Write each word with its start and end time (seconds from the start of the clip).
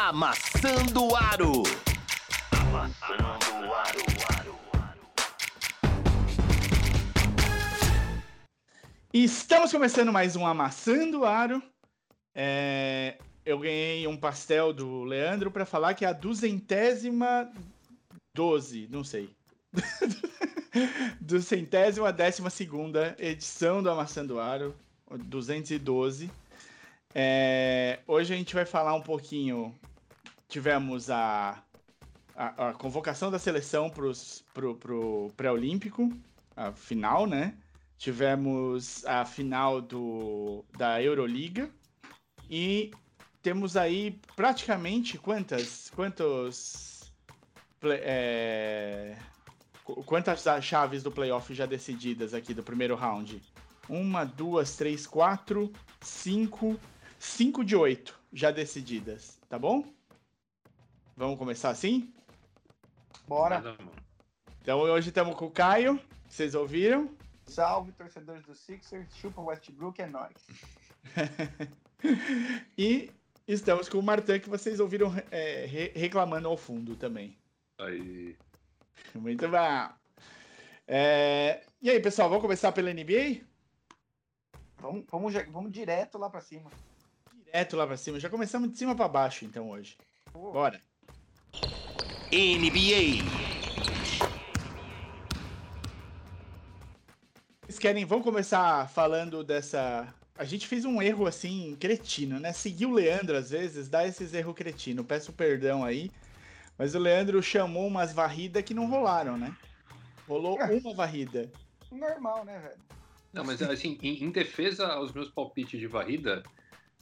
Amassando 0.00 1.16
Aro. 1.16 1.64
Amassando 2.52 3.74
Aro. 3.74 4.58
Estamos 9.12 9.72
começando 9.72 10.12
mais 10.12 10.36
um 10.36 10.46
Amassando 10.46 11.24
Aro. 11.24 11.60
É, 12.32 13.18
eu 13.44 13.58
ganhei 13.58 14.06
um 14.06 14.16
pastel 14.16 14.72
do 14.72 15.02
Leandro 15.02 15.50
para 15.50 15.66
falar 15.66 15.94
que 15.94 16.04
é 16.04 16.08
a 16.08 16.12
duzentésima 16.12 17.52
doze, 18.32 18.86
não 18.88 19.02
sei. 19.02 19.28
Duzentésima 21.20 22.12
décima 22.12 22.50
segunda 22.50 23.16
edição 23.18 23.82
do 23.82 23.90
Amassando 23.90 24.38
Aro, 24.38 24.76
212. 25.10 26.30
É, 27.20 27.98
hoje 28.06 28.32
a 28.32 28.36
gente 28.36 28.54
vai 28.54 28.64
falar 28.64 28.94
um 28.94 29.00
pouquinho. 29.00 29.74
Tivemos 30.46 31.10
a, 31.10 31.60
a, 32.32 32.68
a 32.68 32.72
convocação 32.72 33.28
da 33.28 33.40
seleção 33.40 33.90
para 33.90 34.04
pro, 34.54 34.76
pro 34.76 35.32
pré-olímpico, 35.36 36.16
a 36.54 36.70
final, 36.70 37.26
né? 37.26 37.58
Tivemos 37.96 39.04
a 39.04 39.24
final 39.24 39.82
do, 39.82 40.64
da 40.76 41.02
Euroliga 41.02 41.68
e 42.48 42.92
temos 43.42 43.76
aí 43.76 44.20
praticamente 44.36 45.18
quantas 45.18 45.90
quantos 45.90 47.12
é, 47.82 49.16
quantas 50.06 50.44
chaves 50.62 51.02
do 51.02 51.10
playoff 51.10 51.52
já 51.52 51.66
decididas 51.66 52.32
aqui 52.32 52.54
do 52.54 52.62
primeiro 52.62 52.94
round? 52.94 53.42
Uma, 53.88 54.24
duas, 54.24 54.76
três, 54.76 55.04
quatro, 55.04 55.72
cinco, 56.00 56.78
cinco 57.18 57.64
de 57.64 57.74
oito 57.76 58.18
já 58.32 58.50
decididas, 58.50 59.38
tá 59.48 59.58
bom? 59.58 59.84
Vamos 61.16 61.38
começar 61.38 61.70
assim? 61.70 62.12
Bora. 63.26 63.76
Então 64.62 64.80
hoje 64.80 65.08
estamos 65.08 65.34
com 65.34 65.46
o 65.46 65.50
Caio, 65.50 66.00
vocês 66.28 66.54
ouviram? 66.54 67.10
Salve, 67.46 67.92
torcedores 67.92 68.42
do 68.44 68.54
Sixers, 68.54 69.08
chupa 69.16 69.40
Westbrook, 69.40 70.00
é 70.00 70.06
nóis. 70.06 70.46
e 72.76 73.10
estamos 73.46 73.88
com 73.88 73.98
o 73.98 74.02
Martin, 74.02 74.38
que 74.38 74.48
vocês 74.48 74.78
ouviram 74.78 75.12
é, 75.30 75.64
re 75.66 75.92
reclamando 75.94 76.48
ao 76.48 76.56
fundo 76.56 76.94
também. 76.94 77.36
Aí. 77.78 78.36
Muito 79.14 79.48
bom. 79.48 79.88
É... 80.86 81.62
E 81.80 81.90
aí, 81.90 82.00
pessoal, 82.00 82.28
vamos 82.28 82.42
começar 82.42 82.72
pela 82.72 82.92
NBA? 82.92 83.40
Vamos, 84.78 85.04
vamos, 85.10 85.34
vamos 85.50 85.72
direto 85.72 86.18
lá 86.18 86.28
para 86.28 86.40
cima. 86.40 86.70
Direto 87.48 87.76
lá 87.76 87.86
para 87.86 87.96
cima. 87.96 88.20
Já 88.20 88.28
começamos 88.28 88.70
de 88.70 88.76
cima 88.76 88.94
para 88.94 89.08
baixo, 89.08 89.46
então, 89.46 89.70
hoje. 89.70 89.96
Bora. 90.32 90.78
NBA. 92.30 93.24
Vocês 97.62 97.78
querem? 97.78 98.04
Vamos 98.04 98.24
começar 98.24 98.86
falando 98.90 99.42
dessa. 99.42 100.12
A 100.36 100.44
gente 100.44 100.66
fez 100.66 100.84
um 100.84 101.00
erro 101.00 101.26
assim, 101.26 101.74
cretino, 101.80 102.38
né? 102.38 102.52
Seguir 102.52 102.84
o 102.84 102.92
Leandro 102.92 103.34
às 103.34 103.50
vezes 103.50 103.88
dá 103.88 104.06
esses 104.06 104.34
erros 104.34 104.54
cretino. 104.54 105.02
Peço 105.02 105.32
perdão 105.32 105.82
aí. 105.82 106.10
Mas 106.76 106.94
o 106.94 106.98
Leandro 106.98 107.42
chamou 107.42 107.86
umas 107.86 108.12
varridas 108.12 108.62
que 108.62 108.74
não 108.74 108.86
rolaram, 108.86 109.38
né? 109.38 109.56
Rolou 110.28 110.60
é. 110.60 110.66
uma 110.76 110.94
varrida. 110.94 111.50
Normal, 111.90 112.44
né, 112.44 112.58
velho? 112.58 112.88
Não, 113.32 113.44
mas 113.44 113.60
assim, 113.62 113.98
em, 114.02 114.24
em, 114.24 114.30
defesa 114.30 114.86
aos 114.86 115.12
meus 115.12 115.30
palpites 115.30 115.80
de 115.80 115.86
varrida, 115.86 116.42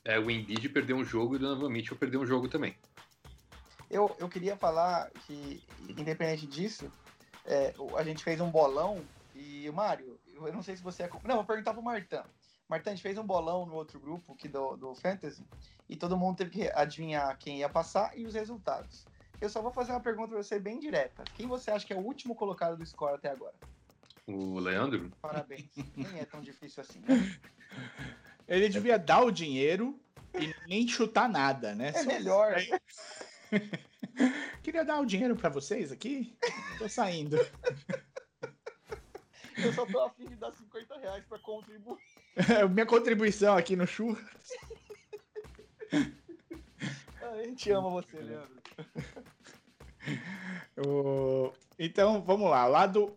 é, 0.06 0.20
o 0.20 0.30
Embiid 0.30 0.68
perdeu 0.68 0.96
um 0.96 1.04
jogo 1.04 1.34
e 1.34 1.36
o 1.36 1.40
Donovan 1.40 1.68
Mitchell 1.68 1.96
perdeu 1.96 2.20
um 2.20 2.26
jogo 2.26 2.48
também. 2.48 2.76
Eu, 3.90 4.14
eu 4.18 4.28
queria 4.28 4.56
falar 4.56 5.10
que, 5.26 5.62
independente 5.88 6.46
disso, 6.46 6.90
é, 7.44 7.74
a 7.96 8.04
gente 8.04 8.22
fez 8.22 8.40
um 8.40 8.48
bolão 8.48 9.04
e, 9.34 9.68
Mário, 9.72 10.18
eu 10.32 10.52
não 10.52 10.62
sei 10.62 10.76
se 10.76 10.82
você 10.82 11.02
é. 11.02 11.10
Não, 11.24 11.36
vou 11.36 11.44
perguntar 11.44 11.74
pro 11.74 11.82
Martão. 11.82 12.24
Martão, 12.68 12.92
a 12.92 12.96
gente 12.96 13.02
fez 13.02 13.18
um 13.18 13.26
bolão 13.26 13.66
no 13.66 13.74
outro 13.74 13.98
grupo 13.98 14.32
aqui 14.32 14.48
do, 14.48 14.76
do 14.76 14.94
Fantasy 14.94 15.44
e 15.88 15.96
todo 15.96 16.16
mundo 16.16 16.36
teve 16.36 16.50
que 16.50 16.70
adivinhar 16.72 17.36
quem 17.36 17.58
ia 17.58 17.68
passar 17.68 18.16
e 18.16 18.24
os 18.26 18.34
resultados. 18.34 19.04
Eu 19.40 19.48
só 19.48 19.60
vou 19.60 19.72
fazer 19.72 19.90
uma 19.92 20.00
pergunta 20.00 20.28
pra 20.28 20.42
você 20.42 20.58
bem 20.58 20.78
direta. 20.78 21.24
Quem 21.34 21.46
você 21.46 21.70
acha 21.70 21.84
que 21.84 21.92
é 21.92 21.96
o 21.96 22.00
último 22.00 22.34
colocado 22.34 22.76
do 22.76 22.86
score 22.86 23.14
até 23.14 23.30
agora? 23.30 23.54
O 24.26 24.58
Leandro? 24.58 25.10
Parabéns. 25.20 25.68
Nem 25.94 26.20
é 26.20 26.24
tão 26.24 26.40
difícil 26.40 26.80
assim, 26.80 27.00
né? 27.00 27.38
Ele 28.48 28.68
devia 28.68 28.98
dar 28.98 29.22
o 29.22 29.30
dinheiro 29.30 29.98
e 30.34 30.54
nem 30.68 30.86
chutar 30.86 31.28
nada, 31.28 31.74
né? 31.74 31.88
É 31.88 32.02
Só... 32.02 32.06
melhor. 32.06 32.56
Queria 34.62 34.84
dar 34.84 35.00
o 35.00 35.06
dinheiro 35.06 35.36
para 35.36 35.48
vocês 35.48 35.90
aqui. 35.92 36.36
Tô 36.78 36.88
saindo. 36.88 37.36
Eu 39.58 39.72
só 39.72 39.86
tô 39.86 40.00
afim 40.00 40.26
de 40.26 40.36
dar 40.36 40.52
50 40.52 40.98
reais 40.98 41.24
pra 41.24 41.38
contribuir. 41.38 41.98
Minha 42.70 42.86
contribuição 42.86 43.56
aqui 43.56 43.74
no 43.74 43.86
churras. 43.86 44.24
A 47.22 47.42
gente 47.42 47.70
ama 47.70 47.90
você, 47.90 48.18
Leandro. 48.18 48.62
o... 50.86 51.52
Então, 51.78 52.22
vamos 52.22 52.50
lá. 52.50 52.66
Lá 52.66 52.86
do... 52.86 53.16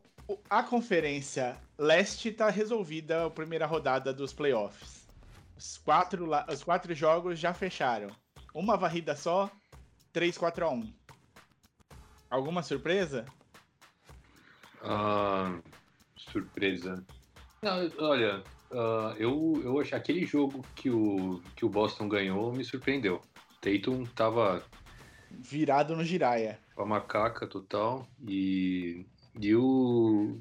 A 0.49 0.63
conferência 0.63 1.57
leste 1.77 2.31
tá 2.31 2.49
resolvida 2.49 3.25
a 3.25 3.29
primeira 3.29 3.65
rodada 3.65 4.13
dos 4.13 4.31
playoffs. 4.31 4.98
Os 5.59 5.77
quatro, 5.77 6.29
Os 6.49 6.63
quatro 6.63 6.95
jogos 6.95 7.37
já 7.37 7.53
fecharam. 7.53 8.09
Uma 8.53 8.77
varrida 8.77 9.13
só, 9.13 9.51
3 10.13 10.37
4 10.37 10.65
a 10.65 10.69
1 10.69 10.93
Alguma 12.29 12.63
surpresa? 12.63 13.25
Uh, 14.81 15.61
surpresa. 16.15 17.05
Não, 17.61 17.91
olha, 17.99 18.41
uh, 18.71 19.13
eu, 19.17 19.61
eu 19.61 19.81
achei 19.81 19.97
aquele 19.97 20.25
jogo 20.25 20.63
que 20.75 20.89
o, 20.89 21.41
que 21.57 21.65
o 21.65 21.69
Boston 21.69 22.07
ganhou 22.07 22.53
me 22.53 22.63
surpreendeu. 22.63 23.21
Tatum 23.59 24.05
tava 24.05 24.63
virado 25.29 25.93
no 25.93 26.05
giraia. 26.05 26.57
Com 26.73 26.83
a 26.83 26.85
macaca 26.85 27.45
total. 27.45 28.07
E, 28.25 29.05
e 29.37 29.53
o. 29.53 30.39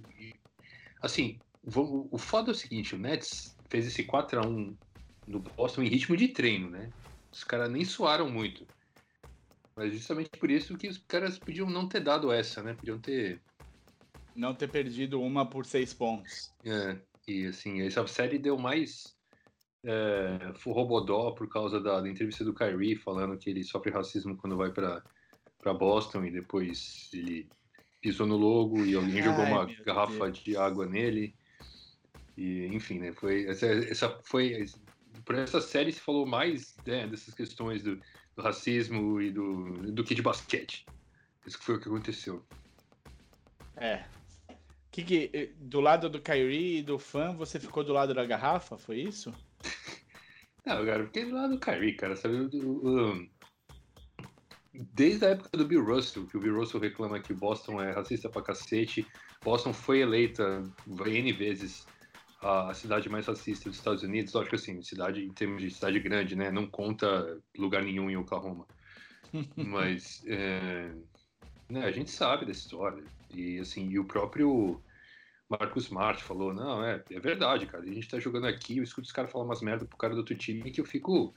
Assim, 1.03 1.41
o, 1.65 2.09
o 2.15 2.19
foda 2.19 2.51
é 2.51 2.53
o 2.53 2.55
seguinte: 2.55 2.95
o 2.95 2.99
Nets 2.99 3.57
fez 3.69 3.85
esse 3.85 4.05
4x1 4.05 4.77
no 5.29 5.41
Boston 5.41 5.83
em 5.83 5.89
ritmo 5.89 6.17
de 6.17 6.29
treino, 6.29 6.71
né? 6.71 6.91
Os 7.31 7.45
caras 7.45 7.71
nem 7.71 7.85
suaram 7.85 8.29
muito. 8.31 8.67
Mas 9.77 9.93
justamente 9.93 10.31
por 10.31 10.51
isso 10.51 10.77
que 10.77 10.89
os 10.89 10.99
caras 10.99 11.39
podiam 11.39 11.71
não 11.71 11.89
ter 11.89 12.01
dado 12.01 12.33
essa, 12.33 12.63
né? 12.63 12.75
Podiam 12.75 12.99
ter. 12.99 13.41
Não 14.35 14.55
ter 14.55 14.69
perdido 14.69 15.21
uma 15.21 15.49
por 15.49 15.67
seis 15.67 15.93
pontos. 15.93 16.53
É, 16.65 16.99
e 17.27 17.47
assim, 17.47 17.83
essa 17.83 18.07
série 18.07 18.39
deu 18.39 18.57
mais 18.57 19.17
é, 19.85 20.53
Robodó 20.65 21.33
por 21.33 21.49
causa 21.49 21.81
da, 21.81 22.01
da, 22.01 22.09
entrevista 22.09 22.45
do 22.45 22.55
Kyrie 22.55 22.97
falando 22.97 23.37
que 23.37 23.51
ele 23.51 23.63
sofre 23.65 23.91
racismo 23.93 24.37
quando 24.37 24.57
vai 24.57 24.71
para 24.71 25.75
Boston 25.75 26.25
e 26.25 26.31
depois 26.31 27.11
ele 27.13 27.49
pisou 28.01 28.27
no 28.27 28.37
logo 28.37 28.85
e 28.85 28.95
alguém 28.95 29.21
Ai, 29.21 29.23
jogou 29.23 29.45
uma 29.45 29.67
garrafa 29.85 30.25
Deus. 30.25 30.39
de 30.39 30.57
água 30.57 30.87
nele. 30.87 31.35
E, 32.37 32.67
enfim, 32.67 33.01
né, 33.01 33.13
foi, 33.13 33.47
essa, 33.47 33.67
essa 33.67 34.21
foi. 34.25 34.65
Por 35.29 35.35
essa 35.35 35.61
série 35.61 35.93
se 35.93 36.01
falou 36.01 36.25
mais 36.25 36.75
né, 36.87 37.07
dessas 37.07 37.35
questões 37.35 37.83
do, 37.83 38.01
do, 38.35 38.43
racismo 38.43 39.21
e 39.21 39.31
do, 39.31 39.75
do 39.93 40.03
que 40.03 40.15
de 40.15 40.23
basquete. 40.23 40.87
Isso 41.47 41.59
foi 41.59 41.75
o 41.75 41.79
que 41.79 41.87
aconteceu. 41.87 42.43
É. 43.77 44.07
Que, 44.91 45.05
que, 45.05 45.31
eh, 45.35 45.51
do 45.59 45.83
lado 45.83 46.09
do 46.09 46.19
Kyrie 46.19 46.79
e 46.79 46.83
do 46.83 46.99
fã, 46.99 47.37
você 47.37 47.61
ficou 47.61 47.85
do 47.85 47.93
lado 47.93 48.15
da 48.15 48.25
garrafa? 48.25 48.79
Foi 48.79 49.01
isso? 49.01 49.31
Não, 50.65 50.83
cara, 50.87 51.05
porque 51.05 51.23
lá 51.27 51.47
do 51.47 51.61
Kyrie, 51.61 51.93
cara, 51.93 52.17
sabe? 52.17 52.49
desde 54.95 55.27
a 55.27 55.29
época 55.29 55.59
do 55.59 55.67
Bill 55.67 55.85
Russell, 55.85 56.27
que 56.27 56.39
o 56.39 56.41
Bill 56.41 56.57
Russell 56.57 56.81
reclama 56.81 57.21
que 57.21 57.35
Boston 57.35 57.83
é 57.83 57.93
racista 57.93 58.31
pra 58.31 58.41
cacete, 58.41 59.07
Boston 59.45 59.75
foi 59.75 60.01
eleita 60.01 60.65
N 60.89 61.33
vezes 61.35 61.87
a 62.41 62.73
cidade 62.73 63.09
mais 63.09 63.27
racista 63.27 63.69
dos 63.69 63.79
Estados 63.79 64.03
Unidos. 64.03 64.33
Lógico 64.33 64.57
assim, 64.57 64.81
cidade 64.83 65.25
em 65.25 65.33
termos 65.33 65.61
de 65.61 65.71
cidade 65.71 65.99
grande, 65.99 66.37
né? 66.37 66.51
Não 66.51 66.67
conta 66.67 67.41
lugar 67.57 67.83
nenhum 67.83 68.09
em 68.09 68.17
Oklahoma. 68.17 68.67
Mas 69.57 70.23
é, 70.27 70.91
né, 71.69 71.85
a 71.85 71.91
gente 71.91 72.11
sabe 72.11 72.47
dessa 72.47 72.61
história. 72.61 73.03
E 73.35 73.59
assim, 73.59 73.89
e 73.89 73.99
o 73.99 74.05
próprio 74.05 74.81
Marcos 75.49 75.85
Smart 75.85 76.23
falou, 76.23 76.55
não, 76.55 76.85
é, 76.85 77.03
é 77.11 77.21
verdade, 77.21 77.67
cara. 77.67 77.85
A 77.85 77.87
gente 77.87 78.09
tá 78.09 78.19
jogando 78.19 78.47
aqui, 78.47 78.79
eu 78.79 78.85
escuto 78.85 79.07
os 79.07 79.13
caras 79.13 79.31
falar 79.31 79.45
umas 79.45 79.61
merda 79.61 79.85
pro 79.85 79.99
cara 79.99 80.15
do 80.15 80.19
outro 80.19 80.37
time 80.37 80.71
que 80.71 80.81
eu 80.81 80.85
fico 80.85 81.35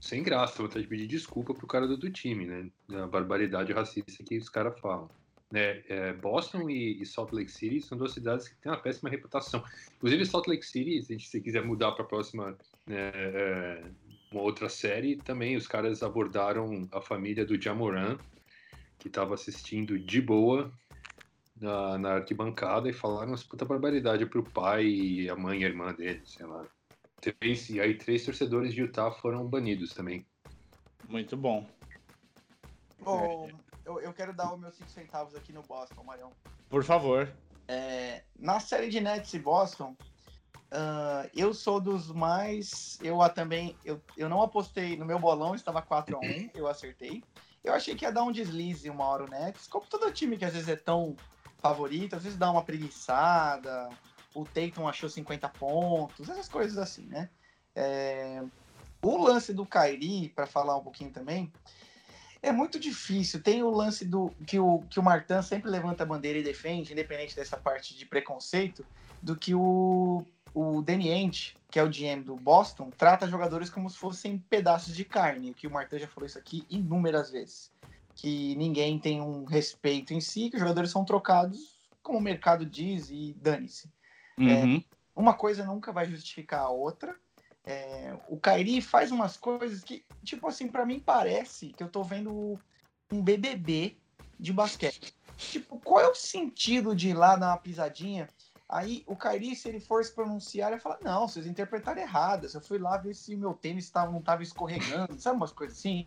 sem 0.00 0.22
graça, 0.22 0.62
vontade 0.62 0.82
de 0.82 0.88
pedir 0.88 1.06
desculpa 1.06 1.54
pro 1.54 1.66
cara 1.66 1.86
do 1.86 1.92
outro 1.92 2.10
time, 2.10 2.46
né? 2.46 2.70
Da 2.88 3.06
barbaridade 3.06 3.72
racista 3.72 4.24
que 4.24 4.38
os 4.38 4.48
caras 4.48 4.78
falam. 4.80 5.08
É, 5.54 5.82
é, 5.88 6.12
Boston 6.14 6.70
e, 6.70 7.02
e, 7.02 7.04
Salt 7.04 7.32
Lake 7.32 7.50
City 7.50 7.80
são 7.82 7.98
duas 7.98 8.12
cidades 8.12 8.48
que 8.48 8.56
têm 8.56 8.72
uma 8.72 8.80
péssima 8.80 9.10
reputação. 9.10 9.62
Inclusive, 9.96 10.24
Salt 10.24 10.48
Lake 10.48 10.64
City, 10.64 11.02
se 11.02 11.18
você 11.18 11.40
quiser 11.40 11.62
mudar 11.62 11.92
para 11.92 12.04
a 12.04 12.08
próxima 12.08 12.56
né, 12.86 13.12
é, 13.14 13.82
uma 14.30 14.40
outra 14.40 14.68
série, 14.68 15.16
também 15.16 15.56
os 15.56 15.66
caras 15.66 16.02
abordaram 16.02 16.88
a 16.90 17.02
família 17.02 17.44
do 17.44 17.60
Jamoran, 17.60 18.16
que 18.98 19.08
estava 19.08 19.34
assistindo 19.34 19.98
de 19.98 20.22
boa 20.22 20.72
na, 21.60 21.98
na, 21.98 22.12
arquibancada 22.14 22.88
e 22.88 22.92
falaram 22.92 23.28
umas 23.28 23.44
puta 23.44 23.64
barbaridade 23.64 24.24
pro 24.24 24.42
pai 24.42 24.86
e 24.86 25.28
a 25.28 25.36
mãe 25.36 25.60
e 25.60 25.64
a 25.64 25.68
irmã 25.68 25.92
dele, 25.92 26.22
sei 26.24 26.46
lá. 26.46 26.66
Três, 27.20 27.68
e 27.68 27.80
aí 27.80 27.94
três 27.94 28.24
torcedores 28.24 28.72
de 28.72 28.80
Utah 28.80 29.10
foram 29.10 29.46
banidos 29.46 29.92
também. 29.92 30.26
Muito 31.08 31.36
bom. 31.36 31.68
Oh, 33.04 33.48
eu, 33.84 34.00
eu 34.00 34.12
quero 34.12 34.32
dar 34.32 34.52
os 34.52 34.60
meus 34.60 34.74
5 34.76 34.90
centavos 34.90 35.34
aqui 35.34 35.52
no 35.52 35.62
Boston, 35.62 36.02
Marião. 36.04 36.32
Por 36.68 36.84
favor. 36.84 37.32
É, 37.68 38.22
na 38.38 38.60
série 38.60 38.88
de 38.88 39.00
Nets 39.00 39.32
e 39.34 39.38
Boston, 39.38 39.96
uh, 40.72 41.28
eu 41.34 41.52
sou 41.54 41.80
dos 41.80 42.10
mais. 42.10 42.98
Eu 43.02 43.18
também. 43.30 43.76
Eu, 43.84 44.00
eu 44.16 44.28
não 44.28 44.42
apostei 44.42 44.96
no 44.96 45.04
meu 45.04 45.18
bolão, 45.18 45.54
estava 45.54 45.82
4x1, 45.82 46.50
eu 46.54 46.66
acertei. 46.66 47.22
Eu 47.62 47.72
achei 47.72 47.94
que 47.94 48.04
ia 48.04 48.10
dar 48.10 48.24
um 48.24 48.32
deslize 48.32 48.90
uma 48.90 49.04
hora 49.04 49.24
o 49.24 49.28
Nets, 49.28 49.68
como 49.68 49.86
todo 49.86 50.10
time 50.12 50.36
que 50.36 50.44
às 50.44 50.52
vezes 50.52 50.68
é 50.68 50.76
tão 50.76 51.16
favorito, 51.58 52.16
às 52.16 52.24
vezes 52.24 52.36
dá 52.36 52.50
uma 52.50 52.64
preguiçada. 52.64 53.88
O 54.34 54.44
Tatum 54.44 54.88
achou 54.88 55.08
50 55.08 55.48
pontos, 55.50 56.28
essas 56.28 56.48
coisas 56.48 56.78
assim, 56.78 57.06
né? 57.06 57.30
É, 57.74 58.42
o 59.02 59.16
lance 59.16 59.52
do 59.52 59.66
Kairi, 59.66 60.30
para 60.30 60.46
falar 60.46 60.76
um 60.76 60.82
pouquinho 60.82 61.10
também, 61.10 61.52
é 62.42 62.52
muito 62.52 62.78
difícil. 62.78 63.40
Tem 63.40 63.62
o 63.62 63.70
lance 63.70 64.04
do 64.04 64.30
que 64.46 64.58
o, 64.58 64.80
que 64.90 64.98
o 64.98 65.02
Martin 65.02 65.40
sempre 65.42 65.70
levanta 65.70 66.02
a 66.02 66.06
bandeira 66.06 66.38
e 66.38 66.42
defende, 66.42 66.92
independente 66.92 67.36
dessa 67.36 67.56
parte 67.56 67.96
de 67.96 68.04
preconceito, 68.04 68.84
do 69.22 69.36
que 69.36 69.54
o, 69.54 70.24
o 70.52 70.82
Danny 70.82 71.10
Ainge, 71.10 71.54
que 71.70 71.78
é 71.78 71.82
o 71.82 71.88
GM 71.88 72.22
do 72.24 72.36
Boston, 72.36 72.90
trata 72.90 73.28
jogadores 73.28 73.70
como 73.70 73.88
se 73.88 73.96
fossem 73.96 74.38
pedaços 74.38 74.94
de 74.94 75.04
carne. 75.04 75.54
Que 75.54 75.66
o 75.66 75.70
Martin 75.70 75.98
já 75.98 76.08
falou 76.08 76.26
isso 76.26 76.38
aqui 76.38 76.66
inúmeras 76.68 77.30
vezes. 77.30 77.70
Que 78.14 78.54
ninguém 78.56 78.98
tem 78.98 79.20
um 79.20 79.44
respeito 79.44 80.12
em 80.12 80.20
si, 80.20 80.50
que 80.50 80.56
os 80.56 80.60
jogadores 80.60 80.90
são 80.90 81.04
trocados 81.04 81.72
como 82.02 82.18
o 82.18 82.22
mercado 82.22 82.66
diz 82.66 83.08
e 83.10 83.34
dane-se. 83.40 83.88
Uhum. 84.36 84.76
É, 84.76 84.84
uma 85.14 85.34
coisa 85.34 85.64
nunca 85.64 85.92
vai 85.92 86.06
justificar 86.06 86.60
a 86.60 86.70
outra. 86.70 87.14
É, 87.64 88.16
o 88.28 88.36
Kairi 88.36 88.80
faz 88.80 89.12
umas 89.12 89.36
coisas 89.36 89.84
que, 89.84 90.04
tipo 90.24 90.48
assim, 90.48 90.68
para 90.68 90.84
mim 90.84 90.98
parece 90.98 91.68
que 91.68 91.82
eu 91.82 91.88
tô 91.88 92.02
vendo 92.02 92.58
um 93.10 93.22
BBB 93.22 93.96
de 94.38 94.52
basquete. 94.52 95.14
Tipo, 95.36 95.78
qual 95.78 96.00
é 96.00 96.08
o 96.08 96.14
sentido 96.14 96.94
de 96.94 97.10
ir 97.10 97.14
lá 97.14 97.36
dar 97.36 97.48
uma 97.48 97.56
pisadinha? 97.56 98.28
Aí 98.68 99.04
o 99.06 99.14
Kairi, 99.14 99.54
se 99.54 99.68
ele 99.68 99.80
for 99.80 100.04
se 100.04 100.14
pronunciar, 100.14 100.72
ele 100.72 100.80
fala: 100.80 100.98
Não, 101.02 101.28
vocês 101.28 101.46
interpretaram 101.46 102.00
errado. 102.00 102.48
Eu 102.52 102.60
fui 102.60 102.78
lá 102.78 102.96
ver 102.96 103.14
se 103.14 103.36
meu 103.36 103.52
tênis 103.52 103.90
tava, 103.90 104.10
não 104.10 104.22
tava 104.22 104.42
escorregando, 104.42 105.20
sabe 105.20 105.36
umas 105.36 105.52
coisas 105.52 105.78
assim? 105.78 106.06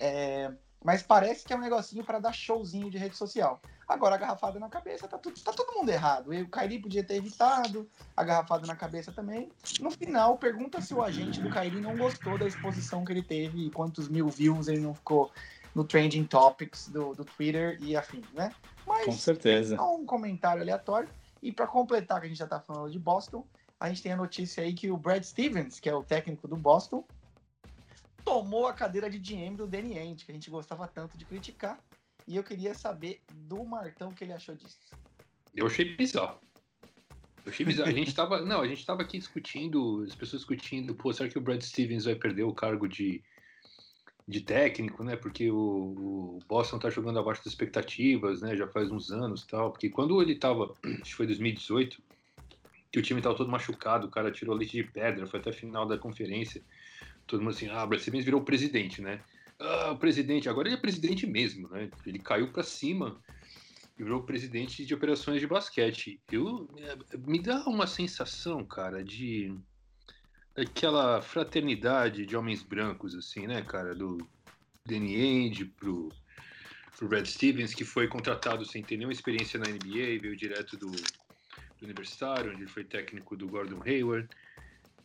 É, 0.00 0.52
mas 0.82 1.02
parece 1.02 1.44
que 1.44 1.52
é 1.52 1.56
um 1.56 1.60
negocinho 1.60 2.04
para 2.04 2.18
dar 2.18 2.32
showzinho 2.32 2.90
de 2.90 2.96
rede 2.98 3.16
social. 3.16 3.60
Agora, 3.86 4.14
a 4.14 4.18
garrafada 4.18 4.58
na 4.58 4.68
cabeça, 4.68 5.08
tá, 5.08 5.18
tudo, 5.18 5.38
tá 5.40 5.52
todo 5.52 5.76
mundo 5.76 5.90
errado. 5.90 6.32
E 6.32 6.42
o 6.42 6.48
Kairi 6.48 6.78
podia 6.78 7.04
ter 7.04 7.16
evitado, 7.16 7.88
a 8.16 8.24
garrafada 8.24 8.66
na 8.66 8.76
cabeça 8.76 9.12
também. 9.12 9.50
No 9.80 9.90
final, 9.90 10.38
pergunta 10.38 10.80
se 10.80 10.94
o 10.94 11.02
agente 11.02 11.40
do 11.40 11.50
Kairi 11.50 11.80
não 11.80 11.96
gostou 11.96 12.38
da 12.38 12.46
exposição 12.46 13.04
que 13.04 13.12
ele 13.12 13.22
teve 13.22 13.66
e 13.66 13.70
quantos 13.70 14.08
mil 14.08 14.28
views 14.28 14.68
ele 14.68 14.80
não 14.80 14.94
ficou 14.94 15.30
no 15.74 15.84
Trending 15.84 16.24
Topics 16.24 16.88
do, 16.88 17.14
do 17.14 17.24
Twitter 17.24 17.78
e 17.80 17.96
afim, 17.96 18.22
né? 18.32 18.52
Mas, 18.86 19.04
Com 19.04 19.12
certeza. 19.12 19.76
Só 19.76 19.96
um 19.96 20.06
comentário 20.06 20.62
aleatório. 20.62 21.08
E 21.42 21.52
para 21.52 21.66
completar, 21.66 22.20
que 22.20 22.26
a 22.26 22.28
gente 22.28 22.38
já 22.38 22.46
tá 22.46 22.60
falando 22.60 22.90
de 22.90 22.98
Boston, 22.98 23.44
a 23.78 23.88
gente 23.88 24.02
tem 24.02 24.12
a 24.12 24.16
notícia 24.16 24.62
aí 24.62 24.72
que 24.72 24.90
o 24.90 24.96
Brad 24.96 25.22
Stevens, 25.22 25.80
que 25.80 25.88
é 25.88 25.94
o 25.94 26.02
técnico 26.02 26.46
do 26.46 26.56
Boston, 26.56 27.04
tomou 28.24 28.66
a 28.66 28.72
cadeira 28.72 29.08
de 29.10 29.18
GM 29.18 29.56
do 29.56 29.66
Danny 29.66 29.98
Ainge, 29.98 30.24
que 30.24 30.30
a 30.30 30.34
gente 30.34 30.50
gostava 30.50 30.86
tanto 30.86 31.16
de 31.16 31.24
criticar. 31.24 31.78
E 32.26 32.36
eu 32.36 32.44
queria 32.44 32.74
saber 32.74 33.20
do 33.32 33.64
Martão 33.64 34.10
o 34.10 34.14
que 34.14 34.24
ele 34.24 34.32
achou 34.32 34.54
disso. 34.54 34.78
Eu 35.54 35.66
achei 35.66 35.96
bizarro. 35.96 36.38
Eu 37.44 37.50
achei 37.50 37.66
bizarro. 37.66 37.88
A 37.90 37.92
gente 37.92 38.14
tava. 38.14 38.40
Não, 38.42 38.60
a 38.60 38.68
gente 38.68 38.84
tava 38.84 39.02
aqui 39.02 39.18
discutindo, 39.18 40.04
as 40.06 40.14
pessoas 40.14 40.42
discutindo, 40.42 40.94
pô, 40.94 41.12
será 41.12 41.28
que 41.28 41.38
o 41.38 41.40
Brad 41.40 41.60
Stevens 41.60 42.04
vai 42.04 42.14
perder 42.14 42.44
o 42.44 42.54
cargo 42.54 42.86
de, 42.86 43.22
de 44.28 44.40
técnico, 44.42 45.02
né? 45.02 45.16
Porque 45.16 45.50
o, 45.50 45.56
o 45.56 46.38
Boston 46.46 46.78
tá 46.78 46.90
jogando 46.90 47.18
abaixo 47.18 47.42
das 47.42 47.52
expectativas, 47.52 48.42
né? 48.42 48.54
Já 48.56 48.68
faz 48.68 48.90
uns 48.90 49.10
anos 49.10 49.44
tal. 49.44 49.72
Porque 49.72 49.88
quando 49.88 50.20
ele 50.22 50.36
tava, 50.36 50.74
acho 50.84 51.02
que 51.02 51.14
foi 51.14 51.26
2018, 51.26 52.00
que 52.92 52.98
o 52.98 53.02
time 53.02 53.22
tava 53.22 53.36
todo 53.36 53.50
machucado, 53.50 54.06
o 54.06 54.10
cara 54.10 54.30
tirou 54.30 54.54
leite 54.54 54.76
de 54.76 54.84
pedra, 54.84 55.26
foi 55.26 55.40
até 55.40 55.50
a 55.50 55.54
final 55.54 55.86
da 55.86 55.98
conferência 55.98 56.62
todo 57.30 57.40
mundo 57.40 57.54
assim, 57.54 57.68
ah, 57.68 57.86
Brad 57.86 58.00
Stevens 58.00 58.24
virou 58.24 58.42
presidente, 58.42 59.00
né? 59.00 59.20
Ah, 59.58 59.92
o 59.92 59.98
presidente, 59.98 60.48
agora 60.48 60.68
ele 60.68 60.76
é 60.76 60.80
presidente 60.80 61.26
mesmo, 61.26 61.68
né? 61.68 61.88
Ele 62.04 62.18
caiu 62.18 62.50
para 62.50 62.64
cima 62.64 63.20
e 63.96 64.02
virou 64.02 64.24
presidente 64.24 64.84
de 64.84 64.92
operações 64.92 65.40
de 65.40 65.46
basquete. 65.46 66.20
Eu, 66.30 66.68
é, 66.78 66.96
me 67.18 67.40
dá 67.40 67.64
uma 67.66 67.86
sensação, 67.86 68.64
cara, 68.64 69.04
de 69.04 69.54
daquela 70.52 71.22
fraternidade 71.22 72.26
de 72.26 72.36
homens 72.36 72.62
brancos, 72.62 73.14
assim, 73.14 73.46
né, 73.46 73.62
cara? 73.62 73.94
Do 73.94 74.18
Danny 74.84 75.14
Ainge 75.14 75.66
pro, 75.66 76.08
pro 76.96 77.08
Brad 77.08 77.24
Stevens, 77.24 77.72
que 77.72 77.84
foi 77.84 78.08
contratado 78.08 78.64
sem 78.64 78.82
ter 78.82 78.96
nenhuma 78.96 79.12
experiência 79.12 79.60
na 79.60 79.70
NBA, 79.70 80.20
veio 80.20 80.36
direto 80.36 80.76
do, 80.76 80.90
do 80.90 81.84
Universitário, 81.84 82.50
onde 82.50 82.62
ele 82.62 82.70
foi 82.70 82.82
técnico 82.82 83.36
do 83.36 83.46
Gordon 83.46 83.80
Hayward. 83.86 84.28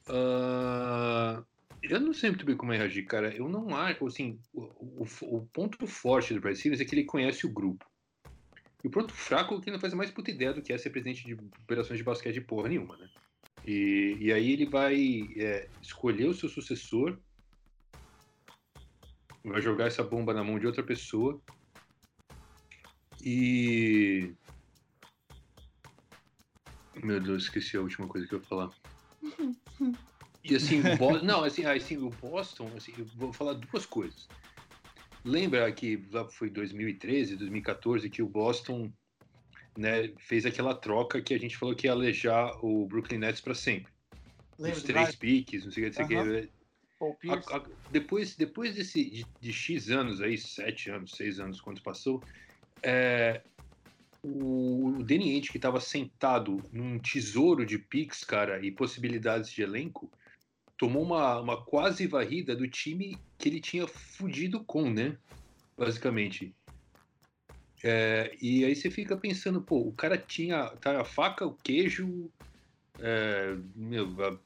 Uh, 0.09 1.45
eu 1.89 1.99
não 1.99 2.13
sei 2.13 2.29
muito 2.29 2.45
bem 2.45 2.55
como 2.55 2.71
reagir, 2.71 3.05
cara. 3.05 3.33
Eu 3.35 3.47
não 3.49 3.75
acho, 3.75 4.05
assim, 4.07 4.39
o, 4.53 4.63
o, 5.03 5.07
o 5.21 5.45
ponto 5.47 5.85
forte 5.85 6.33
do 6.33 6.41
Brad 6.41 6.55
Stevens 6.55 6.81
é 6.81 6.85
que 6.85 6.95
ele 6.95 7.03
conhece 7.03 7.45
o 7.45 7.51
grupo. 7.51 7.85
E 8.83 8.87
o 8.87 8.91
ponto 8.91 9.13
fraco 9.13 9.55
é 9.55 9.59
que 9.59 9.65
ele 9.65 9.75
não 9.75 9.81
faz 9.81 9.93
mais 9.93 10.11
puta 10.11 10.31
ideia 10.31 10.53
do 10.53 10.61
que 10.61 10.71
é 10.71 10.77
ser 10.77 10.91
presidente 10.91 11.25
de 11.25 11.33
operações 11.33 11.97
de 11.97 12.03
basquete 12.03 12.35
de 12.35 12.41
porra 12.41 12.69
nenhuma, 12.69 12.95
né? 12.97 13.09
E, 13.65 14.17
e 14.19 14.31
aí 14.31 14.51
ele 14.51 14.67
vai 14.67 15.27
é, 15.37 15.67
escolher 15.81 16.27
o 16.27 16.33
seu 16.33 16.47
sucessor, 16.47 17.17
vai 19.43 19.61
jogar 19.61 19.87
essa 19.87 20.03
bomba 20.03 20.33
na 20.33 20.43
mão 20.43 20.59
de 20.59 20.67
outra 20.67 20.83
pessoa 20.83 21.41
e. 23.23 24.33
Meu 27.03 27.19
Deus, 27.19 27.43
esqueci 27.43 27.75
a 27.75 27.81
última 27.81 28.07
coisa 28.07 28.27
que 28.27 28.35
eu 28.35 28.39
ia 28.39 28.45
falar. 28.45 28.69
E 30.47 30.55
assim, 30.55 30.79
o 30.79 30.97
Boston, 30.97 31.25
não, 31.25 31.43
assim, 31.43 31.65
assim, 31.65 31.97
o 31.97 32.09
Boston, 32.09 32.69
assim, 32.77 32.93
eu 32.97 33.05
vou 33.15 33.33
falar 33.33 33.53
duas 33.53 33.85
coisas. 33.85 34.27
Lembra 35.23 35.71
que 35.71 36.01
lá 36.11 36.25
foi 36.25 36.49
2013, 36.51 37.35
2014 37.35 38.09
que 38.09 38.21
o 38.21 38.27
Boston 38.27 38.91
né, 39.75 40.13
fez 40.19 40.45
aquela 40.45 40.75
troca 40.75 41.21
que 41.21 41.33
a 41.33 41.39
gente 41.39 41.57
falou 41.57 41.75
que 41.75 41.87
ia 41.87 41.91
alejar 41.91 42.63
o 42.63 42.85
Brooklyn 42.85 43.17
Nets 43.17 43.41
para 43.41 43.55
sempre. 43.55 43.91
Lembra, 44.59 44.77
Os 44.77 44.83
três 44.83 45.07
vai. 45.07 45.15
piques, 45.17 45.65
não 45.65 45.71
sei 45.71 45.87
o 45.87 45.91
que, 45.91 46.05
que. 46.05 46.15
A, 47.29 47.57
a, 47.57 47.63
depois, 47.91 48.35
depois 48.35 48.75
desse, 48.75 49.03
de, 49.03 49.25
de, 49.41 49.51
X 49.51 49.89
anos 49.89 50.21
aí, 50.21 50.37
sete 50.37 50.89
anos, 50.89 51.11
seis 51.11 51.39
anos, 51.39 51.59
quanto 51.59 51.81
passou, 51.81 52.23
é, 52.81 53.41
o, 54.23 54.87
o 54.97 55.03
Danny 55.03 55.31
Ainge, 55.31 55.51
que 55.51 55.57
estava 55.57 55.81
sentado 55.81 56.63
num 56.71 56.97
tesouro 56.97 57.65
de 57.65 57.77
picks, 57.77 58.23
cara, 58.23 58.65
e 58.65 58.71
possibilidades 58.71 59.51
de 59.51 59.61
elenco, 59.61 60.09
tomou 60.77 61.03
uma, 61.03 61.39
uma 61.39 61.63
quase 61.63 62.07
varrida 62.07 62.55
do 62.55 62.67
time 62.67 63.17
que 63.37 63.49
ele 63.49 63.59
tinha 63.59 63.87
fudido 63.87 64.63
com, 64.63 64.89
né? 64.89 65.17
Basicamente. 65.77 66.55
É, 67.83 68.35
e 68.41 68.65
aí 68.65 68.75
você 68.75 68.89
fica 68.89 69.15
pensando, 69.15 69.61
pô, 69.61 69.79
o 69.79 69.93
cara 69.93 70.17
tinha 70.17 70.69
tá, 70.77 71.01
a 71.01 71.05
faca, 71.05 71.45
o 71.45 71.55
queijo, 71.55 72.31
é, 72.99 73.55
meu, 73.75 74.07
a 74.25 74.39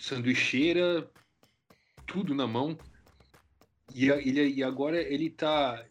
sanduicheira, 0.00 1.10
tudo 2.06 2.34
na 2.34 2.46
mão. 2.46 2.78
E, 3.94 4.08
ele, 4.08 4.54
e 4.54 4.62
agora 4.62 5.00
ele 5.00 5.30
tá 5.30 5.84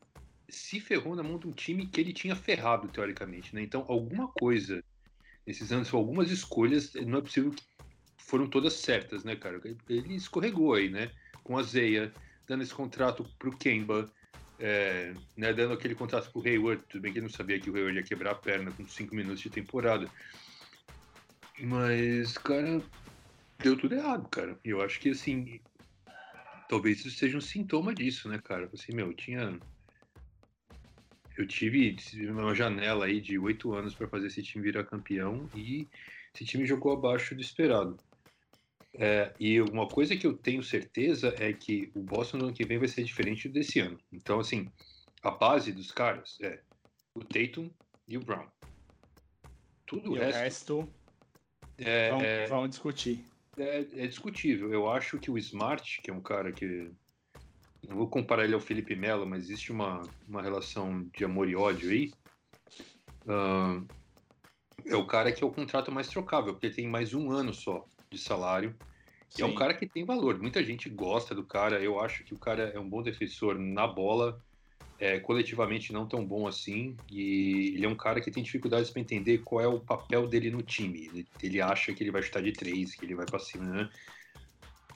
se 0.50 0.80
ferrou 0.80 1.16
na 1.16 1.24
mão 1.24 1.40
de 1.40 1.48
um 1.48 1.52
time 1.52 1.88
que 1.88 2.00
ele 2.00 2.14
tinha 2.14 2.36
ferrado, 2.36 2.88
teoricamente, 2.88 3.56
né? 3.56 3.62
Então, 3.62 3.86
alguma 3.88 4.28
coisa 4.28 4.84
nesses 5.46 5.72
anos, 5.72 5.94
algumas 5.94 6.32
escolhas, 6.32 6.94
não 6.94 7.18
é 7.18 7.22
possível 7.22 7.52
que 7.52 7.64
foram 8.26 8.48
todas 8.48 8.74
certas, 8.74 9.24
né, 9.24 9.36
cara? 9.36 9.62
Ele 9.90 10.16
escorregou 10.16 10.74
aí, 10.74 10.90
né? 10.90 11.12
Com 11.44 11.58
a 11.58 11.64
Zeia, 11.64 12.14
dando 12.48 12.64
esse 12.64 12.74
contrato 12.74 13.24
pro 13.38 13.56
Kemba, 13.56 14.12
é, 14.60 15.14
né, 15.36 15.54
dando 15.54 15.74
aquele 15.74 15.96
contrato 15.96 16.32
pro 16.32 16.42
Hayward. 16.48 16.84
Tudo 16.88 17.02
bem 17.02 17.12
que 17.12 17.20
ele 17.20 17.28
não 17.28 17.34
sabia 17.34 17.60
que 17.60 17.70
o 17.70 17.76
Hayward 17.76 17.98
ia 17.98 18.04
quebrar 18.04 18.32
a 18.32 18.36
perna 18.36 18.72
com 18.72 18.88
cinco 18.88 19.16
minutos 19.16 19.42
de 19.42 19.50
temporada. 19.50 20.10
Mas, 21.60 22.38
cara, 22.38 22.82
deu 23.60 23.78
tudo 23.78 23.96
errado, 23.96 24.28
cara. 24.30 24.58
E 24.64 24.70
eu 24.70 24.82
acho 24.82 25.00
que, 25.00 25.10
assim, 25.10 25.60
talvez 26.70 27.00
isso 27.00 27.12
seja 27.12 27.38
um 27.38 27.42
sintoma 27.42 27.94
disso, 27.94 28.30
né, 28.30 28.40
cara? 28.40 28.70
Assim, 28.74 28.94
meu, 28.94 29.08
eu 29.08 29.14
tinha. 29.14 29.60
Eu 31.36 31.48
tive 31.48 31.98
uma 32.30 32.54
janela 32.54 33.06
aí 33.06 33.20
de 33.20 33.40
oito 33.40 33.74
anos 33.74 33.96
para 33.96 34.08
fazer 34.08 34.28
esse 34.28 34.44
time 34.44 34.64
virar 34.64 34.84
campeão 34.84 35.50
e 35.56 35.88
esse 36.34 36.46
time 36.46 36.66
jogou 36.66 36.94
abaixo 36.94 37.36
do 37.36 37.42
esperado. 37.42 37.98
É, 38.96 39.34
e 39.40 39.60
uma 39.60 39.88
coisa 39.88 40.16
que 40.16 40.26
eu 40.26 40.38
tenho 40.38 40.62
certeza 40.62 41.34
é 41.40 41.52
que 41.52 41.92
o 41.96 42.02
Boston 42.02 42.38
no 42.38 42.46
ano 42.46 42.54
que 42.54 42.66
vem 42.66 42.78
vai 42.78 42.88
ser 42.88 43.04
diferente 43.04 43.50
desse 43.50 43.80
ano. 43.80 44.00
Então, 44.12 44.40
assim, 44.40 44.72
a 45.22 45.32
base 45.32 45.72
dos 45.72 45.92
caras 45.92 46.38
é 46.42 46.62
o 47.16 47.22
Tatum 47.22 47.70
e 48.08 48.18
o 48.18 48.22
Brown. 48.22 48.48
Tudo 49.86 50.12
o 50.12 50.14
resto, 50.14 50.40
resto 50.40 50.94
é, 51.78 52.10
vamos, 52.10 52.24
é, 52.24 52.48
vamos 52.48 52.70
discutir. 52.70 53.26
é, 53.58 53.80
é 53.80 54.08
discutível. 54.08 54.72
Eu 54.72 54.90
acho 54.90 55.18
que 55.18 55.32
o 55.32 55.38
Smart, 55.38 56.02
que 56.02 56.12
é 56.12 56.14
um 56.14 56.22
cara 56.22 56.52
que. 56.52 56.92
Não 57.88 57.98
vou 57.98 58.08
comparar 58.08 58.46
ele 58.46 58.54
ao 58.54 58.62
Felipe 58.62 58.96
Melo, 58.96 59.26
mas 59.26 59.44
existe 59.44 59.72
uma, 59.72 60.02
uma 60.26 60.42
relação 60.42 61.04
de 61.14 61.26
amor 61.26 61.50
e 61.50 61.56
ódio 61.56 61.90
aí. 61.90 62.14
Ahn, 63.28 63.86
é 64.86 64.96
o 64.96 65.06
cara 65.06 65.34
que 65.34 65.44
é 65.44 65.48
o 65.48 65.52
contrato 65.52 65.92
mais 65.92 66.08
trocável, 66.08 66.54
porque 66.54 66.68
ele 66.68 66.76
tem 66.76 66.88
mais 66.88 67.14
um 67.14 67.30
ano 67.30 67.54
só 67.54 67.86
de 68.14 68.20
salário. 68.20 68.76
E 69.38 69.42
é 69.42 69.46
um 69.46 69.56
cara 69.56 69.74
que 69.74 69.88
tem 69.88 70.06
valor. 70.06 70.40
Muita 70.40 70.64
gente 70.64 70.90
gosta 70.90 71.34
do 71.34 71.44
cara. 71.44 71.82
Eu 71.82 72.00
acho 72.00 72.24
que 72.24 72.34
o 72.34 72.38
cara 72.38 72.72
é 72.74 72.80
um 72.80 72.88
bom 72.88 73.02
defensor 73.02 73.58
na 73.58 73.88
bola, 73.88 74.40
é, 75.00 75.20
coletivamente 75.20 75.92
não 75.92 76.08
tão 76.08 76.24
bom 76.24 76.48
assim. 76.48 76.96
E 77.12 77.74
ele 77.76 77.86
é 77.86 77.90
um 77.90 77.96
cara 77.96 78.22
que 78.22 78.30
tem 78.30 78.44
dificuldades 78.44 78.92
para 78.92 79.02
entender 79.02 79.40
qual 79.40 79.62
é 79.62 79.68
o 79.68 79.80
papel 79.80 80.28
dele 80.28 80.52
no 80.52 80.62
time. 80.62 81.08
Ele, 81.08 81.28
ele 81.42 81.62
acha 81.62 81.94
que 81.94 82.04
ele 82.04 82.12
vai 82.12 82.22
chutar 82.22 82.44
de 82.44 82.52
três, 82.52 82.94
que 82.94 83.06
ele 83.06 83.16
vai 83.16 83.26
para 83.26 83.40
cima, 83.40 83.66
né? 83.66 83.90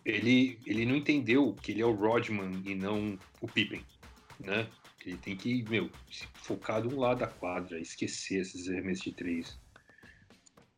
Ele, 0.05 0.59
ele 0.65 0.85
não 0.85 0.95
entendeu 0.95 1.53
que 1.53 1.71
ele 1.71 1.81
é 1.81 1.85
o 1.85 1.93
Rodman 1.93 2.61
e 2.63 2.75
não 2.75 3.17
o 3.41 3.47
Pippen, 3.47 3.83
né? 4.39 4.67
Ele 5.05 5.17
tem 5.17 5.35
que, 5.35 5.63
meu, 5.69 5.89
se 6.11 6.27
focar 6.35 6.81
de 6.81 6.93
um 6.93 6.99
lado 6.99 7.19
da 7.19 7.27
quadra, 7.27 7.79
esquecer 7.79 8.41
esses 8.41 8.69
arremessos 8.69 9.03
de 9.03 9.11
três. 9.13 9.59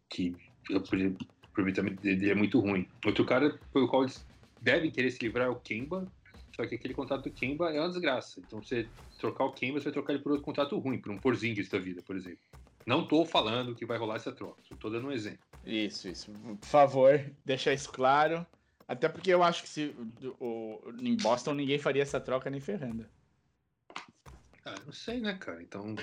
Que 0.10 0.36
eu, 0.70 0.82
por 0.82 0.98
exemplo, 0.98 1.28
aproveitamento 1.60 2.02
dele 2.02 2.30
é 2.30 2.36
muito 2.36 2.60
ruim. 2.60 2.88
Outro 3.06 3.26
cara 3.26 3.60
pelo 3.74 3.88
qual 3.88 4.04
eles 4.04 4.26
devem 4.62 4.90
querer 4.92 5.12
se 5.12 5.20
livrar 5.22 5.48
é 5.48 5.50
o 5.50 5.56
Kemba, 5.56 6.08
só 6.56 6.66
que 6.66 6.76
aquele 6.76 6.94
contrato 6.94 7.24
do 7.24 7.32
Kemba 7.32 7.72
é 7.74 7.80
uma 7.80 7.90
desgraça. 7.90 8.40
Então, 8.40 8.62
você 8.62 8.88
trocar 9.20 9.46
o 9.46 9.54
Kemba, 9.54 9.80
você 9.80 9.86
vai 9.86 9.94
trocar 9.94 10.14
ele 10.14 10.22
por 10.24 10.32
outro 10.32 10.46
contrato 10.46 10.78
ruim, 10.78 11.00
por 11.00 11.12
um 11.12 11.18
Porzingis 11.18 11.70
da 11.70 11.80
vida, 11.80 12.02
por 12.02 12.16
exemplo. 12.16 12.40
Não 12.86 13.08
tô 13.08 13.26
falando 13.26 13.76
que 13.76 13.86
vai 13.86 13.98
rolar 13.98 14.16
essa 14.16 14.32
troca, 14.32 14.62
tô 14.80 14.90
dando 14.90 15.08
um 15.08 15.12
exemplo. 15.12 15.40
Isso, 15.66 16.08
isso. 16.08 16.32
Por 16.32 16.66
favor, 16.66 17.20
deixar 17.46 17.74
isso 17.74 17.92
claro. 17.92 18.46
Até 18.88 19.08
porque 19.08 19.30
eu 19.32 19.44
acho 19.44 19.62
que 19.64 19.70
se 19.70 19.96
o, 20.40 20.46
o- 20.46 20.94
em 21.00 21.16
Boston 21.16 21.54
ninguém 21.54 21.78
faria 21.78 22.02
essa 22.02 22.20
troca 22.20 22.50
nem 22.50 22.60
ferrando. 22.60 23.06
Ah, 24.66 24.76
não 24.86 24.92
sei, 24.94 25.20
né, 25.20 25.34
cara? 25.36 25.62
Então. 25.62 25.96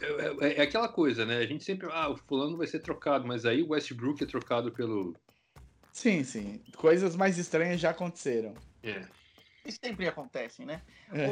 É, 0.00 0.46
é- 0.46 0.58
é 0.58 0.62
aquela 0.62 0.88
coisa, 0.88 1.24
né? 1.26 1.38
A 1.38 1.46
gente 1.46 1.64
sempre. 1.64 1.88
Ah, 1.92 2.08
o 2.08 2.16
fulano 2.16 2.56
vai 2.56 2.66
ser 2.66 2.80
trocado, 2.80 3.26
mas 3.26 3.44
aí 3.44 3.62
o 3.62 3.70
Westbrook 3.70 4.22
é 4.22 4.26
trocado 4.26 4.72
pelo. 4.72 5.14
Sim, 5.92 6.22
sim. 6.24 6.62
Coisas 6.76 7.16
mais 7.16 7.38
estranhas 7.38 7.80
já 7.80 7.90
aconteceram. 7.90 8.54
É. 8.82 9.04
Isso 9.64 9.78
sempre 9.84 10.08
acontece, 10.08 10.64
né? 10.64 10.82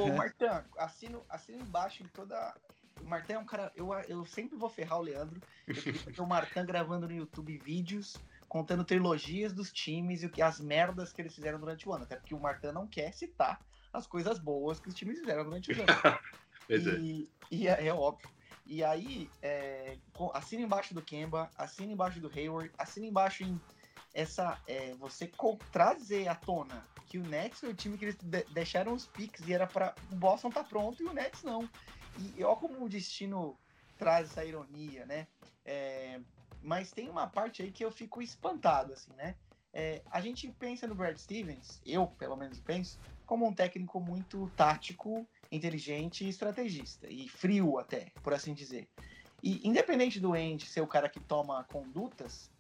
Ô, 0.01 0.09
Martã, 0.13 0.65
assino, 0.77 1.25
assino 1.29 1.63
embaixo 1.63 2.03
de 2.03 2.11
toda. 2.11 2.55
O 3.01 3.05
Martã 3.07 3.35
é 3.35 3.39
um 3.39 3.45
cara. 3.45 3.73
Eu, 3.75 3.93
eu 4.09 4.27
sempre 4.27 4.57
vou 4.59 4.69
ferrar 4.69 4.99
o 4.99 5.03
Leandro. 5.03 5.41
Eu 5.67 5.75
o 6.25 6.27
Martã 6.27 6.65
gravando 6.65 7.07
no 7.07 7.15
YouTube 7.15 7.57
vídeos 7.59 8.17
contando 8.49 8.83
trilogias 8.85 9.53
dos 9.53 9.71
times 9.71 10.23
e 10.23 10.27
o 10.27 10.31
que 10.31 10.41
as 10.41 10.59
merdas 10.59 11.13
que 11.13 11.21
eles 11.21 11.35
fizeram 11.35 11.61
durante 11.61 11.89
o 11.89 11.93
ano. 11.93 12.05
Até 12.05 12.17
porque 12.17 12.35
o 12.35 12.41
Martã 12.41 12.73
não 12.73 12.87
quer 12.87 13.13
citar 13.13 13.61
as 13.93 14.07
coisas 14.07 14.39
boas 14.39 14.81
que 14.81 14.89
os 14.89 14.95
times 14.95 15.21
fizeram 15.21 15.45
durante 15.45 15.73
o 15.73 15.75
ano. 15.75 15.87
Pois 16.67 16.87
é. 16.87 16.99
E, 16.99 17.31
e 17.51 17.67
é, 17.67 17.87
é 17.87 17.95
óbvio. 17.95 18.29
E 18.69 18.85
aí, 18.85 19.31
é, 19.41 19.97
assina 20.35 20.63
embaixo 20.63 20.93
do 20.93 21.01
Kemba, 21.01 21.51
assina 21.57 21.91
embaixo 21.91 22.21
do 22.21 22.29
Hayward, 22.29 22.71
assina 22.77 23.07
embaixo 23.07 23.43
em 23.43 23.59
essa. 24.13 24.61
é, 24.67 24.93
você 24.95 25.33
trazer 25.73 26.29
à 26.29 26.35
tona 26.35 26.87
que 27.07 27.19
o 27.19 27.23
Nets 27.27 27.61
foi 27.61 27.71
o 27.71 27.75
time 27.75 27.97
que 27.97 28.05
eles 28.05 28.17
de- 28.17 28.45
deixaram 28.51 28.93
os 28.93 29.07
picks 29.07 29.49
e 29.49 29.55
era 29.55 29.67
para 29.67 29.95
O 30.13 30.17
Boston 30.17 30.51
tá 30.51 30.63
pronto 30.63 31.03
e 31.03 31.07
o 31.07 31.15
Nets 31.15 31.43
não. 31.43 31.67
E 32.37 32.45
ó, 32.45 32.55
como 32.57 32.85
o 32.85 32.89
destino 32.89 33.59
traz 33.97 34.31
essa 34.31 34.45
ironia, 34.45 35.07
né? 35.07 35.27
É, 35.65 36.21
mas 36.63 36.93
tem 36.93 37.09
uma 37.09 37.27
parte 37.27 37.63
aí 37.63 37.73
que 37.73 37.83
eu 37.83 37.91
fico 37.91 38.21
espantado, 38.21 38.93
assim, 38.93 39.13
né? 39.15 39.35
É, 39.73 40.03
a 40.11 40.21
gente 40.21 40.47
pensa 40.53 40.87
no 40.87 40.95
Brad 40.95 41.17
Stevens, 41.17 41.81
eu 41.87 42.07
pelo 42.07 42.37
menos 42.37 42.61
penso, 42.61 42.99
como 43.25 43.47
um 43.47 43.55
técnico 43.55 43.99
muito 44.01 44.51
tático 44.57 45.27
inteligente 45.51 46.25
e 46.25 46.29
estrategista, 46.29 47.07
e 47.09 47.29
frio 47.29 47.79
até, 47.79 48.13
por 48.23 48.35
assim 48.35 48.55
dizer. 48.55 48.89
E 49.43 49.67
independente 49.67 50.21
do 50.21 50.35
Andy 50.35 50.67
ser 50.67 50.81
o 50.81 50.87
cara 50.87 51.09
que 51.09 51.21
toma 51.21 51.65
condutas, 51.65 52.51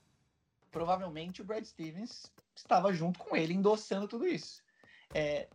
provavelmente 0.71 1.43
o 1.43 1.45
Brad 1.45 1.65
Stevens 1.65 2.33
estava 2.55 2.93
junto 2.93 3.19
com 3.19 3.37
ele 3.37 3.55
endossando 3.55 4.09
tudo 4.09 4.27
isso. 4.27 4.63
É, 5.13 5.49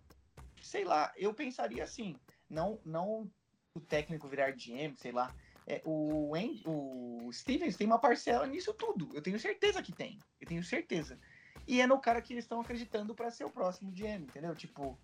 sei 0.61 0.83
lá, 0.83 1.11
eu 1.15 1.33
pensaria 1.33 1.83
assim, 1.83 2.15
não, 2.49 2.79
não 2.85 3.29
o 3.73 3.79
técnico 3.79 4.27
virar 4.27 4.51
GM, 4.51 4.95
sei 4.97 5.11
lá. 5.11 5.33
É, 5.65 5.81
o, 5.85 6.35
Andy, 6.35 6.63
o 6.65 7.29
Stevens 7.31 7.77
tem 7.77 7.87
uma 7.87 7.99
parcela 7.99 8.45
nisso 8.45 8.73
tudo. 8.73 9.09
Eu 9.13 9.21
tenho 9.21 9.39
certeza 9.39 9.81
que 9.81 9.93
tem. 9.93 10.19
Eu 10.39 10.47
tenho 10.47 10.63
certeza. 10.63 11.17
E 11.65 11.79
é 11.79 11.87
no 11.87 11.99
cara 11.99 12.21
que 12.21 12.33
eles 12.33 12.43
estão 12.43 12.59
acreditando 12.59 13.15
para 13.15 13.31
ser 13.31 13.45
o 13.45 13.49
próximo 13.49 13.91
GM, 13.91 14.23
entendeu? 14.23 14.53
Tipo, 14.55 14.99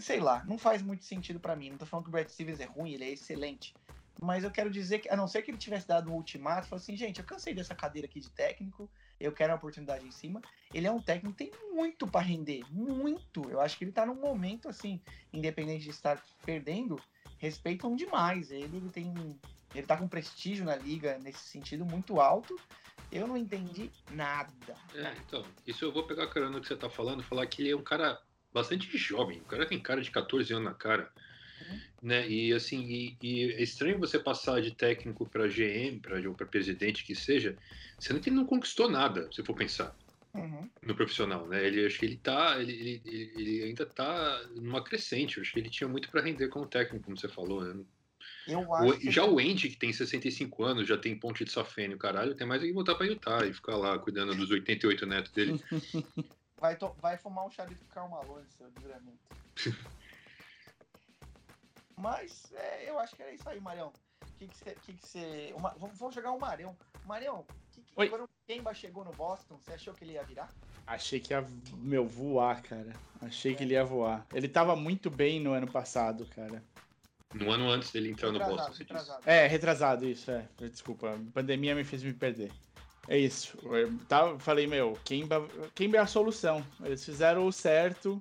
sei 0.00 0.20
lá, 0.20 0.44
não 0.44 0.58
faz 0.58 0.82
muito 0.82 1.04
sentido 1.04 1.40
pra 1.40 1.56
mim. 1.56 1.70
Não 1.70 1.78
tô 1.78 1.86
falando 1.86 2.04
que 2.04 2.10
o 2.10 2.12
Brad 2.12 2.28
Stevens 2.28 2.60
é 2.60 2.64
ruim, 2.64 2.92
ele 2.92 3.04
é 3.04 3.10
excelente. 3.10 3.74
Mas 4.20 4.42
eu 4.42 4.50
quero 4.50 4.68
dizer 4.68 4.98
que, 4.98 5.08
a 5.08 5.16
não 5.16 5.28
ser 5.28 5.42
que 5.42 5.50
ele 5.50 5.58
tivesse 5.58 5.86
dado 5.86 6.10
um 6.10 6.14
ultimato, 6.14 6.66
falou 6.66 6.82
assim, 6.82 6.96
gente, 6.96 7.20
eu 7.20 7.24
cansei 7.24 7.54
dessa 7.54 7.74
cadeira 7.74 8.06
aqui 8.06 8.18
de 8.18 8.28
técnico, 8.30 8.90
eu 9.20 9.32
quero 9.32 9.52
uma 9.52 9.56
oportunidade 9.56 10.04
em 10.04 10.10
cima. 10.10 10.42
Ele 10.74 10.86
é 10.86 10.92
um 10.92 11.00
técnico 11.00 11.36
que 11.36 11.50
tem 11.50 11.72
muito 11.72 12.06
pra 12.06 12.20
render, 12.20 12.64
muito. 12.70 13.48
Eu 13.48 13.60
acho 13.60 13.78
que 13.78 13.84
ele 13.84 13.92
tá 13.92 14.04
num 14.04 14.16
momento, 14.16 14.68
assim, 14.68 15.00
independente 15.32 15.84
de 15.84 15.90
estar 15.90 16.22
perdendo, 16.44 17.00
respeitam 17.38 17.94
demais. 17.94 18.50
Ele, 18.50 18.76
ele 18.76 18.90
tem. 18.90 19.12
Ele 19.74 19.86
tá 19.86 19.96
com 19.96 20.08
prestígio 20.08 20.64
na 20.64 20.74
liga 20.76 21.18
nesse 21.18 21.40
sentido 21.40 21.84
muito 21.84 22.20
alto. 22.20 22.58
Eu 23.12 23.26
não 23.26 23.36
entendi 23.36 23.90
nada. 24.10 24.74
É, 24.94 25.14
então, 25.26 25.44
isso 25.66 25.84
eu 25.84 25.92
vou 25.92 26.06
pegar 26.06 26.24
a 26.24 26.28
carona 26.28 26.60
que 26.60 26.66
você 26.66 26.76
tá 26.76 26.90
falando, 26.90 27.22
falar 27.22 27.46
que 27.46 27.62
ele 27.62 27.70
é 27.70 27.76
um 27.76 27.82
cara 27.82 28.20
bastante 28.52 28.96
jovem. 28.96 29.40
O 29.42 29.46
cara 29.46 29.66
tem 29.66 29.80
cara 29.82 30.00
de 30.00 30.10
14 30.10 30.52
anos 30.52 30.64
na 30.66 30.74
cara. 30.74 31.12
Uhum. 31.60 31.80
Né? 32.02 32.28
E 32.28 32.52
assim, 32.52 32.82
e, 32.84 33.18
e 33.22 33.52
é 33.54 33.62
estranho 33.62 33.98
você 33.98 34.18
passar 34.18 34.62
de 34.62 34.74
técnico 34.76 35.28
para 35.28 35.48
GM, 35.48 36.00
para 36.00 36.46
presidente 36.46 37.04
que 37.04 37.14
seja, 37.14 37.58
sendo 37.98 38.20
que 38.20 38.28
ele 38.30 38.36
não 38.36 38.46
conquistou 38.46 38.88
nada, 38.90 39.30
se 39.32 39.44
for 39.44 39.54
pensar 39.54 39.96
Uhum. 40.34 40.70
no 40.82 40.94
profissional, 40.94 41.48
né? 41.48 41.66
Ele 41.66 41.84
acho 41.86 41.98
que 41.98 42.06
ele 42.06 42.18
tá, 42.18 42.60
ele, 42.60 42.72
ele, 42.72 43.02
ele- 43.04 43.64
ainda 43.64 43.86
tá 43.86 44.46
numa 44.56 44.84
crescente. 44.84 45.36
Eu 45.38 45.42
acho 45.42 45.52
que 45.52 45.58
ele 45.58 45.70
tinha 45.70 45.88
muito 45.88 46.10
para 46.10 46.22
render 46.22 46.48
como 46.48 46.68
técnico, 46.68 47.04
como 47.06 47.16
você 47.16 47.28
falou, 47.28 47.64
né? 47.64 47.84
Eu 48.46 48.60
O- 48.78 48.92
acho 48.92 49.00
que 49.00 49.10
já 49.10 49.24
o 49.24 49.38
Andy, 49.38 49.70
que 49.70 49.78
tem 49.78 49.92
65 49.92 50.64
anos, 50.64 50.86
já 50.88 50.96
tem 50.98 51.18
ponte 51.18 51.44
de 51.44 51.50
safênio, 51.52 51.98
caralho, 51.98 52.34
tem 52.36 52.46
mais 52.46 52.62
que 52.62 52.72
voltar 52.72 52.94
pra 52.94 53.06
Utah 53.06 53.46
e 53.46 53.52
ficar 53.52 53.76
lá 53.76 53.98
cuidando 53.98 54.34
dos 54.34 54.50
88 54.50 55.06
netos 55.06 55.32
dele. 55.32 55.58
vai, 56.60 56.76
to- 56.76 56.94
vai 57.00 57.16
fumar 57.16 57.46
um 57.46 57.50
chá 57.50 57.64
de 57.64 57.74
Karl 57.92 58.08
Malone, 58.08 58.46
seu 58.50 58.70
desgramento. 58.70 59.18
Mas 61.96 62.52
é, 62.54 62.88
eu 62.88 62.98
acho 62.98 63.16
que 63.16 63.22
era 63.22 63.32
isso 63.32 63.48
aí, 63.48 63.60
Marião. 63.60 63.92
O 64.22 64.32
que 64.38 64.46
que 64.46 64.56
você. 64.56 64.74
Que 64.82 64.92
que 64.94 65.06
você 65.06 65.52
uma- 65.56 65.74
vamos, 65.78 65.98
vamos 65.98 66.14
jogar 66.14 66.30
o 66.32 66.38
Marião. 66.38 66.76
Marião, 67.04 67.44
que 67.72 67.80
que- 67.82 67.92
Oi. 67.96 68.08
quando 68.08 68.24
o 68.24 68.28
Kemba 68.46 68.72
chegou 68.72 69.04
no 69.04 69.12
Boston, 69.12 69.56
você 69.58 69.72
achou 69.72 69.92
que 69.94 70.04
ele 70.04 70.12
ia 70.12 70.22
virar? 70.22 70.48
Achei 70.86 71.18
que 71.20 71.32
ia, 71.34 71.44
meu, 71.76 72.06
voar, 72.06 72.62
cara. 72.62 72.92
Achei 73.20 73.54
que 73.54 73.62
ele 73.64 73.74
ia 73.74 73.84
voar. 73.84 74.24
Ele 74.32 74.48
tava 74.48 74.76
muito 74.76 75.10
bem 75.10 75.40
no 75.40 75.52
ano 75.52 75.70
passado, 75.70 76.24
cara. 76.26 76.62
No 77.34 77.50
ano 77.50 77.68
antes 77.68 77.90
dele 77.90 78.10
entrar 78.10 78.28
no 78.28 78.38
Retrasado, 78.38 78.56
Boston, 78.56 78.72
você 78.72 78.84
disse. 78.84 78.92
retrasado. 78.94 79.28
É, 79.30 79.46
retrasado, 79.46 80.06
isso, 80.08 80.30
é. 80.30 80.48
Desculpa, 80.70 81.14
a 81.14 81.32
pandemia 81.32 81.74
me 81.74 81.84
fez 81.84 82.02
me 82.02 82.14
perder. 82.14 82.50
É 83.08 83.18
isso. 83.18 83.56
Eu 83.64 83.92
tava, 84.06 84.38
falei, 84.38 84.66
meu, 84.66 84.98
Kemba 85.04 85.48
é 85.96 85.98
a 85.98 86.06
solução. 86.06 86.64
Eles 86.84 87.04
fizeram 87.04 87.46
o 87.46 87.52
certo. 87.52 88.20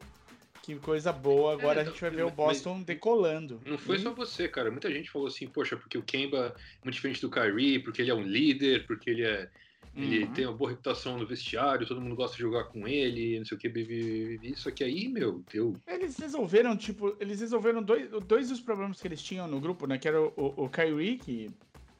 Que 0.63 0.75
coisa 0.75 1.13
boa. 1.13 1.53
Agora 1.53 1.79
É, 1.79 1.83
a 1.83 1.85
gente 1.85 2.01
vai 2.01 2.09
ver 2.09 2.23
o 2.25 2.29
Boston 2.29 2.81
decolando. 2.81 3.61
Não 3.65 3.77
foi 3.77 3.99
só 3.99 4.11
você, 4.13 4.47
cara. 4.47 4.69
Muita 4.71 4.91
gente 4.91 5.09
falou 5.09 5.27
assim, 5.27 5.47
poxa, 5.47 5.77
porque 5.77 5.97
o 5.97 6.01
Kemba 6.03 6.55
é 6.57 6.83
muito 6.83 6.95
diferente 6.95 7.21
do 7.21 7.29
Kyrie, 7.29 7.79
porque 7.79 8.01
ele 8.01 8.11
é 8.11 8.13
um 8.15 8.21
líder, 8.21 8.85
porque 8.85 9.09
ele 9.09 9.23
é. 9.23 9.49
Ele 9.95 10.25
Uhum. 10.25 10.33
tem 10.33 10.45
uma 10.45 10.55
boa 10.55 10.69
reputação 10.69 11.17
no 11.17 11.25
vestiário, 11.25 11.87
todo 11.87 11.99
mundo 11.99 12.15
gosta 12.15 12.35
de 12.35 12.43
jogar 12.43 12.65
com 12.65 12.87
ele, 12.87 13.39
não 13.39 13.45
sei 13.47 13.57
o 13.57 13.59
que, 13.59 13.67
bibi, 13.67 14.53
Só 14.55 14.69
que 14.69 14.83
aí, 14.83 15.07
meu, 15.07 15.41
deu. 15.51 15.75
Eles 15.87 16.17
resolveram, 16.19 16.77
tipo, 16.77 17.15
eles 17.19 17.39
resolveram 17.41 17.81
dois, 17.81 18.07
dois 18.27 18.49
dos 18.49 18.59
problemas 18.59 19.01
que 19.01 19.07
eles 19.07 19.23
tinham 19.23 19.47
no 19.47 19.59
grupo, 19.59 19.87
né? 19.87 19.97
Que 19.97 20.07
era 20.07 20.21
o, 20.21 20.31
o, 20.35 20.65
o 20.65 20.69
Kyrie, 20.69 21.17
que 21.17 21.49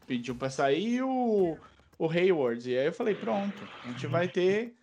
pediu 0.05 0.35
pra 0.35 0.49
sair, 0.51 0.95
e 0.97 1.01
o, 1.01 1.57
o 1.97 2.09
Hayward. 2.09 2.69
E 2.69 2.77
aí 2.77 2.85
eu 2.85 2.93
falei, 2.93 3.15
pronto, 3.15 3.67
a 3.83 3.87
gente 3.87 4.07
vai 4.07 4.27
ter 4.27 4.75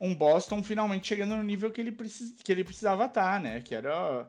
um 0.00 0.14
Boston 0.14 0.62
finalmente 0.62 1.08
chegando 1.08 1.36
no 1.36 1.42
nível 1.42 1.70
que 1.70 1.80
ele, 1.80 1.92
precis, 1.92 2.40
que 2.42 2.50
ele 2.50 2.64
precisava 2.64 3.04
estar, 3.04 3.40
né? 3.40 3.60
Que 3.60 3.74
era 3.74 4.26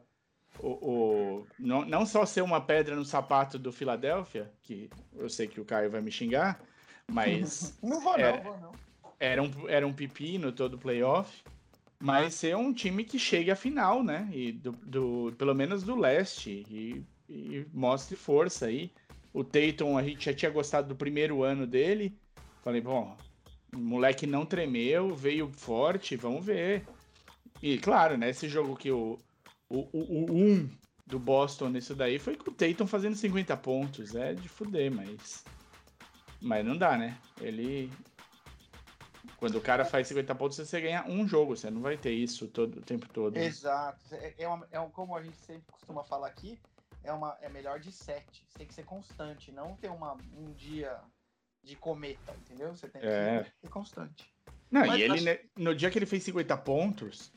o, 0.60 0.70
o, 0.70 1.48
não, 1.58 1.86
não 1.86 2.06
só 2.06 2.26
ser 2.26 2.42
uma 2.42 2.60
pedra 2.60 2.96
no 2.96 3.06
sapato 3.06 3.58
do 3.58 3.72
Philadelphia, 3.72 4.52
que 4.62 4.90
eu 5.16 5.30
sei 5.30 5.48
que 5.48 5.62
o 5.62 5.66
Caio 5.66 5.90
vai 5.90 6.02
me 6.02 6.12
xingar, 6.12 6.60
mas 7.10 7.78
Não 7.82 8.02
vou, 8.02 8.18
não, 8.18 8.44
vou 8.44 8.58
não. 8.58 8.72
era 9.20 9.42
um, 9.42 9.70
era 9.70 9.88
um 9.88 9.94
pepino 9.94 10.52
todo 10.52 10.78
playoff, 10.78 11.44
mas 12.00 12.36
ser 12.36 12.56
um 12.58 12.74
time 12.74 13.06
que 13.06 13.18
chegue 13.18 13.52
à 13.52 13.56
final, 13.56 14.04
né? 14.04 14.28
E 14.32 14.52
do, 14.52 14.72
do 14.72 15.34
pelo 15.38 15.54
menos 15.54 15.84
do 15.84 15.96
leste 15.96 16.66
e, 16.70 17.06
e 17.30 17.66
mostre 17.74 18.16
força 18.16 18.66
aí. 18.66 18.92
O 19.34 19.44
Tatum, 19.44 19.98
a 19.98 20.04
gente 20.04 20.26
já 20.26 20.34
tinha 20.34 20.52
gostado 20.52 20.90
do 20.90 20.96
primeiro 20.96 21.44
ano 21.44 21.66
dele. 21.66 22.18
Falei, 22.62 22.82
bom, 22.82 23.18
o 23.74 23.80
moleque 23.80 24.27
não 24.27 24.46
tremeu, 24.46 25.15
veio 25.15 25.51
forte, 25.51 26.15
vamos 26.15 26.46
ver. 26.46 26.86
E 27.62 27.77
claro, 27.77 28.18
né? 28.18 28.30
Esse 28.30 28.48
jogo 28.48 28.75
que 28.75 28.91
o, 28.91 29.18
o, 29.70 29.80
o, 29.91 30.32
o 30.32 30.36
um 30.36 30.70
do 31.06 31.20
Boston 31.20 31.70
nisso 31.70 31.96
daí 31.96 32.20
foi 32.20 32.36
com 32.36 32.51
o 32.51 32.53
Tatum 32.53 32.88
fazendo 32.88 33.15
50 33.15 33.56
pontos. 33.58 34.15
É 34.15 34.34
de 34.34 34.48
fuder, 34.48 34.91
mas. 34.91 35.44
Mas 36.41 36.65
não 36.65 36.77
dá, 36.77 36.98
né? 36.98 37.18
Ele. 37.39 37.91
Quando 39.38 39.58
o 39.58 39.62
cara 39.62 39.84
faz 39.84 40.08
50 40.08 40.36
pontos, 40.36 40.58
você 40.58 40.82
ganha 40.82 41.03
um 41.08 41.27
jogo, 41.27 41.56
você 41.56 41.70
não 41.70 41.82
vai 41.82 41.98
ter 41.98 42.12
isso 42.12 42.48
todo 42.48 42.77
o 42.77 42.82
tempo 42.82 43.08
todo. 43.10 43.34
Né? 43.36 43.46
Exato. 43.46 44.00
É, 44.13 44.36
é, 44.38 44.48
uma, 44.48 44.68
é 44.72 44.80
um, 44.80 44.89
como 44.89 45.15
a 45.15 45.24
gente 45.24 45.38
sempre 45.38 45.63
costuma 45.72 46.03
falar 46.03 46.27
aqui, 46.27 46.60
é, 47.03 47.12
uma, 47.12 47.38
é 47.41 47.50
melhor 47.50 47.80
de 47.80 47.91
sete. 47.91 48.46
Você 48.48 48.60
tem 48.60 48.68
que 48.68 48.74
ser 48.74 48.86
constante, 48.86 49.51
não 49.51 49.75
ter 49.75 49.89
uma, 49.89 50.15
um 50.38 50.51
dia 50.53 51.00
de 51.63 51.75
cometa, 51.75 52.34
entendeu? 52.39 52.75
Você 52.75 52.88
tem 52.88 53.01
que 53.01 53.08
é. 53.08 53.46
ser 53.62 53.70
constante. 53.70 54.34
Não, 54.70 54.86
Mas 54.86 55.00
e 55.00 55.03
ele, 55.03 55.30
acho... 55.30 55.39
no 55.58 55.75
dia 55.75 55.91
que 55.91 55.98
ele 56.00 56.06
fez 56.06 56.24
50 56.24 56.56
pontos, 56.58 57.32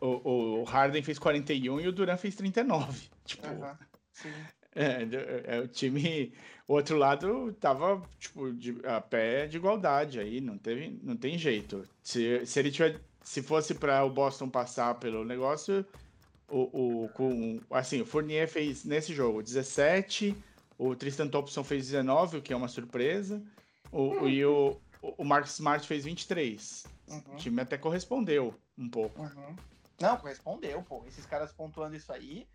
o, 0.00 0.60
o 0.60 0.64
Harden 0.64 1.02
fez 1.02 1.18
41 1.18 1.80
e 1.80 1.88
o 1.88 1.92
Duran 1.92 2.16
fez 2.16 2.34
39. 2.36 3.08
Tipo, 3.24 3.46
sim. 4.12 4.30
É, 4.74 5.56
é, 5.56 5.60
o 5.60 5.68
time. 5.68 6.34
O 6.68 6.74
outro 6.74 6.98
lado 6.98 7.52
tava, 7.54 8.02
tipo, 8.18 8.52
de, 8.52 8.76
a 8.84 9.00
pé 9.00 9.46
de 9.46 9.56
igualdade 9.56 10.20
aí, 10.20 10.40
não, 10.40 10.58
teve, 10.58 10.98
não 11.02 11.16
tem 11.16 11.38
jeito. 11.38 11.88
Se, 12.02 12.44
se 12.44 12.58
ele 12.58 12.70
tiver. 12.70 13.00
Se 13.22 13.40
fosse 13.40 13.74
para 13.74 14.04
o 14.04 14.10
Boston 14.10 14.50
passar 14.50 14.96
pelo 14.96 15.24
negócio, 15.24 15.86
o, 16.46 17.04
o, 17.04 17.08
com, 17.14 17.58
assim, 17.70 18.02
o 18.02 18.06
Fournier 18.06 18.46
fez 18.46 18.84
nesse 18.84 19.14
jogo 19.14 19.42
17, 19.42 20.36
o 20.78 20.94
Tristan 20.94 21.28
Thompson 21.28 21.62
fez 21.62 21.86
19, 21.88 22.38
o 22.38 22.42
que 22.42 22.52
é 22.52 22.56
uma 22.56 22.68
surpresa, 22.68 23.42
o, 23.92 24.22
o 24.22 24.28
e 24.28 24.44
o, 24.44 24.80
o 25.00 25.24
Mark 25.24 25.46
Smart 25.46 25.86
fez 25.86 26.04
23. 26.04 26.86
Uhum. 27.08 27.22
O 27.32 27.36
time 27.36 27.60
até 27.60 27.76
correspondeu 27.76 28.54
um 28.76 28.88
pouco. 28.88 29.22
Uhum. 29.22 29.56
Não, 30.00 30.16
correspondeu, 30.16 30.82
pô. 30.82 31.04
Esses 31.06 31.26
caras 31.26 31.52
pontuando 31.52 31.94
isso 31.94 32.12
aí 32.12 32.46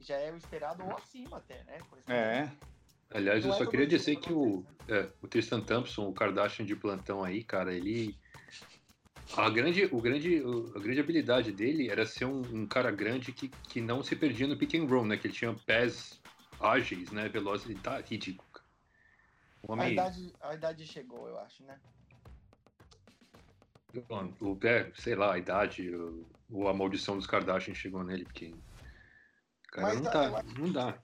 já 0.00 0.16
é 0.16 0.32
o 0.32 0.36
esperado 0.36 0.84
ou 0.84 0.96
acima 0.96 1.38
até, 1.38 1.62
né? 1.64 1.78
É. 2.08 2.48
Aliás, 3.10 3.44
eu 3.44 3.52
só 3.54 3.64
é 3.64 3.66
queria 3.66 3.86
dizer 3.86 4.16
que 4.16 4.32
o, 4.32 4.64
né? 4.86 4.98
é, 5.00 5.08
o 5.22 5.28
Tristan 5.28 5.60
Thompson, 5.60 6.08
o 6.08 6.12
Kardashian 6.12 6.66
de 6.66 6.76
plantão 6.76 7.24
aí, 7.24 7.42
cara, 7.42 7.72
ele. 7.72 8.16
A 9.36 9.50
grande, 9.50 9.86
o 9.92 10.00
grande, 10.00 10.42
a 10.74 10.78
grande 10.78 11.00
habilidade 11.00 11.52
dele 11.52 11.90
era 11.90 12.06
ser 12.06 12.24
um, 12.24 12.40
um, 12.40 12.66
cara 12.66 12.90
grande 12.90 13.30
que, 13.30 13.48
que 13.48 13.80
não 13.80 14.02
se 14.02 14.16
perdia 14.16 14.46
no 14.46 14.56
pick 14.56 14.74
and 14.74 14.86
roll, 14.86 15.04
né? 15.04 15.18
Que 15.18 15.26
ele 15.26 15.34
tinha 15.34 15.52
pés 15.52 16.17
ágeis, 16.60 17.10
né? 17.10 17.28
Velozes, 17.28 17.68
ele 17.68 17.78
tá 17.78 18.00
ridículo. 18.00 18.48
Homem... 19.66 19.86
A, 19.86 19.90
idade, 19.90 20.34
a 20.40 20.54
idade 20.54 20.86
chegou, 20.86 21.28
eu 21.28 21.38
acho, 21.38 21.62
né? 21.64 21.78
O, 24.40 24.58
é, 24.64 24.92
sei 24.94 25.14
lá, 25.14 25.34
a 25.34 25.38
idade, 25.38 25.90
ou 26.50 26.68
a 26.68 26.74
maldição 26.74 27.16
dos 27.16 27.26
Kardashian 27.26 27.74
chegou 27.74 28.04
nele, 28.04 28.24
porque. 28.24 28.54
Cara, 29.70 29.88
Mas, 29.88 30.00
não, 30.00 30.10
tá, 30.10 30.42
não 30.58 30.72
dá. 30.72 30.98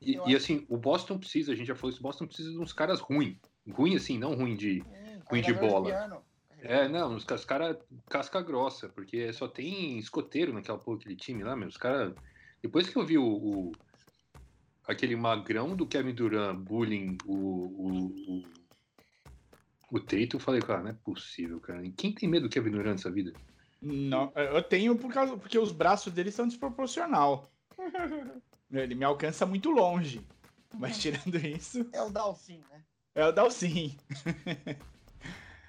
E, 0.00 0.20
e, 0.26 0.36
assim, 0.36 0.66
o 0.68 0.76
Boston 0.76 1.18
precisa, 1.18 1.52
a 1.52 1.54
gente 1.54 1.66
já 1.66 1.74
falou 1.74 1.90
isso, 1.90 2.00
o 2.00 2.02
Boston 2.02 2.26
precisa 2.26 2.50
de 2.50 2.58
uns 2.58 2.72
caras 2.72 3.00
ruins. 3.00 3.36
Ruim, 3.68 3.96
assim, 3.96 4.18
não 4.18 4.34
ruim 4.34 4.56
de, 4.56 4.82
hum, 4.82 5.20
ruim 5.28 5.42
de 5.42 5.52
bola. 5.52 6.22
É, 6.60 6.88
não, 6.88 7.14
os, 7.14 7.24
os 7.24 7.44
caras 7.44 7.76
casca 8.08 8.40
grossa, 8.42 8.88
porque 8.88 9.32
só 9.32 9.46
tem 9.46 9.98
escoteiro 9.98 10.52
naquela 10.52 10.78
porra, 10.78 10.98
aquele 10.98 11.16
time 11.16 11.42
lá, 11.42 11.54
meu. 11.54 11.68
Os 11.68 11.76
caras. 11.76 12.14
Depois 12.62 12.88
que 12.88 12.96
eu 12.96 13.04
vi 13.04 13.18
o, 13.18 13.24
o, 13.24 13.72
aquele 14.88 15.14
magrão 15.14 15.76
do 15.76 15.86
Kevin 15.86 16.14
Durant 16.14 16.58
bullying 16.58 17.18
o, 17.26 17.34
o, 17.34 18.06
o, 18.06 18.42
o 19.92 20.00
Tatum, 20.00 20.38
eu 20.38 20.40
falei, 20.40 20.62
cara, 20.62 20.82
não 20.82 20.90
é 20.90 20.94
possível, 20.94 21.60
cara. 21.60 21.84
E 21.84 21.92
quem 21.92 22.12
tem 22.12 22.28
medo 22.28 22.48
do 22.48 22.52
Kevin 22.52 22.70
Durant 22.70 22.92
nessa 22.92 23.10
vida? 23.10 23.32
Não, 23.80 24.32
eu 24.34 24.62
tenho 24.62 24.96
por 24.96 25.12
causa, 25.12 25.36
porque 25.36 25.58
os 25.58 25.70
braços 25.70 26.12
dele 26.12 26.32
são 26.32 26.48
desproporcional. 26.48 27.48
Ele 28.72 28.94
me 28.94 29.04
alcança 29.04 29.46
muito 29.46 29.70
longe. 29.70 30.26
Mas 30.74 30.96
uhum. 30.96 31.00
tirando 31.00 31.36
isso. 31.36 31.88
É 31.92 32.02
o 32.02 32.10
Dalcin, 32.10 32.62
né? 32.70 32.84
É 33.14 33.26
o 33.26 33.32
Dalcin. 33.32 33.96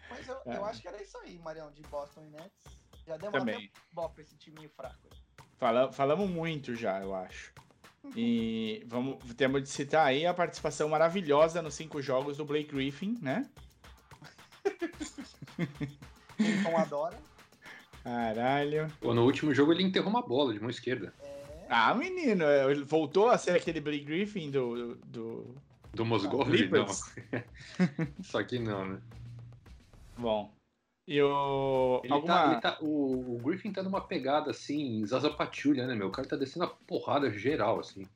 Mas 0.10 0.28
eu, 0.28 0.36
é. 0.46 0.58
eu, 0.58 0.66
acho 0.66 0.82
que 0.82 0.88
era 0.88 1.02
isso 1.02 1.18
aí, 1.20 1.38
Marião, 1.40 1.72
de 1.72 1.82
Boston 1.84 2.26
e 2.26 2.30
Nets. 2.30 2.80
Já 3.08 3.16
deu 3.16 3.30
uma 3.30 3.40
Também. 3.40 3.72
pra 3.94 4.22
esse 4.22 4.36
timinho 4.38 4.70
fraco. 4.70 5.08
Fala, 5.58 5.92
falamos 5.92 6.30
muito 6.30 6.76
já, 6.76 7.00
eu 7.00 7.16
acho. 7.16 7.54
E 8.16 8.84
vamos, 8.88 9.18
temos 9.36 9.64
de 9.64 9.70
citar 9.70 10.08
aí 10.08 10.26
a 10.26 10.34
participação 10.34 10.90
maravilhosa 10.90 11.62
nos 11.62 11.74
cinco 11.74 12.02
jogos 12.02 12.38
do 12.38 12.46
Blake 12.46 12.74
Griffin, 12.74 13.18
né? 13.22 13.48
Então 16.40 16.78
adora. 16.78 17.18
Caralho. 18.04 18.92
Pô, 19.02 19.14
no 19.14 19.26
último 19.26 19.54
jogo 19.54 19.74
ele 19.74 19.84
enterrou 19.84 20.10
uma 20.10 20.22
bola 20.22 20.54
de 20.54 20.60
mão 20.60 20.70
esquerda. 20.70 21.14
É. 21.22 21.66
Ah, 21.70 21.94
menino, 21.94 22.44
ele 22.46 22.84
voltou 22.84 23.30
a 23.30 23.38
ser 23.38 23.52
aquele 23.52 23.80
Blake 23.80 24.06
Griffin 24.06 24.50
do. 24.50 24.96
Do, 25.06 25.56
do 25.94 26.06
Mosgov? 26.06 26.50
Não. 26.72 26.88
Só 28.24 28.42
que 28.44 28.58
não, 28.58 28.86
né? 28.86 29.00
Bom. 30.18 30.52
E 31.10 31.20
o. 31.24 32.02
Ele 32.04 32.14
Alguma... 32.14 32.34
tá, 32.34 32.52
ele 32.52 32.62
tá, 32.62 32.78
o, 32.82 33.34
o, 33.34 33.38
Griffin 33.40 33.74
tá 33.74 33.82
numa 33.82 34.00
pegada 34.00 34.52
assim, 34.52 35.04
Zaza 35.08 35.32
Patrulha, 35.32 35.88
né, 35.88 35.96
meu? 35.96 36.10
O 36.10 36.12
cara 36.12 36.28
tá 36.28 36.36
descendo 36.36 36.66
a 36.66 36.68
porrada 36.68 37.32
geral, 37.32 37.80
assim. 37.80 38.08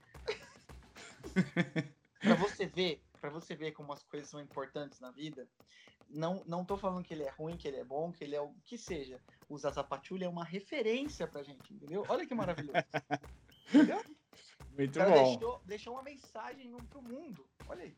pra 2.22 2.36
você 2.36 2.68
ver, 2.68 3.02
para 3.20 3.32
você 3.32 3.56
ver 3.56 3.72
como 3.72 3.92
as 3.92 4.04
coisas 4.04 4.30
são 4.30 4.40
importantes 4.40 5.00
na 5.00 5.10
vida, 5.10 5.50
não, 6.08 6.44
não 6.46 6.64
tô 6.64 6.78
falando 6.78 7.04
que 7.04 7.16
ele 7.16 7.24
é 7.24 7.32
ruim, 7.32 7.58
que 7.58 7.68
ele 7.68 7.78
é 7.78 7.84
bom, 7.84 8.12
que 8.12 8.24
ele 8.24 8.36
é 8.36 8.42
o 8.42 8.54
que 8.64 8.78
seja. 8.78 9.20
O 9.50 9.58
Zaza 9.58 9.84
Patrulha 9.84 10.26
é 10.26 10.30
uma 10.30 10.46
referência 10.46 11.26
pra 11.26 11.42
gente, 11.42 11.74
entendeu? 11.74 12.06
Olha 12.08 12.28
que 12.28 12.36
maravilhoso. 12.36 12.78
entendeu? 13.74 14.04
Muito 14.78 15.00
bom. 15.00 15.24
Deixou, 15.24 15.62
deixou 15.66 15.94
uma 15.94 16.04
mensagem 16.04 16.72
pro 16.92 17.02
mundo. 17.02 17.44
Olha 17.68 17.86
aí. 17.86 17.98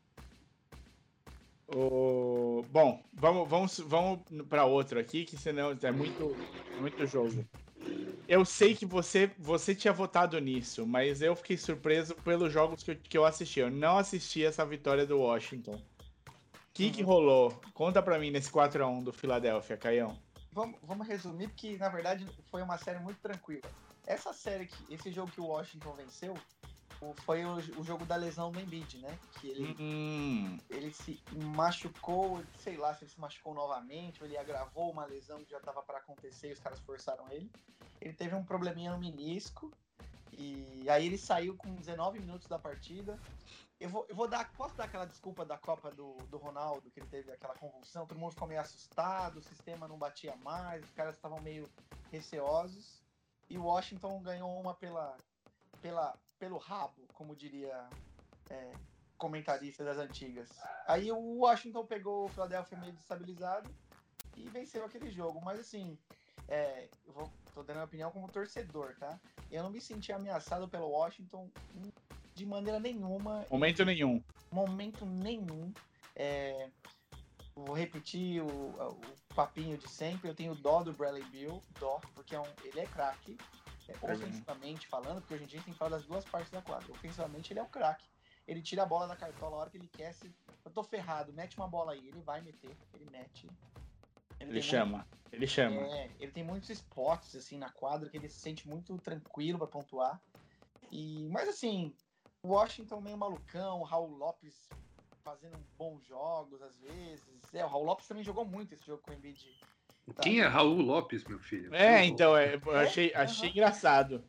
O... 1.68 2.62
Bom, 2.70 3.02
vamos, 3.12 3.48
vamos, 3.48 3.78
vamos 3.80 4.20
para 4.48 4.64
outro 4.64 4.98
aqui, 4.98 5.24
que 5.24 5.36
senão 5.36 5.76
é 5.80 5.90
muito, 5.90 6.36
muito 6.80 7.06
jogo. 7.06 7.44
Eu 8.28 8.44
sei 8.44 8.74
que 8.74 8.86
você, 8.86 9.30
você 9.38 9.74
tinha 9.74 9.92
votado 9.92 10.38
nisso, 10.40 10.86
mas 10.86 11.22
eu 11.22 11.34
fiquei 11.36 11.56
surpreso 11.56 12.14
pelos 12.16 12.52
jogos 12.52 12.82
que 12.82 12.90
eu, 12.90 12.96
que 12.96 13.18
eu 13.18 13.24
assisti. 13.24 13.60
Eu 13.60 13.70
não 13.70 13.98
assisti 13.98 14.44
essa 14.44 14.64
vitória 14.64 15.06
do 15.06 15.20
Washington 15.20 15.80
que, 16.76 16.90
que 16.90 17.02
rolou? 17.02 17.58
Conta 17.72 18.02
pra 18.02 18.18
mim 18.18 18.30
nesse 18.30 18.50
4x1 18.50 19.02
do 19.02 19.10
Philadelphia, 19.10 19.78
Caião. 19.78 20.18
Vamos, 20.52 20.78
vamos 20.82 21.08
resumir, 21.08 21.48
porque 21.48 21.78
na 21.78 21.88
verdade 21.88 22.26
foi 22.50 22.60
uma 22.60 22.76
série 22.76 22.98
muito 22.98 23.18
tranquila. 23.18 23.62
Essa 24.06 24.34
série, 24.34 24.66
que, 24.66 24.94
esse 24.94 25.10
jogo 25.10 25.32
que 25.32 25.40
o 25.40 25.46
Washington 25.46 25.94
venceu, 25.94 26.34
foi 27.24 27.44
o, 27.44 27.56
o 27.56 27.84
jogo 27.84 28.04
da 28.04 28.16
lesão 28.16 28.50
do 28.50 28.60
Embiid, 28.60 28.98
né? 28.98 29.18
Que 29.40 29.48
ele, 29.48 29.76
hum. 29.78 30.58
ele 30.70 30.92
se 30.92 31.22
machucou, 31.54 32.42
sei 32.58 32.76
lá 32.76 32.94
se 32.94 33.04
ele 33.04 33.10
se 33.10 33.20
machucou 33.20 33.54
novamente, 33.54 34.22
ou 34.22 34.28
ele 34.28 34.36
agravou 34.36 34.90
uma 34.90 35.04
lesão 35.04 35.42
que 35.44 35.50
já 35.50 35.58
estava 35.58 35.82
para 35.82 35.98
acontecer 35.98 36.48
e 36.48 36.52
os 36.52 36.60
caras 36.60 36.78
forçaram 36.80 37.28
ele. 37.30 37.50
Ele 38.00 38.14
teve 38.14 38.34
um 38.34 38.44
probleminha 38.44 38.92
no 38.92 38.98
menisco, 38.98 39.72
e 40.32 40.88
aí 40.88 41.06
ele 41.06 41.18
saiu 41.18 41.56
com 41.56 41.74
19 41.74 42.18
minutos 42.20 42.46
da 42.46 42.58
partida. 42.58 43.18
Eu 43.78 43.90
vou, 43.90 44.06
eu 44.08 44.16
vou 44.16 44.28
dar. 44.28 44.50
Posso 44.52 44.74
dar 44.74 44.84
aquela 44.84 45.04
desculpa 45.04 45.44
da 45.44 45.58
Copa 45.58 45.90
do, 45.90 46.16
do 46.30 46.38
Ronaldo, 46.38 46.90
que 46.90 47.00
ele 47.00 47.08
teve 47.08 47.30
aquela 47.30 47.54
convulsão, 47.54 48.06
todo 48.06 48.18
mundo 48.18 48.32
ficou 48.32 48.48
meio 48.48 48.60
assustado, 48.60 49.38
o 49.38 49.42
sistema 49.42 49.86
não 49.86 49.98
batia 49.98 50.34
mais, 50.36 50.82
os 50.84 50.92
caras 50.92 51.14
estavam 51.14 51.40
meio 51.40 51.68
receosos. 52.10 53.02
E 53.48 53.58
o 53.58 53.64
Washington 53.64 54.20
ganhou 54.22 54.58
uma 54.58 54.74
pela, 54.74 55.16
pela, 55.80 56.18
pelo 56.38 56.58
rabo, 56.58 57.06
como 57.14 57.34
diria 57.34 57.88
é, 58.50 58.72
comentarista 59.16 59.84
das 59.84 59.98
antigas. 59.98 60.48
Aí 60.86 61.10
o 61.10 61.38
Washington 61.38 61.84
pegou 61.86 62.26
o 62.26 62.28
Philadelphia 62.28 62.78
meio 62.78 62.92
destabilizado 62.92 63.70
e 64.36 64.48
venceu 64.48 64.84
aquele 64.84 65.10
jogo. 65.10 65.40
Mas 65.40 65.60
assim, 65.60 65.98
é, 66.48 66.88
eu 67.06 67.12
vou, 67.12 67.32
tô 67.54 67.62
dando 67.62 67.70
a 67.70 67.74
minha 67.74 67.84
opinião 67.84 68.10
como 68.10 68.28
torcedor, 68.28 68.94
tá? 68.98 69.18
Eu 69.50 69.62
não 69.62 69.70
me 69.70 69.80
senti 69.80 70.12
ameaçado 70.12 70.68
pelo 70.68 70.88
Washington 70.88 71.50
de 72.34 72.46
maneira 72.46 72.78
nenhuma. 72.78 73.44
Momento 73.50 73.84
nenhum. 73.84 74.22
Momento 74.50 75.06
nenhum. 75.06 75.72
É, 76.14 76.70
vou 77.54 77.74
repetir 77.74 78.42
o, 78.42 78.46
o, 78.46 79.00
papinho 79.34 79.76
de 79.76 79.88
sempre. 79.88 80.28
Eu 80.28 80.34
tenho 80.34 80.54
dó 80.54 80.82
do 80.82 80.92
Bradley 80.92 81.24
Bill, 81.24 81.62
dó, 81.80 82.00
porque 82.14 82.34
é 82.34 82.40
um, 82.40 82.46
ele 82.64 82.80
é 82.80 82.86
craque. 82.86 83.36
É, 83.88 84.12
ofensivamente 84.12 84.86
falando, 84.86 85.20
porque 85.20 85.34
hoje 85.34 85.44
em 85.44 85.46
dia 85.46 85.56
a 85.56 85.58
gente 85.58 85.66
tem 85.66 85.74
que 85.74 85.78
falar 85.78 85.96
das 85.96 86.06
duas 86.06 86.24
partes 86.24 86.50
da 86.50 86.62
quadra. 86.62 86.90
Ofensivamente 86.92 87.52
ele 87.52 87.60
é 87.60 87.62
o 87.62 87.68
craque. 87.68 88.06
Ele 88.46 88.62
tira 88.62 88.82
a 88.82 88.86
bola 88.86 89.06
da 89.06 89.16
cartola 89.16 89.56
a 89.56 89.58
hora 89.60 89.70
que 89.70 89.76
ele 89.76 89.88
quer. 89.88 90.12
Se, 90.12 90.32
eu 90.64 90.70
tô 90.70 90.82
ferrado, 90.82 91.32
mete 91.32 91.56
uma 91.56 91.68
bola 91.68 91.92
aí. 91.92 92.08
Ele 92.08 92.20
vai 92.20 92.40
meter, 92.40 92.76
ele 92.94 93.08
mete. 93.10 93.48
Ele, 94.38 94.50
ele 94.50 94.62
chama. 94.62 94.98
Muito... 94.98 95.18
Ele 95.32 95.46
chama. 95.46 95.82
É, 95.82 96.10
ele 96.20 96.32
tem 96.32 96.44
muitos 96.44 96.70
spots 96.70 97.34
assim 97.34 97.58
na 97.58 97.70
quadra 97.70 98.08
que 98.08 98.16
ele 98.16 98.28
se 98.28 98.40
sente 98.40 98.68
muito 98.68 98.96
tranquilo 98.98 99.58
para 99.58 99.66
pontuar. 99.66 100.20
E, 100.90 101.28
mas 101.30 101.48
assim, 101.48 101.94
Washington 102.44 103.00
meio 103.00 103.16
malucão, 103.16 103.82
Raul 103.82 104.16
Lopes 104.16 104.68
fazendo 105.24 105.58
bons 105.76 106.04
jogos 106.04 106.62
às 106.62 106.76
vezes. 106.78 107.52
É, 107.52 107.64
o 107.64 107.68
Raul 107.68 107.84
Lopes 107.84 108.06
também 108.06 108.22
jogou 108.22 108.44
muito 108.44 108.72
esse 108.72 108.86
jogo 108.86 109.02
com 109.02 109.10
o 109.10 109.14
Embiid. 109.14 109.60
Tá? 110.14 110.22
Quem 110.22 110.40
é 110.40 110.46
Raul 110.46 110.80
Lopes, 110.80 111.24
meu 111.24 111.38
filho? 111.38 111.74
É, 111.74 112.04
então, 112.04 112.36
é, 112.36 112.54
eu 112.54 112.76
achei, 112.76 113.10
é? 113.10 113.16
achei 113.16 113.48
uhum. 113.48 113.54
engraçado. 113.54 114.24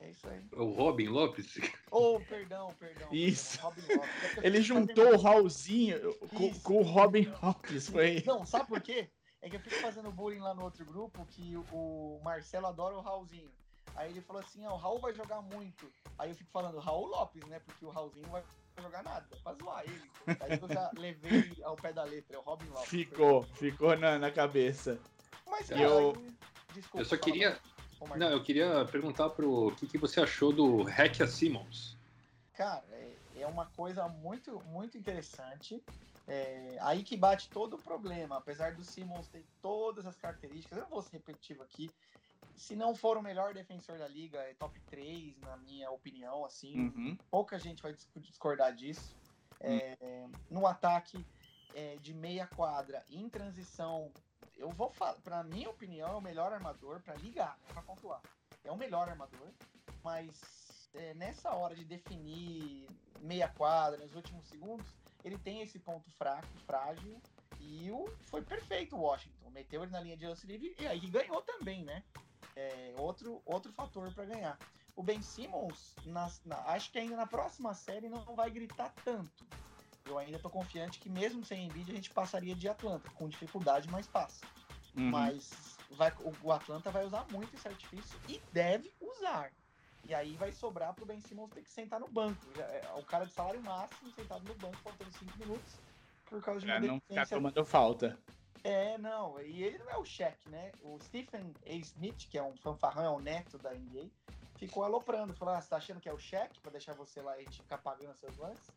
É 0.00 0.10
isso 0.10 0.28
aí. 0.28 0.44
O 0.52 0.70
Robin 0.72 1.06
Lopes? 1.06 1.58
Oh, 1.90 2.18
perdão, 2.28 2.74
perdão. 2.78 3.08
Isso. 3.12 3.58
Perdão, 3.86 4.04
Ele 4.42 4.60
juntou 4.60 5.14
o 5.14 5.16
Raulzinho 5.16 6.12
com, 6.28 6.52
com, 6.60 6.78
o 6.78 6.82
Robin 6.82 7.32
Lopes. 7.40 7.88
Foi... 7.88 8.22
Não, 8.26 8.44
sabe 8.44 8.66
por 8.66 8.80
quê? 8.80 9.08
É 9.40 9.48
que 9.48 9.56
eu 9.56 9.60
fico 9.60 9.76
fazendo 9.76 10.10
bullying 10.10 10.40
lá 10.40 10.54
no 10.54 10.64
outro 10.64 10.84
grupo 10.84 11.24
que 11.26 11.56
o 11.70 12.20
Marcelo 12.24 12.66
adora 12.66 12.96
o 12.96 13.00
Raulzinho. 13.00 13.50
Aí 13.94 14.10
ele 14.10 14.20
falou 14.20 14.42
assim: 14.42 14.64
ó, 14.66 14.74
o 14.74 14.76
Raul 14.76 15.00
vai 15.00 15.14
jogar 15.14 15.40
muito. 15.42 15.90
Aí 16.18 16.30
eu 16.30 16.34
fico 16.34 16.50
falando 16.50 16.78
Raul 16.78 17.06
Lopes, 17.06 17.44
né? 17.46 17.60
Porque 17.60 17.84
o 17.84 17.90
Raulzinho 17.90 18.28
vai 18.28 18.42
jogar 18.80 19.02
nada, 19.02 19.26
pra 19.42 19.52
zoar 19.54 19.84
ele. 19.84 20.10
Aí 20.40 20.58
eu 20.60 20.68
já 20.68 20.90
levei 20.96 21.52
ao 21.62 21.76
pé 21.76 21.92
da 21.92 22.04
letra, 22.04 22.36
é 22.36 22.38
o 22.38 22.42
Robin 22.42 22.68
Lopes. 22.68 22.88
Ficou, 22.88 23.42
ficou 23.42 23.96
na, 23.96 24.18
na 24.18 24.30
cabeça. 24.30 24.98
Mas, 25.46 25.68
cara, 25.68 25.82
eu... 25.82 26.12
Desculpa, 26.72 26.98
eu 26.98 27.04
só 27.04 27.16
queria. 27.16 27.58
Não, 28.16 28.30
eu 28.30 28.42
queria 28.42 28.84
perguntar 28.86 29.30
pro 29.30 29.68
o 29.68 29.76
que, 29.76 29.86
que 29.86 29.98
você 29.98 30.20
achou 30.20 30.52
do 30.52 30.82
Hack 30.82 31.20
a 31.20 31.26
Simmons. 31.26 31.96
Cara, 32.54 32.84
é, 32.90 33.14
é 33.40 33.46
uma 33.46 33.66
coisa 33.66 34.08
muito, 34.08 34.60
muito 34.66 34.96
interessante. 34.96 35.82
É, 36.26 36.76
aí 36.80 37.02
que 37.02 37.16
bate 37.16 37.48
todo 37.48 37.74
o 37.74 37.78
problema. 37.78 38.38
Apesar 38.38 38.74
do 38.74 38.84
Simmons 38.84 39.28
ter 39.28 39.44
todas 39.60 40.06
as 40.06 40.16
características, 40.16 40.78
eu 40.78 40.84
não 40.84 40.90
vou 40.90 41.02
ser 41.02 41.12
repetitivo 41.12 41.62
aqui. 41.62 41.90
Se 42.54 42.76
não 42.76 42.94
for 42.94 43.16
o 43.16 43.22
melhor 43.22 43.54
defensor 43.54 43.98
da 43.98 44.06
liga, 44.06 44.38
é 44.38 44.54
top 44.54 44.78
3, 44.82 45.38
na 45.40 45.56
minha 45.56 45.90
opinião. 45.90 46.44
assim 46.44 46.78
uhum. 46.78 47.18
Pouca 47.30 47.58
gente 47.58 47.82
vai 47.82 47.94
discordar 48.16 48.74
disso. 48.74 49.16
É, 49.60 50.26
no 50.50 50.66
ataque 50.66 51.24
é, 51.74 51.96
de 51.96 52.12
meia 52.12 52.46
quadra, 52.46 53.04
em 53.08 53.28
transição, 53.28 54.12
eu 54.56 54.68
vou 54.70 54.90
falar, 54.90 55.14
para 55.20 55.42
minha 55.44 55.70
opinião, 55.70 56.10
é 56.10 56.14
o 56.14 56.20
melhor 56.20 56.52
armador 56.52 57.00
para 57.00 57.14
ligar, 57.14 57.58
para 57.68 57.82
pontuar. 57.82 58.20
É 58.64 58.70
o 58.70 58.76
melhor 58.76 59.08
armador, 59.08 59.48
mas 60.02 60.88
é, 60.94 61.14
nessa 61.14 61.50
hora 61.52 61.74
de 61.74 61.84
definir 61.84 62.88
meia 63.20 63.48
quadra, 63.48 64.00
nos 64.00 64.14
últimos 64.14 64.46
segundos, 64.46 64.86
ele 65.24 65.38
tem 65.38 65.62
esse 65.62 65.78
ponto 65.78 66.10
fraco, 66.10 66.46
frágil, 66.66 67.20
e 67.60 67.90
o, 67.90 68.06
foi 68.22 68.42
perfeito 68.42 68.96
o 68.96 69.00
Washington. 69.00 69.50
Meteu 69.50 69.82
ele 69.82 69.92
na 69.92 70.00
linha 70.00 70.16
de 70.16 70.26
lance 70.26 70.46
livre 70.46 70.74
e 70.78 70.86
aí 70.86 71.00
ganhou 71.08 71.42
também, 71.42 71.84
né? 71.84 72.02
É, 72.56 72.94
outro, 72.98 73.40
outro 73.44 73.72
fator 73.72 74.12
para 74.12 74.24
ganhar. 74.24 74.58
O 74.94 75.02
Ben 75.02 75.22
Simmons, 75.22 75.94
na, 76.04 76.30
na, 76.44 76.56
acho 76.66 76.92
que 76.92 76.98
ainda 76.98 77.16
na 77.16 77.26
próxima 77.26 77.72
série 77.74 78.08
não 78.08 78.22
vai 78.36 78.50
gritar 78.50 78.92
tanto. 79.04 79.44
Eu 80.04 80.18
ainda 80.18 80.38
tô 80.38 80.50
confiante 80.50 80.98
que 80.98 81.08
mesmo 81.08 81.44
sem 81.44 81.66
Embiid 81.66 81.90
a 81.90 81.94
gente 81.94 82.10
passaria 82.10 82.54
de 82.54 82.68
Atlanta, 82.68 83.08
com 83.10 83.28
dificuldade, 83.28 83.88
mas 83.88 84.06
passa. 84.06 84.44
Uhum. 84.96 85.10
Mas 85.10 85.78
vai, 85.92 86.12
o, 86.20 86.32
o, 86.42 86.52
Atlanta 86.52 86.90
vai 86.90 87.06
usar 87.06 87.26
muito 87.30 87.54
esse 87.54 87.66
artifício 87.66 88.18
e 88.28 88.40
deve 88.52 88.92
usar. 89.00 89.50
E 90.04 90.12
aí 90.12 90.34
vai 90.36 90.52
sobrar 90.52 90.92
pro 90.92 91.06
Ben 91.06 91.20
Simmons 91.20 91.50
ter 91.50 91.62
que 91.62 91.70
sentar 91.70 92.00
no 92.00 92.08
banco. 92.08 92.44
É, 92.58 92.92
o 92.96 93.04
cara 93.04 93.24
de 93.24 93.32
salário 93.32 93.62
máximo 93.62 94.10
sentado 94.12 94.44
no 94.46 94.54
banco, 94.54 94.76
faltando 94.78 95.12
5 95.12 95.38
minutos, 95.38 95.74
por 96.26 96.42
causa 96.42 96.60
de 96.60 96.66
uma 96.66 96.80
não 96.80 97.00
ficar 97.00 97.26
tomando 97.28 97.64
falta. 97.64 98.18
É, 98.64 98.96
não, 98.98 99.40
e 99.40 99.62
ele 99.62 99.78
não 99.78 99.90
é 99.90 99.96
o 99.96 100.04
cheque, 100.04 100.48
né? 100.48 100.70
O 100.82 100.98
Stephen 101.00 101.52
A. 101.66 101.72
Smith, 101.72 102.28
que 102.28 102.38
é 102.38 102.42
um 102.42 102.56
fanfarrão, 102.56 103.04
é 103.04 103.10
o 103.10 103.20
neto 103.20 103.58
da 103.58 103.74
NBA, 103.74 104.08
ficou 104.56 104.84
aloprando, 104.84 105.34
falou: 105.34 105.54
ah, 105.54 105.60
você 105.60 105.68
tá 105.68 105.76
achando 105.76 106.00
que 106.00 106.08
é 106.08 106.12
o 106.12 106.18
cheque 106.18 106.60
pra 106.60 106.70
deixar 106.70 106.94
você 106.94 107.20
lá 107.20 107.38
e 107.40 107.46
ficar 107.46 107.78
pagando 107.78 108.16
seus 108.16 108.36
lances? 108.36 108.70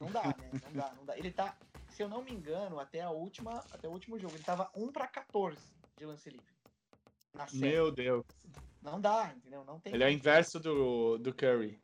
Não 0.00 0.10
dá, 0.10 0.24
né? 0.24 0.50
Não 0.64 0.72
dá, 0.72 0.94
não 0.94 1.04
dá. 1.04 1.18
Ele 1.18 1.30
tá, 1.30 1.56
se 1.90 2.02
eu 2.02 2.08
não 2.08 2.22
me 2.22 2.32
engano, 2.32 2.78
até 2.78 3.02
a 3.02 3.10
última, 3.10 3.62
até 3.70 3.88
o 3.88 3.92
último 3.92 4.18
jogo, 4.18 4.34
ele 4.34 4.44
tava 4.44 4.70
1 4.74 4.92
para 4.92 5.06
14 5.06 5.58
de 5.96 6.06
lance 6.06 6.30
livre. 6.30 6.56
Meu 7.52 7.90
Deus. 7.90 8.24
Não 8.80 9.00
dá, 9.00 9.34
entendeu? 9.36 9.64
Não 9.64 9.78
tem. 9.78 9.92
Ele 9.92 10.04
é 10.04 10.06
o 10.06 10.10
inverso 10.10 10.58
do, 10.58 11.18
do 11.18 11.34
Curry. 11.34 11.78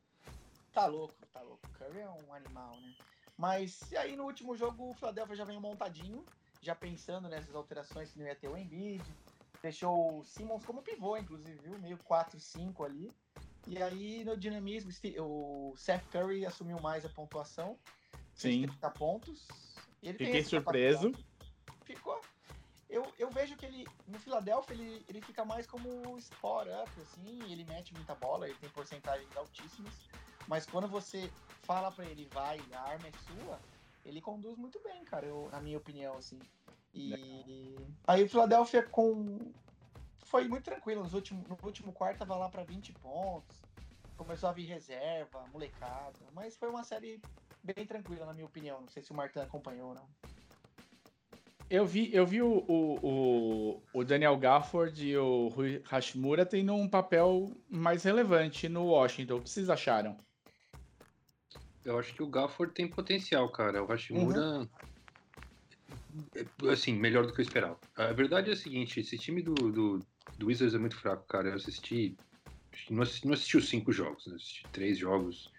Tá 0.72 0.86
louco, 0.86 1.14
tá 1.32 1.42
louco. 1.42 1.68
Curry 1.72 2.00
é 2.00 2.08
um 2.08 2.32
animal, 2.32 2.72
né? 2.80 2.94
Mas 3.36 3.90
e 3.90 3.96
aí 3.96 4.16
no 4.16 4.24
último 4.24 4.56
jogo 4.56 4.90
o 4.90 4.94
Philadelphia 4.94 5.36
já 5.36 5.44
veio 5.44 5.60
montadinho, 5.60 6.24
já 6.62 6.74
pensando 6.74 7.28
nessas 7.28 7.54
alterações 7.54 8.10
que 8.10 8.18
não 8.18 8.26
ia 8.26 8.36
ter 8.36 8.48
o 8.48 8.56
Embiid. 8.56 9.04
Deixou 9.60 10.20
o 10.20 10.24
Simmons 10.24 10.64
como 10.64 10.82
pivô, 10.82 11.16
inclusive, 11.16 11.58
viu? 11.58 11.78
Meio 11.78 11.98
4-5 11.98 12.84
ali. 12.84 13.12
E 13.66 13.80
aí 13.82 14.24
no 14.24 14.36
dinamismo, 14.36 14.90
o 15.20 15.74
Seth 15.76 16.04
Curry 16.10 16.46
assumiu 16.46 16.80
mais 16.80 17.04
a 17.04 17.08
pontuação. 17.08 17.78
Sim. 18.34 18.66
30 18.66 18.90
pontos. 18.90 19.46
Ele 20.02 20.18
Fiquei 20.18 20.42
surpreso. 20.42 21.12
Ficou. 21.84 22.20
Eu, 22.88 23.10
eu 23.18 23.30
vejo 23.30 23.56
que 23.56 23.64
ele, 23.64 23.86
no 24.06 24.18
Philadelphia, 24.18 24.74
ele, 24.74 25.04
ele 25.08 25.20
fica 25.22 25.44
mais 25.44 25.66
como 25.66 26.18
spot 26.18 26.66
up, 26.68 26.90
assim, 27.00 27.40
ele 27.50 27.64
mete 27.64 27.94
muita 27.94 28.14
bola, 28.14 28.46
ele 28.46 28.58
tem 28.58 28.68
porcentagens 28.68 29.34
altíssimas, 29.34 29.94
mas 30.46 30.66
quando 30.66 30.86
você 30.86 31.32
fala 31.62 31.90
para 31.90 32.04
ele, 32.04 32.28
vai, 32.34 32.60
a 32.70 32.80
arma 32.82 33.08
é 33.08 33.12
sua, 33.12 33.58
ele 34.04 34.20
conduz 34.20 34.56
muito 34.56 34.80
bem, 34.82 35.04
cara, 35.04 35.26
eu, 35.26 35.48
na 35.50 35.60
minha 35.60 35.78
opinião, 35.78 36.16
assim. 36.16 36.38
E 36.94 37.10
Legal. 37.10 37.86
aí 38.06 38.24
o 38.24 38.28
Philadelphia 38.28 38.82
com 38.82 39.38
foi 40.32 40.48
muito 40.48 40.64
tranquilo. 40.64 41.02
Nos 41.02 41.14
últimos, 41.14 41.46
no 41.46 41.58
último 41.62 41.92
quarto 41.92 42.18
tava 42.18 42.36
lá 42.36 42.48
para 42.48 42.64
20 42.64 42.92
pontos. 42.94 43.62
Começou 44.16 44.48
a 44.48 44.52
vir 44.52 44.64
reserva, 44.64 45.44
molecada. 45.52 46.18
Mas 46.32 46.56
foi 46.56 46.68
uma 46.68 46.84
série 46.84 47.20
bem 47.62 47.86
tranquila, 47.86 48.26
na 48.26 48.32
minha 48.32 48.46
opinião. 48.46 48.80
Não 48.80 48.88
sei 48.88 49.02
se 49.02 49.10
o 49.10 49.14
Martin 49.14 49.40
acompanhou 49.40 49.90
ou 49.90 49.94
não. 49.94 50.08
Eu 51.68 51.86
vi, 51.86 52.14
eu 52.14 52.26
vi 52.26 52.42
o, 52.42 52.64
o, 52.68 53.82
o, 53.94 54.04
Daniel 54.04 54.36
Gafford 54.36 55.06
e 55.06 55.16
o 55.16 55.48
Rui 55.48 55.82
Hashimura 55.90 56.44
tendo 56.44 56.74
um 56.74 56.86
papel 56.86 57.50
mais 57.68 58.02
relevante 58.02 58.68
no 58.68 58.86
Washington. 58.86 59.36
O 59.36 59.42
que 59.42 59.48
vocês 59.48 59.70
acharam? 59.70 60.16
Eu 61.84 61.98
acho 61.98 62.14
que 62.14 62.22
o 62.22 62.28
Gafford 62.28 62.72
tem 62.72 62.88
potencial, 62.88 63.50
cara. 63.50 63.82
O 63.82 63.86
Hashimura, 63.86 64.68
uhum. 66.12 66.70
assim, 66.70 66.94
melhor 66.94 67.26
do 67.26 67.32
que 67.32 67.40
eu 67.40 67.44
esperava. 67.44 67.78
A 67.96 68.12
verdade 68.12 68.50
é 68.50 68.52
a 68.52 68.56
seguinte: 68.56 69.00
esse 69.00 69.18
time 69.18 69.42
do, 69.42 69.54
do, 69.54 69.98
do 70.38 70.46
Wizards 70.46 70.74
é 70.74 70.78
muito 70.78 70.96
fraco, 70.96 71.26
cara. 71.26 71.48
Eu 71.48 71.54
assisti. 71.54 72.16
Não 72.90 73.02
assisti, 73.02 73.26
não 73.26 73.34
assisti 73.34 73.56
os 73.56 73.68
cinco 73.68 73.92
jogos, 73.92 74.26
né? 74.26 74.34
assisti 74.34 74.66
três 74.72 74.96
jogos 74.98 75.50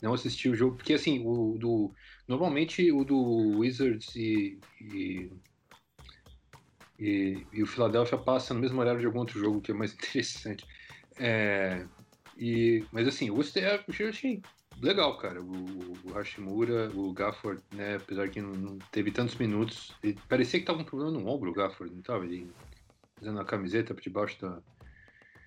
não 0.00 0.14
assisti 0.14 0.48
o 0.48 0.54
jogo, 0.54 0.76
porque 0.76 0.94
assim, 0.94 1.22
o 1.24 1.56
do. 1.58 1.92
Normalmente 2.26 2.90
o 2.90 3.04
do 3.04 3.58
Wizards 3.58 4.14
e, 4.16 4.58
e, 4.80 5.30
e, 6.98 7.46
e 7.52 7.62
o 7.62 7.66
Philadelphia 7.66 8.16
passa 8.16 8.54
no 8.54 8.60
mesmo 8.60 8.80
horário 8.80 9.00
de 9.00 9.06
algum 9.06 9.18
outro 9.18 9.38
jogo 9.38 9.60
que 9.60 9.72
é 9.72 9.74
mais 9.74 9.92
interessante. 9.94 10.64
É, 11.18 11.86
e, 12.36 12.86
mas 12.92 13.06
assim, 13.06 13.28
eu 13.28 13.34
gostei, 13.34 13.64
eu 13.64 14.08
achei 14.08 14.40
legal, 14.80 15.16
cara. 15.18 15.40
O, 15.40 15.96
o 16.04 16.12
Hashimura, 16.12 16.90
o 16.94 17.12
Gafford, 17.12 17.62
né? 17.74 17.96
Apesar 17.96 18.28
que 18.28 18.40
não, 18.40 18.52
não 18.52 18.78
teve 18.90 19.10
tantos 19.10 19.36
minutos, 19.36 19.94
parecia 20.28 20.60
que 20.60 20.66
tava 20.66 20.80
um 20.80 20.84
problema 20.84 21.10
no 21.10 21.26
ombro, 21.28 21.50
o 21.50 21.54
Gafford, 21.54 21.94
não 21.94 22.02
tava? 22.02 22.24
Ele 22.24 22.50
fazendo 23.16 23.40
a 23.40 23.44
camiseta 23.44 23.94
por 23.94 24.02
debaixo 24.02 24.40
da, 24.40 24.62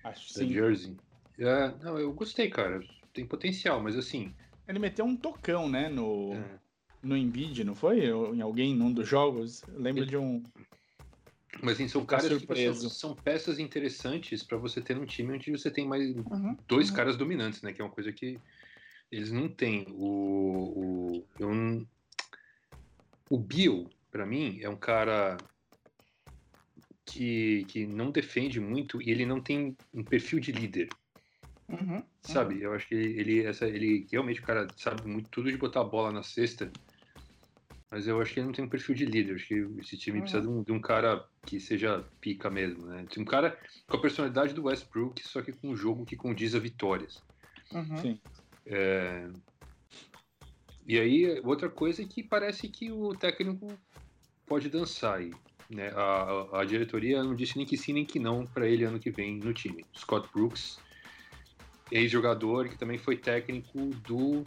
Acho 0.04 0.34
da 0.34 0.40
sim. 0.40 0.52
jersey. 0.52 0.96
É, 1.38 1.72
não, 1.82 1.98
eu 1.98 2.12
gostei, 2.12 2.48
cara. 2.48 2.80
Tem 3.12 3.26
potencial, 3.26 3.82
mas 3.82 3.96
assim, 3.96 4.34
ele 4.68 4.78
meteu 4.78 5.04
um 5.04 5.16
tocão, 5.16 5.68
né, 5.68 5.88
no, 5.88 6.34
é. 6.34 6.58
no 7.02 7.16
Embiid, 7.16 7.64
não 7.64 7.74
foi? 7.74 8.04
Em 8.06 8.40
alguém 8.40 8.74
num 8.74 8.92
dos 8.92 9.08
jogos? 9.08 9.62
lembro 9.68 10.02
Ele... 10.02 10.10
de 10.10 10.16
um. 10.16 10.42
Mas 11.62 11.74
assim, 11.74 11.86
são 11.86 12.04
caras 12.04 12.40
tipo, 12.40 12.54
são, 12.56 12.90
são, 12.90 13.14
peças 13.14 13.60
interessantes 13.60 14.42
para 14.42 14.58
você 14.58 14.80
ter 14.80 14.98
um 14.98 15.06
time 15.06 15.34
onde 15.34 15.52
você 15.52 15.70
tem 15.70 15.86
mais 15.86 16.14
uhum, 16.16 16.56
dois 16.66 16.90
uhum. 16.90 16.96
caras 16.96 17.16
dominantes, 17.16 17.62
né? 17.62 17.72
Que 17.72 17.80
é 17.80 17.84
uma 17.84 17.92
coisa 17.92 18.12
que 18.12 18.40
eles 19.10 19.30
não 19.30 19.48
têm. 19.48 19.86
O, 19.90 21.16
o, 21.16 21.28
eu, 21.38 21.86
o 23.30 23.38
Bill, 23.38 23.88
para 24.10 24.26
mim, 24.26 24.58
é 24.60 24.68
um 24.68 24.76
cara 24.76 25.36
que, 27.04 27.64
que 27.68 27.86
não 27.86 28.10
defende 28.10 28.60
muito 28.60 29.00
e 29.00 29.10
ele 29.10 29.26
não 29.26 29.40
tem 29.40 29.76
um 29.92 30.02
perfil 30.02 30.40
de 30.40 30.52
líder. 30.52 30.88
Uhum, 31.68 32.02
sabe? 32.20 32.56
Uhum. 32.56 32.60
Eu 32.60 32.74
acho 32.74 32.88
que 32.88 32.94
ele, 32.94 33.44
essa, 33.44 33.66
ele 33.66 34.06
realmente 34.10 34.40
o 34.40 34.44
cara 34.44 34.66
sabe 34.76 35.06
muito 35.08 35.30
tudo 35.30 35.50
de 35.50 35.56
botar 35.56 35.80
a 35.80 35.84
bola 35.84 36.12
na 36.12 36.22
cesta. 36.22 36.70
Mas 37.90 38.08
eu 38.08 38.20
acho 38.20 38.34
que 38.34 38.40
ele 38.40 38.46
não 38.46 38.52
tem 38.52 38.64
um 38.64 38.68
perfil 38.68 38.94
de 38.94 39.06
líder. 39.06 39.30
Eu 39.30 39.36
acho 39.36 39.46
que 39.46 39.54
esse 39.80 39.96
time 39.96 40.18
uhum. 40.18 40.22
precisa 40.22 40.42
de 40.42 40.48
um, 40.48 40.62
de 40.62 40.72
um, 40.72 40.80
cara 40.80 41.24
que 41.46 41.60
seja 41.60 42.04
pica 42.20 42.50
mesmo, 42.50 42.86
né? 42.86 43.06
Um 43.16 43.24
cara 43.24 43.56
com 43.86 43.96
a 43.96 44.00
personalidade 44.00 44.52
do 44.52 44.64
Westbrook, 44.64 45.22
só 45.22 45.40
que 45.40 45.52
com 45.52 45.70
um 45.70 45.76
jogo 45.76 46.04
que 46.04 46.16
condiz 46.16 46.54
a 46.54 46.58
vitórias. 46.58 47.22
Uhum. 47.72 47.96
Sim. 47.98 48.20
É... 48.66 49.28
E 50.86 50.98
aí, 50.98 51.40
outra 51.42 51.68
coisa 51.68 52.02
é 52.02 52.06
que 52.06 52.22
parece 52.22 52.68
que 52.68 52.92
o 52.92 53.14
técnico 53.14 53.68
pode 54.46 54.68
dançar 54.68 55.18
aí. 55.18 55.32
né, 55.70 55.90
a, 55.94 56.60
a 56.60 56.64
diretoria 56.64 57.22
não 57.22 57.34
disse 57.34 57.56
nem 57.56 57.66
que 57.66 57.76
sim 57.76 57.94
nem 57.94 58.04
que 58.04 58.18
não 58.18 58.46
para 58.46 58.68
ele 58.68 58.84
ano 58.84 58.98
que 58.98 59.10
vem 59.10 59.38
no 59.38 59.54
time. 59.54 59.84
Scott 59.96 60.28
Brooks, 60.32 60.78
ex-jogador 61.90 62.68
que 62.68 62.78
também 62.78 62.98
foi 62.98 63.16
técnico 63.16 63.78
do 64.06 64.44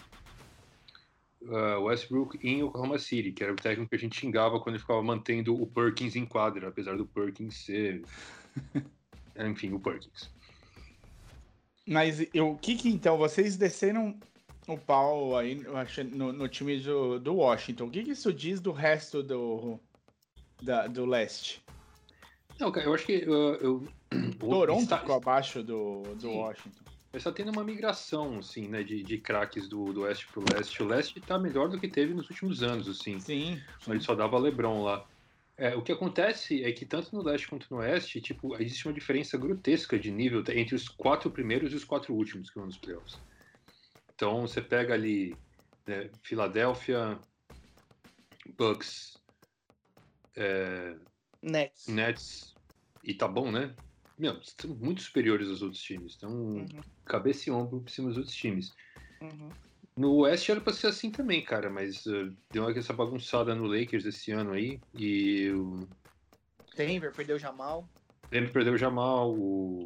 uh, 1.42 1.82
Westbrook 1.82 2.38
em 2.44 2.64
Oklahoma 2.64 3.00
City, 3.00 3.32
que 3.32 3.44
era 3.44 3.54
o 3.54 3.56
técnico 3.56 3.90
que 3.90 3.96
a 3.96 4.00
gente 4.00 4.20
xingava 4.20 4.60
quando 4.60 4.76
ele 4.76 4.82
ficava 4.82 5.02
mantendo 5.02 5.60
o 5.60 5.66
Perkins 5.66 6.16
em 6.16 6.26
quadra, 6.26 6.70
apesar 6.70 6.98
do 6.98 7.06
Perkins 7.06 7.56
ser. 7.66 8.04
Enfim, 9.38 9.74
o 9.74 9.80
Perkins. 9.80 10.32
Mas 11.88 12.20
o 12.36 12.56
que 12.58 12.76
que 12.76 12.90
então, 12.90 13.18
vocês 13.18 13.56
desceram 13.56 14.20
o 14.68 14.78
pau 14.78 15.38
aí 15.38 15.64
no, 16.12 16.34
no 16.34 16.48
time 16.50 16.78
do, 16.80 17.20
do 17.20 17.36
Washington. 17.36 17.86
O 17.86 17.90
que, 17.90 18.04
que 18.04 18.12
isso 18.12 18.34
diz 18.34 18.60
do 18.60 18.72
resto 18.72 19.24
do, 19.24 19.80
da, 20.62 20.88
do 20.88 21.06
leste? 21.06 21.64
Não, 22.60 22.72
cara, 22.72 22.88
eu 22.88 22.94
acho 22.94 23.06
que. 23.06 23.26
Uh, 23.26 23.56
eu, 23.62 23.88
Toronto 24.40 24.84
está, 24.84 25.00
ficou 25.00 25.16
abaixo 25.16 25.64
do, 25.64 26.04
do 26.16 26.30
Washington. 26.32 26.84
Está 27.14 27.32
tendo 27.32 27.52
uma 27.52 27.64
migração, 27.64 28.40
assim, 28.40 28.68
né, 28.68 28.84
de, 28.84 29.02
de 29.02 29.18
craques 29.18 29.68
do, 29.68 29.94
do 29.94 30.02
oeste 30.02 30.28
pro 30.28 30.44
leste. 30.54 30.84
O 30.84 30.86
leste 30.86 31.18
está 31.18 31.40
melhor 31.40 31.70
do 31.70 31.80
que 31.80 31.88
teve 31.88 32.14
nos 32.14 32.30
últimos 32.30 32.62
anos, 32.62 32.88
assim. 32.88 33.20
Sim. 33.20 33.60
sim. 33.80 33.92
Ele 33.92 34.02
só 34.02 34.14
dava 34.14 34.38
LeBron 34.38 34.84
lá. 34.84 35.06
É, 35.58 35.76
o 35.76 35.82
que 35.82 35.92
acontece 35.92 36.64
é 36.64 36.72
que 36.72 36.86
tanto 36.86 37.16
no 37.16 37.24
leste 37.24 37.48
quanto 37.48 37.68
no 37.72 37.78
oeste, 37.78 38.22
tipo, 38.22 38.56
existe 38.62 38.88
uma 38.88 38.94
diferença 38.94 39.38
grotesca 39.38 39.98
de 39.98 40.12
nível 40.12 40.44
entre 40.50 40.76
os 40.76 40.88
quatro 40.88 41.32
primeiros 41.32 41.74
e 41.74 41.76
os 41.76 41.84
quatro 41.84 42.14
últimos 42.14 42.50
que 42.50 42.58
vão 42.58 42.68
nos 42.68 42.78
playoffs. 42.78 43.20
Então 44.14 44.42
você 44.42 44.62
pega 44.62 44.94
ali 44.94 45.36
né, 45.88 46.12
Filadélfia, 46.24 47.20
Bucks, 48.56 49.18
é, 50.36 50.96
Nets. 51.42 51.88
Nets 51.88 52.56
e 53.04 53.16
tá 53.16 53.28
bom, 53.28 53.52
né? 53.52 53.76
Meu, 54.18 54.40
são 54.44 54.76
muito 54.76 55.02
superiores 55.02 55.48
aos 55.50 55.62
outros 55.62 55.82
times. 55.82 56.14
Estão 56.14 56.32
uhum. 56.32 56.66
cabeça 57.06 57.50
e 57.50 57.54
ombro 57.54 57.82
por 57.82 57.90
cima 57.90 58.10
dos 58.10 58.18
outros 58.18 58.36
times. 58.36 58.74
Uhum. 59.22 59.50
No 59.98 60.14
Oeste 60.18 60.52
era 60.52 60.62
pra 60.62 60.72
ser 60.72 60.88
assim 60.88 61.10
também, 61.10 61.44
cara, 61.44 61.72
mas 61.72 62.06
uh, 62.06 62.32
deu 62.52 62.64
uma 62.64 62.72
essa 62.72 62.94
bagunçada 62.94 63.56
no 63.56 63.66
Lakers 63.66 64.06
esse 64.06 64.32
ano 64.32 64.54
aí. 64.54 64.80
E 64.94 65.50
o. 65.50 65.88
Denver 66.76 67.12
perdeu 67.12 67.38
o 67.38 67.40
Jamal. 67.40 67.90
Denver 68.30 68.54
perdeu 68.54 68.74
o 68.74 68.78
Jamal. 68.78 69.34
O. 69.34 69.86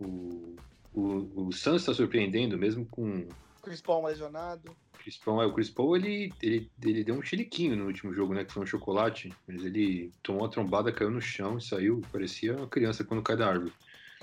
O, 0.00 0.56
o, 0.94 1.46
o 1.48 1.52
Suns 1.52 1.82
está 1.82 1.92
surpreendendo, 1.92 2.56
mesmo 2.56 2.86
com. 2.86 3.28
Chris 3.62 3.82
Paul 3.82 4.06
lesionado. 4.06 4.74
Chris 4.98 5.18
Paul, 5.18 5.42
é, 5.42 5.46
o 5.46 5.52
Chris 5.52 5.68
Paul 5.68 5.96
ele, 5.96 6.32
ele, 6.42 6.70
ele 6.82 7.04
deu 7.04 7.14
um 7.14 7.22
chiliquinho 7.22 7.76
no 7.76 7.84
último 7.84 8.14
jogo, 8.14 8.32
né? 8.32 8.42
Que 8.42 8.54
foi 8.54 8.62
um 8.62 8.66
chocolate. 8.66 9.30
Mas 9.46 9.62
ele 9.62 10.10
tomou 10.22 10.42
uma 10.42 10.50
trombada, 10.50 10.90
caiu 10.90 11.10
no 11.10 11.20
chão 11.20 11.58
e 11.58 11.62
saiu. 11.62 12.00
Parecia 12.10 12.56
uma 12.56 12.66
criança 12.66 13.04
quando 13.04 13.22
cai 13.22 13.36
da 13.36 13.48
árvore. 13.48 13.72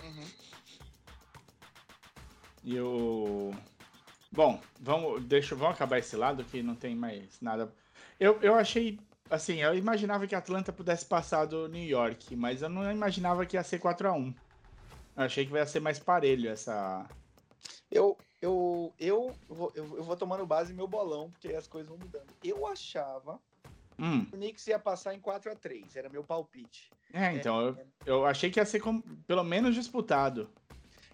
Uhum. 0.04 0.26
E 2.64 2.80
o. 2.80 3.52
Bom, 4.32 4.62
vamos, 4.80 5.24
deixa, 5.26 5.56
vamos 5.56 5.76
acabar 5.76 6.00
esse 6.00 6.16
lado 6.16 6.44
que 6.46 6.64
não 6.64 6.74
tem 6.74 6.96
mais 6.96 7.42
nada. 7.42 7.72
Eu, 8.20 8.40
eu 8.42 8.56
achei. 8.56 8.98
Assim, 9.30 9.62
eu 9.62 9.76
imaginava 9.76 10.26
que 10.26 10.36
a 10.36 10.38
Atlanta 10.38 10.72
pudesse 10.72 11.06
passar 11.06 11.46
do 11.46 11.68
New 11.68 11.84
York, 11.84 12.36
mas 12.36 12.62
eu 12.62 12.70
não 12.70 12.90
imaginava 12.90 13.46
que 13.46 13.58
ia 13.58 13.64
ser 13.64 13.80
4x1. 13.80 14.34
Eu 15.16 15.24
achei 15.24 15.46
que 15.46 15.54
ia 15.54 15.66
ser 15.66 15.80
mais 15.82 16.00
parelho 16.00 16.50
essa. 16.50 17.06
Eu, 17.90 18.18
eu, 18.42 18.94
eu, 18.98 19.36
vou, 19.50 19.72
eu, 19.76 19.98
eu 19.98 20.04
vou 20.04 20.16
tomando 20.16 20.46
base 20.46 20.74
meu 20.74 20.88
bolão, 20.88 21.30
porque 21.30 21.50
as 21.50 21.68
coisas 21.68 21.90
vão 21.90 21.98
mudando. 21.98 22.34
Eu 22.44 22.66
achava 22.66 23.40
hum. 24.00 24.26
que 24.26 24.36
o 24.36 24.38
Knicks 24.38 24.68
ia 24.68 24.80
passar 24.80 25.14
em 25.14 25.20
4 25.20 25.52
a 25.52 25.56
3 25.56 25.96
era 25.96 26.10
meu 26.10 26.24
palpite. 26.24 26.90
É, 27.14 27.34
então, 27.34 27.70
é, 27.70 27.86
eu, 28.06 28.18
eu 28.18 28.26
achei 28.26 28.50
que 28.50 28.60
ia 28.60 28.66
ser 28.66 28.80
com, 28.80 29.02
pelo 29.02 29.44
menos 29.44 29.76
disputado. 29.76 30.50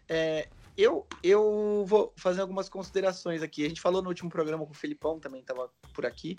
É, 0.08 0.48
eu, 0.78 1.08
eu 1.24 1.84
vou 1.88 2.14
fazer 2.16 2.42
algumas 2.42 2.70
considerações 2.70 3.42
aqui. 3.42 3.66
A 3.66 3.68
gente 3.70 3.82
falou 3.82 4.02
no 4.02 4.10
último 4.10 4.30
programa 4.30 4.66
com 4.66 4.72
o 4.72 4.76
Filipão, 4.76 5.20
também 5.20 5.42
estava 5.42 5.70
por 5.94 6.06
aqui. 6.06 6.36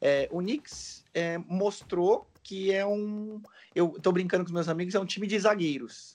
É, 0.00 0.28
o 0.30 0.38
Knicks 0.38 1.04
é, 1.14 1.38
mostrou 1.38 2.28
que 2.42 2.72
é 2.72 2.86
um. 2.86 3.40
Eu 3.74 3.94
estou 3.96 4.12
brincando 4.12 4.44
com 4.44 4.48
os 4.48 4.54
meus 4.54 4.68
amigos, 4.68 4.94
é 4.94 5.00
um 5.00 5.06
time 5.06 5.26
de 5.26 5.38
zagueiros 5.38 6.14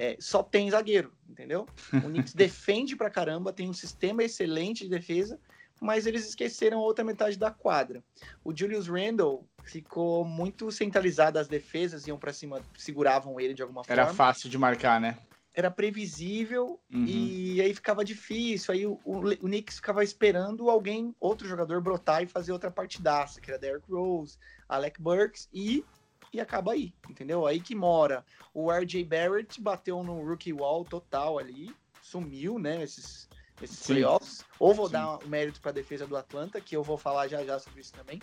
é, 0.00 0.16
só 0.18 0.42
tem 0.42 0.70
zagueiro, 0.70 1.12
entendeu? 1.28 1.66
O 1.92 2.08
Knicks 2.08 2.32
defende 2.32 2.96
pra 2.96 3.10
caramba, 3.10 3.52
tem 3.52 3.68
um 3.68 3.74
sistema 3.74 4.24
excelente 4.24 4.84
de 4.84 4.88
defesa, 4.88 5.38
mas 5.78 6.06
eles 6.06 6.26
esqueceram 6.26 6.78
a 6.78 6.80
outra 6.80 7.04
metade 7.04 7.38
da 7.38 7.50
quadra. 7.50 8.02
O 8.42 8.56
Julius 8.56 8.88
Randle 8.88 9.46
ficou 9.62 10.24
muito 10.24 10.72
centralizado, 10.72 11.38
as 11.38 11.48
defesas 11.48 12.06
iam 12.06 12.18
para 12.18 12.32
cima, 12.32 12.62
seguravam 12.78 13.38
ele 13.38 13.52
de 13.52 13.60
alguma 13.60 13.84
forma. 13.84 14.02
Era 14.02 14.14
fácil 14.14 14.48
de 14.48 14.56
marcar, 14.56 14.98
né? 14.98 15.18
Era 15.52 15.70
previsível 15.70 16.80
uhum. 16.92 17.04
e 17.06 17.60
aí 17.60 17.74
ficava 17.74 18.04
difícil. 18.04 18.72
Aí 18.72 18.86
o, 18.86 19.00
o, 19.04 19.18
o, 19.18 19.36
Knicks 19.36 19.76
ficava 19.76 20.04
esperando 20.04 20.70
alguém, 20.70 21.14
outro 21.18 21.48
jogador, 21.48 21.80
brotar 21.80 22.22
e 22.22 22.26
fazer 22.26 22.52
outra 22.52 22.70
partidaça, 22.70 23.40
que 23.40 23.50
era 23.50 23.58
Derrick 23.58 23.90
Rose, 23.90 24.38
Alec 24.68 25.00
Burks 25.00 25.48
e 25.52 25.84
e 26.32 26.40
acaba 26.40 26.72
aí, 26.72 26.94
entendeu? 27.08 27.46
Aí 27.46 27.60
que 27.60 27.74
mora. 27.74 28.24
O 28.54 28.70
RJ 28.70 29.04
Barrett 29.04 29.60
bateu 29.60 30.02
no 30.02 30.24
rookie 30.24 30.52
wall 30.52 30.84
total 30.84 31.38
ali, 31.38 31.74
sumiu, 32.02 32.58
né, 32.58 32.82
esses, 32.82 33.28
esses 33.60 33.84
playoffs. 33.86 34.44
Ou 34.58 34.72
vou 34.72 34.86
Sim. 34.86 34.92
dar 34.92 35.18
o 35.18 35.24
um 35.24 35.28
mérito 35.28 35.60
para 35.60 35.70
a 35.70 35.74
defesa 35.74 36.06
do 36.06 36.16
Atlanta, 36.16 36.60
que 36.60 36.76
eu 36.76 36.82
vou 36.82 36.96
falar 36.96 37.28
já 37.28 37.44
já 37.44 37.58
sobre 37.58 37.80
isso 37.80 37.92
também, 37.92 38.20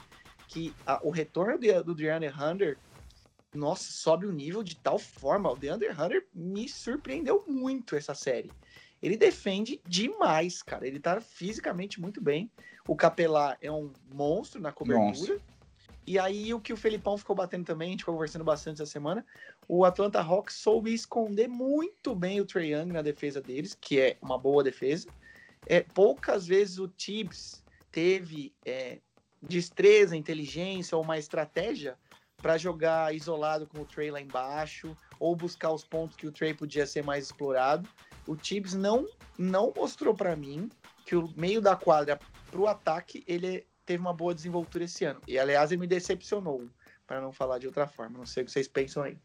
que 0.48 0.74
a, 0.86 1.00
o 1.04 1.10
retorno 1.10 1.60
de, 1.60 1.84
do 1.84 1.94
DeAndre 1.94 2.30
Hunter, 2.30 2.78
nossa, 3.54 3.92
sobe 3.92 4.26
o 4.26 4.32
nível 4.32 4.64
de 4.64 4.76
tal 4.76 5.00
forma. 5.00 5.52
O 5.52 5.56
DeAndre 5.56 5.90
Hunter 5.90 6.28
me 6.34 6.68
surpreendeu 6.68 7.44
muito 7.48 7.96
essa 7.96 8.14
série. 8.14 8.52
Ele 9.02 9.16
defende 9.16 9.80
demais, 9.88 10.62
cara. 10.62 10.88
Ele 10.88 11.00
tá 11.00 11.22
fisicamente 11.22 12.02
muito 12.02 12.20
bem. 12.20 12.52
O 12.88 12.96
Capelá 12.96 13.58
é 13.62 13.72
um 13.72 13.92
monstro 14.12 14.62
na 14.62 14.72
cobertura. 14.72 15.08
Monstro. 15.08 15.42
E 16.06 16.18
aí 16.18 16.54
o 16.54 16.60
que 16.60 16.72
o 16.72 16.78
Felipão 16.78 17.18
ficou 17.18 17.36
batendo 17.36 17.66
também, 17.66 17.90
a 17.90 17.92
gente 17.92 18.00
ficou 18.00 18.14
conversando 18.14 18.46
bastante 18.46 18.82
essa 18.82 18.90
semana, 18.90 19.26
o 19.68 19.84
Atlanta 19.84 20.22
Hawks 20.22 20.56
soube 20.56 20.94
esconder 20.94 21.50
muito 21.50 22.16
bem 22.16 22.40
o 22.40 22.46
Trae 22.46 22.72
Young 22.72 22.94
na 22.94 23.02
defesa 23.02 23.42
deles, 23.42 23.78
que 23.80 24.00
é 24.00 24.18
uma 24.22 24.38
boa 24.38 24.64
defesa. 24.64 25.10
É, 25.66 25.82
poucas 25.82 26.48
vezes 26.48 26.80
o 26.80 26.88
Tibbs 26.88 27.62
teve 27.92 28.54
é, 28.66 29.00
destreza, 29.42 30.16
inteligência 30.16 30.98
ou 30.98 31.04
uma 31.04 31.18
estratégia 31.18 31.98
para 32.42 32.58
jogar 32.58 33.14
isolado 33.14 33.66
com 33.68 33.82
o 33.82 33.86
Trey 33.86 34.12
lá 34.12 34.22
embaixo 34.22 34.96
ou 35.20 35.36
buscar 35.36 35.72
os 35.72 35.84
pontos 35.84 36.16
que 36.16 36.28
o 36.28 36.32
Trey 36.32 36.54
podia 36.54 36.86
ser 36.86 37.04
mais 37.04 37.26
explorado. 37.26 37.88
O 38.28 38.36
Tibbs 38.36 38.74
não 38.74 39.08
não 39.38 39.74
mostrou 39.76 40.14
para 40.14 40.36
mim 40.36 40.70
que 41.06 41.16
o 41.16 41.32
meio 41.36 41.62
da 41.62 41.76
quadra 41.76 42.20
para 42.50 42.60
o 42.60 42.68
ataque 42.68 43.24
ele 43.28 43.66
teve 43.86 44.02
uma 44.02 44.14
boa 44.14 44.36
desenvoltura 44.36 44.84
esse 44.84 45.06
ano. 45.06 45.22
E, 45.26 45.40
aliás, 45.40 45.72
ele 45.72 45.80
me 45.80 45.88
decepcionou, 45.88 46.70
para 47.08 47.22
não 47.22 47.32
falar 47.32 47.58
de 47.58 47.68
outra 47.68 47.88
forma. 47.88 48.18
Não 48.18 48.26
sei 48.26 48.44
o 48.44 48.46
que 48.46 48.52
vocês 48.52 48.68
pensam 48.68 49.04
aí. 49.04 49.18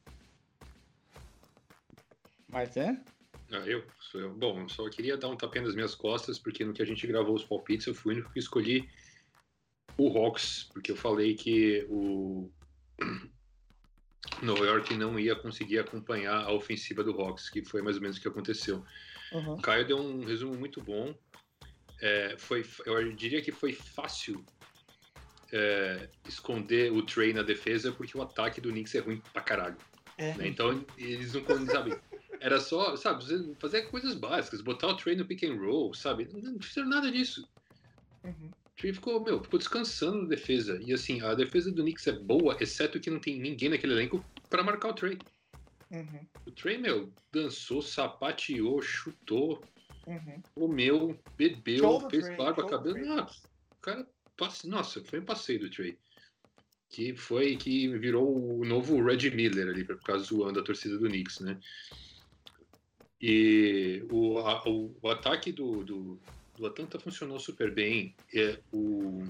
Mas 2.48 2.76
é? 2.76 2.96
Ah, 3.50 3.66
eu, 3.66 3.84
sou 3.98 4.20
eu. 4.20 4.32
Bom, 4.32 4.68
só 4.68 4.88
queria 4.88 5.16
dar 5.16 5.28
um 5.28 5.36
tapinha 5.36 5.64
nas 5.64 5.74
minhas 5.74 5.94
costas, 5.94 6.38
porque 6.38 6.64
no 6.64 6.72
que 6.72 6.82
a 6.82 6.86
gente 6.86 7.06
gravou 7.06 7.34
os 7.34 7.44
palpites, 7.44 7.86
eu 7.86 7.94
fui 7.94 8.14
o 8.14 8.16
único 8.16 8.32
que 8.32 8.38
escolhi 8.38 8.88
o 9.98 10.16
Hawks, 10.16 10.68
porque 10.72 10.92
eu 10.92 10.96
falei 10.96 11.34
que 11.34 11.84
o 11.90 12.48
Nova 14.42 14.64
York 14.64 14.94
não 14.94 15.18
ia 15.18 15.34
conseguir 15.34 15.78
acompanhar 15.78 16.44
a 16.44 16.52
ofensiva 16.52 17.02
do 17.02 17.12
Hawks, 17.20 17.50
que 17.50 17.64
foi 17.64 17.82
mais 17.82 17.96
ou 17.96 18.02
menos 18.02 18.16
o 18.16 18.20
que 18.20 18.28
aconteceu. 18.28 18.84
Uhum. 19.32 19.54
O 19.54 19.60
Caio 19.60 19.86
deu 19.86 19.98
um 19.98 20.24
resumo 20.24 20.54
muito 20.56 20.80
bom 20.80 21.14
é, 22.02 22.34
foi, 22.36 22.66
eu 22.84 23.12
diria 23.12 23.40
que 23.40 23.52
foi 23.52 23.72
fácil 23.72 24.44
é, 25.52 26.08
esconder 26.26 26.92
o 26.92 27.00
Trey 27.06 27.32
na 27.32 27.42
defesa 27.42 27.92
porque 27.92 28.18
o 28.18 28.22
ataque 28.22 28.60
do 28.60 28.70
Knicks 28.70 28.96
é 28.96 28.98
ruim 28.98 29.22
pra 29.32 29.40
caralho. 29.40 29.76
É. 30.18 30.34
Né? 30.34 30.48
Então 30.48 30.84
eles 30.98 31.32
não 31.32 31.66
sabe. 31.66 31.96
Era 32.40 32.58
só, 32.58 32.96
sabe, 32.96 33.54
fazer 33.60 33.82
coisas 33.82 34.16
básicas, 34.16 34.60
botar 34.60 34.88
o 34.88 34.96
Trey 34.96 35.14
no 35.14 35.24
pick 35.24 35.44
and 35.44 35.54
roll, 35.60 35.94
sabe? 35.94 36.28
Não 36.32 36.60
fizeram 36.60 36.88
nada 36.88 37.10
disso. 37.10 37.48
Uhum. 38.24 38.50
O 38.72 38.80
Trey 38.80 38.92
ficou, 38.92 39.22
meu, 39.22 39.42
ficou 39.42 39.58
descansando 39.58 40.22
na 40.22 40.28
defesa. 40.28 40.80
E 40.82 40.92
assim, 40.92 41.20
a 41.20 41.34
defesa 41.34 41.70
do 41.70 41.82
Knicks 41.82 42.06
é 42.06 42.12
boa, 42.12 42.56
exceto 42.60 42.98
que 42.98 43.10
não 43.10 43.20
tem 43.20 43.38
ninguém 43.38 43.68
naquele 43.68 43.92
elenco 43.92 44.24
para 44.48 44.62
marcar 44.62 44.88
o 44.88 44.94
Trey. 44.94 45.18
Uhum. 45.90 46.26
O 46.46 46.50
Trey, 46.50 46.78
meu, 46.78 47.12
dançou, 47.30 47.82
sapateou, 47.82 48.80
chutou, 48.80 49.62
Uhum. 50.06 50.42
Comeu, 50.54 51.18
bebeu, 51.36 52.08
fez 52.10 52.28
barba, 52.36 52.66
cabelo. 52.66 52.98
Nossa, 53.04 53.46
o 53.70 53.80
cara, 53.80 54.06
nossa, 54.64 55.02
foi 55.04 55.20
um 55.20 55.24
passeio 55.24 55.60
do 55.60 55.70
Trey. 55.70 55.96
Que 56.88 57.14
foi 57.14 57.56
que 57.56 57.88
virou 57.98 58.58
o 58.58 58.64
novo 58.64 59.02
Red 59.02 59.30
Miller 59.30 59.68
ali, 59.68 59.84
por 59.84 60.00
causa 60.02 60.24
zoando 60.24 60.60
a 60.60 60.64
torcida 60.64 60.98
do 60.98 61.08
Knicks, 61.08 61.40
né? 61.40 61.58
E 63.20 64.04
o, 64.10 64.38
a, 64.38 64.68
o, 64.68 64.94
o, 65.00 65.08
ataque 65.08 65.52
do, 65.52 65.84
do, 65.84 66.20
do, 66.62 66.66
Atlanta 66.66 66.98
funcionou 66.98 67.38
super 67.38 67.72
bem. 67.72 68.14
É, 68.34 68.58
o, 68.72 69.24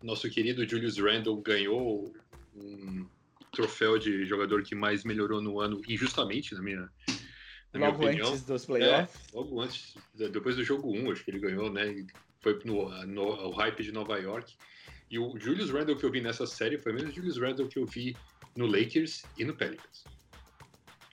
o 0.00 0.04
nosso 0.04 0.30
querido 0.30 0.66
Julius 0.68 0.98
Randle 0.98 1.40
ganhou 1.40 2.14
um 2.54 3.06
troféu 3.52 3.98
de 3.98 4.24
jogador 4.24 4.62
que 4.62 4.74
mais 4.74 5.04
melhorou 5.04 5.42
no 5.42 5.60
ano, 5.60 5.80
injustamente, 5.88 6.54
na 6.54 6.62
minha, 6.62 6.90
na 7.72 7.78
minha 7.78 7.90
Logo 7.90 8.04
opinião. 8.04 8.28
antes 8.28 8.44
dos 8.44 8.66
playoffs. 8.66 9.28
É, 9.32 9.36
logo 9.36 9.60
antes, 9.60 9.94
depois 10.14 10.56
do 10.56 10.64
jogo 10.64 10.90
1, 10.90 11.10
acho 11.10 11.24
que 11.24 11.30
ele 11.30 11.40
ganhou, 11.40 11.72
né? 11.72 12.06
Foi 12.40 12.58
no, 12.64 13.06
no, 13.06 13.50
hype 13.50 13.82
de 13.82 13.92
Nova 13.92 14.16
York. 14.18 14.54
E 15.10 15.18
o 15.18 15.38
Julius 15.38 15.70
Randle 15.70 15.96
que 15.96 16.04
eu 16.04 16.10
vi 16.10 16.20
nessa 16.20 16.46
série 16.46 16.78
foi 16.78 16.92
o 16.92 16.94
mesmo 16.94 17.10
Julius 17.10 17.38
Randle 17.38 17.68
que 17.68 17.78
eu 17.78 17.86
vi 17.86 18.16
no 18.54 18.66
Lakers 18.66 19.24
e 19.36 19.44
no 19.44 19.54
Pelicans. 19.54 20.04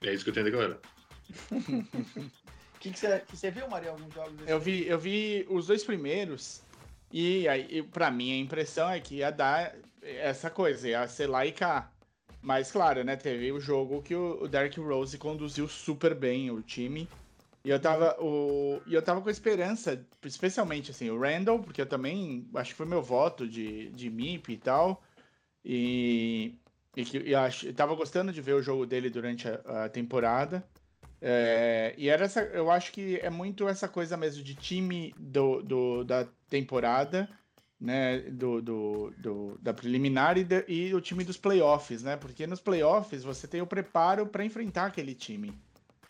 É 0.03 0.13
isso 0.13 0.23
que 0.23 0.29
eu 0.29 0.33
tenho 0.33 0.45
a 0.45 0.49
declarar. 0.49 0.79
O 2.89 2.93
que 2.93 2.99
você 2.99 3.19
que 3.19 3.37
que 3.37 3.51
viu, 3.51 3.67
Maria, 3.67 3.91
alguns 3.91 4.13
jogos? 4.13 4.33
Eu 4.47 4.59
vi, 4.59 4.87
eu 4.87 4.99
vi 4.99 5.45
os 5.49 5.67
dois 5.67 5.83
primeiros 5.83 6.61
e 7.11 7.47
aí, 7.47 7.81
para 7.83 8.11
mim, 8.11 8.33
a 8.33 8.37
impressão 8.37 8.89
é 8.89 8.99
que 8.99 9.15
ia 9.15 9.31
dar 9.31 9.73
essa 10.01 10.49
coisa, 10.49 10.87
ia 10.87 11.07
ser 11.07 11.27
lá 11.27 11.45
e 11.45 11.51
cá. 11.51 11.89
Mas, 12.41 12.71
claro, 12.71 13.03
né, 13.03 13.15
teve 13.15 13.51
o 13.51 13.59
jogo 13.59 14.03
que 14.03 14.13
o 14.13 14.47
Derrick 14.47 14.79
Rose 14.79 15.17
conduziu 15.17 15.67
super 15.67 16.13
bem 16.13 16.51
o 16.51 16.61
time. 16.61 17.07
E 17.63 17.69
eu 17.69 17.79
tava, 17.79 18.15
o, 18.21 18.79
e 18.85 18.93
eu 18.93 19.01
tava 19.01 19.21
com 19.21 19.29
esperança, 19.29 20.05
especialmente 20.23 20.91
assim, 20.91 21.09
o 21.09 21.19
Randall, 21.19 21.59
porque 21.59 21.81
eu 21.81 21.85
também 21.87 22.47
acho 22.53 22.71
que 22.71 22.77
foi 22.77 22.85
meu 22.85 23.01
voto 23.01 23.47
de, 23.47 23.89
de 23.91 24.09
MIP 24.09 24.53
e 24.53 24.57
tal. 24.57 25.01
E, 25.63 26.53
e 26.95 27.03
que 27.03 27.31
eu, 27.31 27.39
acho, 27.39 27.67
eu 27.67 27.73
tava 27.73 27.95
gostando 27.95 28.31
de 28.31 28.41
ver 28.41 28.53
o 28.53 28.61
jogo 28.61 28.85
dele 28.85 29.09
durante 29.09 29.47
a, 29.47 29.85
a 29.85 29.89
temporada. 29.89 30.63
É, 31.27 31.95
e 31.97 32.07
era 32.07 32.25
essa, 32.25 32.41
eu 32.41 32.69
acho 32.69 32.91
que 32.91 33.19
é 33.19 33.31
muito 33.31 33.67
essa 33.67 33.87
coisa 33.87 34.15
mesmo 34.15 34.43
de 34.43 34.53
time 34.53 35.11
do, 35.17 35.59
do 35.63 36.03
da 36.03 36.27
temporada, 36.47 37.27
né? 37.81 38.19
Do, 38.19 38.61
do, 38.61 39.13
do 39.17 39.57
da 39.59 39.73
preliminar 39.73 40.37
e, 40.37 40.43
de, 40.43 40.63
e, 40.67 40.93
o 40.93 41.01
time 41.01 41.23
dos 41.23 41.35
playoffs, 41.35 42.03
né? 42.03 42.15
Porque 42.15 42.45
nos 42.45 42.59
playoffs 42.59 43.23
você 43.23 43.47
tem 43.47 43.59
o 43.59 43.65
preparo 43.65 44.27
para 44.27 44.45
enfrentar 44.45 44.85
aquele 44.85 45.15
time. 45.15 45.51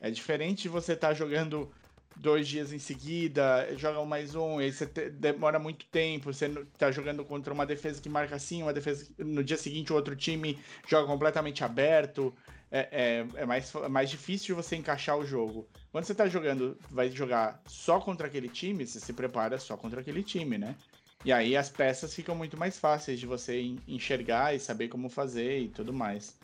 É 0.02 0.12
diferente 0.12 0.64
de 0.64 0.70
você 0.70 0.92
estar 0.92 1.08
tá 1.08 1.14
jogando 1.14 1.72
dois 2.14 2.46
dias 2.46 2.74
em 2.74 2.80
seguida, 2.80 3.70
joga 3.78 4.02
um 4.02 4.06
mais 4.06 4.36
um, 4.36 4.60
e 4.60 4.70
você 4.70 4.86
te, 4.86 5.10
demora 5.10 5.58
muito 5.58 5.86
tempo, 5.86 6.34
você 6.34 6.50
tá 6.78 6.92
jogando 6.92 7.24
contra 7.24 7.54
uma 7.54 7.66
defesa 7.66 8.02
que 8.02 8.10
marca 8.10 8.36
assim, 8.36 8.64
uma 8.64 8.74
defesa 8.74 9.08
no 9.18 9.42
dia 9.42 9.56
seguinte 9.56 9.94
o 9.94 9.96
outro 9.96 10.14
time 10.14 10.60
joga 10.86 11.08
completamente 11.08 11.64
aberto 11.64 12.36
é, 12.72 12.80
é, 12.92 13.28
é, 13.42 13.46
mais, 13.46 13.74
é 13.74 13.88
mais 13.88 14.10
difícil 14.10 14.48
de 14.48 14.62
você 14.62 14.76
encaixar 14.76 15.18
o 15.18 15.26
jogo. 15.26 15.68
Quando 15.92 16.06
você 16.06 16.16
tá 16.16 16.28
jogando, 16.28 16.78
vai 16.90 17.10
jogar 17.10 17.62
só 17.66 18.00
contra 18.00 18.28
aquele 18.28 18.50
time, 18.50 18.86
você 18.86 19.00
se 19.00 19.14
prepara 19.14 19.58
só 19.58 19.78
contra 19.78 20.02
aquele 20.02 20.24
time, 20.24 20.58
né? 20.58 20.76
E 21.24 21.32
aí 21.32 21.56
as 21.56 21.70
peças 21.70 22.14
ficam 22.14 22.36
muito 22.36 22.58
mais 22.58 22.78
fáceis 22.78 23.20
de 23.20 23.26
você 23.26 23.76
enxergar 23.88 24.54
e 24.54 24.60
saber 24.60 24.90
como 24.90 25.10
fazer 25.10 25.60
e 25.60 25.70
tudo 25.70 25.94
mais. 25.94 26.38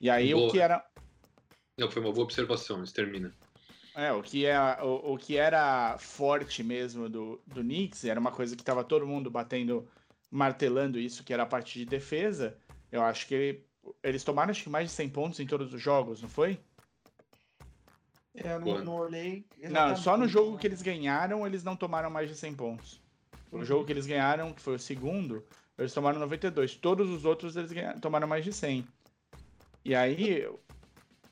E 0.00 0.08
aí 0.08 0.32
boa. 0.32 0.48
o 0.48 0.50
que 0.50 0.58
era. 0.58 0.84
Não, 1.78 1.90
foi 1.90 2.00
uma 2.00 2.12
boa 2.12 2.24
observação, 2.24 2.78
mas 2.78 2.92
termina. 2.92 3.34
É, 3.94 4.12
o 4.12 4.22
que, 4.22 4.44
é, 4.44 4.58
o, 4.82 5.14
o 5.14 5.18
que 5.18 5.36
era 5.36 5.96
forte 5.98 6.62
mesmo 6.62 7.08
do, 7.08 7.40
do 7.46 7.62
Knicks, 7.62 8.04
era 8.04 8.20
uma 8.20 8.30
coisa 8.30 8.54
que 8.54 8.62
tava 8.62 8.84
todo 8.84 9.06
mundo 9.06 9.30
batendo, 9.30 9.88
martelando 10.30 10.98
isso, 10.98 11.24
que 11.24 11.32
era 11.32 11.42
a 11.42 11.46
parte 11.46 11.78
de 11.78 11.86
defesa. 11.86 12.56
Eu 12.92 13.02
acho 13.02 13.26
que 13.26 13.34
ele 13.34 13.65
eles 14.08 14.22
tomaram 14.22 14.50
acho 14.50 14.62
que 14.62 14.70
mais 14.70 14.88
de 14.88 14.94
100 14.94 15.08
pontos 15.10 15.40
em 15.40 15.46
todos 15.46 15.74
os 15.74 15.80
jogos, 15.82 16.22
não 16.22 16.28
foi? 16.28 16.60
É, 18.34 18.54
eu 18.54 18.60
não, 18.60 18.84
não 18.84 18.94
olhei. 18.94 19.44
Não, 19.70 19.96
só 19.96 20.16
no 20.16 20.28
jogo 20.28 20.58
que 20.58 20.66
eles 20.66 20.82
ganharam, 20.82 21.46
eles 21.46 21.64
não 21.64 21.74
tomaram 21.74 22.10
mais 22.10 22.28
de 22.28 22.36
100 22.36 22.54
pontos. 22.54 23.00
No 23.50 23.64
jogo 23.64 23.84
que 23.84 23.92
eles 23.92 24.06
ganharam, 24.06 24.52
que 24.52 24.60
foi 24.60 24.74
o 24.74 24.78
segundo, 24.78 25.44
eles 25.78 25.92
tomaram 25.92 26.20
92. 26.20 26.76
Todos 26.76 27.08
os 27.10 27.24
outros 27.24 27.56
eles 27.56 27.72
ganharam, 27.72 27.98
tomaram 27.98 28.28
mais 28.28 28.44
de 28.44 28.52
100. 28.52 28.86
E 29.84 29.94
aí. 29.94 30.48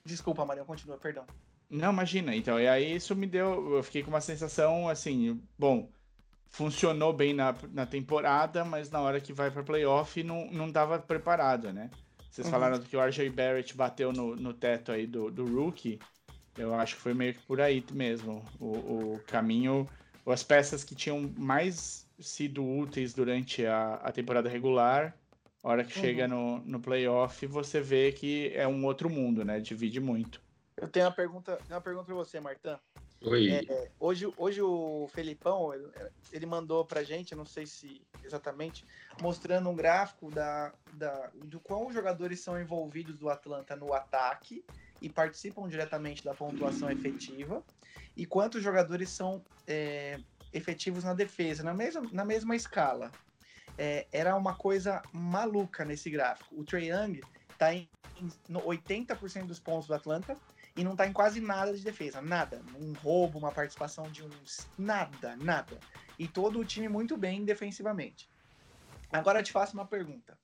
Desculpa, 0.05 0.45
Maria, 0.45 0.65
continua, 0.65 0.97
perdão. 0.97 1.25
Não, 1.69 1.93
imagina. 1.93 2.35
Então, 2.35 2.59
e 2.59 2.67
aí 2.67 2.97
isso 2.97 3.15
me 3.15 3.27
deu. 3.27 3.77
Eu 3.77 3.83
fiquei 3.83 4.03
com 4.03 4.11
uma 4.11 4.21
sensação 4.21 4.89
assim, 4.89 5.41
bom, 5.59 5.91
funcionou 6.49 7.13
bem 7.13 7.35
na, 7.35 7.55
na 7.73 7.85
temporada, 7.85 8.65
mas 8.65 8.91
na 8.91 9.01
hora 9.01 9.21
que 9.21 9.33
vai 9.33 9.51
para 9.51 9.63
playoff 9.63 10.23
não, 10.23 10.51
não 10.51 10.73
tava 10.73 10.99
preparado, 10.99 11.73
né? 11.73 11.91
Vocês 12.35 12.49
uhum. 12.49 12.51
falaram 12.51 12.81
que 12.81 12.97
o 12.97 13.01
RJ 13.01 13.31
Barrett 13.31 13.77
bateu 13.77 14.13
no, 14.13 14.35
no 14.35 14.53
teto 14.53 14.91
aí 14.91 15.07
do, 15.07 15.31
do 15.31 15.45
rookie. 15.45 16.01
Eu 16.59 16.75
acho 16.75 16.97
que 16.97 17.01
foi 17.01 17.15
meio 17.15 17.33
que 17.33 17.41
por 17.43 17.61
aí 17.61 17.85
mesmo. 17.93 18.45
O, 18.59 18.73
o 19.15 19.21
caminho, 19.25 19.89
as 20.27 20.43
peças 20.43 20.83
que 20.83 20.97
tinham 20.97 21.33
mais 21.39 22.09
sido 22.19 22.65
úteis 22.69 23.15
durante 23.15 23.65
a, 23.65 24.01
a 24.03 24.11
temporada 24.11 24.49
regular, 24.49 25.17
a 25.63 25.69
hora 25.69 25.85
que 25.85 25.97
uhum. 25.97 26.05
chega 26.05 26.27
no, 26.27 26.59
no 26.65 26.81
playoff, 26.81 27.47
você 27.47 27.81
vê 27.81 28.11
que 28.11 28.51
é 28.53 28.67
um 28.67 28.85
outro 28.85 29.09
mundo, 29.09 29.45
né? 29.45 29.61
Divide 29.61 30.01
muito. 30.01 30.41
Eu 30.77 30.89
tenho 30.89 31.07
uma 31.07 31.13
pergunta, 31.13 31.57
uma 31.71 31.81
pergunta 31.81 32.07
para 32.07 32.15
você, 32.17 32.41
Martã. 32.41 32.81
Oi. 33.27 33.51
É, 33.51 33.91
hoje, 33.99 34.31
hoje 34.37 34.61
o 34.61 35.09
Felipão, 35.15 35.73
ele, 36.31 36.45
mandou 36.45 36.85
pra 36.85 37.03
gente, 37.03 37.35
não 37.35 37.47
sei 37.47 37.65
se 37.65 38.03
exatamente, 38.23 38.85
mostrando 39.23 39.71
um 39.71 39.75
gráfico 39.75 40.31
da, 40.31 40.73
da, 40.93 41.31
do 41.45 41.59
quão 41.59 41.87
os 41.87 41.95
jogadores 41.95 42.41
são 42.41 42.61
envolvidos 42.61 43.17
do 43.17 43.31
Atlanta 43.31 43.75
no 43.75 43.95
ataque 43.95 44.63
e 45.01 45.09
participam 45.09 45.69
diretamente 45.69 46.23
da 46.23 46.35
pontuação 46.35 46.91
efetiva, 46.91 47.63
e 48.15 48.27
quantos 48.27 48.63
jogadores 48.63 49.09
são 49.09 49.43
é, 49.67 50.19
efetivos 50.53 51.03
na 51.03 51.15
defesa, 51.15 51.63
na 51.63 51.73
mesma, 51.73 52.03
na 52.13 52.25
mesma 52.25 52.55
escala. 52.55 53.11
É, 53.77 54.07
era 54.13 54.37
uma 54.37 54.55
coisa 54.55 55.03
maluca 55.13 55.85
nesse 55.85 56.11
gráfico. 56.11 56.55
O 56.55 56.65
Trae 56.65 56.91
Young 56.91 57.21
está 57.51 57.75
em 57.75 57.89
80% 58.51 59.47
dos 59.47 59.59
pontos 59.59 59.89
do 59.89 59.95
Atlanta 59.95 60.37
e 60.77 60.83
não 60.83 60.97
tá 60.97 61.07
em 61.07 61.13
quase 61.13 61.41
nada 61.41 61.73
de 61.73 61.85
defesa, 61.85 62.21
nada. 62.21 62.63
Um 62.77 62.93
roubo, 62.95 63.39
uma 63.39 63.53
participação 63.53 64.11
de 64.11 64.25
uns. 64.25 64.67
Nada, 64.77 65.37
nada. 65.37 65.79
E 66.19 66.27
todo 66.27 66.59
o 66.59 66.65
time 66.65 66.89
muito 66.89 67.17
bem 67.17 67.45
defensivamente. 67.45 68.29
Agora 69.13 69.39
eu 69.39 69.45
te 69.45 69.53
faço 69.53 69.75
uma 69.75 69.87
pergunta. 69.87 70.37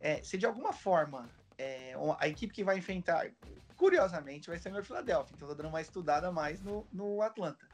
É, 0.00 0.22
se 0.22 0.38
de 0.38 0.46
alguma 0.46 0.72
forma 0.72 1.28
é, 1.58 1.94
a 2.18 2.28
equipe 2.28 2.54
que 2.54 2.64
vai 2.64 2.78
enfrentar, 2.78 3.30
curiosamente, 3.76 4.48
vai 4.48 4.58
ser 4.58 4.74
o 4.74 4.84
Philadelphia, 4.84 5.34
então 5.36 5.48
tô 5.48 5.54
dando 5.54 5.68
uma 5.68 5.80
estudada 5.80 6.32
mais 6.32 6.60
no, 6.62 6.86
no 6.92 7.20
Atlanta. 7.22 7.66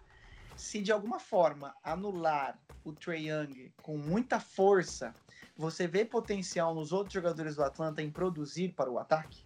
Se 0.56 0.82
de 0.82 0.92
alguma 0.92 1.18
forma 1.18 1.74
anular 1.82 2.58
o 2.84 2.92
Trey 2.92 3.30
Young 3.30 3.72
com 3.82 3.96
muita 3.96 4.38
força, 4.38 5.14
você 5.56 5.86
vê 5.86 6.04
potencial 6.04 6.74
nos 6.74 6.92
outros 6.92 7.14
jogadores 7.14 7.56
do 7.56 7.62
Atlanta 7.62 8.02
em 8.02 8.10
produzir 8.10 8.70
para 8.70 8.90
o 8.90 8.98
ataque? 8.98 9.44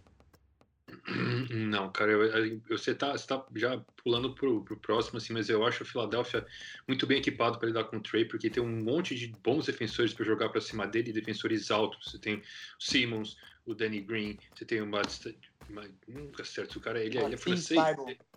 Não, 1.49 1.89
cara, 1.91 2.11
eu, 2.11 2.61
você, 2.69 2.93
tá, 2.93 3.13
você 3.13 3.25
tá 3.25 3.45
já 3.55 3.79
pulando 4.03 4.33
pro, 4.35 4.63
pro 4.63 4.77
próximo, 4.77 5.17
assim, 5.17 5.33
mas 5.33 5.49
eu 5.49 5.65
acho 5.65 5.83
o 5.83 5.85
Philadelphia 5.85 6.45
muito 6.87 7.07
bem 7.07 7.19
equipado 7.19 7.57
para 7.57 7.67
lidar 7.67 7.85
com 7.85 7.97
o 7.97 8.01
Trey, 8.01 8.25
porque 8.25 8.49
tem 8.49 8.61
um 8.61 8.83
monte 8.83 9.15
de 9.15 9.27
bons 9.43 9.65
defensores 9.65 10.13
para 10.13 10.25
jogar 10.25 10.49
para 10.49 10.59
cima 10.59 10.85
dele, 10.85 11.13
defensores 11.13 11.71
altos. 11.71 12.11
Você 12.11 12.19
tem 12.19 12.35
o 12.35 12.43
Simmons, 12.79 13.37
o 13.65 13.73
Danny 13.73 14.01
Green, 14.01 14.37
você 14.53 14.65
tem 14.65 14.81
o 14.81 14.87
Matt. 14.87 15.27
Nunca 16.07 16.45
certo, 16.45 16.77
o 16.77 16.81
cara 16.81 17.03
ele, 17.03 17.17
é, 17.17 17.23
ele 17.23 17.35
é 17.35 17.37
francês. 17.37 17.79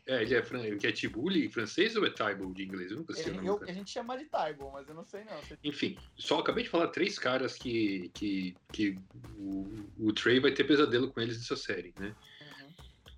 É, 0.07 0.23
ele 0.23 0.35
é, 0.35 0.45
ele 0.67 0.87
é 0.87 0.93
Tibuli 0.93 1.49
francês 1.49 1.95
ou 1.95 2.05
é 2.05 2.11
Taibo 2.11 2.53
de 2.53 2.65
inglês? 2.65 2.91
Eu 2.91 2.99
nunca 2.99 3.15
sei. 3.15 3.33
Ele, 3.33 3.47
eu, 3.47 3.61
a 3.63 3.73
gente 3.73 3.91
chama 3.91 4.19
de 4.19 4.25
Taibo, 4.25 4.71
mas 4.73 4.89
eu 4.89 4.95
não 4.95 5.05
sei 5.05 5.23
não. 5.25 5.39
Enfim, 5.63 5.97
só 6.17 6.41
acabei 6.41 6.65
de 6.65 6.71
falar 6.71 6.89
três 6.89 7.19
caras 7.19 7.55
que, 7.55 8.11
que, 8.15 8.57
que 8.73 8.99
o, 9.37 9.69
o 9.99 10.13
Trey 10.13 10.41
vai 10.41 10.51
ter 10.51 10.65
pesadelo 10.65 11.13
com 11.13 11.21
eles 11.21 11.37
nessa 11.39 11.57
série, 11.57 11.95
né? 11.99 12.15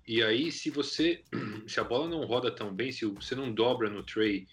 E 0.07 0.21
aí, 0.21 0.51
se 0.51 0.69
você. 0.69 1.23
Se 1.67 1.79
a 1.79 1.83
bola 1.83 2.07
não 2.09 2.25
roda 2.25 2.51
tão 2.51 2.73
bem, 2.73 2.91
se 2.91 3.05
você 3.05 3.35
não 3.35 3.51
dobra 3.51 3.89
no 3.89 4.03
tray, 4.03 4.45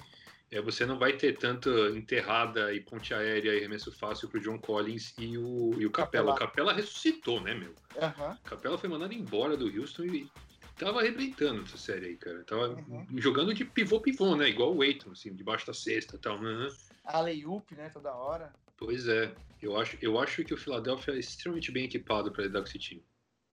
é, 0.51 0.61
você 0.61 0.85
não 0.87 0.99
vai 0.99 1.13
ter 1.13 1.37
tanta 1.37 1.71
enterrada 1.91 2.73
e 2.73 2.81
ponte 2.81 3.15
aérea 3.15 3.55
e 3.55 3.61
remesso 3.61 3.93
fácil 3.93 4.29
pro 4.29 4.41
John 4.41 4.59
Collins 4.59 5.15
e 5.19 5.37
o, 5.39 5.75
e 5.79 5.87
o 5.87 5.91
Capela. 5.91 6.33
O 6.33 6.35
Capela 6.35 6.73
ressuscitou, 6.73 7.41
né, 7.41 7.55
meu? 7.55 7.71
Uhum. 7.71 8.33
O 8.33 8.49
Capela 8.49 8.79
foi 8.79 8.89
mandado 8.89 9.13
embora 9.13 9.57
do 9.57 9.67
Houston 9.67 10.05
e 10.05 10.31
tava 10.77 11.01
arrebentando 11.01 11.63
essa 11.63 11.77
série 11.77 12.07
aí, 12.07 12.17
cara. 12.17 12.43
Tava 12.45 12.69
uhum. 12.69 13.07
jogando 13.17 13.55
de 13.55 13.65
pivô-pivô, 13.65 14.35
né? 14.35 14.49
Igual 14.49 14.75
o 14.75 14.83
Aiton, 14.83 15.13
assim, 15.13 15.35
debaixo 15.35 15.67
da 15.67 15.75
cesta 15.75 16.17
e 16.17 16.19
tal. 16.19 16.39
Uhum. 16.39 16.69
Alley-oop, 17.05 17.75
né? 17.75 17.89
Toda 17.91 18.13
hora. 18.13 18.53
Pois 18.77 19.07
é. 19.07 19.33
Eu 19.63 19.79
acho, 19.79 19.99
eu 20.01 20.19
acho 20.19 20.43
que 20.43 20.55
o 20.55 20.57
Philadelphia 20.57 21.15
é 21.15 21.19
extremamente 21.19 21.71
bem 21.71 21.85
equipado 21.85 22.33
para 22.33 22.45
lidar 22.45 22.61
com 22.61 22.67
esse 22.67 22.79
time. 22.79 23.05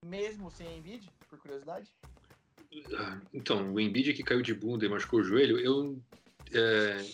Mesmo 0.04 0.50
sem 0.50 0.78
Embiid? 0.78 1.10
Por 1.28 1.38
curiosidade? 1.38 1.92
Então, 3.32 3.72
o 3.72 3.80
Embiid 3.80 4.12
que 4.12 4.22
caiu 4.22 4.42
de 4.42 4.54
bunda 4.54 4.84
e 4.84 4.88
machucou 4.88 5.20
o 5.20 5.24
joelho, 5.24 5.58
eu. 5.58 6.00
É... 6.52 7.04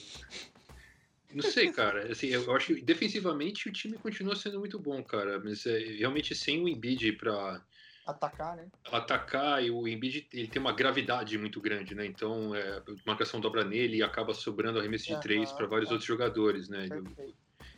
Não 1.33 1.43
sei, 1.43 1.71
cara. 1.73 2.11
Assim, 2.11 2.29
eu 2.29 2.55
acho 2.55 2.75
que 2.75 2.81
defensivamente 2.81 3.69
o 3.69 3.73
time 3.73 3.99
continua 3.99 4.37
sendo 4.37 4.59
muito 4.59 4.79
bom, 4.79 5.03
cara. 5.03 5.41
Mas 5.41 5.67
é, 5.67 5.79
realmente 5.79 6.35
sem 6.35 6.63
o 6.63 6.69
Embiid 6.69 7.13
para 7.13 7.61
atacar, 8.07 8.57
né? 8.57 8.69
Atacar 8.93 9.65
e 9.65 9.71
o 9.71 9.89
Embiid 9.89 10.29
ele 10.33 10.47
tem 10.47 10.61
uma 10.61 10.73
gravidade 10.73 11.37
muito 11.39 11.61
grande, 11.61 11.95
né? 11.95 12.07
Então, 12.07 12.55
é, 12.55 12.79
a 12.79 12.83
marcação 13.05 13.41
dobra 13.41 13.65
nele 13.65 13.97
e 13.97 14.03
acaba 14.03 14.33
sobrando 14.33 14.79
arremesso 14.79 15.07
de 15.07 15.21
três 15.21 15.51
para 15.51 15.67
vários 15.67 15.91
é. 15.91 15.93
outros 15.93 16.07
jogadores, 16.07 16.69
né? 16.69 16.89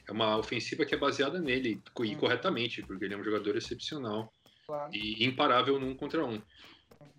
é 0.09 0.13
uma 0.13 0.37
ofensiva 0.37 0.85
que 0.85 0.95
é 0.95 0.99
baseada 0.99 1.41
nele, 1.41 1.83
e 2.01 2.15
hum. 2.15 2.19
corretamente, 2.19 2.83
porque 2.83 3.05
ele 3.05 3.15
é 3.15 3.17
um 3.17 3.25
jogador 3.25 3.57
excepcional 3.57 4.33
claro. 4.67 4.91
e 4.95 5.25
imparável 5.25 5.79
num 5.79 5.95
contra 5.95 6.25
um. 6.25 6.41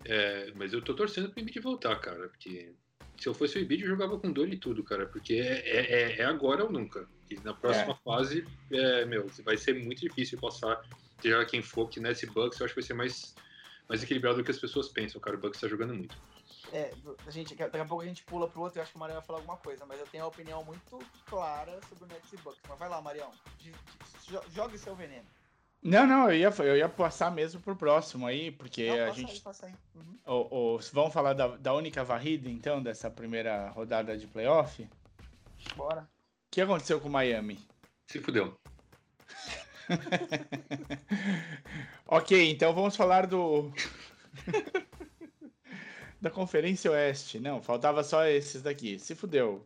É, 0.04 0.52
mas 0.54 0.72
eu 0.72 0.82
tô 0.82 0.94
torcendo 0.94 1.30
pro 1.30 1.40
Embiid 1.40 1.60
voltar, 1.60 1.96
cara, 1.96 2.28
porque 2.28 2.72
se 3.18 3.28
eu 3.28 3.34
fosse 3.34 3.58
o 3.58 3.62
Embiid 3.62 3.82
eu 3.82 3.90
jogava 3.90 4.18
com 4.18 4.32
dor 4.32 4.48
e 4.48 4.56
tudo, 4.56 4.84
cara, 4.84 5.06
porque 5.06 5.34
é, 5.34 5.68
é, 5.68 5.92
é, 5.92 6.18
é 6.20 6.24
agora 6.24 6.64
ou 6.64 6.70
nunca. 6.70 7.08
E 7.30 7.34
na 7.40 7.52
próxima 7.52 7.92
é. 7.92 7.96
fase, 8.04 8.46
é, 8.70 9.04
meu, 9.04 9.26
vai 9.44 9.56
ser 9.56 9.74
muito 9.74 10.00
difícil 10.00 10.38
passar, 10.38 10.80
seja 11.20 11.44
quem 11.44 11.60
for, 11.60 11.88
que 11.88 12.00
nesse 12.00 12.26
Bucks 12.26 12.60
eu 12.60 12.66
acho 12.66 12.74
que 12.74 12.80
vai 12.80 12.86
ser 12.86 12.94
mais, 12.94 13.34
mais 13.88 14.02
equilibrado 14.02 14.38
do 14.38 14.44
que 14.44 14.50
as 14.50 14.58
pessoas 14.58 14.88
pensam, 14.88 15.20
cara. 15.20 15.36
O 15.36 15.40
Bucks 15.40 15.60
tá 15.60 15.68
jogando 15.68 15.94
muito. 15.94 16.16
É, 16.72 16.92
a 17.26 17.30
gente, 17.30 17.54
daqui 17.54 17.78
a 17.78 17.84
pouco 17.84 18.02
a 18.02 18.06
gente 18.06 18.22
pula 18.24 18.48
pro 18.48 18.60
outro, 18.60 18.78
eu 18.78 18.82
acho 18.82 18.92
que 18.92 18.96
o 18.96 19.00
Marião 19.00 19.18
vai 19.18 19.26
falar 19.26 19.38
alguma 19.38 19.56
coisa, 19.56 19.86
mas 19.86 19.98
eu 19.98 20.06
tenho 20.06 20.24
uma 20.24 20.28
opinião 20.28 20.62
muito 20.64 20.98
clara 21.26 21.80
sobre 21.88 22.04
o 22.04 22.06
Nets 22.06 22.32
e 22.32 22.36
Bucks. 22.36 22.60
Mas 22.68 22.78
vai 22.78 22.88
lá, 22.88 23.00
Marião, 23.00 23.32
jogue 24.50 24.78
seu 24.78 24.94
veneno. 24.94 25.26
Não, 25.82 26.06
não, 26.06 26.30
eu 26.30 26.36
ia, 26.36 26.48
eu 26.64 26.76
ia 26.76 26.88
passar 26.88 27.30
mesmo 27.30 27.60
pro 27.60 27.76
próximo 27.76 28.26
aí, 28.26 28.50
porque 28.50 28.88
não, 28.88 29.06
a 29.06 29.10
gente. 29.10 29.32
Aí, 29.32 29.40
passa 29.40 29.66
aí. 29.66 29.74
Uhum. 29.94 30.18
O, 30.26 30.74
o, 30.74 30.78
vamos 30.92 31.12
falar 31.12 31.34
da, 31.34 31.56
da 31.56 31.74
única 31.74 32.02
varrida, 32.02 32.48
então, 32.48 32.82
dessa 32.82 33.10
primeira 33.10 33.68
rodada 33.70 34.18
de 34.18 34.26
playoff? 34.26 34.88
Bora. 35.76 36.02
O 36.02 36.50
que 36.50 36.60
aconteceu 36.60 37.00
com 37.00 37.08
o 37.08 37.12
Miami? 37.12 37.58
Se 38.06 38.20
fudeu. 38.20 38.58
ok, 42.06 42.50
então 42.50 42.74
vamos 42.74 42.96
falar 42.96 43.26
do. 43.26 43.72
da 46.20 46.30
Conferência 46.30 46.90
Oeste. 46.90 47.38
Não, 47.38 47.62
faltava 47.62 48.02
só 48.02 48.26
esses 48.26 48.62
daqui. 48.62 48.98
Se 48.98 49.14
fudeu. 49.14 49.64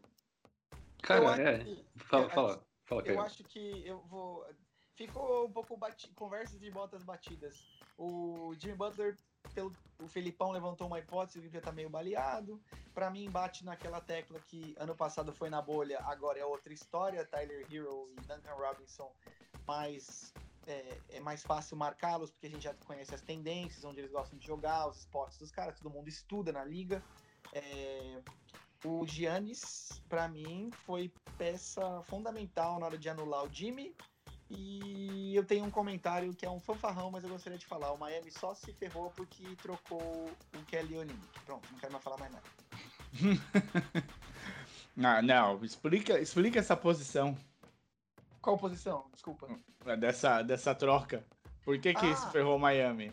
Cara, 1.02 1.42
é. 1.42 1.64
Fala, 1.96 2.28
fala. 2.30 2.66
fala 2.84 3.02
eu 3.06 3.20
acho 3.20 3.42
que 3.44 3.82
eu 3.86 4.00
vou. 4.02 4.46
Ficou 4.94 5.46
um 5.46 5.52
pouco 5.52 5.76
bati... 5.76 6.08
conversas 6.14 6.60
de 6.60 6.70
botas 6.70 7.02
batidas. 7.02 7.66
O 7.96 8.54
Jimmy 8.58 8.76
Butler, 8.76 9.16
pelo... 9.54 9.72
o 9.98 10.08
Felipão 10.08 10.50
levantou 10.50 10.86
uma 10.86 10.98
hipótese 10.98 11.48
que 11.48 11.60
tá 11.60 11.72
meio 11.72 11.90
baleado. 11.90 12.60
Para 12.94 13.10
mim, 13.10 13.30
bate 13.30 13.64
naquela 13.64 14.00
tecla 14.00 14.38
que 14.40 14.74
ano 14.78 14.94
passado 14.94 15.32
foi 15.32 15.48
na 15.48 15.62
bolha, 15.62 16.00
agora 16.04 16.38
é 16.38 16.44
outra 16.44 16.72
história. 16.72 17.24
Tyler 17.24 17.66
Hero 17.72 18.10
e 18.12 18.20
Duncan 18.22 18.54
Robinson 18.54 19.10
mais 19.66 20.32
é, 20.66 20.98
é, 21.10 21.20
mais 21.20 21.42
fácil 21.42 21.76
marcá-los, 21.76 22.30
porque 22.30 22.46
a 22.46 22.50
gente 22.50 22.62
já 22.62 22.74
conhece 22.74 23.14
as 23.14 23.20
tendências, 23.20 23.84
onde 23.84 24.00
eles 24.00 24.12
gostam 24.12 24.38
de 24.38 24.46
jogar, 24.46 24.88
os 24.88 24.98
esportes 25.00 25.38
dos 25.38 25.50
caras, 25.50 25.78
todo 25.78 25.90
mundo 25.90 26.08
estuda 26.08 26.52
na 26.52 26.64
liga. 26.64 27.02
É, 27.52 28.22
o 28.84 29.06
Giannis, 29.06 30.02
para 30.08 30.28
mim, 30.28 30.70
foi 30.84 31.12
peça 31.36 32.02
fundamental 32.04 32.78
na 32.78 32.86
hora 32.86 32.98
de 32.98 33.08
anular 33.08 33.44
o 33.44 33.52
Jimmy. 33.52 33.94
E 34.54 35.34
eu 35.34 35.44
tenho 35.44 35.64
um 35.64 35.70
comentário 35.70 36.34
que 36.34 36.44
é 36.44 36.50
um 36.50 36.60
fanfarrão, 36.60 37.10
mas 37.10 37.24
eu 37.24 37.30
gostaria 37.30 37.58
de 37.58 37.66
falar. 37.66 37.92
O 37.92 37.98
Miami 37.98 38.30
só 38.30 38.54
se 38.54 38.72
ferrou 38.72 39.10
porque 39.16 39.42
trocou 39.62 40.30
o 40.54 40.64
Kelly 40.66 40.96
Olynyk. 40.96 41.40
Pronto, 41.46 41.68
não 41.72 41.78
quero 41.78 41.92
mais 41.92 42.04
falar 42.04 42.18
mais 42.18 42.32
nada. 42.32 42.44
ah, 45.02 45.22
não, 45.22 45.64
explica, 45.64 46.20
explica 46.20 46.58
essa 46.58 46.76
posição. 46.76 47.36
Qual 48.40 48.58
posição? 48.58 49.06
Desculpa. 49.12 49.48
É 49.86 49.96
dessa, 49.96 50.42
dessa 50.42 50.74
troca. 50.74 51.24
Por 51.64 51.78
que 51.78 51.94
que 51.94 52.06
ah, 52.06 52.10
isso 52.10 52.30
ferrou 52.30 52.58
Miami? 52.58 53.12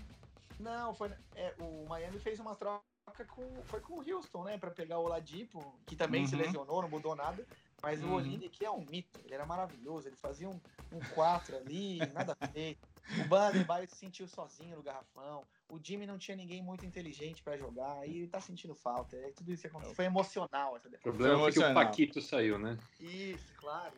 Não, 0.60 0.94
foi, 0.94 1.12
é, 1.36 1.54
o 1.60 1.86
Miami 1.88 2.20
fez 2.20 2.40
uma 2.40 2.56
troca 2.56 2.84
com, 3.28 3.64
foi 3.64 3.80
com 3.80 3.94
o 3.94 4.16
Houston, 4.16 4.44
né? 4.44 4.58
Pra 4.58 4.72
pegar 4.72 5.00
o 5.00 5.08
Ladipo, 5.08 5.80
que 5.86 5.96
também 5.96 6.22
uhum. 6.22 6.28
se 6.28 6.36
lesionou, 6.36 6.82
não 6.82 6.90
mudou 6.90 7.16
nada. 7.16 7.46
Mas 7.82 8.02
uhum. 8.02 8.12
o 8.12 8.14
Olinick 8.16 8.64
é 8.64 8.70
um 8.70 8.86
mito, 8.86 9.20
ele 9.24 9.34
era 9.34 9.46
maravilhoso, 9.46 10.08
ele 10.08 10.16
fazia 10.16 10.50
um, 10.50 10.60
um 10.92 11.00
4 11.14 11.58
ali, 11.58 12.00
nada 12.14 12.36
feito. 12.52 12.88
O 13.24 13.28
Bandebaio 13.28 13.88
se 13.88 13.96
sentiu 13.96 14.28
sozinho 14.28 14.78
no 14.78 14.84
garrafão. 14.84 15.44
O 15.70 15.80
Jimmy 15.82 16.06
não 16.06 16.18
tinha 16.18 16.38
ninguém 16.38 16.62
muito 16.62 16.86
inteligente 16.86 17.42
para 17.42 17.58
jogar 17.58 18.08
e 18.08 18.18
ele 18.18 18.28
tá 18.28 18.40
sentindo 18.40 18.76
falta. 18.76 19.16
É 19.16 19.32
tudo 19.32 19.52
isso 19.52 19.62
que 19.62 19.68
aconteceu. 19.68 19.96
Foi 19.96 20.06
emocional 20.06 20.76
essa 20.76 20.90
defesa. 20.90 21.10
O 21.10 21.14
problema 21.14 21.40
foi 21.40 21.52
que 21.54 21.60
o 21.60 21.74
Paquito 21.74 22.22
saiu, 22.22 22.60
né? 22.60 22.78
Isso, 23.00 23.54
claro. 23.58 23.94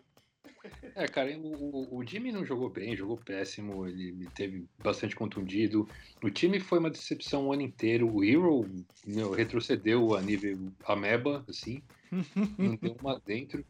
É, 0.95 1.07
cara, 1.07 1.35
o, 1.37 1.97
o 1.97 2.05
Jimmy 2.05 2.31
não 2.31 2.45
jogou 2.45 2.69
bem, 2.69 2.95
jogou 2.95 3.17
péssimo, 3.17 3.87
ele 3.87 4.27
teve 4.29 4.67
bastante 4.79 5.15
contundido. 5.15 5.87
O 6.23 6.29
time 6.29 6.59
foi 6.59 6.79
uma 6.79 6.89
decepção 6.89 7.47
o 7.47 7.53
ano 7.53 7.61
inteiro. 7.61 8.11
O 8.11 8.23
Hero 8.23 8.65
meu, 9.05 9.31
retrocedeu 9.31 10.15
a 10.15 10.21
nível 10.21 10.71
ameba, 10.85 11.43
assim, 11.47 11.81
não 12.57 12.75
deu 12.75 12.97
uma 13.01 13.19
dentro. 13.25 13.63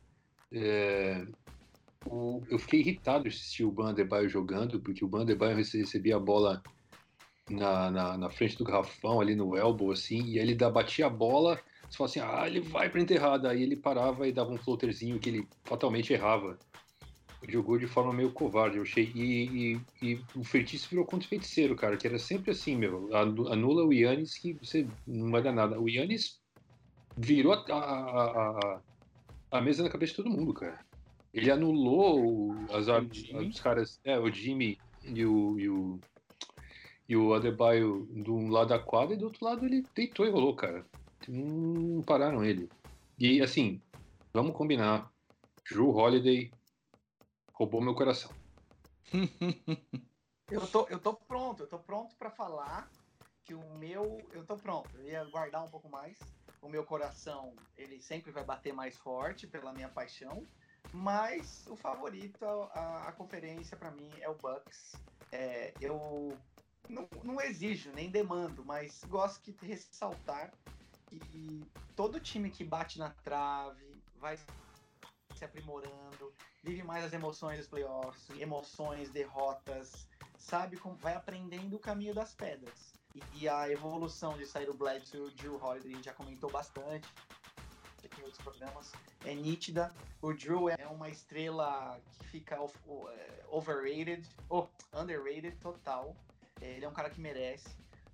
É, 0.51 1.25
o, 2.05 2.41
eu 2.49 2.59
fiquei 2.59 2.81
irritado 2.81 3.27
assistir 3.27 3.63
o 3.63 3.71
Bandebaio 3.71 4.27
jogando, 4.27 4.79
porque 4.79 5.05
o 5.05 5.07
Bandebaio 5.07 5.55
recebia 5.55 6.15
a 6.15 6.19
bola 6.19 6.61
na, 7.49 7.91
na, 7.91 8.17
na, 8.17 8.29
frente 8.29 8.57
do 8.57 8.63
garrafão, 8.63 9.21
ali 9.21 9.35
no 9.35 9.55
elbow, 9.55 9.91
assim, 9.91 10.23
e 10.23 10.39
ele 10.39 10.55
batia 10.55 11.07
a 11.07 11.09
bola 11.09 11.59
você 11.91 11.97
fala 11.97 12.09
assim, 12.09 12.19
ah, 12.21 12.47
ele 12.47 12.61
vai 12.61 12.89
pra 12.89 13.01
enterrada. 13.01 13.49
Aí 13.49 13.61
ele 13.61 13.75
parava 13.75 14.27
e 14.27 14.31
dava 14.31 14.51
um 14.51 14.57
floaterzinho 14.57 15.19
que 15.19 15.29
ele 15.29 15.47
fatalmente 15.65 16.13
errava. 16.13 16.57
Jogou 17.49 17.77
de 17.77 17.87
forma 17.87 18.13
meio 18.13 18.31
covarde, 18.31 18.77
eu 18.77 18.83
achei. 18.83 19.11
E, 19.13 19.73
e, 20.01 20.11
e 20.13 20.21
o 20.35 20.43
feitiço 20.43 20.89
virou 20.89 21.05
contra 21.05 21.25
o 21.25 21.29
feiticeiro, 21.29 21.75
cara, 21.75 21.97
que 21.97 22.07
era 22.07 22.17
sempre 22.17 22.51
assim, 22.51 22.77
meu. 22.77 23.09
Anula 23.13 23.83
o 23.83 23.91
Yannis 23.91 24.37
que 24.37 24.53
você 24.53 24.87
não 25.05 25.31
vai 25.31 25.41
dar 25.41 25.51
nada. 25.51 25.79
O 25.79 25.89
Yannis 25.89 26.39
virou 27.23 27.53
a, 27.53 27.73
a, 27.73 28.41
a, 28.41 28.81
a 29.51 29.61
mesa 29.61 29.83
na 29.83 29.89
cabeça 29.89 30.11
de 30.11 30.17
todo 30.17 30.29
mundo, 30.29 30.53
cara. 30.53 30.79
Ele 31.33 31.49
anulou 31.49 32.53
as, 32.71 32.87
os 32.87 33.59
caras, 33.59 33.99
é, 34.03 34.19
o 34.19 34.29
Jimmy 34.31 34.77
e 35.03 35.25
o, 35.25 35.59
e 35.59 35.69
o, 35.69 35.99
e 37.07 37.15
o 37.15 37.33
Adebayo 37.33 38.07
de 38.11 38.29
um 38.29 38.49
lado 38.49 38.69
da 38.69 38.79
quadra 38.79 39.15
e 39.15 39.17
do 39.17 39.25
outro 39.25 39.45
lado 39.45 39.65
ele 39.65 39.83
deitou 39.95 40.25
e 40.25 40.29
rolou, 40.29 40.55
cara 40.55 40.85
não 41.29 42.01
pararam 42.01 42.43
ele. 42.43 42.69
E 43.19 43.41
assim, 43.41 43.81
vamos 44.33 44.55
combinar. 44.55 45.11
Drew 45.69 45.89
Holiday 45.89 46.51
roubou 47.53 47.81
meu 47.81 47.93
coração. 47.93 48.31
eu, 50.49 50.65
tô, 50.67 50.87
eu 50.87 50.99
tô 50.99 51.13
pronto, 51.13 51.63
eu 51.63 51.67
tô 51.67 51.79
pronto 51.79 52.15
para 52.15 52.31
falar 52.31 52.89
que 53.43 53.53
o 53.53 53.77
meu. 53.77 54.17
Eu 54.31 54.45
tô 54.45 54.55
pronto, 54.57 54.89
eu 54.97 55.03
ia 55.03 55.23
guardar 55.25 55.63
um 55.63 55.69
pouco 55.69 55.89
mais. 55.89 56.17
O 56.61 56.69
meu 56.69 56.85
coração, 56.85 57.55
ele 57.75 58.01
sempre 58.01 58.31
vai 58.31 58.43
bater 58.43 58.73
mais 58.73 58.97
forte 58.97 59.47
pela 59.47 59.73
minha 59.73 59.89
paixão. 59.89 60.45
Mas 60.93 61.65
o 61.67 61.75
favorito, 61.75 62.43
a, 62.45 63.07
a 63.07 63.11
conferência 63.11 63.77
para 63.77 63.91
mim 63.91 64.09
é 64.19 64.29
o 64.29 64.35
Bucks. 64.35 64.93
É, 65.31 65.73
eu 65.79 66.37
não, 66.89 67.07
não 67.23 67.41
exijo, 67.41 67.91
nem 67.91 68.09
demando, 68.09 68.65
mas 68.65 69.03
gosto 69.05 69.51
de 69.51 69.65
ressaltar 69.65 70.51
e 71.11 71.65
todo 71.95 72.19
time 72.19 72.49
que 72.49 72.63
bate 72.63 72.97
na 72.99 73.09
trave 73.09 74.01
vai 74.17 74.37
se 75.35 75.45
aprimorando, 75.45 76.33
vive 76.63 76.83
mais 76.83 77.03
as 77.03 77.13
emoções 77.13 77.57
dos 77.57 77.67
playoffs, 77.67 78.29
emoções, 78.39 79.09
derrotas, 79.09 80.07
sabe 80.37 80.77
como 80.77 80.95
vai 80.95 81.15
aprendendo 81.15 81.75
o 81.75 81.79
caminho 81.79 82.13
das 82.13 82.33
pedras. 82.33 82.93
E, 83.15 83.41
e 83.41 83.49
a 83.49 83.69
evolução 83.69 84.37
de 84.37 84.45
sair 84.45 84.65
do 84.65 84.73
Bledsoe 84.73 85.19
e 85.19 85.23
o 85.23 85.31
Drew 85.31 85.55
Holiday, 85.55 85.91
a 85.91 85.95
gente 85.95 86.05
já 86.05 86.13
comentou 86.13 86.49
bastante 86.49 87.07
aqui 88.05 88.21
em 88.21 88.23
outros 88.23 88.41
programas, 88.41 88.91
é 89.23 89.33
nítida. 89.33 89.93
O 90.21 90.33
Drew 90.33 90.69
é 90.69 90.87
uma 90.87 91.09
estrela 91.09 91.99
que 92.11 92.25
fica 92.25 92.55
é, 92.55 93.45
overrated, 93.49 94.27
oh, 94.49 94.67
underrated 94.93 95.55
total. 95.57 96.15
Ele 96.59 96.85
é 96.85 96.89
um 96.89 96.93
cara 96.93 97.09
que 97.09 97.19
merece. 97.19 97.69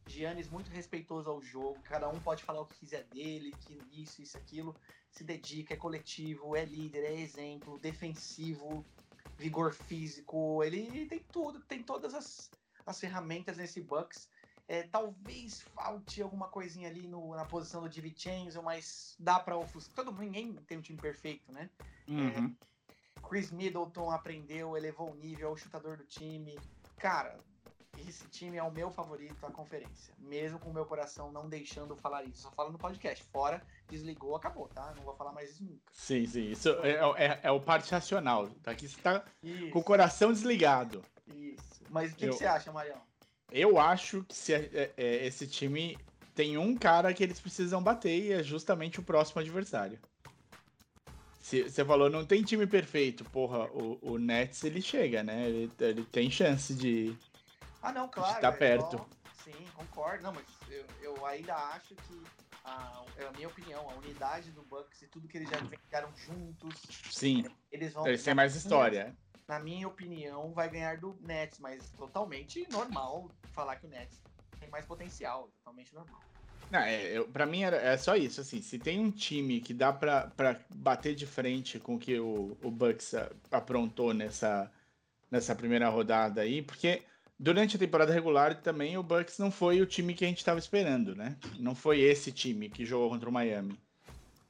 Giannis 0.06 0.50
muito 0.50 0.72
respeitoso 0.72 1.30
ao 1.30 1.42
jogo, 1.42 1.82
cada 1.84 2.08
um 2.08 2.18
pode 2.20 2.42
falar 2.42 2.62
o 2.62 2.66
que 2.66 2.80
quiser 2.80 3.04
dele, 3.06 3.52
que 3.60 3.78
isso, 3.92 4.22
isso, 4.22 4.38
aquilo, 4.38 4.74
se 5.12 5.22
dedica, 5.22 5.74
é 5.74 5.78
coletivo, 5.78 6.56
é 6.56 6.64
líder, 6.64 7.04
é 7.04 7.20
exemplo, 7.20 7.78
defensivo, 7.78 8.86
vigor 9.38 9.74
físico, 9.74 10.64
ele 10.64 11.06
tem 11.08 11.20
tudo, 11.30 11.60
tem 11.60 11.84
todas 11.84 12.14
as, 12.14 12.50
as 12.86 12.98
ferramentas 12.98 13.58
nesse 13.58 13.82
Bucks. 13.82 14.30
É, 14.68 14.84
talvez 14.84 15.62
falte 15.74 16.22
alguma 16.22 16.48
coisinha 16.48 16.90
ali 16.90 17.08
no, 17.08 17.34
na 17.36 17.46
posição 17.46 17.82
do 17.82 17.90
DiVincenzo, 17.90 18.62
mas 18.62 19.16
dá 19.18 19.40
para 19.40 19.58
ofuscar. 19.58 20.06
Todo 20.06 20.20
ninguém 20.20 20.54
tem 20.68 20.78
um 20.78 20.82
time 20.82 21.00
perfeito, 21.00 21.52
né? 21.54 21.70
Uhum. 22.08 22.54
É, 22.54 23.22
Chris 23.28 23.52
Middleton 23.52 24.12
aprendeu, 24.12 24.76
elevou 24.76 25.12
o 25.12 25.16
nível, 25.16 25.50
é 25.50 25.52
o 25.52 25.58
chutador 25.58 25.98
do 25.98 26.06
time. 26.06 26.60
Cara, 26.98 27.38
esse 28.06 28.28
time 28.28 28.58
é 28.58 28.64
o 28.64 28.72
meu 28.72 28.92
favorito 28.92 29.46
à 29.46 29.52
conferência. 29.52 30.14
Mesmo 30.20 30.60
com 30.60 30.70
o 30.70 30.74
meu 30.74 30.86
coração 30.86 31.32
não 31.32 31.50
deixando 31.50 31.96
falar 31.96 32.24
isso. 32.24 32.44
Só 32.44 32.52
falo 32.52 32.72
no 32.72 32.78
podcast. 32.78 33.24
Fora, 33.26 33.62
desligou, 33.88 34.36
acabou, 34.36 34.68
tá? 34.68 34.94
Não 34.96 35.04
vou 35.04 35.16
falar 35.16 35.32
mais 35.32 35.52
isso 35.52 35.64
nunca. 35.64 35.82
Sim, 35.92 36.26
sim. 36.26 36.52
Isso 36.52 36.70
é, 36.84 37.26
é, 37.26 37.40
é 37.44 37.52
o 37.52 37.60
parte 37.60 37.92
racional. 37.92 38.50
Daqui 38.62 38.88
você 38.88 39.02
tá 39.02 39.24
isso. 39.42 39.72
com 39.72 39.80
o 39.80 39.84
coração 39.84 40.32
desligado. 40.32 41.04
Isso. 41.28 41.84
Mas 41.90 42.12
o 42.12 42.16
que, 42.16 42.26
eu, 42.26 42.32
que 42.32 42.38
você 42.38 42.46
acha, 42.46 42.72
Marião? 42.72 43.02
Eu 43.52 43.80
acho 43.80 44.24
que 44.24 44.36
se, 44.36 44.54
é, 44.54 44.94
é, 44.98 45.26
esse 45.26 45.48
time 45.48 45.98
tem 46.36 46.58
um 46.58 46.76
cara 46.76 47.14
que 47.14 47.24
eles 47.24 47.40
precisam 47.40 47.82
bater 47.82 48.18
e 48.18 48.32
é 48.32 48.44
justamente 48.44 49.00
o 49.00 49.04
próximo 49.04 49.42
adversário. 49.42 50.00
você 51.42 51.86
falou, 51.86 52.10
não 52.10 52.26
tem 52.26 52.44
time 52.44 52.68
perfeito. 52.68 53.24
Porra, 53.26 53.66
o, 53.72 53.98
o 54.02 54.18
Nets 54.18 54.64
ele 54.64 54.82
chega, 54.82 55.24
né? 55.24 55.48
Ele, 55.48 55.72
ele 55.80 56.04
tem 56.06 56.30
chance 56.30 56.76
de. 56.76 57.18
Ah, 57.82 57.92
não, 57.92 58.08
claro. 58.08 58.42
Tá 58.42 58.52
perto. 58.52 59.04
sim, 59.44 59.66
concordo. 59.74 60.24
Não, 60.24 60.34
mas 60.34 60.46
eu, 60.70 60.86
eu 61.02 61.26
ainda 61.26 61.56
acho 61.56 61.96
que 61.96 62.22
a, 62.66 63.04
é 63.18 63.26
a 63.26 63.32
minha 63.32 63.48
opinião, 63.48 63.90
a 63.90 63.96
unidade 63.96 64.52
do 64.52 64.62
Bucks 64.64 65.02
e 65.02 65.08
tudo 65.08 65.28
que 65.28 65.38
eles 65.38 65.50
já 65.50 65.58
ficaram 65.66 66.14
juntos. 66.16 66.76
Sim. 67.10 67.46
Eles 67.72 67.94
vão. 67.94 68.06
Eles 68.06 68.24
têm 68.24 68.36
mais 68.36 68.56
história. 68.56 69.16
Na 69.48 69.60
minha 69.60 69.88
opinião, 69.88 70.52
vai 70.52 70.70
ganhar 70.70 70.98
do 70.98 71.18
Nets, 71.22 71.60
mas 71.60 71.90
totalmente 71.92 72.68
normal 72.70 73.32
falar 73.54 73.78
que 73.78 73.86
o 73.86 73.90
Nets 73.90 74.22
tem 74.60 74.70
mais 74.70 74.86
potencial, 74.86 75.50
totalmente 75.60 75.94
normal. 75.94 76.20
Não, 76.70 76.80
é, 76.80 77.18
eu, 77.18 77.28
pra 77.28 77.46
mim 77.46 77.64
era, 77.64 77.78
é 77.78 77.96
só 77.98 78.16
isso, 78.16 78.42
assim, 78.42 78.62
se 78.62 78.78
tem 78.78 79.00
um 79.00 79.10
time 79.10 79.62
que 79.62 79.74
dá 79.74 79.94
pra, 79.94 80.28
pra 80.36 80.60
bater 80.76 81.16
de 81.16 81.26
frente 81.26 81.80
com 81.80 81.96
o 81.96 82.00
que 82.00 82.20
o, 82.20 82.58
o 82.62 82.70
Bucks 82.70 83.14
aprontou 83.50 84.14
nessa, 84.14 84.70
nessa 85.32 85.56
primeira 85.56 85.88
rodada 85.88 86.42
aí, 86.42 86.62
porque 86.62 87.04
durante 87.40 87.78
a 87.78 87.80
temporada 87.80 88.14
regular 88.14 88.62
também 88.62 88.98
o 88.98 89.04
Bucks 89.04 89.38
não 89.38 89.50
foi 89.50 89.82
o 89.82 89.86
time 89.86 90.14
que 90.14 90.26
a 90.26 90.28
gente 90.28 90.40
estava 90.40 90.60
esperando, 90.60 91.16
né? 91.16 91.38
Não 91.58 91.74
foi 91.74 92.02
esse 92.02 92.34
time 92.34 92.70
que 92.70 92.86
jogou 92.86 93.10
contra 93.10 93.30
o 93.30 93.34
Miami. 93.34 93.80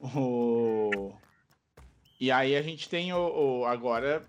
O... 0.00 1.12
E 2.20 2.32
aí 2.32 2.56
a 2.56 2.62
gente 2.62 2.88
tem 2.88 3.12
o, 3.12 3.60
o 3.60 3.64
agora, 3.64 4.26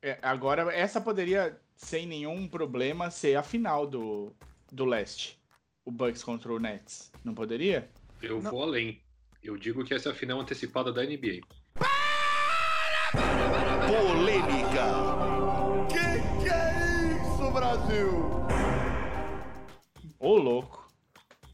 é, 0.00 0.18
agora 0.22 0.72
essa 0.74 1.00
poderia 1.00 1.58
sem 1.76 2.06
nenhum 2.06 2.48
problema 2.48 3.10
ser 3.10 3.36
a 3.36 3.42
final 3.42 3.86
do, 3.86 4.34
do 4.70 4.84
leste 4.84 5.42
o 5.84 5.90
Bucks 5.90 6.22
contra 6.22 6.52
o 6.52 6.58
Nets. 6.58 7.10
Não 7.24 7.34
poderia? 7.34 7.90
Eu 8.20 8.40
não. 8.40 8.50
vou 8.50 8.62
além. 8.62 9.00
Eu 9.42 9.56
digo 9.56 9.84
que 9.84 9.94
essa 9.94 10.10
é 10.10 10.12
a 10.12 10.14
final 10.14 10.40
antecipada 10.40 10.92
da 10.92 11.02
NBA. 11.02 11.40
Polêmica! 13.88 14.86
Que 15.88 16.42
que 16.42 16.48
é 16.48 17.20
isso, 17.20 17.50
Brasil? 17.50 18.46
Ô, 20.18 20.36
louco. 20.36 20.88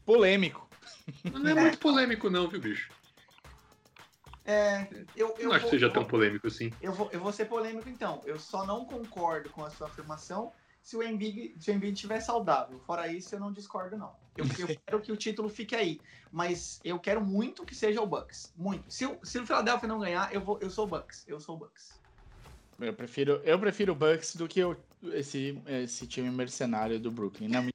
Polêmico. 0.05 0.69
Não 1.23 1.49
é 1.49 1.55
muito 1.55 1.79
polêmico, 1.79 2.29
não, 2.29 2.47
viu, 2.47 2.61
bicho? 2.61 2.91
É, 4.49 4.87
eu, 5.15 5.35
eu 5.37 5.49
não 5.49 5.51
acho 5.51 5.61
vou, 5.61 5.69
que 5.69 5.75
seja 5.75 5.91
tão 5.91 6.03
polêmico 6.03 6.47
assim. 6.47 6.71
Eu 6.81 6.91
vou, 6.91 7.07
eu 7.11 7.19
vou 7.19 7.31
ser 7.31 7.45
polêmico 7.45 7.87
então. 7.87 8.19
Eu 8.25 8.39
só 8.39 8.65
não 8.65 8.83
concordo 8.83 9.51
com 9.51 9.63
a 9.63 9.69
sua 9.69 9.85
afirmação 9.85 10.51
se 10.81 10.97
o 10.97 11.03
Embiid, 11.03 11.53
se 11.59 11.69
o 11.69 11.73
Embiid 11.75 11.93
estiver 11.93 12.19
saudável. 12.19 12.79
Fora 12.79 13.07
isso, 13.07 13.35
eu 13.35 13.39
não 13.39 13.53
discordo, 13.53 13.95
não. 13.95 14.11
Eu, 14.35 14.45
eu 14.57 14.67
quero 14.87 15.01
que 15.01 15.11
o 15.11 15.15
título 15.15 15.49
fique 15.49 15.75
aí. 15.75 16.01
Mas 16.31 16.79
eu 16.83 16.97
quero 16.97 17.23
muito 17.23 17.63
que 17.63 17.75
seja 17.75 18.01
o 18.01 18.07
Bucks. 18.07 18.51
Muito. 18.57 18.91
Se, 18.91 19.05
se 19.21 19.37
o 19.37 19.45
Philadelphia 19.45 19.87
não 19.87 19.99
ganhar, 19.99 20.33
eu, 20.33 20.41
vou, 20.41 20.57
eu 20.59 20.71
sou 20.71 20.85
o 20.85 20.87
Bucks. 20.87 21.25
Eu 21.27 21.39
sou 21.39 21.55
o 21.55 21.59
Bucks. 21.59 21.99
Eu 22.79 22.93
prefiro, 22.93 23.41
eu 23.43 23.59
prefiro 23.59 23.91
o 23.91 23.95
Bucks 23.95 24.35
do 24.35 24.47
que 24.47 24.63
o, 24.63 24.75
esse, 25.13 25.61
esse 25.67 26.07
time 26.07 26.31
mercenário 26.31 26.99
do 26.99 27.11
Brooklyn. 27.11 27.49
Não, 27.49 27.67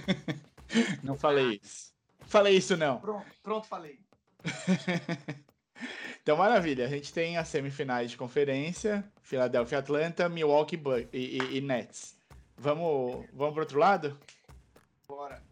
não 1.04 1.18
falei 1.18 1.60
isso. 1.62 1.92
Falei 2.22 2.56
isso, 2.56 2.74
não. 2.74 2.98
Pronto, 3.00 3.26
pronto 3.42 3.66
falei. 3.66 3.98
Então, 6.22 6.36
maravilha. 6.36 6.86
A 6.86 6.88
gente 6.88 7.12
tem 7.12 7.36
as 7.36 7.48
semifinais 7.48 8.10
de 8.10 8.16
conferência: 8.16 9.04
Philadelphia 9.22 9.78
Atlanta, 9.78 10.28
Milwaukee 10.28 10.80
e, 11.12 11.18
e, 11.18 11.56
e, 11.56 11.60
Nets. 11.60 12.16
Vamos, 12.56 13.26
vamos 13.32 13.54
pro 13.54 13.62
outro 13.62 13.78
lado? 13.78 14.18
Bora. 15.08 15.42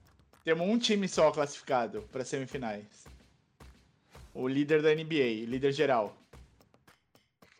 Temos 0.44 0.66
um 0.66 0.78
time 0.78 1.08
só 1.08 1.30
classificado 1.32 2.02
para 2.12 2.24
semifinais. 2.24 3.04
O 4.32 4.46
líder 4.46 4.80
da 4.80 4.94
NBA, 4.94 5.44
líder 5.46 5.72
geral. 5.72 6.16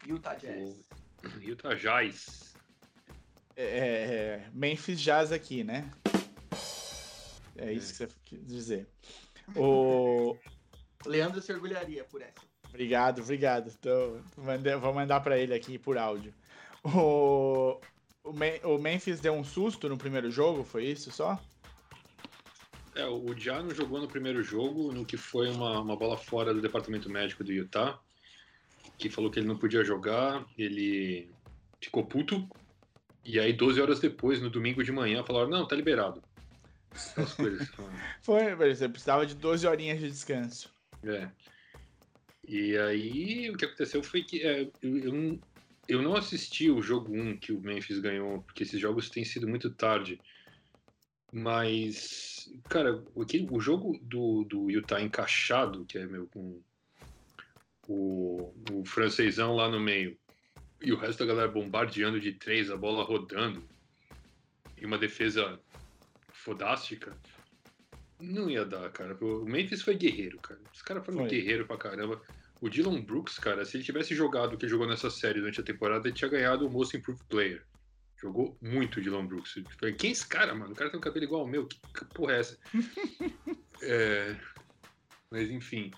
Utah 0.07 0.35
Jazz. 0.35 0.89
O 1.25 1.41
Utah 1.41 1.75
Jazz. 1.75 2.55
É, 3.57 3.65
é, 3.65 3.83
é, 3.83 4.51
Memphis 4.53 5.01
Jazz 5.01 5.33
aqui, 5.33 5.65
né? 5.65 5.91
É 7.57 7.73
isso 7.73 8.03
é. 8.03 8.07
que 8.07 8.13
você 8.13 8.19
quis 8.25 8.47
dizer. 8.47 8.89
O 9.57 10.37
Leandro 11.07 11.41
se 11.41 11.53
orgulharia 11.53 12.05
por 12.05 12.23
essa. 12.23 12.51
Obrigado, 12.69 13.21
obrigado. 13.21 13.77
Tô, 13.79 14.21
vou 14.81 14.95
mandar 14.95 15.21
para 15.21 15.39
ele 15.39 15.55
aqui 15.55 15.79
por 15.79 15.99
áudio. 15.99 16.33
O, 16.83 17.81
o, 18.23 18.79
Memphis 18.79 19.21
deu 19.21 19.35
um 19.35 19.45
susto 19.45 19.89
no 19.89 19.99
primeiro 19.99 20.31
jogo, 20.31 20.65
foi 20.65 20.87
isso 20.87 21.11
só? 21.11 21.39
É, 22.95 23.05
o 23.07 23.25
não 23.25 23.71
jogou 23.75 24.01
no 24.01 24.09
primeiro 24.09 24.43
jogo, 24.43 24.93
no 24.93 25.05
que 25.05 25.17
foi 25.17 25.51
uma, 25.51 25.81
uma 25.81 25.97
bola 25.97 26.17
fora 26.17 26.53
do 26.53 26.61
departamento 26.61 27.09
médico 27.09 27.45
do 27.45 27.53
Utah, 27.53 27.99
que 28.99 29.11
falou 29.11 29.31
que 29.31 29.39
ele 29.39 29.47
não 29.47 29.57
podia 29.57 29.85
jogar, 29.85 30.45
ele 30.57 31.31
ficou 31.81 32.05
puto, 32.05 32.49
e 33.25 33.39
aí 33.39 33.53
12 33.53 33.81
horas 33.81 34.01
depois, 34.01 34.41
no 34.41 34.51
domingo 34.51 34.83
de 34.83 34.93
manhã, 34.93 35.23
falaram, 35.23 35.49
não, 35.49 35.67
tá 35.67 35.77
liberado. 35.77 36.23
As 37.17 37.35
coisas. 37.35 37.69
foi, 38.23 38.55
você 38.55 38.89
precisava 38.89 39.25
de 39.25 39.35
12 39.35 39.67
horinhas 39.67 40.01
de 40.01 40.09
descanso. 40.09 40.71
É. 41.05 41.31
E 42.47 42.77
aí 42.77 43.51
o 43.51 43.57
que 43.57 43.65
aconteceu 43.65 44.03
foi 44.03 44.23
que 44.23 44.43
é, 44.43 44.71
eu, 44.83 45.39
eu, 45.89 46.03
não 46.03 46.17
assisti 46.17 46.71
o 46.71 46.83
jogo 46.83 47.15
1 47.15 47.37
que 47.39 47.53
o 47.53 47.61
Memphis 47.61 47.99
ganhou, 47.99 48.43
porque 48.43 48.63
esses 48.63 48.81
jogos 48.81 49.09
têm 49.09 49.25
sido 49.25 49.47
muito 49.47 49.71
tarde. 49.71 50.21
Mas, 51.33 52.53
cara, 52.69 53.05
o, 53.15 53.25
que, 53.25 53.47
o 53.51 53.61
jogo 53.61 53.99
do, 54.03 54.45
do 54.45 54.71
Utah 54.71 55.01
encaixado, 55.01 55.85
que 55.85 55.97
é 55.97 56.07
meu 56.07 56.27
com 56.27 56.61
o, 57.87 58.53
o 58.73 58.85
francesão 58.85 59.55
lá 59.55 59.69
no 59.69 59.79
meio, 59.79 60.19
e 60.83 60.93
o 60.93 60.97
resto 60.97 61.21
da 61.21 61.27
galera 61.27 61.49
bombardeando 61.49 62.19
de 62.19 62.33
três, 62.33 62.71
a 62.71 62.77
bola 62.77 63.05
rodando, 63.05 63.63
e 64.77 64.85
uma 64.85 64.99
defesa 64.99 65.61
fodástica, 66.33 67.17
não 68.21 68.51
ia 68.51 68.65
dar, 68.65 68.91
cara. 68.91 69.17
O 69.21 69.45
Memphis 69.45 69.83
foi 69.83 69.95
guerreiro, 69.95 70.39
cara. 70.39 70.61
Os 70.73 70.83
caras 70.83 71.05
foram 71.05 71.21
foi. 71.21 71.29
guerreiro 71.29 71.67
pra 71.67 71.77
caramba. 71.77 72.21
O 72.61 72.69
Dylan 72.69 73.01
Brooks, 73.01 73.39
cara, 73.39 73.65
se 73.65 73.77
ele 73.77 73.85
tivesse 73.85 74.15
jogado 74.15 74.55
o 74.55 74.59
que 74.59 74.69
jogou 74.69 74.87
nessa 74.87 75.11
série 75.11 75.41
durante 75.41 75.61
a 75.61 75.65
temporada, 75.65 76.07
ele 76.07 76.17
tinha 76.17 76.31
ganhado 76.31 76.67
o 76.67 76.71
Most 76.71 76.97
Improved 76.97 77.25
Player. 77.29 77.63
Jogou 78.21 78.57
muito 78.61 78.99
o 78.99 79.03
Dylan 79.03 79.27
Brooks. 79.27 79.55
Falei, 79.79 79.95
quem 79.95 80.11
é 80.11 80.13
esse 80.13 80.27
cara, 80.27 80.55
mano? 80.55 80.73
O 80.73 80.77
cara 80.77 80.91
tem 80.91 80.99
um 80.99 81.03
cabelo 81.03 81.25
igual 81.25 81.41
ao 81.43 81.49
meu. 81.49 81.67
Que, 81.67 81.81
que 81.81 82.05
porra 82.07 82.35
é 82.35 82.41
essa? 82.41 82.59
é... 83.83 84.37
Mas 85.31 85.51
enfim. 85.51 85.91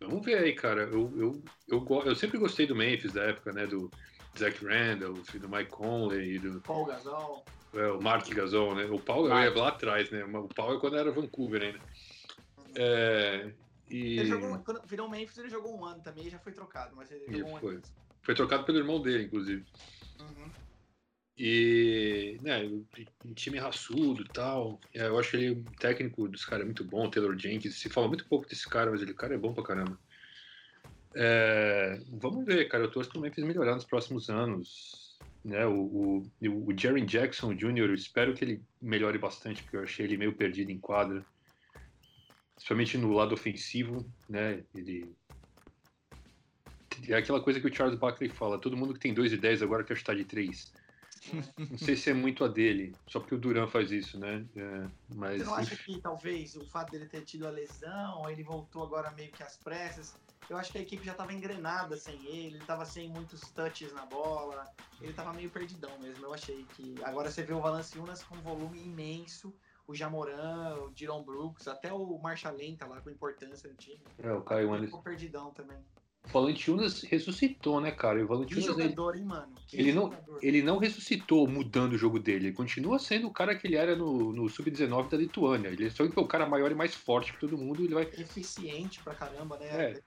Vamos 0.00 0.24
ver 0.24 0.38
aí, 0.38 0.52
cara. 0.52 0.82
Eu, 0.82 1.12
eu, 1.16 1.44
eu, 1.68 2.02
eu 2.04 2.14
sempre 2.14 2.36
gostei 2.36 2.66
do 2.66 2.76
Memphis 2.76 3.14
da 3.14 3.22
época, 3.22 3.52
né? 3.52 3.66
Do 3.66 3.90
Zach 4.38 4.64
Randall, 4.64 5.14
do 5.14 5.48
Mike 5.48 5.70
Conley, 5.70 6.38
do. 6.38 6.60
Paul 6.60 6.86
Gasol. 6.86 7.44
É, 7.74 7.88
o 7.88 8.00
Mark 8.00 8.28
Gasol, 8.28 8.74
né? 8.74 8.84
O 8.86 8.98
Paul 8.98 9.28
Mark. 9.28 9.44
ia 9.44 9.60
lá 9.60 9.68
atrás, 9.68 10.10
né? 10.10 10.24
O 10.24 10.48
Paul 10.48 10.76
é 10.76 10.80
quando 10.80 10.96
era 10.96 11.10
Vancouver 11.10 11.62
ainda. 11.62 11.80
É, 12.74 13.52
e... 13.88 14.18
Ele 14.18 14.26
jogou, 14.26 14.58
quando 14.58 14.86
virou 14.86 15.08
Memphis, 15.08 15.38
ele 15.38 15.48
jogou 15.48 15.78
um 15.78 15.84
ano 15.84 16.02
também 16.02 16.26
e 16.26 16.30
já 16.30 16.38
foi 16.38 16.52
trocado, 16.52 16.94
mas 16.96 17.10
ele, 17.10 17.38
jogou 17.38 17.54
um 17.54 17.60
foi. 17.60 17.74
ano. 17.74 17.82
Foi 18.22 18.34
trocado 18.34 18.64
pelo 18.64 18.78
irmão 18.78 19.00
dele, 19.00 19.24
inclusive. 19.24 19.64
Uhum. 20.20 20.50
E, 21.38 22.38
né, 22.42 22.64
um 23.24 23.34
time 23.34 23.58
raçudo 23.58 24.22
e 24.22 24.28
tal. 24.28 24.80
É, 24.94 25.06
eu 25.06 25.18
acho 25.18 25.36
ele 25.36 25.50
o 25.50 25.64
técnico 25.78 26.28
dos 26.28 26.44
caras 26.44 26.62
é 26.62 26.64
muito 26.64 26.84
bom, 26.84 27.08
Taylor 27.08 27.38
Jenkins. 27.38 27.78
Se 27.78 27.88
fala 27.88 28.08
muito 28.08 28.26
pouco 28.26 28.48
desse 28.48 28.68
cara, 28.68 28.90
mas 28.90 29.02
ele, 29.02 29.12
o 29.12 29.16
cara 29.16 29.34
é 29.34 29.38
bom 29.38 29.52
pra 29.52 29.62
caramba. 29.62 29.98
É, 31.16 32.00
vamos 32.08 32.44
ver, 32.44 32.68
cara. 32.68 32.84
Eu 32.84 32.90
torço 32.90 33.10
pro 33.10 33.20
Memphis 33.20 33.44
melhorar 33.44 33.74
nos 33.74 33.84
próximos 33.84 34.28
anos. 34.28 35.04
Né, 35.44 35.64
o, 35.64 35.72
o, 35.74 36.30
o 36.42 36.76
Jerry 36.76 37.02
Jackson 37.02 37.54
Jr., 37.54 37.78
eu 37.78 37.94
espero 37.94 38.34
que 38.34 38.44
ele 38.44 38.62
melhore 38.82 39.16
bastante, 39.16 39.62
porque 39.62 39.76
eu 39.76 39.82
achei 39.84 40.04
ele 40.04 40.16
meio 40.16 40.34
perdido 40.34 40.72
em 40.72 40.78
quadra 40.78 41.24
principalmente 42.56 42.98
no 42.98 43.12
lado 43.12 43.34
ofensivo, 43.34 44.10
né? 44.28 44.64
Ele 44.74 45.14
é 47.08 47.14
aquela 47.14 47.40
coisa 47.40 47.60
que 47.60 47.66
o 47.66 47.74
Charles 47.74 47.98
Barkley 47.98 48.30
fala: 48.30 48.58
todo 48.58 48.76
mundo 48.76 48.94
que 48.94 49.00
tem 49.00 49.14
2 49.14 49.34
e 49.34 49.36
10 49.36 49.62
agora 49.62 49.84
quer 49.84 49.96
chutar 49.96 50.16
de 50.16 50.24
3. 50.24 50.72
Não 51.58 51.78
sei 51.78 51.96
se 51.96 52.10
é 52.10 52.14
muito 52.14 52.44
a 52.44 52.48
dele, 52.48 52.94
só 53.08 53.20
porque 53.20 53.34
o 53.34 53.38
Duran 53.38 53.66
faz 53.66 53.90
isso, 53.90 54.18
né? 54.18 54.44
É, 54.56 54.86
mas... 55.14 55.38
Você 55.38 55.44
não 55.44 55.54
acha 55.54 55.76
que 55.76 56.00
talvez 56.00 56.54
o 56.54 56.64
fato 56.66 56.92
dele 56.92 57.06
ter 57.06 57.22
tido 57.22 57.46
a 57.46 57.50
lesão, 57.50 58.30
ele 58.30 58.44
voltou 58.44 58.84
agora 58.84 59.10
meio 59.12 59.32
que 59.32 59.42
às 59.42 59.56
pressas? 59.56 60.14
Eu 60.48 60.56
acho 60.56 60.70
que 60.72 60.78
a 60.78 60.80
equipe 60.82 61.04
já 61.04 61.12
estava 61.12 61.32
engrenada 61.32 61.96
sem 61.96 62.14
ele, 62.26 62.46
ele 62.46 62.58
estava 62.58 62.84
sem 62.84 63.08
muitos 63.08 63.40
touches 63.50 63.92
na 63.92 64.06
bola, 64.06 64.64
ele 65.00 65.10
estava 65.10 65.32
meio 65.32 65.50
perdidão 65.50 65.98
mesmo. 65.98 66.24
Eu 66.24 66.34
achei 66.34 66.64
que. 66.74 66.94
Agora 67.02 67.30
você 67.30 67.42
vê 67.42 67.52
o 67.52 67.60
Valanciunas 67.60 68.22
com 68.22 68.36
um 68.36 68.42
volume 68.42 68.80
imenso 68.80 69.52
o 69.86 69.94
Jamoran, 69.94 70.74
o 70.84 70.90
Dylan 70.90 71.22
Brooks, 71.22 71.68
até 71.68 71.92
o 71.92 72.18
Marcha 72.18 72.50
Lenta 72.50 72.86
lá 72.86 73.00
com 73.00 73.10
importância 73.10 73.70
no 73.70 73.76
time. 73.76 74.00
É, 74.18 74.32
o 74.32 74.42
Caio 74.42 74.68
Anderson. 74.68 74.86
Ficou 74.86 75.02
perdidão 75.02 75.52
também. 75.52 75.78
O 76.24 76.28
Valentinas 76.28 77.02
ressuscitou, 77.02 77.80
né, 77.80 77.92
cara? 77.92 78.22
o 78.22 78.26
Valentinas, 78.26 78.64
que 78.64 78.68
jogador, 78.68 79.14
ele, 79.14 79.20
hein, 79.20 79.28
mano? 79.28 79.54
Que 79.68 79.76
ele, 79.76 79.92
não, 79.92 80.12
ele 80.42 80.60
não 80.60 80.78
ressuscitou 80.78 81.46
mudando 81.46 81.92
o 81.92 81.98
jogo 81.98 82.18
dele. 82.18 82.46
Ele 82.46 82.56
continua 82.56 82.98
sendo 82.98 83.28
o 83.28 83.32
cara 83.32 83.54
que 83.54 83.64
ele 83.64 83.76
era 83.76 83.94
no, 83.94 84.32
no 84.32 84.48
Sub-19 84.48 85.08
da 85.08 85.16
Lituânia. 85.16 85.68
Ele 85.68 85.88
só 85.88 86.06
que 86.06 86.18
é 86.18 86.22
o 86.22 86.26
cara 86.26 86.44
maior 86.44 86.72
e 86.72 86.74
mais 86.74 86.96
forte 86.96 87.32
que 87.32 87.38
todo 87.38 87.56
mundo. 87.56 87.84
Ele 87.84 87.94
vai... 87.94 88.02
Eficiente 88.02 89.00
pra 89.04 89.14
caramba, 89.14 89.56
né? 89.56 89.92
É. 89.92 90.02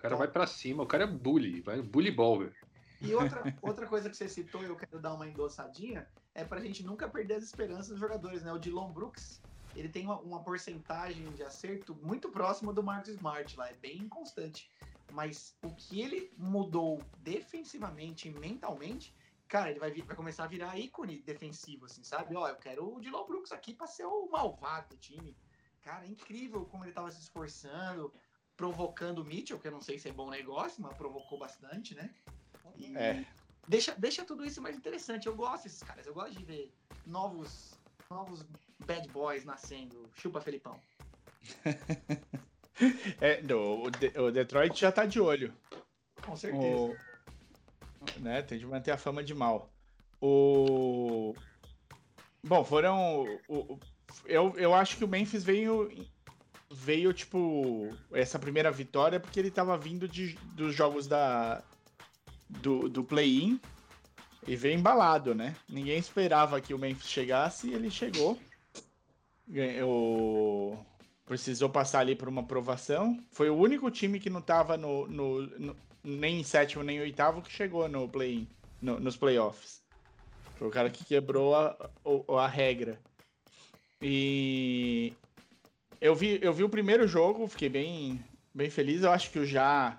cara 0.00 0.16
vai 0.16 0.28
para 0.28 0.46
cima, 0.46 0.82
o 0.82 0.86
cara 0.86 1.04
é 1.04 1.06
bully, 1.06 1.60
vai 1.60 1.80
bully 1.82 2.10
ball, 2.10 2.40
velho. 2.40 2.54
E 3.00 3.14
outra, 3.14 3.42
outra 3.62 3.86
coisa 3.86 4.10
que 4.10 4.16
você 4.16 4.28
citou, 4.28 4.62
eu 4.62 4.74
quero 4.74 5.00
dar 5.00 5.14
uma 5.14 5.28
endossadinha, 5.28 6.08
é 6.34 6.44
pra 6.44 6.60
gente 6.60 6.84
nunca 6.84 7.08
perder 7.08 7.34
as 7.34 7.44
esperanças 7.44 7.88
dos 7.88 8.00
jogadores, 8.00 8.42
né? 8.42 8.52
O 8.52 8.58
Dylan 8.58 8.90
Brooks, 8.90 9.40
ele 9.76 9.88
tem 9.88 10.04
uma, 10.04 10.18
uma 10.20 10.42
porcentagem 10.42 11.30
de 11.32 11.42
acerto 11.42 11.94
muito 12.02 12.28
próxima 12.30 12.72
do 12.72 12.82
Marcos 12.82 13.10
Smart 13.10 13.56
lá, 13.56 13.70
é 13.70 13.74
bem 13.74 13.98
inconstante. 13.98 14.70
Mas 15.12 15.56
o 15.62 15.74
que 15.74 16.00
ele 16.00 16.32
mudou 16.36 17.00
defensivamente 17.18 18.28
e 18.28 18.32
mentalmente, 18.32 19.14
cara, 19.46 19.70
ele 19.70 19.78
vai, 19.78 19.90
vir, 19.90 20.04
vai 20.04 20.16
começar 20.16 20.44
a 20.44 20.48
virar 20.48 20.78
ícone 20.78 21.22
defensivo, 21.22 21.86
assim, 21.86 22.02
sabe? 22.02 22.36
Ó, 22.36 22.48
eu 22.48 22.56
quero 22.56 22.96
o 22.96 23.00
Dylan 23.00 23.26
Brooks 23.26 23.52
aqui 23.52 23.72
pra 23.72 23.86
ser 23.86 24.04
o 24.04 24.28
malvado 24.28 24.90
do 24.90 24.96
time. 24.96 25.36
Cara, 25.82 26.04
é 26.04 26.08
incrível 26.08 26.66
como 26.66 26.84
ele 26.84 26.92
tava 26.92 27.10
se 27.10 27.20
esforçando, 27.20 28.12
provocando 28.58 29.20
o 29.20 29.24
Mitchell, 29.24 29.58
que 29.58 29.68
eu 29.68 29.72
não 29.72 29.80
sei 29.80 29.98
se 30.00 30.08
é 30.08 30.12
bom 30.12 30.28
negócio, 30.28 30.82
mas 30.82 30.92
provocou 30.96 31.38
bastante, 31.38 31.94
né? 31.94 32.10
E 32.76 32.94
É. 32.98 33.24
deixa, 33.68 33.94
deixa 33.96 34.24
tudo 34.24 34.44
isso 34.44 34.60
mais 34.60 34.76
interessante. 34.76 35.28
Eu 35.28 35.36
gosto 35.36 35.62
desses 35.62 35.82
caras, 35.82 36.04
eu 36.06 36.12
gosto 36.12 36.36
de 36.36 36.44
ver 36.44 36.74
novos, 37.06 37.78
novos 38.10 38.44
bad 38.84 39.08
boys 39.10 39.44
nascendo. 39.44 40.10
Chupa, 40.14 40.40
Felipão. 40.42 40.78
É, 43.20 43.42
no, 43.42 43.86
o, 43.86 43.90
De- 43.90 44.16
o 44.16 44.30
Detroit 44.30 44.78
já 44.78 44.92
tá 44.92 45.04
de 45.04 45.20
olho. 45.20 45.52
Com 46.24 46.36
certeza. 46.36 46.76
O, 46.80 46.96
né, 48.20 48.40
tem 48.40 48.56
de 48.56 48.64
manter 48.64 48.92
a 48.92 48.96
fama 48.96 49.20
de 49.24 49.34
mal. 49.34 49.68
O. 50.22 51.34
Bom, 52.46 52.64
foram. 52.64 53.24
O, 53.48 53.80
eu, 54.26 54.56
eu 54.56 54.72
acho 54.72 54.96
que 54.96 55.04
o 55.04 55.08
Memphis 55.08 55.42
veio. 55.42 55.90
Veio, 56.70 57.12
tipo, 57.14 57.88
essa 58.12 58.38
primeira 58.38 58.70
vitória 58.70 59.18
porque 59.18 59.40
ele 59.40 59.50
tava 59.50 59.76
vindo 59.78 60.06
de, 60.06 60.34
dos 60.54 60.74
jogos 60.74 61.06
da, 61.06 61.62
do, 62.48 62.88
do 62.88 63.02
play-in 63.02 63.58
e 64.46 64.54
veio 64.54 64.78
embalado, 64.78 65.34
né? 65.34 65.56
Ninguém 65.68 65.98
esperava 65.98 66.60
que 66.60 66.74
o 66.74 66.78
Memphis 66.78 67.08
chegasse 67.08 67.68
e 67.68 67.74
ele 67.74 67.90
chegou. 67.90 68.38
Ganhou, 69.46 70.84
precisou 71.24 71.70
passar 71.70 72.00
ali 72.00 72.14
por 72.14 72.28
uma 72.28 72.42
aprovação. 72.42 73.18
Foi 73.32 73.48
o 73.48 73.56
único 73.56 73.90
time 73.90 74.20
que 74.20 74.28
não 74.28 74.42
tava 74.42 74.76
no, 74.76 75.06
no- 75.08 75.46
no- 75.58 75.76
nem 76.04 76.40
em 76.40 76.44
sétimo 76.44 76.82
nem 76.84 77.00
oitavo 77.00 77.40
que 77.40 77.50
chegou 77.50 77.88
no 77.88 78.06
play 78.08 78.46
no, 78.80 79.00
nos 79.00 79.16
playoffs. 79.16 79.82
Foi 80.56 80.68
o 80.68 80.70
cara 80.70 80.90
que 80.90 81.04
quebrou 81.04 81.54
a, 81.54 81.90
o- 82.04 82.36
a 82.36 82.46
regra. 82.46 82.98
E 84.02 85.12
eu 86.00 86.14
vi, 86.14 86.38
eu 86.42 86.52
vi 86.52 86.64
o 86.64 86.68
primeiro 86.68 87.06
jogo, 87.06 87.46
fiquei 87.48 87.68
bem, 87.68 88.24
bem 88.54 88.70
feliz. 88.70 89.02
Eu 89.02 89.12
acho 89.12 89.30
que 89.30 89.38
o 89.38 89.46
Já 89.46 89.98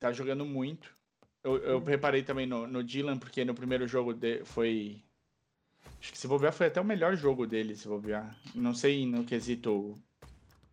tá 0.00 0.12
jogando 0.12 0.44
muito. 0.44 0.90
Eu, 1.44 1.56
eu 1.58 1.78
reparei 1.82 2.22
também 2.22 2.46
no, 2.46 2.66
no 2.66 2.82
Dylan, 2.84 3.18
porque 3.18 3.44
no 3.44 3.54
primeiro 3.54 3.86
jogo 3.86 4.12
de- 4.14 4.44
foi. 4.44 5.02
Acho 6.00 6.12
que 6.12 6.18
se 6.18 6.26
bobear 6.28 6.52
foi 6.52 6.66
até 6.66 6.80
o 6.80 6.84
melhor 6.84 7.16
jogo 7.16 7.46
dele, 7.46 7.76
se 7.76 7.86
bobear. 7.88 8.36
Não 8.54 8.74
sei 8.74 9.06
no 9.06 9.24
quesito 9.24 9.96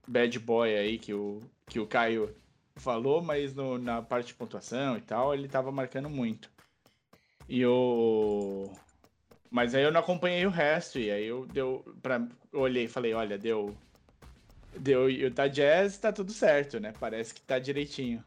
bad 0.08 0.38
boy 0.40 0.76
aí 0.76 0.98
que 0.98 1.14
o, 1.14 1.40
que 1.68 1.80
o 1.80 1.86
Caio 1.88 2.36
falou, 2.76 3.22
mas 3.22 3.54
no- 3.54 3.78
na 3.78 4.02
parte 4.02 4.28
de 4.28 4.34
pontuação 4.36 4.98
e 4.98 5.02
tal, 5.02 5.34
ele 5.34 5.48
tava 5.48 5.72
marcando 5.72 6.10
muito. 6.10 6.50
E 7.48 7.66
o. 7.66 8.72
Mas 9.50 9.74
aí 9.74 9.84
eu 9.84 9.92
não 9.92 10.00
acompanhei 10.00 10.46
o 10.46 10.52
resto, 10.52 11.00
e 11.00 11.10
aí 11.10 11.26
eu 11.26 11.46
deu. 11.48 11.84
Pra, 12.02 12.26
eu 12.54 12.60
olhei 12.60 12.86
e 12.86 12.88
falei, 12.88 13.14
olha, 13.14 13.38
deu. 13.38 13.76
Deu 14.78 15.10
e 15.10 15.26
o 15.26 15.32
da 15.32 15.48
Jazz 15.48 15.98
tá 15.98 16.14
tudo 16.14 16.32
certo, 16.32 16.80
né? 16.80 16.94
Parece 17.00 17.34
que 17.34 17.42
tá 17.42 17.58
direitinho. 17.58 18.24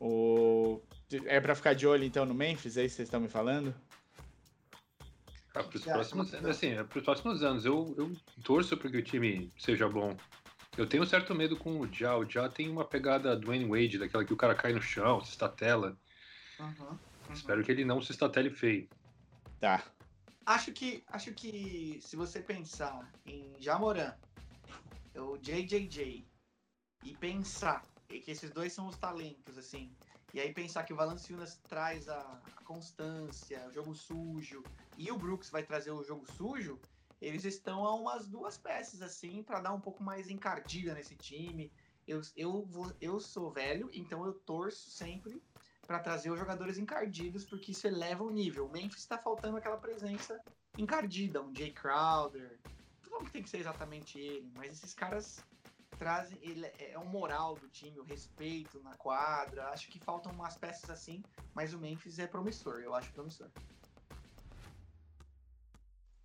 O. 0.00 0.80
É 1.26 1.40
pra 1.40 1.54
ficar 1.54 1.74
de 1.74 1.86
olho 1.86 2.04
então 2.04 2.26
no 2.26 2.34
Memphis, 2.34 2.76
é 2.76 2.84
isso 2.84 2.94
que 2.94 2.96
vocês 2.96 3.06
estão 3.06 3.20
me 3.20 3.28
falando? 3.28 3.74
Ah, 5.54 5.62
pros 5.62 5.84
próximos, 5.84 6.34
assim, 6.34 6.72
é, 6.72 6.84
pros 6.84 7.02
próximos 7.02 7.42
anos, 7.42 7.64
eu, 7.64 7.94
eu 7.96 8.12
torço 8.44 8.76
para 8.76 8.90
que 8.90 8.98
o 8.98 9.02
time 9.02 9.52
seja 9.56 9.88
bom. 9.88 10.16
Eu 10.76 10.86
tenho 10.86 11.02
um 11.02 11.06
certo 11.06 11.34
medo 11.34 11.56
com 11.56 11.80
o 11.80 11.88
Ja. 11.92 12.16
O 12.16 12.24
Ja 12.24 12.48
tem 12.48 12.68
uma 12.68 12.84
pegada 12.84 13.36
Dwayne 13.36 13.64
Wade, 13.64 13.98
daquela 13.98 14.24
que 14.24 14.32
o 14.32 14.36
cara 14.36 14.54
cai 14.54 14.72
no 14.72 14.82
chão, 14.82 15.20
se 15.24 15.30
estatela. 15.30 15.96
Uhum, 16.60 16.66
uhum. 16.68 16.98
Espero 17.32 17.64
que 17.64 17.72
ele 17.72 17.84
não 17.84 18.00
se 18.00 18.12
estatele 18.12 18.50
feio. 18.50 18.88
Tá. 19.58 19.82
Acho 20.48 20.72
que, 20.72 21.04
acho 21.08 21.34
que 21.34 22.00
se 22.00 22.16
você 22.16 22.40
pensar 22.40 23.06
em 23.26 23.60
Jamoran, 23.60 24.16
o 25.14 25.36
JJJ, 25.36 26.26
e 27.04 27.14
pensar 27.16 27.82
que 28.08 28.30
esses 28.30 28.50
dois 28.50 28.72
são 28.72 28.88
os 28.88 28.96
talentos, 28.96 29.58
assim, 29.58 29.94
e 30.32 30.40
aí 30.40 30.54
pensar 30.54 30.84
que 30.84 30.92
o 30.94 30.96
Valanciunas 30.96 31.60
traz 31.68 32.08
a, 32.08 32.20
a 32.56 32.64
constância, 32.64 33.68
o 33.68 33.72
jogo 33.72 33.94
sujo, 33.94 34.64
e 34.96 35.12
o 35.12 35.18
Brooks 35.18 35.50
vai 35.50 35.62
trazer 35.62 35.90
o 35.90 36.02
jogo 36.02 36.26
sujo, 36.26 36.80
eles 37.20 37.44
estão 37.44 37.84
a 37.84 37.94
umas 37.94 38.26
duas 38.26 38.56
peças, 38.56 39.02
assim, 39.02 39.42
para 39.42 39.60
dar 39.60 39.74
um 39.74 39.80
pouco 39.82 40.02
mais 40.02 40.30
encardida 40.30 40.94
nesse 40.94 41.14
time. 41.14 41.70
Eu, 42.06 42.22
eu, 42.34 42.64
vou, 42.64 42.90
eu 43.02 43.20
sou 43.20 43.52
velho, 43.52 43.90
então 43.92 44.24
eu 44.24 44.32
torço 44.32 44.90
sempre 44.90 45.42
para 45.88 46.00
trazer 46.00 46.30
os 46.30 46.38
jogadores 46.38 46.76
encardidos, 46.76 47.46
porque 47.46 47.72
isso 47.72 47.86
eleva 47.86 48.22
o 48.22 48.30
nível. 48.30 48.66
O 48.66 48.70
Memphis 48.70 48.98
está 48.98 49.16
faltando 49.16 49.56
aquela 49.56 49.78
presença 49.78 50.38
encardida, 50.76 51.40
um 51.40 51.52
Jay 51.54 51.72
Crowder. 51.72 52.58
Não 53.10 53.24
que 53.24 53.30
tem 53.30 53.42
que 53.42 53.48
ser 53.48 53.56
exatamente 53.56 54.20
ele, 54.20 54.52
mas 54.54 54.72
esses 54.72 54.92
caras 54.92 55.42
trazem. 55.98 56.38
Ele 56.42 56.66
é 56.66 56.90
é 56.92 56.98
o 56.98 57.06
moral 57.06 57.54
do 57.54 57.68
time, 57.70 57.98
o 57.98 58.04
respeito 58.04 58.78
na 58.82 58.94
quadra. 58.96 59.68
Acho 59.70 59.88
que 59.88 59.98
faltam 59.98 60.30
umas 60.30 60.58
peças 60.58 60.90
assim, 60.90 61.22
mas 61.54 61.72
o 61.72 61.78
Memphis 61.78 62.18
é 62.18 62.26
promissor, 62.26 62.80
eu 62.80 62.94
acho 62.94 63.10
promissor. 63.12 63.48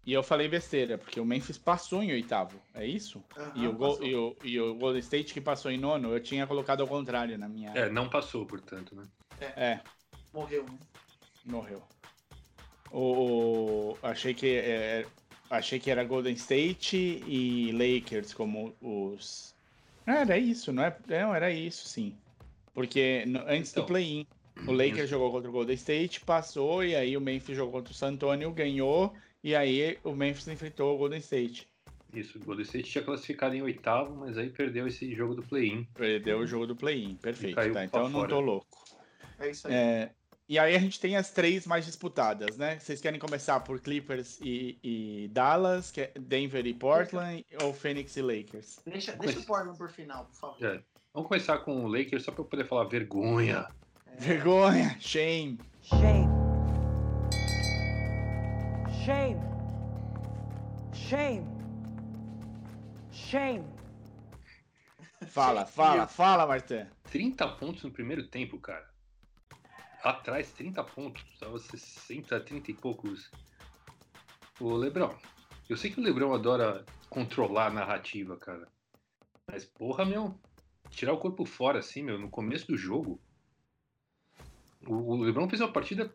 E 0.05 0.11
eu 0.11 0.22
falei 0.22 0.49
besteira, 0.49 0.97
porque 0.97 1.22
o 1.22 1.26
Memphis 1.26 1.57
passou 1.57 2.03
em 2.03 2.11
oitavo, 2.11 2.59
é 2.74 2.86
isso? 2.86 3.24
e, 3.55 3.66
o 3.66 4.03
e, 4.03 4.14
o, 4.14 4.36
e 4.43 4.59
o 4.59 4.76
Golden 4.76 4.99
State 4.99 5.34
que 5.34 5.39
passou 5.39 5.72
em 5.72 5.78
nono, 5.78 6.11
eu 6.11 6.22
tinha 6.22 6.45
colocado 6.45 6.82
ao 6.82 6.88
contrário 6.88 7.38
na 7.38 7.47
minha. 7.47 7.72
É, 7.72 7.89
não 7.89 8.09
passou, 8.09 8.45
portanto, 8.45 8.93
né? 8.93 9.07
É, 9.55 9.79
Morreu, 10.33 10.63
né? 10.63 10.77
morreu. 11.45 11.81
O, 12.91 13.97
achei 14.03 14.33
que 14.33 14.55
é, 14.57 15.05
achei 15.49 15.79
que 15.79 15.89
era 15.89 16.03
Golden 16.03 16.33
State 16.33 16.95
e 17.27 17.71
Lakers 17.71 18.33
como 18.33 18.75
os. 18.81 19.53
Ah, 20.05 20.17
Era 20.19 20.37
isso, 20.37 20.71
não 20.71 20.83
é? 20.83 20.95
Não, 21.07 21.33
era 21.33 21.49
isso, 21.51 21.87
sim. 21.87 22.15
Porque 22.73 23.25
no- 23.25 23.41
antes 23.47 23.71
Então. 23.71 23.83
do 23.83 23.87
play-in, 23.87 24.27
o 24.67 24.71
Lakers 24.71 25.09
jogou 25.09 25.31
contra 25.31 25.49
o 25.49 25.53
Golden 25.53 25.75
State, 25.75 26.21
passou, 26.21 26.83
e 26.83 26.95
aí 26.95 27.15
o 27.15 27.21
Memphis 27.21 27.55
jogou 27.55 27.73
contra 27.73 27.91
o 27.91 27.95
San 27.95 28.09
Antonio, 28.09 28.51
ganhou, 28.51 29.13
e 29.43 29.55
aí 29.55 29.97
o 30.03 30.13
Memphis 30.13 30.47
enfrentou 30.47 30.93
o 30.93 30.97
Golden 30.97 31.19
State. 31.19 31.67
Isso, 32.13 32.37
o 32.37 32.43
Golden 32.43 32.63
State 32.63 32.91
tinha 32.91 33.03
classificado 33.03 33.55
em 33.55 33.61
oitavo, 33.63 34.15
mas 34.15 34.37
aí 34.37 34.49
perdeu 34.49 34.87
esse 34.87 35.13
jogo 35.15 35.33
do 35.33 35.41
play-in. 35.41 35.87
Perdeu 35.95 36.39
o 36.39 36.45
jogo 36.45 36.67
do 36.67 36.75
play-in, 36.75 37.15
perfeito. 37.15 37.55
Tá, 37.55 37.83
então 37.85 38.03
eu 38.03 38.09
não 38.09 38.27
tô 38.27 38.39
louco. 38.39 38.67
É 39.43 39.49
isso 39.49 39.67
aí. 39.67 39.73
É, 39.73 40.11
e 40.47 40.59
aí 40.59 40.75
a 40.75 40.79
gente 40.79 40.99
tem 40.99 41.15
as 41.15 41.31
três 41.31 41.65
mais 41.65 41.85
disputadas, 41.85 42.57
né? 42.57 42.77
Vocês 42.79 43.01
querem 43.01 43.19
começar 43.19 43.59
por 43.61 43.79
Clippers 43.79 44.39
e, 44.41 44.77
e 44.83 45.27
Dallas, 45.29 45.89
que 45.89 46.01
é 46.01 46.11
Denver 46.19 46.65
e 46.65 46.73
Portland, 46.73 47.45
ou 47.61 47.73
Phoenix 47.73 48.15
e 48.17 48.21
Lakers? 48.21 48.79
Deixa, 48.85 49.13
deixa 49.15 49.39
o 49.39 49.45
Portland 49.45 49.77
por 49.77 49.89
final, 49.89 50.25
por 50.25 50.35
favor. 50.35 50.65
É. 50.65 50.81
Vamos 51.13 51.27
começar 51.27 51.59
com 51.59 51.83
o 51.83 51.87
Lakers 51.87 52.23
só 52.23 52.31
pra 52.31 52.41
eu 52.41 52.45
poder 52.45 52.65
falar 52.65 52.85
vergonha. 52.85 53.67
É, 54.05 54.15
Vergonha, 54.15 54.97
shame. 54.99 55.59
Shame. 55.81 56.27
Shame. 59.05 59.39
Shame. 60.93 61.47
Shame. 63.11 63.65
Fala, 65.27 65.65
fala, 65.65 66.07
fala, 66.07 66.45
Martin. 66.45 66.85
30 67.11 67.47
pontos 67.55 67.83
no 67.83 67.91
primeiro 67.91 68.27
tempo, 68.27 68.59
cara. 68.59 68.92
Atrás, 70.04 70.51
30 70.51 70.84
pontos. 70.84 71.24
Tava 71.39 71.58
60, 71.58 72.38
30 72.41 72.72
e 72.72 72.74
poucos. 72.74 73.32
O 74.60 74.76
Lebrão. 74.76 75.18
Eu 75.70 75.78
sei 75.78 75.89
que 75.89 75.99
o 75.99 76.04
Lebrão 76.04 76.34
adora 76.34 76.86
controlar 77.10 77.68
a 77.68 77.74
narrativa, 77.74 78.36
cara. 78.38 78.68
Mas, 79.49 79.64
porra, 79.64 80.04
meu. 80.04 80.38
Tirar 80.89 81.14
o 81.14 81.18
corpo 81.18 81.45
fora, 81.45 81.80
assim, 81.80 82.04
meu, 82.04 82.20
no 82.20 82.30
começo 82.30 82.68
do 82.68 82.78
jogo. 82.78 83.20
O, 84.86 85.16
Lebrão 85.16 85.49
fez 85.49 85.62
uma 85.62 85.72
partida 85.72 86.14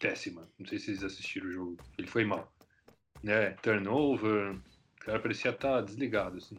péssima. 0.00 0.50
Não 0.58 0.66
sei 0.66 0.80
se 0.80 0.86
vocês 0.86 1.04
assistiram 1.04 1.48
o 1.48 1.52
jogo. 1.52 1.76
Ele 1.96 2.08
foi 2.08 2.24
mal. 2.24 2.52
Né? 3.22 3.50
Turnover. 3.62 4.56
O 4.56 4.98
cara 4.98 5.20
parecia 5.20 5.52
estar 5.52 5.80
desligado, 5.82 6.38
assim. 6.38 6.56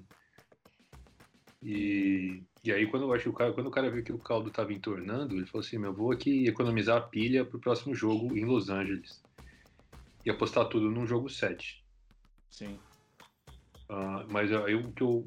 E, 1.62 2.41
e 2.68 2.72
aí, 2.74 2.86
quando 2.86 3.03
eu 3.03 3.13
acho 3.13 3.24
que 3.24 3.30
o 3.30 3.34
cara, 3.34 3.53
quando 3.53 3.68
o 3.68 3.72
cara 3.72 3.89
viu 3.89 4.03
que 4.03 4.11
o 4.11 4.20
caldo 4.20 4.49
estava 4.49 4.74
entornando, 4.74 5.36
ele 5.36 5.45
falou 5.45 5.65
assim: 5.65 5.78
meu, 5.78 5.93
vou 5.93 6.11
aqui 6.11 6.47
economizar 6.47 6.97
a 6.97 7.01
pilha 7.01 7.45
pro 7.45 7.59
próximo 7.59 7.95
jogo 7.95 8.36
em 8.38 8.43
Los 8.43 8.70
Angeles. 8.70 9.24
E 10.26 10.30
apostar 10.30 10.68
tudo 10.68 10.91
num 10.91 11.07
jogo 11.07 11.30
7. 11.30 11.82
Sim. 12.51 12.78
Ah, 13.89 14.26
mas 14.30 14.51
aí 14.51 14.76
o 14.76 14.91
que 14.91 15.01
eu 15.01 15.26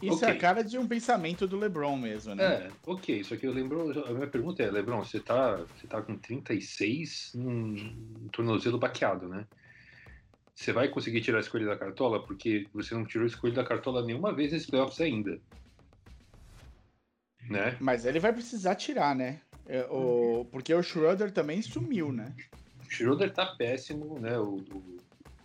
Isso 0.00 0.24
é 0.24 0.28
Ok. 0.28 0.36
a 0.36 0.38
cara 0.38 0.62
de 0.62 0.78
um 0.78 0.86
pensamento 0.86 1.48
do 1.48 1.58
LeBron 1.58 1.96
mesmo, 1.96 2.36
né? 2.36 2.44
É, 2.44 2.72
ok, 2.86 3.24
só 3.24 3.34
que 3.36 3.44
eu 3.44 3.52
lembro. 3.52 4.06
A 4.06 4.12
minha 4.12 4.28
pergunta 4.28 4.62
é, 4.62 4.70
Lebron, 4.70 5.02
você 5.02 5.18
tá, 5.18 5.56
você 5.56 5.88
tá 5.88 6.00
com 6.00 6.16
36 6.16 7.32
num 7.34 8.28
tornozelo 8.32 8.78
baqueado, 8.78 9.28
né? 9.28 9.44
Você 10.54 10.72
vai 10.72 10.88
conseguir 10.88 11.22
tirar 11.22 11.38
a 11.38 11.40
escolha 11.40 11.66
da 11.66 11.76
cartola? 11.76 12.24
Porque 12.24 12.68
você 12.72 12.94
não 12.94 13.04
tirou 13.04 13.24
a 13.24 13.26
escolha 13.26 13.52
da 13.52 13.64
cartola 13.64 14.04
nenhuma 14.04 14.32
vez 14.32 14.52
nesses 14.52 14.70
playoffs 14.70 15.00
ainda. 15.00 15.40
Né? 17.48 17.76
Mas 17.80 18.04
ele 18.04 18.18
vai 18.18 18.32
precisar 18.32 18.74
tirar, 18.74 19.14
né? 19.14 19.40
É, 19.66 19.84
o... 19.90 20.46
Porque 20.50 20.72
o 20.72 20.82
Schroeder 20.82 21.32
também 21.32 21.60
sumiu, 21.62 22.12
né? 22.12 22.34
O 22.80 22.90
Schroeder 22.90 23.32
tá 23.32 23.46
péssimo, 23.56 24.18
né? 24.18 24.38
O, 24.38 24.56
o, 24.56 24.96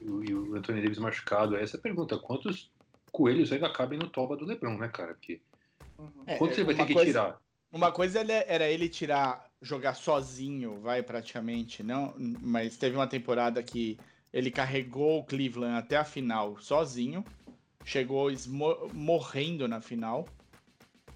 o, 0.01 0.23
e 0.23 0.33
o 0.33 0.55
Anthony 0.55 0.81
Davis 0.81 0.99
machucado. 0.99 1.55
Essa 1.55 1.77
é 1.77 1.79
a 1.79 1.81
pergunta: 1.81 2.17
quantos 2.17 2.71
coelhos 3.11 3.51
ainda 3.51 3.71
cabem 3.71 3.97
no 3.97 4.07
toba 4.07 4.37
do 4.37 4.45
Lebron, 4.45 4.77
né, 4.77 4.87
cara? 4.87 5.13
Porque. 5.13 5.41
É, 6.25 6.37
quanto 6.37 6.55
você 6.55 6.63
vai 6.63 6.75
ter 6.75 6.85
que 6.85 6.93
coisa- 6.93 7.11
tirar? 7.11 7.41
Uma 7.71 7.91
coisa 7.91 8.19
ele- 8.19 8.33
era 8.33 8.67
ele 8.67 8.89
tirar, 8.89 9.49
jogar 9.61 9.93
sozinho, 9.93 10.79
vai 10.81 11.01
praticamente, 11.01 11.81
não. 11.81 12.13
Mas 12.17 12.75
teve 12.75 12.95
uma 12.97 13.07
temporada 13.07 13.63
que 13.63 13.97
ele 14.33 14.51
carregou 14.51 15.19
o 15.19 15.23
Cleveland 15.23 15.77
até 15.77 15.95
a 15.95 16.03
final 16.03 16.57
sozinho, 16.59 17.23
chegou 17.85 18.29
morrendo 18.93 19.67
na 19.69 19.79
final 19.79 20.27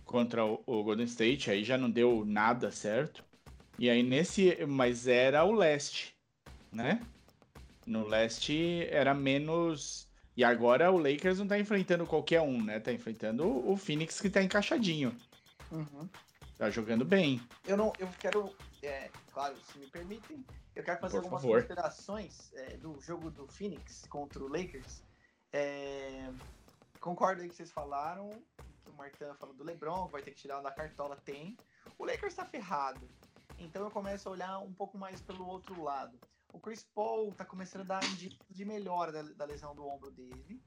contra 0.05 0.45
o, 0.45 0.61
o 0.65 0.83
Golden 0.83 1.05
State, 1.05 1.51
aí 1.51 1.63
já 1.63 1.77
não 1.77 1.89
deu 1.89 2.23
nada 2.25 2.71
certo. 2.71 3.23
E 3.77 3.89
aí 3.89 4.01
nesse, 4.03 4.65
mas 4.65 5.07
era 5.07 5.43
o 5.43 5.51
leste, 5.51 6.15
né? 6.71 7.01
No 7.85 8.07
leste 8.07 8.87
era 8.89 9.13
menos. 9.13 10.07
E 10.37 10.43
agora 10.43 10.91
o 10.91 10.97
Lakers 10.97 11.39
não 11.39 11.47
tá 11.47 11.59
enfrentando 11.59 12.05
qualquer 12.05 12.41
um, 12.41 12.63
né? 12.63 12.79
Tá 12.79 12.91
enfrentando 12.91 13.45
o 13.69 13.75
Phoenix 13.75 14.19
que 14.19 14.29
tá 14.29 14.41
encaixadinho. 14.41 15.15
Uhum. 15.71 16.09
Tá 16.57 16.69
jogando 16.69 17.03
bem. 17.03 17.41
Eu 17.65 17.75
não, 17.75 17.91
eu 17.99 18.07
quero, 18.19 18.53
é, 18.81 19.09
claro, 19.33 19.55
se 19.57 19.77
me 19.77 19.87
permitem, 19.87 20.45
eu 20.75 20.83
quero 20.83 20.99
fazer 20.99 21.17
Por 21.17 21.23
algumas 21.25 21.41
favor. 21.41 21.61
considerações 21.61 22.51
é, 22.53 22.77
do 22.77 22.99
jogo 23.01 23.29
do 23.29 23.47
Phoenix 23.47 24.05
contra 24.07 24.41
o 24.43 24.47
Lakers. 24.47 25.01
É, 25.51 26.29
concordo 26.99 27.41
aí 27.41 27.49
que 27.49 27.55
vocês 27.55 27.71
falaram, 27.71 28.29
Martin 28.95 29.33
falou 29.39 29.55
do 29.55 29.63
LeBron, 29.63 30.07
vai 30.07 30.21
ter 30.21 30.31
que 30.31 30.41
tirar 30.41 30.61
da 30.61 30.71
cartola, 30.71 31.15
tem. 31.17 31.57
O 31.97 32.05
Lakers 32.05 32.35
tá 32.35 32.45
ferrado. 32.45 33.09
Então 33.57 33.83
eu 33.83 33.91
começo 33.91 34.27
a 34.27 34.31
olhar 34.31 34.59
um 34.59 34.73
pouco 34.73 34.97
mais 34.97 35.21
pelo 35.21 35.45
outro 35.47 35.81
lado. 35.81 36.19
O 36.53 36.59
Chris 36.59 36.83
Paul 36.83 37.33
tá 37.33 37.43
começando 37.43 37.81
a 37.81 37.99
dar 37.99 38.03
indícios 38.05 38.39
de 38.49 38.65
melhora 38.65 39.11
da, 39.11 39.21
da 39.21 39.45
lesão 39.45 39.75
do 39.75 39.85
ombro 39.85 40.09
dele. 40.11 40.63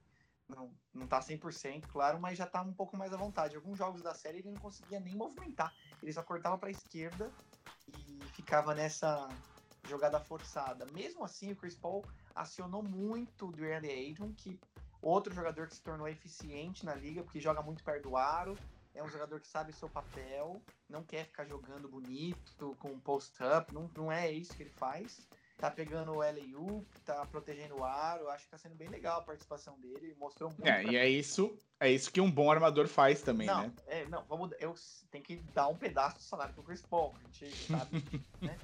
Não, 0.48 0.74
não 0.94 1.06
tá 1.06 1.20
100%, 1.20 1.86
claro, 1.88 2.18
mas 2.18 2.38
já 2.38 2.46
tá 2.46 2.62
um 2.62 2.72
pouco 2.72 2.96
mais 2.96 3.12
à 3.12 3.16
vontade. 3.16 3.56
Alguns 3.56 3.78
jogos 3.78 4.02
da 4.02 4.14
série 4.14 4.38
ele 4.38 4.50
não 4.50 4.60
conseguia 4.60 5.00
nem 5.00 5.14
movimentar. 5.14 5.74
Ele 6.02 6.12
só 6.12 6.22
cortava 6.22 6.56
para 6.56 6.68
a 6.68 6.72
esquerda 6.72 7.30
e 7.86 8.18
ficava 8.34 8.74
nessa 8.74 9.28
jogada 9.86 10.20
forçada. 10.20 10.86
Mesmo 10.92 11.24
assim, 11.24 11.52
o 11.52 11.56
Chris 11.56 11.74
Paul 11.74 12.04
acionou 12.34 12.82
muito 12.82 13.48
o 13.48 13.52
DeAndre 13.52 13.90
Ayton, 13.90 14.32
que 14.34 14.58
outro 15.00 15.34
jogador 15.34 15.66
que 15.66 15.74
se 15.74 15.82
tornou 15.82 16.08
eficiente 16.08 16.84
na 16.84 16.94
liga, 16.94 17.22
porque 17.22 17.40
joga 17.40 17.62
muito 17.62 17.82
perto 17.84 18.08
do 18.08 18.16
aro, 18.16 18.56
é 18.94 19.02
um 19.02 19.08
jogador 19.08 19.40
que 19.40 19.46
sabe 19.46 19.70
o 19.70 19.74
seu 19.74 19.88
papel, 19.88 20.60
não 20.88 21.02
quer 21.02 21.24
ficar 21.26 21.44
jogando 21.44 21.88
bonito, 21.88 22.76
com 22.78 22.98
post-up, 22.98 23.72
não, 23.72 23.90
não 23.96 24.10
é 24.10 24.30
isso 24.30 24.54
que 24.54 24.62
ele 24.62 24.70
faz. 24.70 25.26
Tá 25.56 25.70
pegando 25.70 26.12
o 26.12 26.20
LU, 26.20 26.86
tá 27.04 27.26
protegendo 27.26 27.78
o 27.78 27.84
aro, 27.84 28.28
acho 28.28 28.44
que 28.44 28.50
tá 28.50 28.58
sendo 28.58 28.76
bem 28.76 28.88
legal 28.88 29.18
a 29.18 29.24
participação 29.24 29.76
dele, 29.80 30.14
mostrou 30.16 30.50
muito. 30.50 30.66
É, 30.66 30.84
e 30.84 30.96
é 30.96 31.08
isso, 31.08 31.56
é 31.80 31.90
isso 31.90 32.12
que 32.12 32.20
um 32.20 32.30
bom 32.30 32.48
armador 32.48 32.86
faz 32.86 33.22
também, 33.22 33.48
não, 33.48 33.62
né? 33.62 33.72
é, 33.88 34.04
não, 34.06 34.24
vamos. 34.26 34.52
Eu 34.60 34.72
tenho 35.10 35.24
que 35.24 35.36
dar 35.52 35.66
um 35.66 35.76
pedaço 35.76 36.18
do 36.18 36.22
salário 36.22 36.54
pro 36.54 36.62
Chris 36.62 36.82
Paul. 36.82 37.12
A 37.16 37.44
gente 37.44 37.66
sabe, 37.66 37.90
né? 38.40 38.56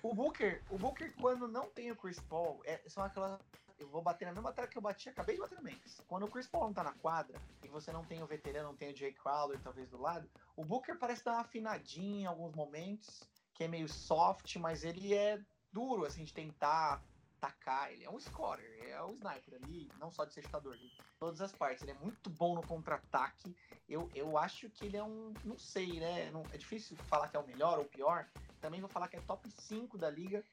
O 0.00 0.14
Booker, 0.14 0.62
o 0.70 0.78
Booker, 0.78 1.12
quando 1.20 1.46
não 1.46 1.68
tem 1.70 1.90
o 1.90 1.96
Chris 1.96 2.18
Paul, 2.20 2.60
é, 2.64 2.80
são 2.86 3.04
aquelas. 3.04 3.40
Eu 3.82 3.88
vou 3.88 4.00
bater 4.00 4.26
na 4.26 4.32
mesma 4.32 4.52
tela 4.52 4.68
que 4.68 4.78
eu 4.78 4.82
bati, 4.82 5.08
acabei 5.08 5.34
de 5.34 5.40
bater 5.40 5.58
no 5.58 5.64
Memphis. 5.64 6.00
Quando 6.06 6.24
o 6.24 6.30
Chris 6.30 6.46
Paul 6.46 6.66
não 6.66 6.72
tá 6.72 6.84
na 6.84 6.92
quadra, 6.92 7.36
e 7.64 7.68
você 7.68 7.90
não 7.90 8.04
tem 8.04 8.22
o 8.22 8.26
veterano, 8.26 8.68
não 8.68 8.76
tem 8.76 8.92
o 8.92 8.96
Jay 8.96 9.12
Crowder 9.12 9.60
talvez 9.60 9.90
do 9.90 10.00
lado, 10.00 10.30
o 10.56 10.64
Booker 10.64 10.96
parece 10.96 11.24
dar 11.24 11.32
uma 11.32 11.40
afinadinha 11.40 12.22
em 12.22 12.26
alguns 12.26 12.54
momentos, 12.54 13.24
que 13.52 13.64
é 13.64 13.68
meio 13.68 13.88
soft, 13.88 14.54
mas 14.56 14.84
ele 14.84 15.12
é 15.12 15.40
duro, 15.72 16.04
assim, 16.04 16.22
de 16.22 16.32
tentar 16.32 17.02
atacar. 17.38 17.92
Ele 17.92 18.04
é 18.04 18.10
um 18.10 18.20
scorer, 18.20 18.88
é 18.88 19.02
um 19.02 19.14
sniper 19.14 19.60
ali, 19.60 19.90
não 19.98 20.12
só 20.12 20.24
de 20.24 20.32
ser 20.32 20.42
chutador, 20.42 20.76
de 20.76 20.88
todas 21.18 21.40
as 21.40 21.50
partes. 21.50 21.82
Ele 21.82 21.90
é 21.90 22.00
muito 22.00 22.30
bom 22.30 22.54
no 22.54 22.64
contra-ataque. 22.64 23.54
Eu, 23.88 24.08
eu 24.14 24.38
acho 24.38 24.70
que 24.70 24.86
ele 24.86 24.96
é 24.96 25.02
um. 25.02 25.34
Não 25.44 25.58
sei, 25.58 25.98
né? 25.98 26.30
Não, 26.30 26.44
é 26.52 26.56
difícil 26.56 26.96
falar 27.08 27.28
que 27.28 27.36
é 27.36 27.40
o 27.40 27.46
melhor 27.46 27.78
ou 27.78 27.84
o 27.84 27.88
pior. 27.88 28.28
Também 28.60 28.80
vou 28.80 28.88
falar 28.88 29.08
que 29.08 29.16
é 29.16 29.20
top 29.22 29.50
5 29.50 29.98
da 29.98 30.08
liga 30.08 30.44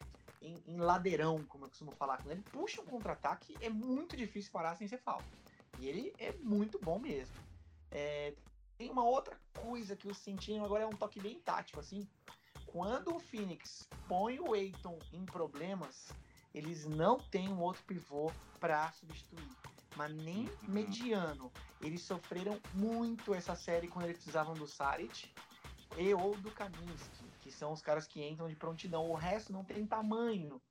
em, 0.42 0.62
em 0.68 0.78
ladeirão, 0.78 1.44
como 1.46 1.66
eu 1.66 1.70
costumo 1.70 1.92
falar. 1.94 2.18
Quando 2.18 2.32
ele 2.32 2.44
puxa 2.52 2.82
um 2.82 2.86
contra-ataque, 2.86 3.58
é 3.62 3.70
muito 3.70 4.16
difícil 4.16 4.52
parar 4.52 4.76
sem 4.76 4.88
ser 4.88 4.98
falta. 4.98 5.28
E 5.78 5.88
ele 5.88 6.14
é 6.18 6.34
muito 6.40 6.80
bom 6.80 7.00
mesmo. 7.00 7.36
É, 7.92 8.34
tem 8.78 8.90
uma 8.90 9.04
outra 9.04 9.38
coisa 9.56 9.96
que 9.96 10.08
eu 10.08 10.14
senti 10.14 10.58
agora 10.60 10.84
é 10.84 10.88
um 10.88 10.96
toque 10.96 11.20
bem 11.20 11.40
tático, 11.40 11.80
assim. 11.80 12.08
Quando 12.66 13.16
o 13.16 13.20
Phoenix 13.20 13.88
põe 14.08 14.40
o 14.40 14.56
Eiton 14.56 14.98
em 15.12 15.26
problemas, 15.26 16.08
eles 16.54 16.86
não 16.86 17.18
têm 17.18 17.50
um 17.50 17.62
outro 17.62 17.84
pivô 17.84 18.32
para 18.60 18.92
substituir. 18.92 19.50
Mas 19.96 20.14
nem 20.14 20.46
Uhum. 20.46 20.58
mediano. 20.68 21.52
Eles 21.82 22.02
sofreram 22.04 22.60
muito 22.74 23.34
essa 23.34 23.56
série 23.56 23.88
quando 23.88 24.06
eles 24.06 24.18
precisavam 24.18 24.54
do 24.54 24.68
Saric 24.68 25.30
e 25.98 26.14
ou 26.14 26.36
do 26.38 26.52
Kaminsky, 26.52 27.29
que 27.50 27.58
são 27.58 27.74
os 27.74 27.82
caras 27.82 28.08
que 28.08 28.24
entram 28.26 28.48
de 28.48 28.56
prontidão. 28.56 29.10
O 29.10 29.16
resto 29.16 29.52
não 29.52 29.64
tem 29.64 29.86
tamanho 29.86 30.62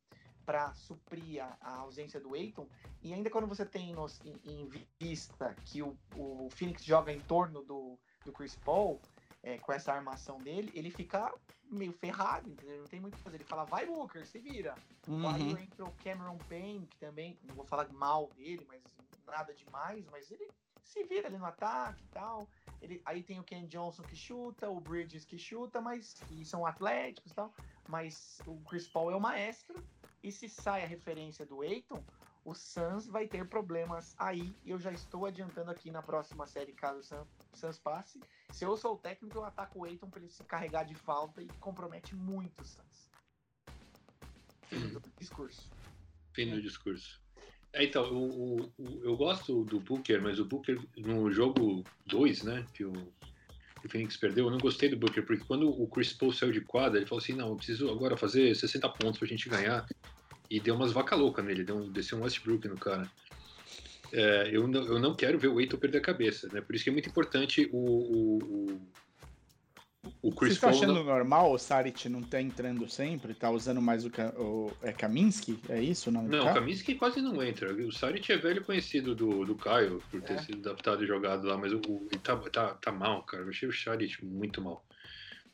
para 0.47 0.73
suprir 0.75 1.43
a, 1.45 1.57
a 1.61 1.77
ausência 1.81 2.19
do 2.19 2.35
Eiton. 2.35 2.67
E 3.03 3.13
ainda 3.13 3.29
quando 3.29 3.47
você 3.47 3.67
tem 3.67 3.93
nos- 3.93 4.21
em, 4.25 4.41
em 4.45 4.69
vista 4.99 5.55
que 5.67 5.83
o, 5.83 5.97
o 6.17 6.49
Phoenix 6.51 6.83
joga 6.85 7.13
em 7.13 7.21
torno 7.21 7.63
do, 7.63 7.99
do 8.25 8.33
Chris 8.33 8.57
Paul, 8.57 9.01
é, 9.43 9.59
com 9.59 9.73
essa 9.73 9.93
armação 9.93 10.39
dele, 10.39 10.73
ele 10.75 10.91
fica 10.91 11.33
meio 11.71 11.93
ferrado, 11.93 12.49
entendeu? 12.51 12.79
Não 12.79 12.87
tem 12.87 12.99
muito 12.99 13.15
o 13.15 13.17
que 13.19 13.23
fazer. 13.23 13.37
Ele 13.37 13.45
fala, 13.45 13.65
vai 13.65 13.85
Booker, 13.87 14.27
se 14.27 14.39
vira. 14.39 14.75
Uhum. 15.07 15.51
Entra 15.51 15.85
o 15.85 15.93
Cameron 16.03 16.39
Payne, 16.49 16.87
que 16.87 16.97
também, 16.97 17.39
não 17.45 17.55
vou 17.55 17.65
falar 17.65 17.87
mal 17.93 18.29
dele, 18.35 18.65
mas 18.67 18.83
nada 19.27 19.53
demais, 19.53 20.07
mas 20.11 20.31
ele 20.31 20.49
se 20.89 21.05
vira 21.05 21.29
ali 21.29 21.37
no 21.39 21.45
ataque 21.45 22.03
e 22.03 22.09
tal. 22.09 22.49
Ele, 22.81 23.03
aí 23.05 23.23
tem 23.23 23.39
o 23.39 23.45
Ken 23.45 23.67
Johnson 23.67 24.03
que 24.03 24.17
chuta, 24.17 24.71
o 24.71 24.81
Bridges 24.81 25.25
que 25.25 25.39
chuta, 25.39 25.81
mas 25.81 26.17
são 26.45 26.65
atléticos 26.65 27.31
e 27.33 27.35
tal. 27.35 27.53
Mas 27.89 28.41
o 28.47 28.57
Chris 28.61 28.89
Paul 28.89 29.11
é 29.11 29.17
o 29.17 29.21
maestro. 29.21 29.83
E 30.23 30.33
se 30.33 30.49
sai 30.49 30.83
a 30.83 30.87
referência 30.87 31.45
do 31.47 31.61
Aiton, 31.63 32.03
o 32.45 32.55
Suns 32.55 33.07
vai 33.07 33.29
ter 33.29 33.47
problemas 33.49 34.15
aí. 34.19 34.55
E 34.65 34.71
eu 34.71 34.79
já 34.79 34.91
estou 34.91 35.27
adiantando 35.27 35.71
aqui 35.71 35.91
na 35.91 36.03
próxima 36.03 36.47
série, 36.47 36.73
caso 36.73 37.01
o 37.01 37.03
Sun- 37.03 37.27
Suns 37.55 37.79
passe. 37.79 38.21
Se 38.51 38.65
eu 38.65 38.77
sou 38.77 38.95
o 38.95 38.99
técnico, 38.99 39.39
eu 39.39 39.45
ataco 39.45 39.81
o 39.81 39.85
Aiton 39.85 40.09
para 40.09 40.21
ele 40.21 40.31
se 40.31 40.43
carregar 40.45 40.85
de 40.85 40.95
falta 40.95 41.43
e 41.43 41.49
compromete 41.61 42.15
muito 42.15 42.63
o 42.63 42.65
Suns. 42.65 43.09
Fim 44.69 44.89
do 44.89 45.01
discurso. 45.19 45.71
Fim 46.33 46.47
no 46.47 46.61
discurso. 46.63 47.21
É, 47.73 47.85
então, 47.85 48.13
o, 48.13 48.61
o- 48.79 49.01
eu 49.05 49.17
gosto 49.17 49.65
do 49.65 49.79
Booker, 49.81 50.21
mas 50.23 50.39
o 50.39 50.45
Booker 50.45 50.79
no 50.97 51.31
jogo 51.31 51.85
2, 52.07 52.43
né, 52.43 52.67
que 52.73 52.85
o, 52.85 52.93
que 52.93 53.87
o 53.87 53.91
Phoenix 53.91 54.17
perdeu, 54.17 54.47
eu 54.47 54.51
não 54.51 54.59
gostei 54.59 54.89
do 54.89 54.97
Booker, 54.97 55.25
porque 55.25 55.45
quando 55.45 55.69
o 55.69 55.87
Chris 55.89 56.13
Paul 56.13 56.33
saiu 56.33 56.53
de 56.53 56.63
quadra, 56.63 56.99
ele 56.99 57.07
falou 57.07 57.23
assim, 57.23 57.35
não, 57.35 57.51
eu 57.51 57.57
preciso 57.57 57.91
agora 57.91 58.17
fazer 58.17 58.55
60 58.55 58.89
pontos 58.89 59.19
pra 59.19 59.29
gente 59.29 59.49
ganhar, 59.49 59.87
e 60.51 60.59
deu 60.59 60.75
umas 60.75 60.93
vaca 60.93 61.15
louca 61.15 61.43
nele, 61.43 61.63
deu 61.63 61.77
um, 61.77 61.93
desceu 61.93 62.19
um 62.19 62.23
Westbrook 62.23 62.67
no 62.69 62.79
cara. 62.79 63.11
É, 64.11 64.49
eu, 64.51 64.67
não, 64.67 64.83
eu 64.87 64.99
não 64.99 65.15
quero 65.15 65.39
ver 65.39 65.49
o 65.49 65.61
Eiton 65.61 65.77
perder 65.77 65.99
a 65.99 66.03
cabeça, 66.03 66.49
né, 66.49 66.61
por 66.63 66.75
isso 66.75 66.85
que 66.85 66.91
é 66.91 66.93
muito 66.93 67.09
importante 67.11 67.69
o, 67.71 67.79
o, 67.79 68.81
o, 70.23 70.33
Chris 70.33 70.55
está 70.55 70.69
Paul... 70.69 70.79
achando 70.79 70.95
não- 70.95 71.05
normal 71.05 71.53
o 71.53 71.59
Saric 71.59 72.09
não 72.09 72.23
tá 72.23 72.41
entrando 72.41 72.89
sempre? 72.89 73.35
Tá 73.35 73.51
usando 73.51 73.81
mais 73.83 74.05
o, 74.05 74.11
o 74.37 74.73
é 74.83 74.93
Kaminsky? 74.93 75.59
É 75.69 75.81
isso 75.83 76.11
o 76.11 76.13
nome 76.13 76.29
Não, 76.29 76.51
o? 76.51 76.55
Kaminsky 76.55 76.95
quase 76.95 77.21
não 77.21 77.43
entra. 77.43 77.73
O 77.73 77.93
Saric 77.93 78.33
é 78.33 78.37
velho 78.37 78.65
conhecido 78.65 79.15
do, 79.15 79.45
do 79.45 79.55
Caio, 79.55 80.03
por 80.11 80.23
ter 80.23 80.35
É. 80.35 80.43
sido 80.43 80.69
adaptado 80.69 81.03
e 81.03 81.07
jogado 81.07 81.47
lá, 81.47 81.57
mas 81.57 81.73
o, 81.73 81.81
ele 82.11 82.21
tá, 82.23 82.37
tá, 82.37 82.75
tá 82.75 82.93
mal, 82.93 83.23
cara. 83.25 83.43
Eu 83.45 83.49
achei 83.49 83.69
o 83.69 83.73
Saric 83.73 84.25
muito 84.25 84.61
mal. 84.61 84.85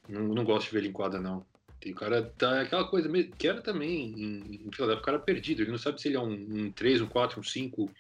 Não, 0.09 0.23
não 0.29 0.45
gosto 0.45 0.67
de 0.67 0.73
ver 0.73 0.79
ele 0.81 0.89
em 0.89 0.93
quadra, 0.93 1.21
não. 1.21 1.45
E 1.85 1.93
o 1.93 1.95
cara 1.95 2.23
tá 2.23 2.63
aquela 2.63 2.87
coisa 2.89 3.09
mesmo, 3.09 3.35
que 3.37 3.47
era 3.47 3.61
também 3.61 4.11
em, 4.13 4.55
em 4.57 4.69
o 4.69 5.01
cara 5.03 5.19
perdido. 5.19 5.63
Ele 5.63 5.71
não 5.71 5.79
sabe 5.79 6.01
se 6.01 6.09
ele 6.09 6.17
é 6.17 6.21
um, 6.21 6.33
um 6.33 6.73
3, 6.73 7.03
um 7.03 7.07
4, 7.07 7.39
um 7.41 7.43
5. 7.43 7.91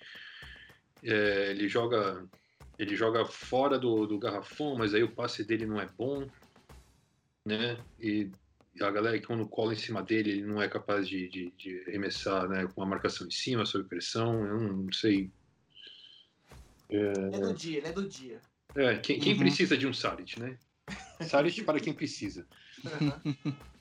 É, 1.02 1.50
ele 1.50 1.68
joga. 1.68 2.24
Ele 2.78 2.96
joga 2.96 3.24
fora 3.24 3.78
do, 3.78 4.06
do 4.06 4.18
garrafão, 4.18 4.76
mas 4.76 4.94
aí 4.94 5.02
o 5.02 5.14
passe 5.14 5.44
dele 5.44 5.66
não 5.66 5.80
é 5.80 5.86
bom. 5.86 6.28
Né? 7.46 7.84
E 7.98 8.30
a 8.80 8.90
galera 8.90 9.18
que 9.18 9.26
quando 9.26 9.48
cola 9.48 9.72
em 9.72 9.76
cima 9.76 10.02
dele, 10.02 10.30
ele 10.30 10.46
não 10.46 10.60
é 10.60 10.68
capaz 10.68 11.08
de, 11.08 11.28
de, 11.28 11.50
de 11.52 11.84
arremessar 11.86 12.48
né, 12.48 12.66
com 12.74 12.82
a 12.82 12.86
marcação 12.86 13.26
em 13.26 13.30
cima, 13.30 13.64
sob 13.64 13.88
pressão. 13.88 14.44
Eu 14.44 14.60
não 14.60 14.92
sei. 14.92 15.30
É 16.90 17.40
do 17.40 17.54
dia, 17.54 17.78
ele 17.78 17.86
é 17.86 17.92
do 17.92 18.08
dia. 18.08 18.40
É, 18.76 18.98
quem, 18.98 19.20
quem 19.20 19.34
Uhum. 19.34 19.38
precisa 19.40 19.76
de 19.76 19.86
um 19.86 19.92
Saric, 19.92 20.40
né? 20.40 20.58
Saric 21.22 21.62
para 21.64 21.80
quem 21.80 21.94
precisa. 21.94 22.46
Uhum. 22.84 23.54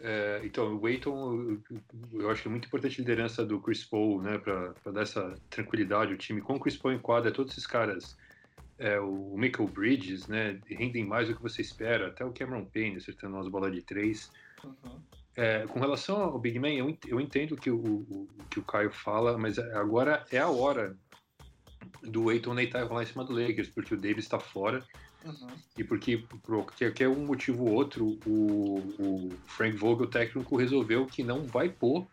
É, 0.00 0.44
então, 0.44 0.76
o 0.76 0.86
Aiton, 0.86 1.34
eu, 1.34 1.62
eu 2.20 2.30
acho 2.30 2.42
que 2.42 2.48
é 2.48 2.50
muito 2.50 2.66
importante 2.66 2.96
a 2.96 2.98
liderança 2.98 3.46
do 3.46 3.62
Chris 3.62 3.84
Paul, 3.84 4.20
né, 4.20 4.38
para 4.38 4.74
dar 4.92 5.02
essa 5.02 5.40
tranquilidade 5.48 6.12
ao 6.12 6.18
time. 6.18 6.42
Com 6.42 6.56
o 6.56 6.60
Chris 6.60 6.76
Paul 6.76 6.92
em 6.92 7.00
quadra, 7.00 7.32
todos 7.32 7.52
esses 7.52 7.66
caras, 7.66 8.14
é, 8.84 9.00
o 9.00 9.34
Michael 9.36 9.68
Bridges, 9.68 10.26
né, 10.26 10.60
rendem 10.66 11.04
mais 11.04 11.28
do 11.28 11.34
que 11.34 11.42
você 11.42 11.62
espera, 11.62 12.08
até 12.08 12.22
o 12.22 12.32
Cameron 12.32 12.66
Payne 12.66 12.98
acertando 12.98 13.36
umas 13.36 13.48
bolas 13.48 13.72
de 13.72 13.80
três. 13.80 14.30
Uhum. 14.62 15.00
É, 15.36 15.66
com 15.66 15.80
relação 15.80 16.20
ao 16.20 16.38
Big 16.38 16.58
Man, 16.58 16.74
eu, 16.74 16.90
ent- 16.90 17.06
eu 17.06 17.18
entendo 17.18 17.52
o 17.52 17.56
que 17.56 17.70
o, 17.70 17.76
o, 17.76 18.28
o 18.38 18.44
que 18.50 18.60
o 18.60 18.64
Caio 18.64 18.90
fala, 18.92 19.38
mas 19.38 19.58
agora 19.58 20.24
é 20.30 20.38
a 20.38 20.48
hora 20.48 20.96
do 22.02 22.28
Aiton 22.28 22.54
deitar 22.54 22.84
rolar 22.86 23.04
em 23.04 23.06
cima 23.06 23.24
do 23.24 23.32
Lakers, 23.32 23.70
porque 23.70 23.94
o 23.94 23.96
Davis 23.96 24.24
está 24.24 24.38
fora. 24.38 24.84
Uhum. 25.24 25.48
E 25.78 25.82
porque, 25.82 26.18
por 26.18 26.66
qualquer 26.66 27.08
um 27.08 27.24
motivo 27.24 27.64
ou 27.64 27.72
outro, 27.72 28.18
o, 28.26 28.78
o 28.98 29.30
Frank 29.46 29.74
Vogel, 29.76 30.06
técnico, 30.06 30.56
resolveu 30.56 31.06
que 31.06 31.22
não 31.22 31.46
vai 31.46 31.70
pôr 31.70 32.06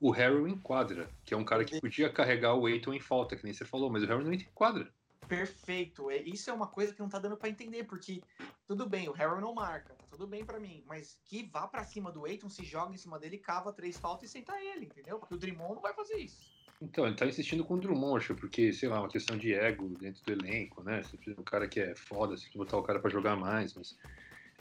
o 0.00 0.10
Harry 0.10 0.48
em 0.48 0.56
quadra, 0.56 1.08
que 1.24 1.34
é 1.34 1.36
um 1.36 1.44
cara 1.44 1.64
que 1.64 1.80
podia 1.80 2.08
carregar 2.08 2.54
o 2.54 2.66
Aiton 2.66 2.94
em 2.94 3.00
falta, 3.00 3.34
que 3.34 3.44
nem 3.44 3.52
você 3.52 3.64
falou, 3.64 3.90
mas 3.90 4.04
o 4.04 4.06
Harry 4.06 4.24
não 4.24 4.32
entra 4.32 4.46
em 4.46 4.54
quadra. 4.54 4.88
Perfeito. 5.32 6.10
É, 6.10 6.18
isso 6.18 6.50
é 6.50 6.52
uma 6.52 6.66
coisa 6.66 6.92
que 6.92 7.00
não 7.00 7.08
tá 7.08 7.18
dando 7.18 7.38
pra 7.38 7.48
entender, 7.48 7.84
porque 7.84 8.20
tudo 8.68 8.86
bem, 8.86 9.08
o 9.08 9.12
Harry 9.12 9.40
não 9.40 9.54
marca, 9.54 9.94
tá 9.94 10.04
tudo 10.10 10.26
bem 10.26 10.44
pra 10.44 10.60
mim, 10.60 10.84
mas 10.86 11.18
que 11.24 11.48
vá 11.50 11.66
pra 11.66 11.84
cima 11.84 12.12
do 12.12 12.26
Aiton, 12.26 12.50
se 12.50 12.62
joga 12.64 12.94
em 12.94 12.98
cima 12.98 13.18
dele, 13.18 13.38
cava 13.38 13.72
três 13.72 13.96
faltas 13.96 14.28
e 14.28 14.32
senta 14.32 14.52
ele, 14.60 14.84
entendeu? 14.84 15.18
Porque 15.18 15.34
o 15.34 15.38
Drummond 15.38 15.76
não 15.76 15.80
vai 15.80 15.94
fazer 15.94 16.16
isso. 16.16 16.52
Então, 16.82 17.06
ele 17.06 17.16
tá 17.16 17.24
insistindo 17.24 17.64
com 17.64 17.74
o 17.74 17.80
Drummond, 17.80 18.18
acho, 18.18 18.34
porque, 18.34 18.74
sei 18.74 18.90
lá, 18.90 19.00
uma 19.00 19.08
questão 19.08 19.38
de 19.38 19.54
ego 19.54 19.88
dentro 19.98 20.22
do 20.22 20.32
elenco, 20.32 20.82
né? 20.82 21.02
Você 21.02 21.16
precisa 21.16 21.40
um 21.40 21.44
cara 21.44 21.66
que 21.66 21.80
é 21.80 21.94
foda, 21.96 22.36
você 22.36 22.46
botar 22.54 22.76
o 22.76 22.82
cara 22.82 23.00
pra 23.00 23.10
jogar 23.10 23.34
mais, 23.34 23.72
mas. 23.72 23.96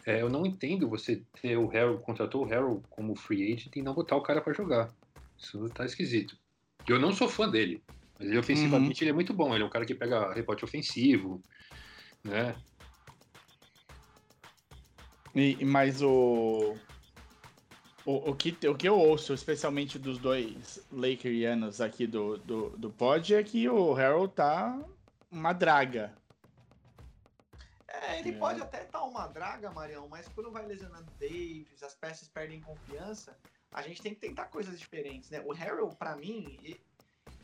é, 0.06 0.22
eu 0.22 0.30
não 0.30 0.46
entendo 0.46 0.88
você 0.88 1.22
ter 1.42 1.58
o 1.58 1.68
Harry, 1.68 2.00
contratou 2.02 2.46
o 2.46 2.48
Harry 2.48 2.80
como 2.90 3.14
free 3.14 3.52
agent 3.52 3.76
e 3.76 3.82
não 3.82 3.94
botar 3.94 4.16
o 4.16 4.24
cara 4.24 4.40
pra 4.40 4.54
jogar. 4.54 4.90
Isso 5.38 5.68
tá 5.72 5.84
esquisito. 5.84 6.38
Eu 6.88 6.98
não 6.98 7.12
sou 7.12 7.28
fã 7.28 7.50
dele, 7.50 7.84
mas 8.22 8.30
ele 8.30 8.38
ofensivamente 8.38 9.04
ele 9.04 9.10
é 9.10 9.14
muito 9.14 9.34
bom. 9.34 9.54
Ele 9.54 9.64
é 9.64 9.66
um 9.66 9.70
cara 9.70 9.86
que 9.86 9.96
pega 9.96 10.32
rebote 10.32 10.64
ofensivo, 10.64 11.42
né? 12.24 12.56
E, 15.34 15.64
mas 15.66 16.02
o, 16.04 16.78
o, 18.06 18.30
o, 18.32 18.36
que, 18.36 18.56
o 18.68 18.76
que 18.76 18.88
eu 18.88 18.98
ouço, 19.00 19.34
especialmente 19.34 19.98
dos 19.98 20.20
dois 20.20 20.86
Lakerianos 20.92 21.82
aqui 21.82 22.06
do, 22.06 22.38
do, 22.38 22.70
do 22.78 22.92
pod, 22.92 23.34
é 23.34 23.44
que 23.44 23.68
o 23.68 23.96
Harold 23.96 24.34
tá 24.34 24.80
uma 25.32 25.54
draga. 25.54 26.14
É, 27.88 28.20
ele 28.20 28.32
É. 28.32 28.38
pode 28.38 28.62
até 28.62 28.84
estar 28.84 29.04
uma 29.04 29.28
draga, 29.28 29.72
Marião, 29.72 30.08
mas 30.08 30.28
quando 30.28 30.52
vai 30.52 30.66
lesionando 30.66 31.12
Davis, 31.20 31.82
as 31.82 31.96
peças 31.96 32.28
perdem 32.28 32.62
confiança, 32.62 33.38
a 33.72 33.82
gente 33.82 34.02
tem 34.02 34.14
que 34.14 34.20
tentar 34.20 34.46
coisas 34.46 34.78
diferentes, 34.80 35.30
né? 35.30 35.42
O 35.46 35.54
Harold, 35.54 35.96
pra 35.96 36.16
mim, 36.16 36.60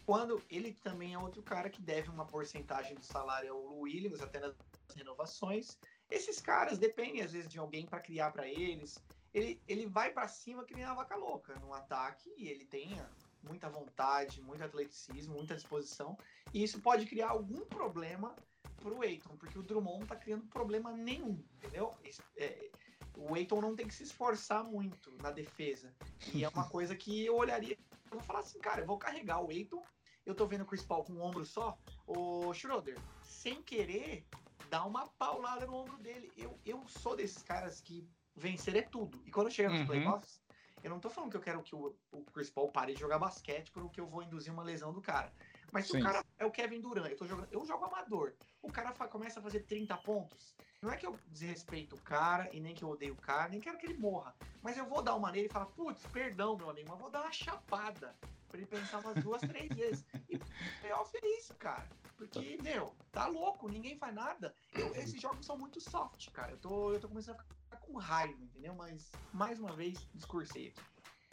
quando 0.07 0.41
ele 0.49 0.71
também 0.71 1.13
é 1.13 1.19
outro 1.19 1.43
cara 1.43 1.69
que 1.69 1.81
deve 1.81 2.09
uma 2.09 2.25
porcentagem 2.25 2.95
do 2.95 3.03
salário 3.03 3.51
ao 3.51 3.79
Williams, 3.79 4.21
até 4.21 4.39
nas 4.39 4.55
renovações. 4.95 5.77
Esses 6.09 6.39
caras 6.39 6.77
dependem, 6.77 7.21
às 7.21 7.33
vezes, 7.33 7.49
de 7.49 7.59
alguém 7.59 7.85
pra 7.85 7.99
criar 7.99 8.31
pra 8.31 8.47
eles. 8.47 8.97
Ele, 9.33 9.61
ele 9.67 9.85
vai 9.85 10.13
pra 10.13 10.25
cima 10.25 10.63
que 10.63 10.73
nem 10.73 10.85
a 10.85 10.93
vaca 10.93 11.17
louca 11.17 11.59
no 11.59 11.73
ataque 11.73 12.33
e 12.37 12.47
ele 12.47 12.63
tem 12.63 12.97
muita 13.43 13.69
vontade, 13.69 14.41
muito 14.41 14.63
atleticismo, 14.63 15.35
muita 15.35 15.55
disposição. 15.55 16.17
E 16.53 16.63
isso 16.63 16.79
pode 16.79 17.05
criar 17.05 17.31
algum 17.31 17.65
problema 17.65 18.33
pro 18.77 19.03
Eiton, 19.03 19.35
porque 19.35 19.59
o 19.59 19.63
Drummond 19.63 19.99
não 19.99 20.07
tá 20.07 20.15
criando 20.15 20.45
problema 20.45 20.89
nenhum, 20.93 21.43
entendeu? 21.57 21.93
É, 22.37 22.69
o 23.17 23.35
Eiton 23.35 23.59
não 23.59 23.75
tem 23.75 23.85
que 23.85 23.93
se 23.93 24.03
esforçar 24.03 24.63
muito 24.63 25.11
na 25.21 25.31
defesa. 25.31 25.93
E 26.33 26.45
é 26.45 26.47
uma 26.47 26.69
coisa 26.71 26.95
que 26.95 27.25
eu 27.25 27.35
olharia. 27.35 27.77
Eu 28.09 28.19
vou 28.19 28.21
falar 28.21 28.39
assim, 28.39 28.59
cara, 28.59 28.79
eu 28.79 28.85
vou 28.85 28.97
carregar 28.97 29.43
o 29.43 29.51
Eiton. 29.51 29.83
Eu 30.27 30.35
tô 30.35 30.45
vendo 30.45 30.63
o 30.63 30.65
Chris 30.65 30.83
Paul 30.83 31.05
com 31.05 31.13
um 31.13 31.21
ombro 31.21 31.45
só. 31.45 31.77
O 32.05 32.53
Schroeder, 32.53 32.99
sem 33.23 33.63
querer, 33.63 34.27
dá 34.69 34.83
uma 34.83 35.07
paulada 35.07 35.65
no 35.65 35.73
ombro 35.73 35.97
dele. 35.99 36.29
Eu, 36.35 36.59
eu 36.65 36.85
sou 36.85 37.15
desses 37.15 37.41
caras 37.41 37.79
que 37.79 38.05
vencer 38.35 38.75
é 38.75 38.81
tudo. 38.81 39.23
E 39.25 39.31
quando 39.31 39.49
chega 39.49 39.69
nos 39.69 39.79
Uhum. 39.79 39.85
playoffs, 39.85 40.41
eu 40.83 40.89
não 40.89 40.99
tô 40.99 41.09
falando 41.09 41.31
que 41.31 41.37
eu 41.37 41.41
quero 41.41 41.63
que 41.63 41.73
o, 41.73 41.95
o 42.11 42.25
Chris 42.25 42.49
Paul 42.49 42.69
pare 42.69 42.93
de 42.93 42.99
jogar 42.99 43.17
basquete 43.17 43.71
porque 43.71 44.01
eu 44.01 44.05
vou 44.05 44.21
induzir 44.21 44.51
uma 44.51 44.63
lesão 44.63 44.91
do 44.91 45.01
cara. 45.01 45.31
Mas 45.71 45.85
se 45.85 45.95
o 45.95 46.01
cara 46.03 46.21
é 46.37 46.45
o 46.45 46.51
Kevin 46.51 46.81
Durant, 46.81 47.09
eu, 47.09 47.15
tô 47.17 47.25
jogando, 47.25 47.47
eu 47.49 47.65
jogo 47.65 47.85
amador, 47.85 48.33
o 48.61 48.69
cara 48.69 48.91
fa- 48.91 49.07
começa 49.07 49.39
a 49.39 49.43
fazer 49.43 49.61
30 49.61 49.95
pontos. 49.95 50.53
Não 50.81 50.91
é 50.91 50.97
que 50.97 51.07
eu 51.07 51.17
desrespeito 51.27 51.95
o 51.95 52.01
cara 52.01 52.49
e 52.53 52.59
nem 52.59 52.75
que 52.75 52.83
eu 52.83 52.89
odeio 52.89 53.13
o 53.13 53.17
cara, 53.17 53.47
nem 53.47 53.61
quero 53.61 53.77
que 53.77 53.85
ele 53.85 53.97
morra. 53.97 54.35
Mas 54.61 54.77
eu 54.77 54.85
vou 54.85 55.01
dar 55.01 55.15
uma 55.15 55.31
nele 55.31 55.47
e 55.47 55.49
falar, 55.49 55.67
putz, 55.67 56.05
perdão, 56.07 56.57
meu 56.57 56.69
amigo, 56.69 56.89
mas 56.89 56.99
vou 56.99 57.09
dar 57.09 57.21
uma 57.21 57.31
chapada. 57.31 58.13
Pra 58.49 58.57
ele 58.57 58.65
pensar 58.67 58.99
umas 58.99 59.23
duas, 59.23 59.41
três 59.41 59.69
vezes. 59.75 60.05
E 60.29 60.37
playoff 60.81 61.11
é 61.21 61.37
isso, 61.39 61.53
cara. 61.55 61.87
Porque, 62.15 62.57
meu, 62.63 62.93
tá 63.11 63.27
louco, 63.27 63.69
ninguém 63.69 63.95
faz 63.97 64.13
nada. 64.15 64.53
Eu- 64.73 64.95
esses 64.95 65.21
jogos 65.21 65.45
são 65.45 65.57
muito 65.57 65.79
soft, 65.79 66.29
cara. 66.31 66.51
Eu 66.51 66.57
tô, 66.57 66.93
eu 66.93 66.99
tô 66.99 67.07
começando 67.07 67.35
a 67.39 67.43
ficar 67.43 67.77
com 67.77 67.97
raiva, 67.97 68.33
entendeu? 68.41 68.73
Mas, 68.73 69.11
mais 69.33 69.59
uma 69.59 69.73
vez, 69.73 69.97
discursei 70.15 70.69
aqui. 70.69 70.81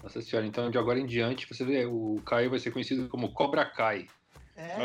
Nossa 0.03 0.21
senhora, 0.21 0.47
então 0.47 0.71
de 0.71 0.77
agora 0.77 0.99
em 0.99 1.07
diante, 1.07 1.47
você 1.49 1.65
vê, 1.65 1.87
o 1.87 2.21
Caio 2.27 2.51
vai 2.51 2.59
ser 2.59 2.71
conhecido 2.71 3.09
como 3.09 3.33
Cobra 3.33 3.65
Kai. 3.65 4.07
É, 4.57 4.77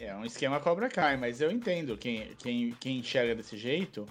É, 0.00 0.04
é 0.06 0.16
um 0.16 0.24
esquema 0.24 0.58
Cobra 0.58 0.88
Kai, 0.88 1.16
mas 1.16 1.40
eu 1.40 1.50
entendo 1.50 1.96
quem, 1.96 2.34
quem, 2.36 2.72
quem 2.72 2.98
enxerga 2.98 3.34
desse 3.36 3.56
jeito. 3.56 4.04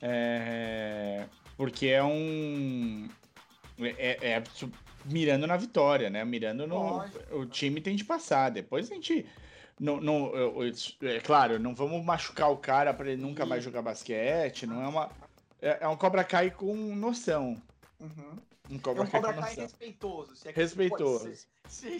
É, 0.00 1.26
porque 1.56 1.86
é 1.86 2.02
um. 2.02 3.08
É, 3.78 4.30
é 4.32 4.42
mirando 5.10 5.46
na 5.46 5.56
vitória, 5.56 6.08
né? 6.10 6.24
Mirando 6.24 6.66
no. 6.66 7.04
O 7.32 7.46
time 7.46 7.80
tem 7.80 7.96
de 7.96 8.04
passar. 8.04 8.50
Depois 8.50 8.90
a 8.90 8.94
gente. 8.94 9.26
Não, 9.80 10.00
não, 10.00 10.34
eu- 10.34 10.64
eu- 10.64 11.08
é 11.08 11.20
claro, 11.20 11.58
não 11.58 11.72
vamos 11.74 12.04
machucar 12.04 12.50
o 12.50 12.56
cara 12.56 12.92
pra 12.92 13.08
ele 13.10 13.22
nunca 13.22 13.46
mais 13.46 13.62
jogar 13.62 13.80
basquete. 13.82 14.66
Não 14.66 14.82
é 14.82 14.88
uma. 14.88 15.10
É, 15.62 15.78
é 15.82 15.88
um 15.88 15.96
Cobra 15.96 16.24
Kai 16.24 16.50
com 16.50 16.74
noção. 16.94 17.60
Uhum. 18.00 18.36
Um 18.70 18.76
É 18.76 18.78
Cobra 18.80 19.02
um 19.02 19.06
Kai 19.06 19.20
Cobra 19.22 19.40
Kai 19.40 19.54
respeitoso. 19.54 20.36
Se 20.36 20.48
é 20.48 20.52
Respeitoso. 20.52 21.32
Sim. 21.68 21.98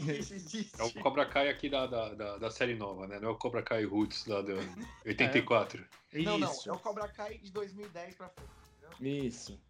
É 0.79 0.83
o 0.83 0.93
Cobra 1.03 1.25
Kai 1.27 1.49
aqui 1.49 1.69
da, 1.69 1.87
da, 1.87 2.15
da, 2.15 2.37
da 2.39 2.51
série 2.51 2.75
nova, 2.75 3.07
né? 3.07 3.19
Não 3.21 3.29
é 3.29 3.33
o 3.33 3.37
Cobra 3.37 3.63
Kai 3.63 3.85
Roots 3.85 4.27
lá 4.27 4.41
do 4.43 4.55
84. 5.07 5.85
Não, 6.15 6.39
não, 6.39 6.51
Isso. 6.51 6.69
é 6.69 6.73
o 6.73 6.79
Cobra 6.79 7.07
Kai 7.09 7.39
de 7.39 7.51
2010 7.53 8.15
pra 8.17 8.29
frente. 8.29 8.51
entendeu? 8.99 9.25
Isso. 9.27 9.61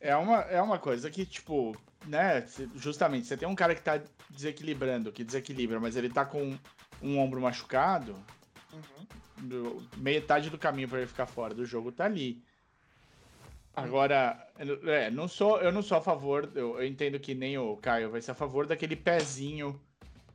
É 0.00 0.16
uma, 0.16 0.40
é 0.42 0.62
uma 0.62 0.78
coisa 0.78 1.10
que, 1.10 1.26
tipo, 1.26 1.76
né? 2.04 2.46
Justamente, 2.74 3.26
você 3.26 3.36
tem 3.36 3.48
um 3.48 3.54
cara 3.54 3.74
que 3.74 3.82
tá 3.82 4.00
desequilibrando, 4.28 5.12
que 5.12 5.24
desequilibra, 5.24 5.78
mas 5.80 5.96
ele 5.96 6.08
tá 6.10 6.24
com 6.24 6.56
um 7.02 7.18
ombro 7.18 7.40
machucado, 7.40 8.16
Uhum. 8.72 9.06
do- 9.48 9.82
metade 9.96 10.48
do 10.50 10.58
caminho 10.58 10.88
pra 10.88 10.98
ele 10.98 11.06
ficar 11.08 11.26
fora 11.26 11.54
do 11.54 11.64
jogo 11.66 11.90
tá 11.90 12.04
ali. 12.04 12.42
Agora, 13.74 14.46
é, 14.86 15.10
não 15.10 15.26
sou, 15.28 15.60
eu 15.60 15.72
não 15.72 15.82
sou 15.82 15.96
a 15.98 16.00
favor, 16.02 16.50
eu, 16.54 16.78
eu 16.78 16.86
entendo 16.86 17.18
que 17.18 17.34
nem 17.34 17.56
o 17.56 17.76
Caio 17.76 18.10
vai 18.10 18.20
ser 18.20 18.32
a 18.32 18.34
favor 18.34 18.66
daquele 18.66 18.96
pezinho 18.96 19.80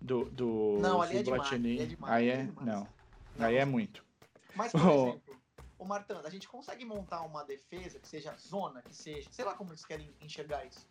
do, 0.01 0.25
do 0.25 0.79
Não, 0.81 1.01
ali 1.01 1.17
é 1.17 1.23
demais, 1.23 1.51
ali 1.53 1.79
é 1.79 1.85
demais, 1.85 2.13
Aí 2.13 2.29
é 2.29 2.33
é, 2.33 2.43
demais. 2.43 2.67
não, 2.67 2.87
Não, 3.37 3.45
aí 3.45 3.55
é 3.55 3.65
muito. 3.65 4.03
Mas, 4.55 4.71
por 4.71 4.81
Oh. 4.87 5.07
exemplo, 5.09 5.41
o 5.77 5.85
Martão, 5.85 6.21
a 6.25 6.29
gente 6.29 6.47
consegue 6.47 6.85
montar 6.85 7.21
uma 7.23 7.43
defesa 7.43 7.99
que 7.99 8.07
seja 8.07 8.33
zona, 8.37 8.81
que 8.81 8.95
seja, 8.95 9.27
sei 9.31 9.43
lá 9.45 9.53
como 9.53 9.71
eles 9.71 9.83
querem 9.85 10.09
enxergar 10.21 10.65
isso. 10.65 10.87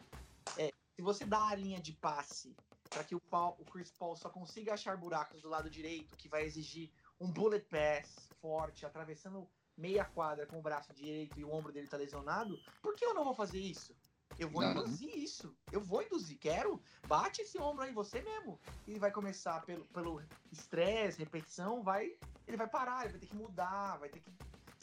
Se 0.97 1.03
você 1.03 1.25
dá 1.25 1.49
a 1.49 1.55
linha 1.55 1.81
de 1.81 1.93
passe 1.93 2.55
para 2.89 3.03
que 3.05 3.15
o, 3.15 3.21
Paul- 3.21 3.57
o 3.59 3.65
Chris 3.65 3.91
Paul 3.93 4.15
só 4.17 4.29
consiga 4.29 4.75
achar 4.75 4.97
buracos 4.97 5.43
do 5.43 5.49
lado 5.49 5.69
direito, 5.69 6.17
que 6.17 6.29
vai 6.29 6.45
exigir 6.45 6.91
um 7.21 7.31
bullet 7.31 7.67
pass 7.67 8.29
forte, 8.41 8.87
atravessando 8.87 9.49
meia 9.77 10.05
quadra 10.05 10.47
com 10.47 10.59
o 10.59 10.63
braço 10.63 10.93
direito 10.95 11.39
e 11.39 11.45
o 11.45 11.53
ombro 11.53 11.73
dele 11.73 11.89
tá 11.89 11.97
lesionado, 11.97 12.57
por 12.81 12.95
que 12.95 13.05
eu 13.05 13.13
não 13.15 13.25
vou 13.25 13.35
fazer 13.35 13.59
isso? 13.59 13.95
Eu 14.39 14.49
vou 14.49 14.63
Não. 14.63 14.71
induzir 14.73 15.17
isso. 15.17 15.57
Eu 15.71 15.81
vou 15.81 16.03
induzir. 16.03 16.37
Quero. 16.39 16.83
Bate 17.07 17.43
esse 17.43 17.57
ombro 17.59 17.85
aí, 17.85 17.93
você 17.93 18.21
mesmo. 18.21 18.59
E 18.87 18.99
vai 18.99 19.13
começar 19.13 19.65
pelo 19.65 19.85
pelo 19.87 20.21
estresse, 20.51 21.19
repetição, 21.21 21.83
vai. 21.85 22.17
Ele 22.47 22.57
vai 22.57 22.69
parar, 22.69 23.03
ele 23.05 23.13
vai 23.13 23.21
ter 23.21 23.27
que 23.29 23.37
mudar, 23.37 23.97
vai 23.99 24.09
ter 24.09 24.21
que. 24.21 24.33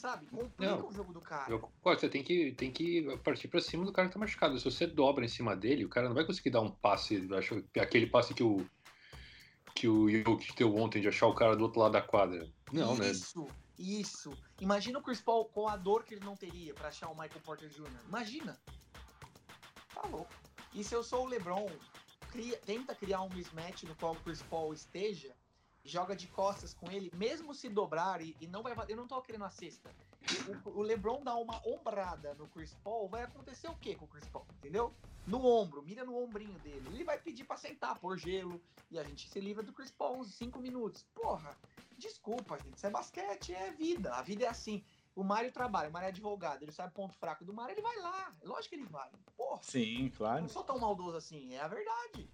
Sabe? 0.02 0.26
Complica 0.26 0.76
Não. 0.76 0.88
o 0.88 0.92
jogo 0.92 1.12
do 1.12 1.20
cara. 1.20 1.48
Eu 1.48 1.60
concordo, 1.60 2.00
você 2.00 2.08
tem 2.08 2.24
que, 2.24 2.50
tem 2.54 2.72
que 2.72 3.02
partir 3.18 3.46
pra 3.46 3.60
cima 3.60 3.84
do 3.84 3.92
cara 3.92 4.08
que 4.08 4.14
tá 4.14 4.18
machucado. 4.18 4.58
Se 4.58 4.64
você 4.64 4.84
dobra 4.84 5.24
em 5.24 5.28
cima 5.28 5.54
dele, 5.54 5.84
o 5.84 5.88
cara 5.88 6.08
não 6.08 6.14
vai 6.16 6.24
conseguir 6.24 6.50
dar 6.50 6.60
um 6.60 6.72
passe, 6.72 7.28
aquele 7.80 8.08
passe 8.08 8.34
que 8.34 8.42
o 8.42 8.66
que 9.76 9.86
o 9.86 10.08
Jokic 10.10 10.56
deu 10.56 10.74
ontem 10.74 11.00
de 11.00 11.06
achar 11.06 11.28
o 11.28 11.34
cara 11.36 11.54
do 11.56 11.62
outro 11.62 11.78
lado 11.80 11.92
da 11.92 12.02
quadra. 12.02 12.50
Não, 12.72 12.96
né? 12.96 13.12
Isso, 13.12 13.46
isso. 13.78 14.30
Imagina 14.60 14.98
o 14.98 15.02
Chris 15.02 15.20
Paul 15.20 15.44
com 15.44 15.68
a 15.68 15.76
dor 15.76 16.02
que 16.02 16.14
ele 16.14 16.24
não 16.24 16.36
teria 16.36 16.74
pra 16.74 16.88
achar 16.88 17.08
o 17.08 17.14
Michael 17.14 17.40
Porter 17.44 17.68
Jr. 17.68 17.86
Imagina. 18.08 18.58
Tá 19.94 20.02
louco. 20.08 20.34
E 20.74 20.82
se 20.82 20.96
eu 20.96 21.04
sou 21.04 21.26
o 21.26 21.28
LeBron, 21.28 21.70
cria- 22.32 22.58
tenta 22.66 22.92
criar 22.92 23.22
um 23.22 23.28
mismatch 23.28 23.84
no 23.84 23.94
qual 23.94 24.14
o 24.14 24.16
Chris 24.16 24.42
Paul 24.42 24.74
esteja 24.74 25.32
joga 25.84 26.14
de 26.14 26.26
costas 26.28 26.72
com 26.72 26.90
ele, 26.90 27.10
mesmo 27.14 27.54
se 27.54 27.68
dobrar 27.68 28.20
e, 28.20 28.36
e 28.40 28.46
não 28.46 28.62
vai. 28.62 28.74
Eu 28.88 28.96
não 28.96 29.06
tô 29.06 29.20
querendo 29.20 29.44
a 29.44 29.50
cesta. 29.50 29.90
O, 30.64 30.78
o, 30.78 30.82
LeBron 30.82 31.22
dá 31.22 31.34
uma 31.34 31.60
ombrada 31.66 32.34
no 32.34 32.46
Chris 32.48 32.74
Paul, 32.84 33.08
vai 33.08 33.22
acontecer 33.22 33.68
o 33.68 33.74
que 33.74 33.96
com 33.96 34.04
o 34.04 34.08
Chris 34.08 34.26
Paul? 34.28 34.46
Entendeu? 34.58 34.94
No 35.26 35.44
ombro, 35.44 35.82
mira 35.82 36.04
no 36.04 36.16
ombrinho 36.16 36.56
dele. 36.60 36.88
Ele 36.88 37.04
vai 37.04 37.18
pedir 37.18 37.44
pra 37.44 37.56
sentar, 37.56 37.98
por 37.98 38.16
gelo, 38.16 38.60
e 38.90 38.98
a 38.98 39.04
gente 39.04 39.28
se 39.28 39.40
livra 39.40 39.62
do 39.62 39.72
Chris 39.72 39.90
Paul 39.90 40.20
uns 40.20 40.32
5 40.34 40.60
minutos. 40.60 41.04
Porra, 41.14 41.56
desculpa, 41.98 42.58
gente. 42.58 42.76
Isso 42.76 42.86
é 42.86 42.90
basquete, 42.90 43.52
é 43.52 43.72
vida. 43.72 44.14
A 44.14 44.22
vida 44.22 44.44
é 44.44 44.48
assim. 44.48 44.84
O 45.14 45.22
Mário 45.22 45.52
trabalha, 45.52 45.90
o 45.90 45.92
Mário 45.92 46.06
é 46.06 46.08
advogado, 46.08 46.62
ele 46.62 46.72
sabe 46.72 46.88
o 46.90 46.94
ponto 46.94 47.14
fraco 47.14 47.44
do 47.44 47.52
Mário, 47.52 47.74
ele 47.74 47.82
vai 47.82 47.96
lá. 47.98 48.32
Lógico 48.44 48.70
que 48.70 48.74
ele 48.76 48.88
vai. 48.88 49.10
Porra. 49.36 49.62
Sim, 49.62 50.10
claro. 50.16 50.40
Não 50.40 50.48
sou 50.48 50.64
tão 50.64 50.78
maldoso 50.78 51.16
assim, 51.16 51.54
é 51.54 51.60
a 51.60 51.68
verdade. 51.68 52.30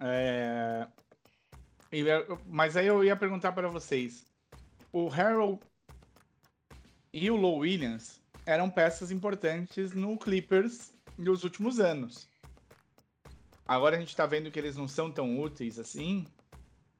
É... 0.00 0.88
Mas 2.46 2.76
aí 2.76 2.86
eu 2.86 3.04
ia 3.04 3.16
perguntar 3.16 3.52
para 3.52 3.68
vocês. 3.68 4.26
O 4.92 5.08
Harold 5.08 5.60
e 7.12 7.30
o 7.30 7.36
Low 7.36 7.58
Williams 7.58 8.20
eram 8.44 8.70
peças 8.70 9.10
importantes 9.10 9.92
no 9.92 10.16
Clippers 10.18 10.92
nos 11.18 11.44
últimos 11.44 11.80
anos. 11.80 12.28
Agora 13.66 13.96
a 13.96 13.98
gente 13.98 14.14
tá 14.14 14.26
vendo 14.26 14.50
que 14.50 14.58
eles 14.58 14.76
não 14.76 14.86
são 14.86 15.10
tão 15.10 15.40
úteis 15.40 15.78
assim 15.78 16.26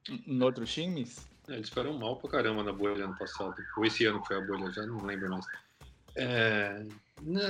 em 0.09 0.41
outros 0.41 0.73
times. 0.73 1.27
É, 1.47 1.53
eles 1.53 1.69
foram 1.69 1.97
mal 1.97 2.17
pra 2.17 2.29
caramba 2.29 2.63
na 2.63 2.73
bolha 2.73 3.05
ano 3.05 3.17
passado. 3.17 3.55
Ou 3.77 3.85
esse 3.85 4.05
ano 4.05 4.23
foi 4.25 4.37
a 4.37 4.41
bolha, 4.41 4.71
já 4.71 4.85
não 4.85 5.05
lembro 5.05 5.29
mais. 5.29 5.45
É... 6.15 6.85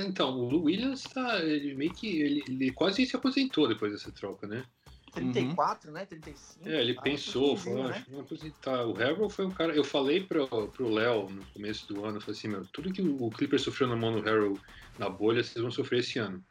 Então, 0.06 0.38
o 0.38 0.62
Williams 0.64 1.02
tá. 1.02 1.40
Ele 1.40 1.74
meio 1.74 1.92
que. 1.92 2.22
Ele, 2.22 2.44
ele 2.48 2.70
quase 2.72 3.04
se 3.04 3.16
aposentou 3.16 3.68
depois 3.68 3.92
dessa 3.92 4.10
troca, 4.12 4.46
né? 4.46 4.64
34, 5.10 5.88
uhum. 5.88 5.94
né? 5.94 6.06
35. 6.06 6.68
É, 6.68 6.80
ele 6.80 6.96
ah, 6.98 7.02
pensou, 7.02 7.56
falou, 7.56 7.88
né? 7.88 8.04
vou 8.08 8.20
aposentar. 8.20 8.84
O 8.86 9.00
Harold 9.00 9.32
foi 9.32 9.46
um 9.46 9.50
cara. 9.50 9.74
Eu 9.74 9.84
falei 9.84 10.22
pro, 10.22 10.46
pro 10.68 10.88
Léo 10.88 11.28
no 11.28 11.44
começo 11.46 11.86
do 11.92 12.04
ano, 12.04 12.16
eu 12.16 12.20
falei 12.20 12.38
assim, 12.38 12.48
meu, 12.48 12.64
tudo 12.66 12.92
que 12.92 13.02
o 13.02 13.30
Clipper 13.30 13.60
sofreu 13.60 13.88
na 13.88 13.96
mão 13.96 14.12
do 14.12 14.28
Harold 14.28 14.60
na 14.98 15.08
bolha, 15.08 15.42
vocês 15.42 15.62
vão 15.62 15.70
sofrer 15.70 16.00
esse 16.00 16.18
ano. 16.18 16.42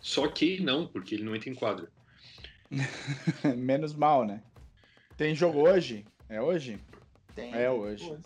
Só 0.00 0.28
que 0.28 0.60
não, 0.60 0.86
porque 0.86 1.14
ele 1.14 1.24
não 1.24 1.34
entra 1.34 1.50
em 1.50 1.54
quadra. 1.54 1.88
Menos 3.56 3.94
mal, 3.94 4.24
né? 4.24 4.42
Tem 5.16 5.34
jogo 5.34 5.60
hoje? 5.60 6.04
É 6.28 6.40
hoje? 6.40 6.78
Tem. 7.34 7.54
É 7.54 7.70
hoje. 7.70 8.16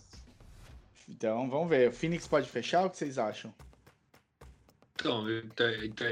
Então, 1.07 1.49
vamos 1.49 1.69
ver. 1.69 1.89
O 1.89 1.93
Phoenix 1.93 2.27
pode 2.27 2.49
fechar? 2.49 2.85
O 2.85 2.89
que 2.89 2.97
vocês 2.97 3.17
acham? 3.17 3.53
Então, 4.99 5.25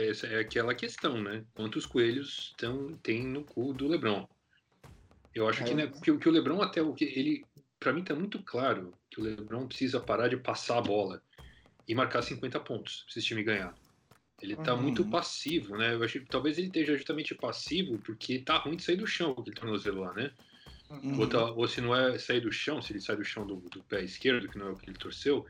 essa 0.09 0.27
é 0.27 0.39
aquela 0.39 0.73
questão, 0.73 1.21
né? 1.21 1.43
Quantos 1.53 1.85
coelhos 1.85 2.53
tão, 2.57 2.95
tem 2.97 3.21
no 3.23 3.43
cu 3.43 3.73
do 3.73 3.87
Lebron? 3.87 4.27
Eu 5.35 5.47
acho 5.47 5.61
é. 5.63 5.65
que, 5.65 5.73
né, 5.73 5.87
que, 5.87 6.17
que, 6.17 6.29
o 6.29 6.31
Lebron 6.31 6.61
até 6.61 6.81
o 6.81 6.93
que 6.93 7.03
ele, 7.03 7.45
para 7.79 7.91
mim 7.91 8.03
tá 8.03 8.15
muito 8.15 8.41
claro 8.41 8.93
que 9.09 9.19
o 9.19 9.23
Lebron 9.23 9.67
precisa 9.67 9.99
parar 9.99 10.29
de 10.29 10.37
passar 10.37 10.77
a 10.77 10.81
bola 10.81 11.21
e 11.87 11.93
marcar 11.93 12.21
50 12.21 12.59
pontos 12.61 13.03
para 13.03 13.19
esse 13.19 13.27
time 13.27 13.43
ganhar. 13.43 13.75
Ele 14.41 14.55
tá 14.55 14.73
uhum. 14.73 14.83
muito 14.83 15.03
passivo, 15.05 15.75
né? 15.77 15.93
Eu 15.93 16.03
acho 16.03 16.19
que 16.19 16.27
talvez 16.27 16.57
ele 16.57 16.67
esteja 16.67 16.95
justamente 16.95 17.35
passivo 17.35 17.97
porque 17.99 18.39
tá 18.39 18.57
ruim 18.57 18.77
de 18.77 18.83
sair 18.83 18.97
do 18.97 19.07
chão 19.07 19.35
aquele 19.37 19.55
tornozelo 19.55 20.01
lá, 20.01 20.13
né? 20.13 20.31
Uhum. 20.89 21.19
Ou, 21.19 21.27
tá, 21.27 21.43
ou, 21.51 21.67
se 21.67 21.81
não 21.81 21.93
é 21.93 22.17
sair 22.17 22.39
do 22.39 22.51
chão, 22.51 22.81
se 22.81 22.93
ele 22.93 23.01
sai 23.01 23.17
do 23.17 23.25
chão 23.25 23.45
do, 23.45 23.57
do 23.57 23.83
pé 23.83 24.01
esquerdo, 24.01 24.47
que 24.47 24.57
não 24.57 24.67
é 24.67 24.71
o 24.71 24.75
que 24.75 24.89
ele 24.89 24.97
torceu, 24.97 25.45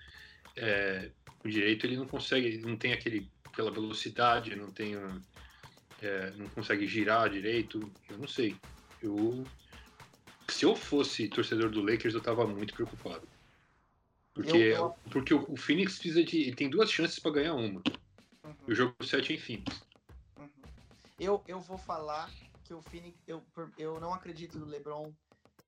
é, 0.58 1.12
o 1.43 1.49
direito 1.49 1.86
ele 1.86 1.97
não 1.97 2.08
consegue, 2.08 2.58
não 2.58 2.76
tem 2.76 2.93
aquele, 2.93 3.30
pela 3.55 3.72
velocidade, 3.72 4.55
não 4.55 4.72
tem, 4.72 4.95
é, 6.01 6.32
não 6.32 6.47
consegue 6.49 6.86
girar 6.86 7.30
direito, 7.30 7.91
eu 8.10 8.18
não 8.18 8.28
sei. 8.28 8.55
Eu, 9.01 9.43
se 10.49 10.66
eu 10.66 10.76
fosse 10.76 11.28
torcedor 11.28 11.70
do 11.70 11.82
Lakers, 11.82 12.14
eu 12.14 12.22
tava 12.22 12.45
muito 12.47 12.74
preocupado. 12.74 13.28
Porque, 14.34 14.58
eu, 14.58 14.76
eu... 14.76 14.95
porque 15.12 15.34
o, 15.34 15.45
o, 15.51 15.58
Phoenix 15.58 15.93
precisa 15.93 16.24
de. 16.24 16.41
Ele 16.41 16.55
tem 16.55 16.70
duas 16.70 16.91
chances 16.91 17.18
para 17.18 17.32
ganhar 17.32 17.55
uma. 17.55 17.82
Uhum. 18.43 18.55
O 18.68 18.76
jogo 18.76 18.95
7 19.03 19.34
é 19.34 19.36
em 19.36 19.39
Phoenix. 19.39 19.84
Uhum. 20.38 20.49
Eu, 21.20 21.43
eu 21.47 21.60
vou 21.60 21.78
falar 21.78 22.32
que 22.64 22.74
o 22.74 22.82
Phoenix. 22.84 23.18
Eu, 23.28 23.43
eu 23.78 23.99
não 23.99 24.14
acredito 24.14 24.60
no 24.60 24.66
LeBron 24.68 25.12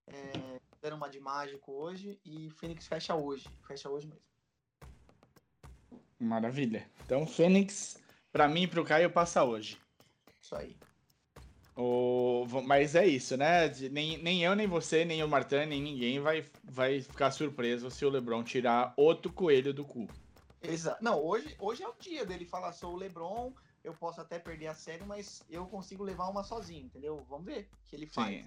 é, 0.06 0.60
dando 0.82 0.98
uma 0.98 1.10
de 1.10 1.20
mágico 1.20 1.72
hoje 1.72 2.20
e 2.24 2.48
o 2.48 2.52
Phoenix 2.52 2.86
fecha 2.88 3.16
hoje. 3.16 3.48
Fecha 3.68 3.90
hoje 3.90 4.08
mesmo. 4.08 4.22
Maravilha. 6.20 6.90
Então, 7.06 7.26
Fênix, 7.26 7.98
para 8.32 8.48
mim 8.48 8.64
e 8.64 8.68
pro 8.68 8.84
Caio, 8.84 9.10
passa 9.10 9.44
hoje. 9.44 9.78
Isso 10.42 10.56
aí. 10.56 10.76
O... 11.76 12.46
Mas 12.66 12.94
é 12.94 13.08
isso, 13.08 13.38
né? 13.38 13.70
Nem, 13.90 14.18
nem 14.18 14.44
eu, 14.44 14.54
nem 14.54 14.68
você, 14.68 15.06
nem 15.06 15.24
o 15.24 15.28
Martin, 15.30 15.66
nem 15.66 15.82
ninguém 15.82 16.20
vai, 16.20 16.46
vai 16.64 17.02
ficar 17.02 17.32
surpreso 17.32 17.90
se 17.90 18.04
o 18.04 18.10
LeBron 18.10 18.44
tirar 18.44 18.94
outro 18.98 19.32
coelho 19.32 19.74
do 19.74 19.86
cu. 19.86 20.08
Exato. 20.62 21.02
Não, 21.02 21.24
hoje, 21.24 21.56
hoje 21.58 21.82
é 21.84 21.88
o 21.88 21.96
dia 21.98 22.26
dele 22.26 22.44
falar, 22.44 22.74
sou 22.74 22.94
o 22.94 22.98
LeBron, 22.98 23.54
eu 23.82 23.94
posso 23.94 24.20
até 24.20 24.38
perder 24.38 24.68
a 24.68 24.74
série, 24.74 25.06
mas 25.06 25.42
eu 25.50 25.66
consigo 25.68 26.04
levar 26.04 26.28
uma 26.28 26.44
sozinho, 26.44 26.86
entendeu? 26.86 27.26
Vamos 27.30 27.46
ver 27.46 27.70
o 27.72 27.90
que 27.90 27.96
ele 27.96 28.08
faz. 28.08 28.36
Sim. 28.36 28.46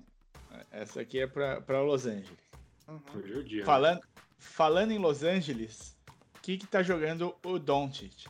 Essa 0.70 1.00
aqui 1.00 1.20
é 1.20 1.26
para 1.26 1.80
Los 1.80 2.04
Angeles. 2.04 2.38
Uhum. 2.86 3.00
Hoje 3.16 3.32
é 3.32 3.36
o 3.36 3.44
dia. 3.44 3.60
Né? 3.60 3.64
Falando, 3.64 4.00
falando 4.38 4.90
em 4.90 4.98
Los 4.98 5.22
Angeles, 5.22 5.96
que 6.43 6.59
que 6.59 6.66
tá 6.66 6.82
jogando 6.82 7.34
o 7.45 7.59
Doncic? 7.59 8.26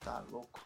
Tá 0.00 0.24
louco. 0.30 0.58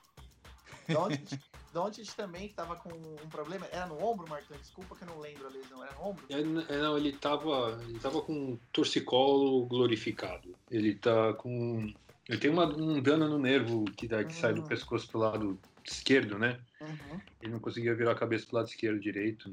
Doncic, 0.89 1.41
Doncic 1.75 2.15
também 2.15 2.49
tava 2.51 2.77
com 2.77 2.91
um 2.91 3.29
problema. 3.29 3.67
Era 3.73 3.87
no 3.87 4.03
ombro, 4.03 4.29
Marcão? 4.29 4.57
Desculpa 4.57 4.95
que 4.95 5.03
eu 5.03 5.09
não 5.09 5.19
lembro 5.19 5.47
a 5.47 5.51
lesão. 5.51 5.83
Era 5.83 5.93
no 5.95 6.07
ombro? 6.07 6.25
É, 6.31 6.75
é, 6.75 6.79
não, 6.79 6.97
ele 6.97 7.13
tava, 7.13 7.81
ele 7.89 7.99
tava 7.99 8.23
com 8.23 8.33
um 8.33 8.59
torcicolo 8.73 9.67
glorificado. 9.67 10.55
Ele 10.71 10.95
tá 10.95 11.35
com... 11.35 11.93
Ele 12.29 12.39
tem 12.39 12.51
uma, 12.51 12.65
um 12.65 13.03
dano 13.03 13.29
no 13.29 13.39
nervo 13.39 13.85
que, 13.97 14.07
dá, 14.07 14.23
que 14.23 14.33
uhum. 14.33 14.41
sai 14.41 14.55
do 14.55 14.61
uhum. 14.61 14.69
pescoço 14.69 15.09
pro 15.09 15.19
lado 15.19 15.59
esquerdo, 15.85 16.39
né? 16.39 16.61
Uhum. 16.81 17.21
Ele 17.43 17.53
não 17.53 17.59
conseguia 17.59 17.95
virar 17.95 18.13
a 18.13 18.17
cabeça 18.17 18.47
pro 18.47 18.57
lado 18.57 18.69
esquerdo 18.69 19.01
direito. 19.01 19.51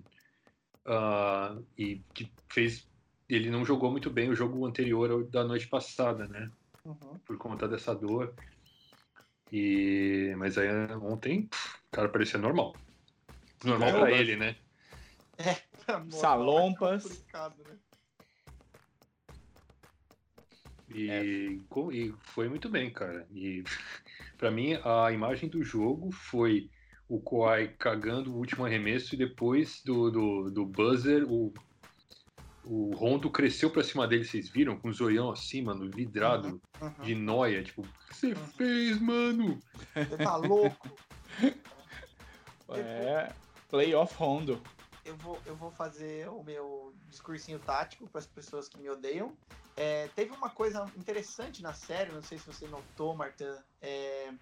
Uh, 0.86 1.66
e 1.76 2.00
que 2.14 2.32
fez... 2.48 2.88
Ele 3.28 3.50
não 3.50 3.66
jogou 3.66 3.90
muito 3.92 4.10
bem 4.10 4.30
o 4.30 4.36
jogo 4.36 4.66
anterior 4.66 5.26
da 5.26 5.44
noite 5.44 5.68
passada, 5.68 6.28
né? 6.28 6.50
Uhum. 6.88 7.20
por 7.26 7.38
conta 7.38 7.68
dessa 7.68 7.94
dor. 7.94 8.34
E 9.52 10.34
mas 10.38 10.58
aí 10.58 10.70
ontem, 11.02 11.50
o 11.88 11.92
cara 11.92 12.10
parecia 12.10 12.40
normal. 12.40 12.76
Normal 13.64 13.92
para 13.92 14.12
ele, 14.12 14.36
né? 14.36 14.56
É, 15.38 15.56
Salompas. 16.10 17.26
né? 17.34 17.78
E, 20.90 21.10
é. 21.10 21.24
e 21.24 22.14
foi 22.22 22.50
muito 22.50 22.70
bem, 22.70 22.92
cara. 22.92 23.28
E 23.32 23.64
para 24.38 24.52
mim 24.52 24.80
a 24.84 25.12
imagem 25.12 25.50
do 25.50 25.64
jogo 25.64 26.12
foi 26.12 26.70
o 27.08 27.22
Kawhi 27.22 27.70
cagando 27.80 28.34
o 28.34 28.38
último 28.38 28.66
arremesso 28.66 29.16
e 29.16 29.18
depois 29.18 29.82
do, 29.84 30.12
do, 30.12 30.52
do 30.52 30.66
buzzer 30.66 31.24
o 31.24 31.54
o 32.70 32.94
Rondo 32.96 33.30
cresceu 33.32 33.70
pra 33.70 33.84
cima 33.84 34.08
dele, 34.08 34.26
vocês 34.26 34.50
viram? 34.50 34.78
Com 34.78 34.90
o 34.90 34.94
zoião 34.94 35.32
assim, 35.32 35.62
mano, 35.62 35.90
vidrado 35.90 36.62
uhum, 36.82 36.88
uhum. 36.88 37.04
de 37.04 37.16
noia. 37.16 37.64
Tipo, 37.64 37.82
o 37.82 37.88
que 38.08 38.16
você 38.16 38.28
uhum. 38.34 38.48
fez, 38.48 39.02
mano? 39.02 39.60
Você 39.94 40.18
tá 40.18 40.36
louco? 40.36 40.98
é, 42.70 43.32
playoff 43.70 44.14
Rondo. 44.16 44.62
Eu 45.06 45.16
vou, 45.16 45.40
eu 45.46 45.56
vou 45.56 45.72
fazer 45.72 46.28
o 46.28 46.44
meu 46.44 46.94
discursinho 47.10 47.60
tático 47.60 48.08
para 48.10 48.20
as 48.20 48.28
pessoas 48.28 48.68
que 48.68 48.78
me 48.78 48.90
odeiam. 48.90 49.34
É, 49.78 50.10
teve 50.10 50.32
uma 50.36 50.50
coisa 50.50 50.86
interessante 50.98 51.64
na 51.64 51.74
série, 51.74 52.12
não 52.12 52.22
sei 52.22 52.38
se 52.38 52.46
você 52.46 52.68
notou, 52.68 53.16
Martin. 53.16 53.46
É, 53.82 54.34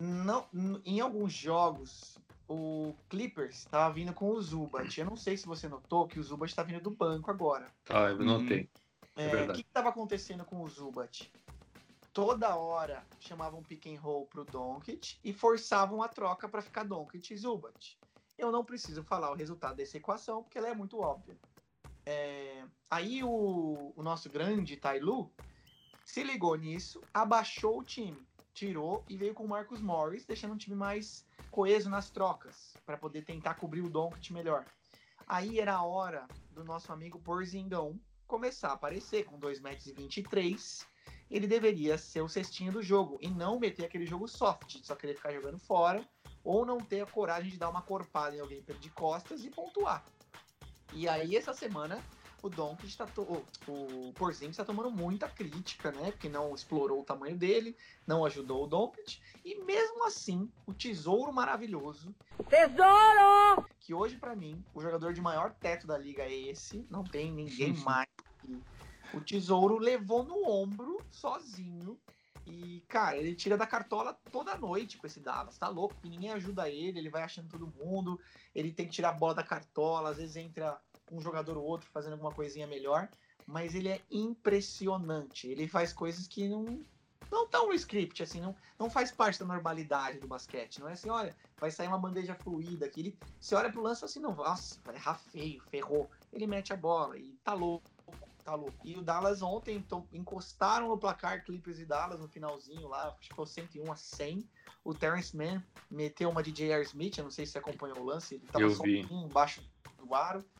não, 0.00 0.46
em 0.84 1.00
alguns 1.00 1.32
jogos, 1.32 2.16
o 2.48 2.94
Clippers 3.08 3.58
estava 3.58 3.92
vindo 3.92 4.12
com 4.14 4.30
o 4.30 4.40
Zubat. 4.40 4.98
Eu 4.98 5.06
não 5.06 5.16
sei 5.16 5.36
se 5.36 5.46
você 5.46 5.68
notou 5.68 6.08
que 6.08 6.18
o 6.18 6.22
Zubat 6.22 6.50
está 6.50 6.62
vindo 6.62 6.80
do 6.80 6.90
banco 6.90 7.30
agora. 7.30 7.66
Ah, 7.90 8.08
eu 8.08 8.18
notei. 8.18 8.68
É, 9.14 9.26
é 9.26 9.44
o 9.44 9.52
que 9.52 9.60
estava 9.60 9.90
acontecendo 9.90 10.44
com 10.44 10.62
o 10.62 10.68
Zubat? 10.68 11.30
Toda 12.12 12.56
hora 12.56 13.04
chamavam 13.20 13.62
pick 13.62 13.86
and 13.86 14.00
roll 14.00 14.26
pro 14.26 14.44
Doncic 14.44 15.18
e 15.22 15.32
forçavam 15.32 16.02
a 16.02 16.08
troca 16.08 16.48
para 16.48 16.62
ficar 16.62 16.84
Doncic 16.84 17.30
e 17.30 17.36
Zubat. 17.36 17.98
Eu 18.36 18.50
não 18.50 18.64
preciso 18.64 19.02
falar 19.02 19.30
o 19.30 19.34
resultado 19.34 19.76
dessa 19.76 19.96
equação 19.96 20.42
porque 20.42 20.58
ela 20.58 20.68
é 20.68 20.74
muito 20.74 20.98
óbvia. 20.98 21.36
É, 22.06 22.64
aí 22.90 23.22
o, 23.22 23.92
o 23.94 24.02
nosso 24.02 24.30
grande 24.30 24.76
Tailu 24.76 25.30
se 26.04 26.22
ligou 26.22 26.56
nisso, 26.56 27.02
abaixou 27.12 27.80
o 27.80 27.84
time, 27.84 28.26
tirou 28.58 29.04
e 29.08 29.16
veio 29.16 29.34
com 29.34 29.44
o 29.44 29.48
Marcus 29.48 29.80
Morris, 29.80 30.26
deixando 30.26 30.54
um 30.54 30.58
time 30.58 30.74
mais 30.74 31.24
coeso 31.50 31.88
nas 31.88 32.10
trocas, 32.10 32.74
para 32.84 32.98
poder 32.98 33.24
tentar 33.24 33.54
cobrir 33.54 33.82
o 33.82 33.88
Doncic 33.88 34.32
melhor. 34.32 34.64
Aí 35.26 35.60
era 35.60 35.74
a 35.74 35.82
hora 35.84 36.26
do 36.50 36.64
nosso 36.64 36.92
amigo 36.92 37.20
Porzingão 37.20 37.98
começar 38.26 38.70
a 38.70 38.72
aparecer 38.72 39.24
com 39.24 39.38
2,23 39.38 39.62
metros. 39.62 40.86
Ele 41.30 41.46
deveria 41.46 41.98
ser 41.98 42.22
o 42.22 42.28
cestinho 42.28 42.72
do 42.72 42.82
jogo 42.82 43.18
e 43.20 43.28
não 43.28 43.60
meter 43.60 43.84
aquele 43.84 44.06
jogo 44.06 44.26
soft, 44.26 44.78
só 44.82 44.96
querer 44.96 45.14
ficar 45.14 45.32
jogando 45.32 45.58
fora 45.58 46.06
ou 46.42 46.64
não 46.64 46.78
ter 46.78 47.02
a 47.02 47.06
coragem 47.06 47.50
de 47.50 47.58
dar 47.58 47.68
uma 47.68 47.82
corpada 47.82 48.34
em 48.34 48.40
alguém 48.40 48.64
de 48.80 48.90
costas 48.90 49.44
e 49.44 49.50
pontuar. 49.50 50.04
E 50.94 51.06
aí, 51.06 51.36
essa 51.36 51.52
semana, 51.52 52.02
o 52.42 52.48
Doncic 52.48 52.88
está 52.88 53.06
to... 53.06 53.22
o 53.66 54.12
Porzingis 54.14 54.50
está 54.50 54.64
tomando 54.64 54.90
muita 54.90 55.28
crítica, 55.28 55.90
né? 55.90 56.10
Porque 56.10 56.28
não 56.28 56.54
explorou 56.54 57.00
o 57.00 57.04
tamanho 57.04 57.36
dele, 57.36 57.76
não 58.06 58.24
ajudou 58.24 58.64
o 58.64 58.66
Doncic 58.66 59.20
e 59.44 59.56
mesmo 59.64 60.06
assim, 60.06 60.50
o 60.66 60.72
tesouro 60.72 61.32
maravilhoso, 61.32 62.14
tesouro, 62.48 63.66
que 63.80 63.92
hoje 63.92 64.16
para 64.16 64.36
mim 64.36 64.64
o 64.74 64.80
jogador 64.80 65.12
de 65.12 65.20
maior 65.20 65.52
teto 65.54 65.86
da 65.86 65.98
liga 65.98 66.22
é 66.22 66.32
esse, 66.32 66.86
não 66.90 67.04
tem 67.04 67.32
ninguém 67.32 67.72
mais. 67.78 68.08
O 69.12 69.20
tesouro 69.20 69.78
levou 69.78 70.22
no 70.22 70.48
ombro 70.48 71.02
sozinho 71.10 71.98
e, 72.50 72.82
cara, 72.88 73.16
ele 73.16 73.34
tira 73.34 73.56
da 73.56 73.66
cartola 73.66 74.18
toda 74.32 74.56
noite 74.56 74.96
com 74.96 75.06
esse 75.06 75.20
Dallas. 75.20 75.58
Tá 75.58 75.68
louco, 75.68 75.94
que 76.00 76.08
ninguém 76.08 76.30
ajuda 76.30 76.68
ele, 76.68 76.98
ele 76.98 77.10
vai 77.10 77.22
achando 77.22 77.48
todo 77.48 77.72
mundo. 77.78 78.18
Ele 78.54 78.72
tem 78.72 78.86
que 78.86 78.92
tirar 78.92 79.10
a 79.10 79.12
bola 79.12 79.34
da 79.34 79.42
cartola, 79.42 80.10
às 80.10 80.16
vezes 80.16 80.36
entra 80.36 80.80
um 81.10 81.20
jogador 81.20 81.56
ou 81.56 81.64
outro 81.64 81.88
fazendo 81.90 82.12
alguma 82.12 82.32
coisinha 82.32 82.66
melhor, 82.66 83.08
mas 83.46 83.74
ele 83.74 83.88
é 83.88 84.00
impressionante. 84.10 85.48
Ele 85.48 85.66
faz 85.66 85.92
coisas 85.92 86.26
que 86.26 86.48
não 86.48 86.84
não 87.30 87.44
estão 87.44 87.68
no 87.68 87.74
script, 87.74 88.22
assim, 88.22 88.40
não, 88.40 88.54
não 88.78 88.88
faz 88.88 89.10
parte 89.10 89.38
da 89.38 89.46
normalidade 89.46 90.18
do 90.18 90.26
basquete. 90.26 90.80
Não 90.80 90.88
é 90.88 90.92
assim, 90.92 91.10
olha, 91.10 91.34
vai 91.58 91.70
sair 91.70 91.88
uma 91.88 91.98
bandeja 91.98 92.34
fluida 92.34 92.86
aqui. 92.86 93.00
Ele, 93.00 93.18
você 93.38 93.54
olha 93.54 93.70
pro 93.70 93.82
lance 93.82 94.04
assim, 94.04 94.20
não, 94.20 94.34
nossa, 94.34 94.80
vai 94.84 94.94
errar 94.94 95.14
feio, 95.14 95.62
ferrou. 95.68 96.10
Ele 96.32 96.46
mete 96.46 96.72
a 96.72 96.76
bola 96.76 97.18
e 97.18 97.34
tá 97.44 97.52
louco, 97.54 97.84
tá 98.44 98.54
louco. 98.54 98.78
E 98.84 98.96
o 98.96 99.02
Dallas 99.02 99.42
ontem 99.42 99.76
então, 99.76 100.06
encostaram 100.12 100.88
no 100.88 100.98
placar 100.98 101.44
Clippers 101.44 101.78
e 101.78 101.84
Dallas 101.84 102.20
no 102.20 102.28
finalzinho 102.28 102.88
lá, 102.88 103.08
acho 103.08 103.28
que 103.28 103.36
foi 103.36 103.46
101 103.46 103.92
a 103.92 103.96
100. 103.96 104.48
O 104.84 104.94
Terrence 104.94 105.36
Mann 105.36 105.62
meteu 105.90 106.30
uma 106.30 106.42
de 106.42 106.50
J.R. 106.50 106.82
Smith, 106.84 107.18
eu 107.18 107.24
não 107.24 107.30
sei 107.30 107.44
se 107.44 107.52
você 107.52 107.58
acompanhou 107.58 107.98
o 107.98 108.04
lance, 108.04 108.36
ele 108.36 108.46
tava 108.46 108.64
eu 108.64 108.70
só 108.70 108.82
vi. 108.82 109.06
um 109.10 109.26
embaixo 109.26 109.60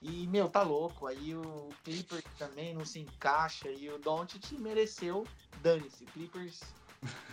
E, 0.03 0.26
meu, 0.26 0.49
tá 0.49 0.62
louco. 0.62 1.07
Aí 1.07 1.34
o 1.34 1.68
Clippers 1.84 2.24
também 2.38 2.74
não 2.74 2.84
se 2.84 3.01
encaixa. 3.01 3.70
E 3.70 3.88
o 3.90 3.99
Doncic 3.99 4.53
mereceu. 4.53 5.26
Dane-se. 5.62 6.05
Clippers 6.07 6.61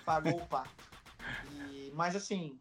pagou 0.05 0.37
o 0.37 0.45
pato. 0.47 0.69
E, 1.51 1.91
mas 1.95 2.15
assim, 2.15 2.59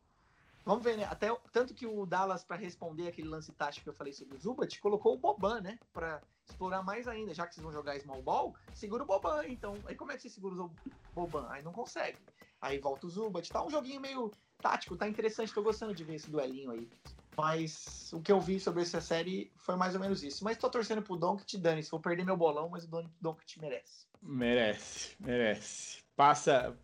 vamos 0.65 0.83
ver, 0.83 0.97
né? 0.97 1.05
Até, 1.05 1.35
tanto 1.53 1.75
que 1.75 1.87
o 1.87 2.07
Dallas, 2.07 2.45
para 2.45 2.57
responder 2.57 3.09
aquele 3.09 3.29
lance 3.29 3.53
tático 3.53 3.85
que 3.85 3.91
eu 3.91 3.95
falei 3.95 4.13
sobre 4.13 4.37
o 4.37 4.41
Zubat, 4.41 4.81
colocou 4.81 5.15
o 5.15 5.19
Boban, 5.19 5.61
né? 5.61 5.79
Pra 5.93 6.21
explorar 6.47 6.83
mais 6.83 7.07
ainda. 7.07 7.35
Já 7.35 7.47
que 7.47 7.55
vocês 7.55 7.63
vão 7.63 7.73
jogar 7.73 7.99
small 8.01 8.23
ball, 8.23 8.55
segura 8.75 9.03
o 9.03 9.07
Boban. 9.07 9.47
Então, 9.47 9.75
aí 9.87 9.95
como 9.95 10.13
é 10.13 10.17
que 10.17 10.23
você 10.23 10.31
segura 10.31 10.63
o 10.63 10.71
Boban? 11.15 11.47
Aí 11.51 11.63
não 11.63 11.73
consegue. 11.73 12.19
Aí 12.61 12.79
volta 12.79 13.07
o 13.07 13.11
Zubat. 13.11 13.51
Tá 13.51 13.65
um 13.65 13.71
joguinho 13.71 14.01
meio 14.01 14.31
tático, 14.59 14.97
tá 14.97 15.07
interessante. 15.09 15.53
Tô 15.53 15.63
gostando 15.63 15.95
de 15.95 16.03
ver 16.03 16.15
esse 16.15 16.31
duelinho 16.31 16.71
aí. 16.71 16.89
Mas 17.37 18.11
o 18.13 18.21
que 18.21 18.31
eu 18.31 18.41
vi 18.41 18.61
sobre 18.61 18.83
essa 18.83 19.01
série 19.01 19.51
foi 19.57 19.77
mais 19.77 19.95
ou 19.95 20.01
menos 20.01 20.23
isso. 20.23 20.45
Mas 20.45 20.57
tô 20.57 20.69
torcendo 20.71 21.03
pro 21.03 21.17
Doncic, 21.17 21.59
dane 21.59 21.83
se 21.83 21.91
vou 21.91 22.01
perder 22.01 22.25
meu 22.25 22.37
bolão, 22.37 22.69
mas 22.69 22.85
o 22.85 23.05
Doncic 23.21 23.59
merece. 23.61 24.07
Merece, 24.23 25.17
merece. 25.21 25.99
Passa 26.17 26.77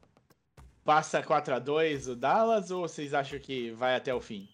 passa 0.84 1.22
4 1.22 1.54
a 1.54 1.58
2 1.58 2.08
o 2.08 2.16
Dallas 2.16 2.70
ou 2.70 2.82
vocês 2.82 3.14
acham 3.14 3.38
que 3.38 3.70
vai 3.72 3.94
até 3.94 4.14
o 4.14 4.20
fim? 4.20 4.48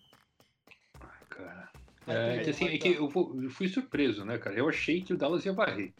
Cara, 1.30 1.70
é, 2.07 2.42
que, 2.42 2.51
assim, 2.51 2.66
é 2.66 2.78
que 2.78 2.88
eu, 2.88 3.11
eu, 3.42 3.51
fui 3.51 3.68
surpreso, 3.68 4.24
né, 4.24 4.38
cara? 4.38 4.57
Eu 4.57 4.68
achei 4.68 5.03
que 5.03 5.12
o 5.12 5.16
Dallas 5.16 5.44
ia 5.44 5.53
varrer. 5.53 5.92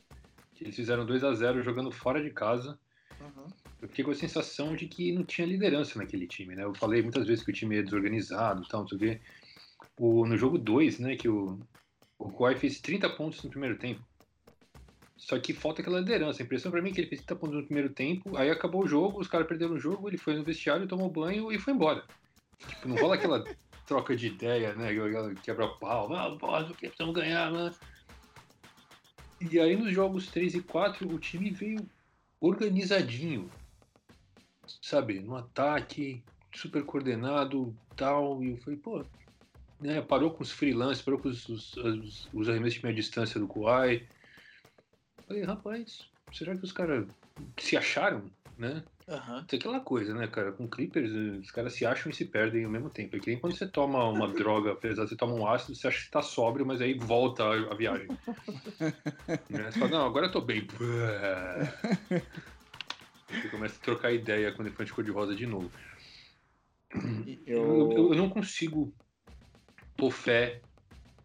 Que 0.55 0.65
eles 0.65 0.77
fizeram 0.77 1.07
2 1.07 1.25
a 1.25 1.33
0 1.33 1.63
jogando 1.63 1.91
fora 1.91 2.23
de 2.23 2.31
casa. 2.31 2.79
Uhum. 3.21 3.47
Eu 3.81 3.89
fiquei 3.89 4.05
com 4.05 4.11
a 4.11 4.15
sensação 4.15 4.75
de 4.75 4.87
que 4.87 5.13
não 5.13 5.25
tinha 5.25 5.47
liderança 5.47 5.99
naquele 5.99 6.27
time, 6.27 6.55
né? 6.55 6.65
Eu 6.65 6.75
falei 6.75 7.03
muitas 7.03 7.27
vezes 7.27 7.45
que 7.45 7.51
o 7.51 7.55
time 7.55 7.79
é 7.79 7.83
desorganizado 7.83 8.63
e 8.63 8.69
tal, 8.69 8.81
não 8.83 8.89
sei 8.89 8.97
o 8.97 9.01
quê 9.01 9.21
o, 9.99 10.27
no 10.27 10.37
jogo 10.37 10.59
2, 10.59 10.99
né, 10.99 11.17
que 11.17 11.29
o, 11.29 11.59
o 12.19 12.31
Kawhi 12.31 12.57
fez 12.57 12.81
30 12.81 13.11
pontos 13.11 13.43
no 13.43 13.51
primeiro 13.51 13.79
tempo. 13.79 14.03
Só 15.17 15.39
que 15.39 15.55
falta 15.55 15.81
aquela 15.81 15.99
liderança. 15.99 16.43
A 16.43 16.45
impressão 16.45 16.71
para 16.71 16.83
mim 16.83 16.91
é 16.91 16.93
que 16.93 17.01
ele 17.01 17.09
fez 17.09 17.23
30 17.23 17.37
pontos 17.37 17.57
no 17.57 17.65
primeiro 17.65 17.91
tempo, 17.91 18.37
aí 18.37 18.51
acabou 18.51 18.85
o 18.85 18.89
jogo, 18.89 19.21
os 19.21 19.29
caras 19.29 19.47
perderam 19.47 19.75
o 19.75 19.81
jogo, 19.81 20.09
ele 20.09 20.19
foi 20.19 20.37
no 20.37 20.45
vestiário, 20.45 20.87
tomou 20.87 21.11
banho 21.11 21.51
e 21.51 21.59
foi 21.59 21.73
embora. 21.73 22.05
Tipo, 22.59 22.89
não 22.89 22.97
rola 22.97 23.15
aquela 23.15 23.45
troca 23.87 24.15
de 24.15 24.27
ideia, 24.27 24.75
né? 24.75 24.91
Quebra 25.43 25.69
pau, 25.69 26.15
ah, 26.15 26.31
boss, 26.31 26.71
o 26.71 26.75
que 26.75 26.89
precisamos 26.89 27.15
ganhar, 27.15 27.51
né? 27.51 27.73
E 29.41 29.61
aí 29.61 29.77
nos 29.77 29.93
jogos 29.93 30.29
3 30.29 30.55
e 30.55 30.63
4 30.63 31.09
o 31.09 31.19
time 31.19 31.51
veio 31.51 31.87
organizadinho, 32.41 33.51
sabe? 34.81 35.21
No 35.21 35.37
ataque, 35.37 36.23
super 36.55 36.85
coordenado, 36.85 37.77
tal. 37.97 38.43
E 38.43 38.51
eu 38.51 38.57
falei, 38.59 38.79
pô, 38.79 39.05
né, 39.81 40.01
parou 40.01 40.31
com 40.31 40.43
os 40.43 40.51
freelancers, 40.51 41.03
parou 41.03 41.21
com 41.21 41.29
os, 41.29 41.49
os, 41.49 41.77
os, 41.77 42.29
os 42.33 42.49
arremessos 42.49 42.75
de 42.75 42.85
meia 42.85 42.95
distância 42.95 43.39
do 43.39 43.47
Kuai. 43.47 44.07
Falei, 45.27 45.43
rapaz, 45.43 46.09
será 46.33 46.57
que 46.57 46.65
os 46.65 46.73
caras 46.73 47.07
se 47.59 47.77
acharam, 47.77 48.31
né? 48.57 48.83
Uhum. 49.09 49.45
É 49.51 49.57
aquela 49.57 49.79
coisa, 49.81 50.13
né, 50.15 50.27
cara? 50.27 50.51
Com 50.51 50.69
Clippers, 50.69 51.13
os 51.13 51.51
caras 51.53 51.75
se 51.75 51.87
acham 51.87 52.11
e 52.11 52.15
se 52.15 52.25
perdem 52.25 52.65
ao 52.65 52.71
mesmo 52.71 52.91
tempo. 52.91 53.15
É 53.17 53.21
que 53.21 53.31
nem 53.31 53.39
quando 53.39 53.57
você 53.57 53.67
toma 53.67 54.03
uma 54.09 54.27
droga 54.35 54.75
pesada, 54.75 55.07
você 55.07 55.17
toma 55.17 55.35
um 55.35 55.47
ácido, 55.47 55.77
você 55.77 55.87
acha 55.87 56.05
que 56.05 56.11
tá 56.11 56.23
sóbrio, 56.23 56.67
mas 56.67 56.81
aí 56.81 56.95
volta 56.95 57.45
a, 57.45 57.73
a 57.73 57.75
viagem. 57.77 58.09
né? 59.49 59.71
Você 59.71 59.79
fala, 59.79 59.91
não, 59.93 60.07
agora 60.07 60.27
eu 60.27 60.33
tô 60.33 60.41
bem. 60.41 60.67
Você 63.29 63.49
começa 63.49 63.77
a 63.77 63.85
trocar 63.85 64.13
ideia 64.13 64.51
com 64.53 64.63
o 64.63 64.67
elefante 64.67 64.93
cor-de-rosa 64.93 65.37
de 65.37 65.47
novo. 65.47 65.71
Eu... 67.47 67.93
Eu, 67.93 68.09
eu 68.13 68.15
não 68.15 68.29
consigo 68.29 68.93
pôr 69.97 70.11
fé 70.11 70.61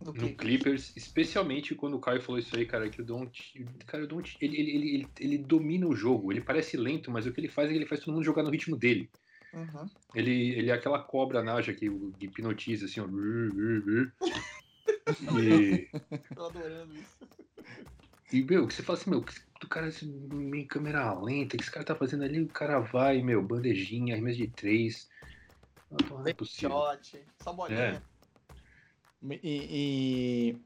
no, 0.04 0.36
Clippers. 0.36 0.92
especialmente 0.96 1.76
quando 1.76 1.96
o 1.96 2.00
Caio 2.00 2.22
falou 2.22 2.40
isso 2.40 2.56
aí, 2.58 2.66
cara, 2.66 2.90
que 2.90 3.02
o 3.02 3.06
Don't, 3.06 3.66
cara, 3.86 4.04
o 4.04 4.08
Don't, 4.08 4.36
ele, 4.42 4.60
ele, 4.60 4.72
ele, 4.72 5.08
ele, 5.20 5.38
domina 5.38 5.88
o 5.88 5.96
jogo, 5.96 6.32
ele 6.32 6.42
parece 6.42 6.76
lento, 6.76 7.12
mas 7.12 7.26
o 7.26 7.32
que 7.32 7.40
ele 7.40 7.48
faz 7.48 7.70
é 7.70 7.72
que 7.72 7.78
ele 7.78 7.86
faz 7.86 8.02
todo 8.02 8.14
mundo 8.14 8.24
jogar 8.24 8.44
no 8.44 8.50
ritmo 8.50 8.76
dele. 8.76 9.10
Uhum. 9.54 9.90
Ele, 10.16 10.52
ele 10.52 10.70
é 10.70 10.74
aquela 10.74 11.00
cobra 11.00 11.44
naja 11.44 11.74
que 11.74 11.86
hipnotiza, 12.20 12.86
assim, 12.86 13.02
ó. 13.02 13.08
e... 15.40 15.90
Tô 16.34 16.46
adorando 16.46 16.96
isso. 16.96 17.28
E, 18.32 18.42
meu, 18.42 18.66
que 18.66 18.74
você 18.74 18.82
fala 18.82 18.98
assim, 18.98 19.10
meu, 19.10 19.26
do 19.60 19.68
cara 19.68 19.90
meio 20.32 20.66
câmera 20.66 21.14
lenta, 21.20 21.58
que 21.58 21.64
esse 21.64 21.72
cara 21.72 21.86
tá 21.86 21.96
fazendo 21.96 22.24
ali, 22.24 22.42
o 22.42 22.48
cara 22.48 22.80
vai, 22.80 23.22
meu, 23.22 23.44
bandejinha, 23.44 24.14
arremesso 24.14 24.38
de 24.38 24.48
três. 24.48 25.10
Não, 25.92 26.26
é 26.26 26.34
possível. 26.34 26.72
Shot, 26.72 27.22
só 27.44 27.52
bolinha. 27.52 27.80
É. 27.80 28.02
E, 29.24 29.40
e... 29.44 30.58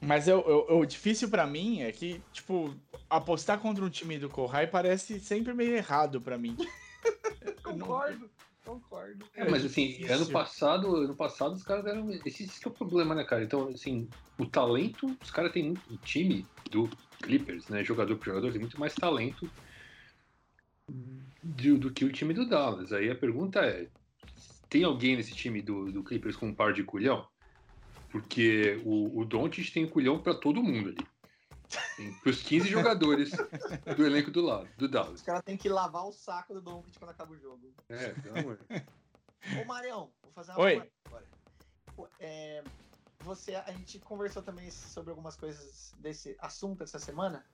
Mas 0.00 0.28
eu, 0.28 0.40
eu, 0.68 0.78
o 0.78 0.86
difícil 0.86 1.28
para 1.28 1.46
mim 1.46 1.82
é 1.82 1.92
que, 1.92 2.20
tipo, 2.32 2.74
apostar 3.10 3.58
contra 3.58 3.84
um 3.84 3.90
time 3.90 4.18
do 4.18 4.28
Kohai 4.28 4.66
parece 4.66 5.18
sempre 5.20 5.52
meio 5.52 5.74
errado 5.74 6.20
para 6.20 6.38
mim. 6.38 6.56
concordo, 7.62 8.30
concordo. 8.64 9.26
É, 9.34 9.48
mas 9.48 9.64
assim, 9.64 10.04
ano 10.04 10.26
passado, 10.26 10.96
ano 10.96 11.14
passado 11.14 11.54
os 11.54 11.62
caras 11.62 11.86
eram. 11.86 12.10
Esse, 12.24 12.44
esse 12.44 12.64
é 12.64 12.68
o 12.68 12.72
problema, 12.72 13.14
né, 13.14 13.24
cara? 13.24 13.42
Então, 13.42 13.68
assim, 13.68 14.08
o 14.38 14.46
talento, 14.46 15.16
os 15.22 15.30
caras 15.30 15.52
têm 15.52 15.64
muito. 15.64 15.92
O 15.92 15.96
time 15.98 16.46
do 16.70 16.88
Clippers, 17.22 17.68
né? 17.68 17.82
Jogador 17.82 18.16
por 18.16 18.26
jogador, 18.26 18.52
tem 18.52 18.60
muito 18.60 18.78
mais 18.78 18.94
talento 18.94 19.50
do, 21.42 21.78
do 21.78 21.92
que 21.92 22.04
o 22.04 22.12
time 22.12 22.34
do 22.34 22.48
Dallas. 22.48 22.92
Aí 22.92 23.10
a 23.10 23.14
pergunta 23.16 23.60
é: 23.60 23.88
tem 24.68 24.84
alguém 24.84 25.16
nesse 25.16 25.34
time 25.34 25.62
do, 25.62 25.90
do 25.90 26.02
Clippers 26.02 26.36
com 26.36 26.46
um 26.46 26.54
par 26.54 26.72
de 26.72 26.84
culhão? 26.84 27.26
Porque 28.10 28.80
o, 28.84 29.20
o 29.20 29.24
Doncic 29.24 29.72
tem 29.72 29.88
culhão 29.88 30.20
para 30.20 30.34
todo 30.34 30.62
mundo 30.62 30.90
ali. 30.90 31.06
Para 32.22 32.30
os 32.30 32.42
15 32.42 32.68
jogadores 32.68 33.30
do 33.96 34.06
elenco 34.06 34.30
do 34.30 34.40
lado, 34.40 34.68
do 34.78 34.88
Dallas. 34.88 35.16
Os 35.16 35.22
caras 35.22 35.42
têm 35.42 35.56
que 35.56 35.68
lavar 35.68 36.06
o 36.06 36.12
saco 36.12 36.54
do 36.54 36.62
Doncic 36.62 36.98
quando 36.98 37.10
acaba 37.10 37.32
o 37.32 37.38
jogo. 37.38 37.74
É, 37.88 38.12
pelo 38.14 38.38
amor. 38.38 38.58
Ô, 39.60 39.64
Marião, 39.66 40.10
vou 40.22 40.32
fazer 40.32 40.52
uma 40.52 40.60
Oi. 40.62 40.90
agora. 41.04 41.26
É, 42.18 42.64
você, 43.20 43.54
a 43.56 43.72
gente 43.72 43.98
conversou 43.98 44.42
também 44.42 44.70
sobre 44.70 45.10
algumas 45.10 45.36
coisas 45.36 45.92
desse 45.98 46.36
assunto 46.40 46.82
essa 46.82 46.98
semana. 46.98 47.44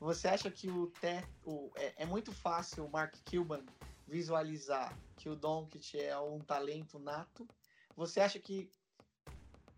Você 0.00 0.26
acha 0.26 0.50
que 0.50 0.68
o, 0.70 0.86
te, 0.86 1.24
o 1.44 1.70
é, 1.76 2.02
é 2.02 2.06
muito 2.06 2.32
fácil 2.32 2.86
o 2.86 2.90
Mark 2.90 3.14
Cuban 3.30 3.62
visualizar 4.08 4.96
que 5.16 5.28
o 5.28 5.36
Doncic 5.36 5.94
é 5.94 6.18
um 6.18 6.40
talento 6.40 6.98
nato, 6.98 7.46
você 7.94 8.20
acha 8.20 8.38
que 8.38 8.70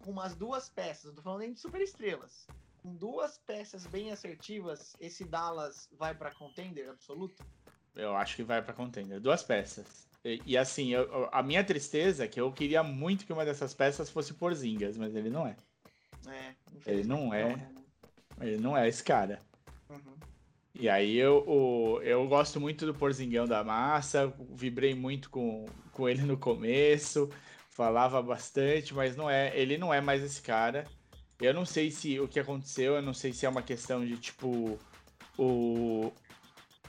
com 0.03 0.11
umas 0.11 0.35
duas 0.35 0.69
peças, 0.69 1.07
não 1.07 1.15
tô 1.15 1.23
falando 1.23 1.41
nem 1.41 1.53
de 1.53 1.61
super 1.61 1.81
estrelas, 1.81 2.47
com 2.83 2.95
duas 2.95 3.39
peças 3.39 3.87
bem 3.87 4.11
assertivas, 4.11 4.97
esse 5.01 5.25
Dallas 5.25 5.89
vai 5.93 6.15
para 6.15 6.33
contender 6.33 6.91
absoluto? 6.91 7.43
Eu 7.95 8.17
acho 8.17 8.37
que 8.37 8.43
vai 8.43 8.63
para 8.63 8.73
contender. 8.73 9.21
Duas 9.21 9.43
peças. 9.43 10.09
E, 10.25 10.41
e 10.47 10.57
assim, 10.57 10.91
eu, 10.91 11.29
a 11.31 11.43
minha 11.43 11.63
tristeza 11.63 12.25
é 12.25 12.29
que 12.29 12.41
eu 12.41 12.51
queria 12.53 12.83
muito 12.83 13.27
que 13.27 13.33
uma 13.33 13.45
dessas 13.45 13.75
peças 13.75 14.11
fosse 14.11 14.35
Porzingas, 14.35 14.97
mas 14.97 15.15
ele 15.15 15.31
não 15.31 15.47
é. 15.47 15.57
É, 16.27 16.55
ele 16.87 17.05
não 17.05 17.33
é. 17.35 17.51
Não, 17.51 17.57
né? 17.57 17.75
Ele 18.41 18.57
não 18.57 18.77
é 18.77 18.89
esse 18.89 19.05
cara. 19.05 19.41
Uhum. 19.91 20.17
E 20.75 20.89
aí 20.89 21.17
eu, 21.17 21.45
o, 21.47 22.01
eu 22.03 22.27
gosto 22.27 22.59
muito 22.59 22.87
do 22.87 22.95
Porzingão 22.95 23.47
da 23.47 23.63
Massa, 23.63 24.33
vibrei 24.51 24.95
muito 24.95 25.29
com, 25.29 25.67
com 25.93 26.09
ele 26.09 26.23
no 26.23 26.37
começo, 26.37 27.29
falava 27.75 28.23
bastante, 28.23 28.95
mas 28.95 29.17
não 29.17 29.29
é, 29.29 29.57
ele 29.59 29.79
não 29.79 29.93
é 29.93 30.01
mais 30.01 30.23
esse 30.23 30.41
cara. 30.41 30.85
Eu 31.41 31.53
não 31.53 31.65
sei 31.65 31.91
se 31.91 32.21
o 32.21 32.29
que 32.29 32.39
aconteceu, 32.39 32.95
eu 32.95 33.03
não 33.03 33.15
sei 33.15 33.33
se 33.33 33.47
é 33.47 33.49
uma 33.49 33.63
questão 33.63 34.05
de 34.05 34.17
tipo 34.17 34.79
o 35.39 36.13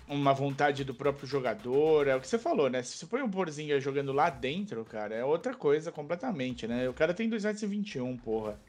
uma 0.06 0.34
vontade 0.34 0.84
do 0.84 0.94
próprio 0.94 1.26
jogador, 1.26 2.08
é 2.08 2.16
o 2.16 2.20
que 2.20 2.28
você 2.28 2.38
falou, 2.38 2.70
né? 2.70 2.84
Se 2.84 2.98
você 2.98 3.06
põe 3.06 3.22
um 3.22 3.32
Porzinga 3.32 3.80
jogando 3.80 4.12
lá 4.12 4.30
dentro, 4.30 4.84
cara, 4.84 5.16
é 5.16 5.24
outra 5.24 5.56
coisa 5.56 5.94
completamente, 5.94 6.68
né? 6.68 6.90
O 6.90 6.94
cara 6.94 7.14
tem 7.14 7.30
221, 7.30 8.18
porra. 8.18 8.60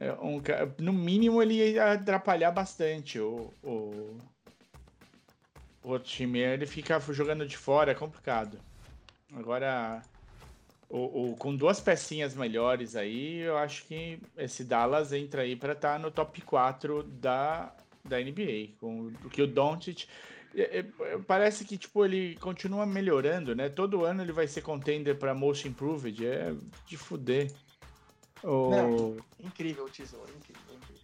É 0.00 0.12
um, 0.14 0.42
no 0.78 0.92
mínimo 0.92 1.40
ele 1.40 1.54
ia 1.54 1.92
atrapalhar 1.92 2.50
bastante 2.50 3.20
o, 3.20 3.52
o, 3.62 4.18
o 5.82 5.90
outro 5.90 6.08
time. 6.08 6.40
Ele 6.40 6.66
fica 6.66 6.98
jogando 7.00 7.46
de 7.46 7.56
fora, 7.56 7.92
é 7.92 7.94
complicado. 7.94 8.58
Agora, 9.34 10.02
o, 10.88 11.32
o, 11.32 11.36
com 11.36 11.54
duas 11.54 11.80
pecinhas 11.80 12.34
melhores 12.34 12.96
aí, 12.96 13.40
eu 13.40 13.58
acho 13.58 13.84
que 13.84 14.18
esse 14.36 14.64
Dallas 14.64 15.12
entra 15.12 15.42
aí 15.42 15.54
para 15.54 15.74
estar 15.74 15.94
tá 15.94 15.98
no 15.98 16.10
top 16.10 16.40
4 16.40 17.02
da, 17.02 17.74
da 18.04 18.18
NBA. 18.18 18.70
Com 18.80 19.08
o 19.24 19.30
que 19.30 19.42
o 19.42 19.46
Doncic 19.46 20.06
é, 20.54 20.78
é, 20.78 21.18
parece 21.26 21.64
que 21.64 21.76
tipo 21.76 22.04
ele 22.04 22.36
continua 22.36 22.86
melhorando, 22.86 23.54
né? 23.54 23.68
Todo 23.68 24.04
ano 24.04 24.22
ele 24.22 24.32
vai 24.32 24.46
ser 24.46 24.62
contender 24.62 25.18
para 25.18 25.34
Most 25.34 25.68
Improved, 25.68 26.26
é 26.26 26.54
de 26.86 26.96
fuder. 26.96 27.52
O... 28.42 28.70
Não, 28.70 29.16
incrível 29.40 29.84
o 29.84 29.90
tesouro, 29.90 30.32
incrível, 30.36 30.74
incrível. 30.74 31.02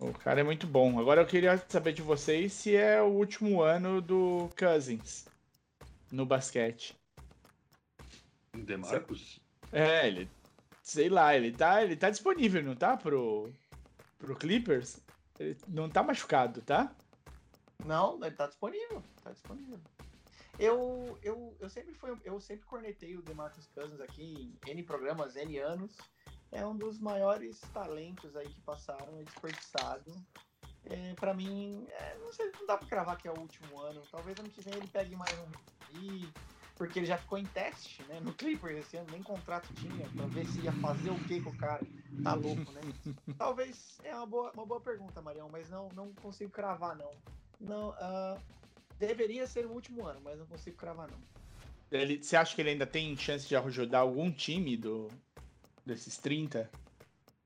O 0.00 0.12
cara 0.12 0.40
é 0.40 0.44
muito 0.44 0.66
bom. 0.66 0.98
Agora 0.98 1.22
eu 1.22 1.26
queria 1.26 1.56
saber 1.68 1.94
de 1.94 2.02
vocês 2.02 2.52
se 2.52 2.76
é 2.76 3.00
o 3.00 3.06
último 3.06 3.62
ano 3.62 4.02
do 4.02 4.50
Cousins 4.58 5.26
no 6.12 6.26
basquete. 6.26 6.94
Demarcus? 8.64 9.40
É, 9.72 10.06
ele. 10.06 10.30
Sei 10.82 11.08
lá, 11.08 11.36
ele 11.36 11.52
tá, 11.52 11.82
ele 11.82 11.96
tá 11.96 12.10
disponível, 12.10 12.62
não 12.62 12.76
tá? 12.76 12.96
Pro, 12.96 13.52
pro 14.18 14.36
Clippers? 14.36 15.00
Ele 15.38 15.56
não 15.66 15.88
tá 15.88 16.02
machucado, 16.02 16.62
tá? 16.62 16.94
Não, 17.84 18.22
ele 18.24 18.34
tá 18.34 18.46
disponível. 18.46 19.02
Tá 19.22 19.32
disponível. 19.32 19.80
Eu, 20.58 21.18
eu, 21.22 21.54
eu 21.60 21.68
sempre 21.68 21.92
fui, 21.94 22.16
eu 22.24 22.40
sempre 22.40 22.64
cornetei 22.64 23.16
o 23.16 23.22
DeMarcus 23.22 23.66
Cousins 23.74 24.00
aqui 24.00 24.56
em 24.66 24.70
N 24.70 24.82
programas, 24.84 25.36
N 25.36 25.58
anos. 25.58 25.96
É 26.50 26.64
um 26.64 26.76
dos 26.76 26.98
maiores 26.98 27.60
talentos 27.74 28.34
aí 28.36 28.48
que 28.48 28.60
passaram, 28.62 29.18
é 29.18 29.24
desperdiçado. 29.24 30.14
É, 30.84 31.14
para 31.14 31.34
mim, 31.34 31.86
é, 31.90 32.18
não 32.18 32.32
sei, 32.32 32.50
não 32.58 32.66
dá 32.66 32.78
para 32.78 32.86
cravar 32.86 33.18
que 33.18 33.28
é 33.28 33.32
o 33.32 33.38
último 33.38 33.78
ano. 33.80 34.00
Talvez 34.10 34.38
ano 34.38 34.48
que 34.48 34.62
vem 34.62 34.74
ele 34.74 34.86
pegue 34.86 35.16
mais 35.16 35.36
um 35.40 36.00
e 36.00 36.28
porque 36.76 36.98
ele 36.98 37.06
já 37.06 37.16
ficou 37.16 37.38
em 37.38 37.46
teste, 37.46 38.02
né? 38.04 38.20
No 38.20 38.32
Clippers 38.34 38.78
esse 38.78 38.96
ano, 38.96 39.08
nem 39.10 39.22
contrato 39.22 39.72
tinha, 39.74 40.08
pra 40.10 40.26
ver 40.26 40.46
se 40.46 40.60
ia 40.60 40.72
fazer 40.72 41.10
o 41.10 41.18
que 41.24 41.40
com 41.40 41.50
o 41.50 41.56
cara. 41.56 41.82
Tá 42.22 42.34
louco, 42.34 42.70
né? 42.72 42.80
Talvez 43.38 43.98
é 44.04 44.14
uma 44.14 44.26
boa, 44.26 44.52
uma 44.52 44.66
boa 44.66 44.80
pergunta, 44.80 45.22
Marião, 45.22 45.48
mas 45.50 45.70
não, 45.70 45.88
não 45.94 46.12
consigo 46.14 46.50
cravar, 46.50 46.96
não. 46.96 47.10
Não, 47.58 47.90
uh, 47.90 48.40
deveria 48.98 49.46
ser 49.46 49.66
o 49.66 49.72
último 49.72 50.06
ano, 50.06 50.20
mas 50.22 50.38
não 50.38 50.46
consigo 50.46 50.76
cravar, 50.76 51.10
não. 51.10 51.18
Ele, 51.90 52.22
você 52.22 52.36
acha 52.36 52.54
que 52.54 52.60
ele 52.60 52.70
ainda 52.70 52.86
tem 52.86 53.16
chance 53.16 53.46
de 53.46 53.56
ajudar 53.56 54.00
algum 54.00 54.30
time 54.30 54.76
do, 54.76 55.08
desses 55.84 56.18
30? 56.18 56.70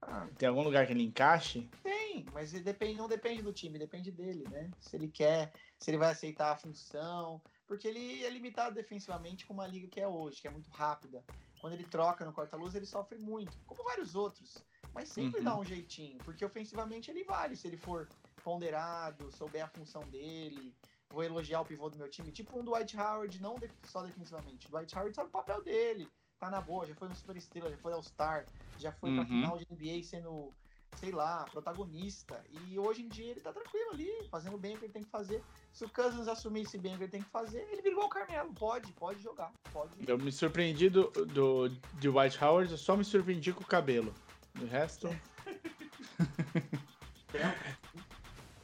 Ah, 0.03 0.27
tem 0.39 0.49
algum 0.49 0.63
lugar 0.63 0.87
que 0.87 0.93
ele 0.93 1.05
encaixe? 1.05 1.69
Tem, 1.83 2.25
mas 2.33 2.51
depende, 2.53 2.95
não 2.97 3.07
depende 3.07 3.43
do 3.43 3.53
time, 3.53 3.79
depende 3.79 4.11
dele, 4.11 4.45
né? 4.51 4.71
Se 4.81 4.97
ele 4.97 5.09
quer, 5.09 5.53
se 5.79 5.91
ele 5.91 5.99
vai 5.99 6.11
aceitar 6.11 6.53
a 6.53 6.57
função. 6.57 7.41
Porque 7.71 7.87
ele 7.87 8.25
é 8.25 8.29
limitado 8.29 8.75
defensivamente 8.75 9.47
com 9.47 9.55
uma 9.55 9.65
liga 9.65 9.87
que 9.87 10.01
é 10.01 10.09
hoje, 10.09 10.41
que 10.41 10.49
é 10.49 10.51
muito 10.51 10.69
rápida. 10.71 11.25
Quando 11.61 11.75
ele 11.75 11.85
troca 11.85 12.25
no 12.25 12.33
corta-luz, 12.33 12.75
ele 12.75 12.85
sofre 12.85 13.17
muito, 13.17 13.57
como 13.65 13.85
vários 13.85 14.17
outros. 14.17 14.59
Mas 14.93 15.09
sempre 15.09 15.39
uhum. 15.39 15.45
dá 15.45 15.57
um 15.57 15.65
jeitinho, 15.65 16.19
porque 16.25 16.45
ofensivamente 16.45 17.13
ele 17.13 17.23
vale 17.23 17.55
se 17.55 17.69
ele 17.69 17.77
for 17.77 18.09
ponderado, 18.43 19.31
souber 19.31 19.65
a 19.65 19.69
função 19.69 20.03
dele. 20.09 20.75
Vou 21.11 21.23
elogiar 21.23 21.61
o 21.61 21.65
pivô 21.65 21.89
do 21.89 21.97
meu 21.97 22.11
time, 22.11 22.33
tipo 22.33 22.59
um 22.59 22.65
Dwight 22.65 22.97
Howard, 22.97 23.41
não 23.41 23.55
só 23.85 24.03
defensivamente. 24.03 24.67
O 24.67 24.71
Dwight 24.71 24.93
Howard 24.99 25.15
sabe 25.15 25.29
o 25.29 25.33
papel 25.33 25.63
dele, 25.63 26.11
tá 26.41 26.51
na 26.51 26.61
boa, 26.61 26.85
já 26.85 26.97
foi 26.97 27.07
um 27.07 27.15
super 27.15 27.37
estrela, 27.37 27.71
já 27.71 27.77
foi 27.77 27.93
All-Star, 27.93 28.47
já 28.79 28.91
foi 28.91 29.11
uhum. 29.11 29.17
pra 29.19 29.27
final 29.27 29.59
de 29.59 29.67
NBA 29.71 30.03
sendo, 30.03 30.53
sei 30.97 31.13
lá, 31.13 31.45
protagonista. 31.51 32.43
E 32.67 32.79
hoje 32.79 33.03
em 33.03 33.09
dia 33.09 33.31
ele 33.31 33.41
tá 33.41 33.53
tranquilo 33.53 33.91
ali, 33.93 34.11
fazendo 34.31 34.59
bem 34.59 34.75
o 34.75 34.79
que 34.79 34.87
ele 34.87 34.93
tem 34.93 35.03
que 35.03 35.11
fazer. 35.11 35.43
Se 35.73 35.85
o 35.85 35.89
Cousins 35.89 36.29
assumisse 36.29 36.79
bem 36.79 36.95
o 36.95 36.99
que 36.99 37.05
ele 37.05 37.13
tem 37.13 37.23
que 37.23 37.31
fazer, 37.31 37.67
ele 37.71 37.89
igual 37.89 38.07
o 38.07 38.11
Carmelo. 38.11 38.53
Pode, 38.55 38.93
pode 38.93 39.23
jogar. 39.23 39.53
Pode. 39.73 39.93
Eu 40.07 40.19
me 40.19 40.33
surpreendi 40.33 40.89
do, 40.89 41.11
do, 41.27 41.69
de 41.99 42.09
White 42.09 42.43
Howard, 42.43 42.73
eu 42.73 42.79
só 42.79 42.97
me 42.97 43.05
surpreendi 43.05 43.53
com 43.53 43.63
o 43.63 43.67
cabelo. 43.67 44.15
O 44.61 44.67
resto. 44.67 45.09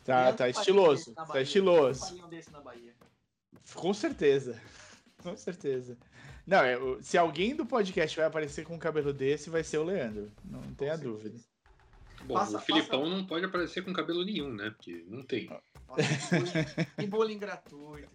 Tá, 0.07 0.33
tá 0.33 0.49
estiloso. 0.49 1.13
Tá 1.15 1.43
estiloso. 1.43 2.17
Com 3.75 3.93
certeza. 3.93 4.61
Com 5.21 5.37
certeza. 5.37 5.99
Não, 6.47 6.59
é, 6.59 6.79
se 7.03 7.19
alguém 7.19 7.57
do 7.57 7.67
podcast 7.67 8.17
vai 8.17 8.27
aparecer 8.27 8.65
com 8.65 8.77
um 8.77 8.79
cabelo 8.79 9.13
desse, 9.13 9.51
vai 9.51 9.65
ser 9.65 9.79
o 9.79 9.85
Leandro. 9.85 10.31
Não 10.45 10.63
tenha 10.75 10.97
dúvida. 10.97 11.37
Bom, 12.27 12.35
passa, 12.35 12.57
o 12.57 12.61
Filipão 12.61 13.03
passa... 13.03 13.15
não 13.15 13.25
pode 13.25 13.45
aparecer 13.45 13.85
com 13.85 13.93
cabelo 13.93 14.25
nenhum, 14.25 14.53
né? 14.53 14.71
Porque 14.71 15.05
não 15.09 15.23
tem. 15.23 15.49
E 16.99 17.07
bullying 17.07 17.39
gratuito. 17.39 18.09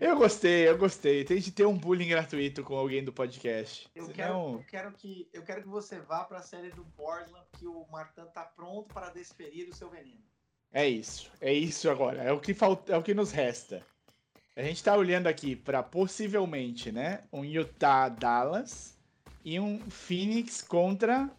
Eu 0.00 0.16
gostei, 0.16 0.68
eu 0.68 0.78
gostei. 0.78 1.24
Tem 1.24 1.38
de 1.38 1.52
ter 1.52 1.66
um 1.66 1.76
bullying 1.76 2.08
gratuito 2.08 2.62
com 2.62 2.74
alguém 2.74 3.04
do 3.04 3.12
podcast. 3.12 3.88
Eu, 3.94 4.06
Senão... 4.06 4.14
quero, 4.14 4.34
eu, 4.34 4.64
quero, 4.66 4.92
que, 4.92 5.28
eu 5.32 5.42
quero 5.42 5.62
que 5.62 5.68
você 5.68 6.00
vá 6.00 6.24
para 6.24 6.38
a 6.38 6.42
série 6.42 6.70
do 6.70 6.84
Portland, 6.96 7.46
que 7.58 7.66
o 7.66 7.86
Martin 7.92 8.22
tá 8.32 8.44
pronto 8.44 8.92
para 8.92 9.10
desferir 9.10 9.68
o 9.68 9.74
seu 9.74 9.90
veneno. 9.90 10.22
É 10.72 10.88
isso, 10.88 11.30
é 11.40 11.52
isso 11.52 11.90
agora. 11.90 12.22
É 12.22 12.32
o 12.32 12.40
que 12.40 12.54
falta, 12.54 12.92
é 12.92 12.96
o 12.96 13.02
que 13.02 13.14
nos 13.14 13.30
resta. 13.30 13.84
A 14.56 14.62
gente 14.62 14.82
tá 14.82 14.96
olhando 14.96 15.26
aqui 15.26 15.54
para 15.54 15.82
possivelmente, 15.82 16.90
né, 16.90 17.22
um 17.32 17.44
Utah 17.44 18.08
Dallas 18.08 18.98
e 19.44 19.60
um 19.60 19.78
Phoenix 19.88 20.60
contra 20.62 21.30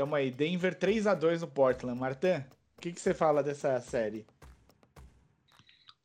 Tamo 0.00 0.14
aí, 0.14 0.30
Denver 0.30 0.74
3 0.74 1.06
a 1.06 1.14
2 1.14 1.42
no 1.42 1.46
Portland. 1.46 2.00
Martin, 2.00 2.42
o 2.78 2.80
que, 2.80 2.90
que 2.90 2.98
você 2.98 3.12
fala 3.12 3.42
dessa 3.42 3.78
série? 3.82 4.26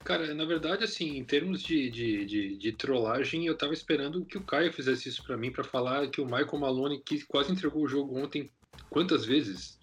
Cara, 0.04 0.34
na 0.34 0.44
verdade, 0.44 0.84
assim, 0.84 1.16
em 1.16 1.24
termos 1.24 1.64
de, 1.64 1.90
de, 1.90 2.26
de, 2.26 2.58
de 2.58 2.72
trollagem, 2.74 3.46
eu 3.46 3.58
tava 3.58 3.72
esperando 3.72 4.26
que 4.26 4.38
o 4.38 4.44
Caio 4.44 4.74
fizesse 4.74 5.08
isso 5.08 5.24
para 5.24 5.38
mim, 5.38 5.50
para 5.50 5.64
falar 5.64 6.10
que 6.10 6.20
o 6.20 6.26
Michael 6.26 6.60
Malone, 6.60 7.02
que 7.04 7.26
quase 7.26 7.54
entregou 7.54 7.84
o 7.84 7.88
jogo 7.88 8.20
ontem, 8.20 8.52
quantas 8.90 9.24
vezes? 9.24 9.80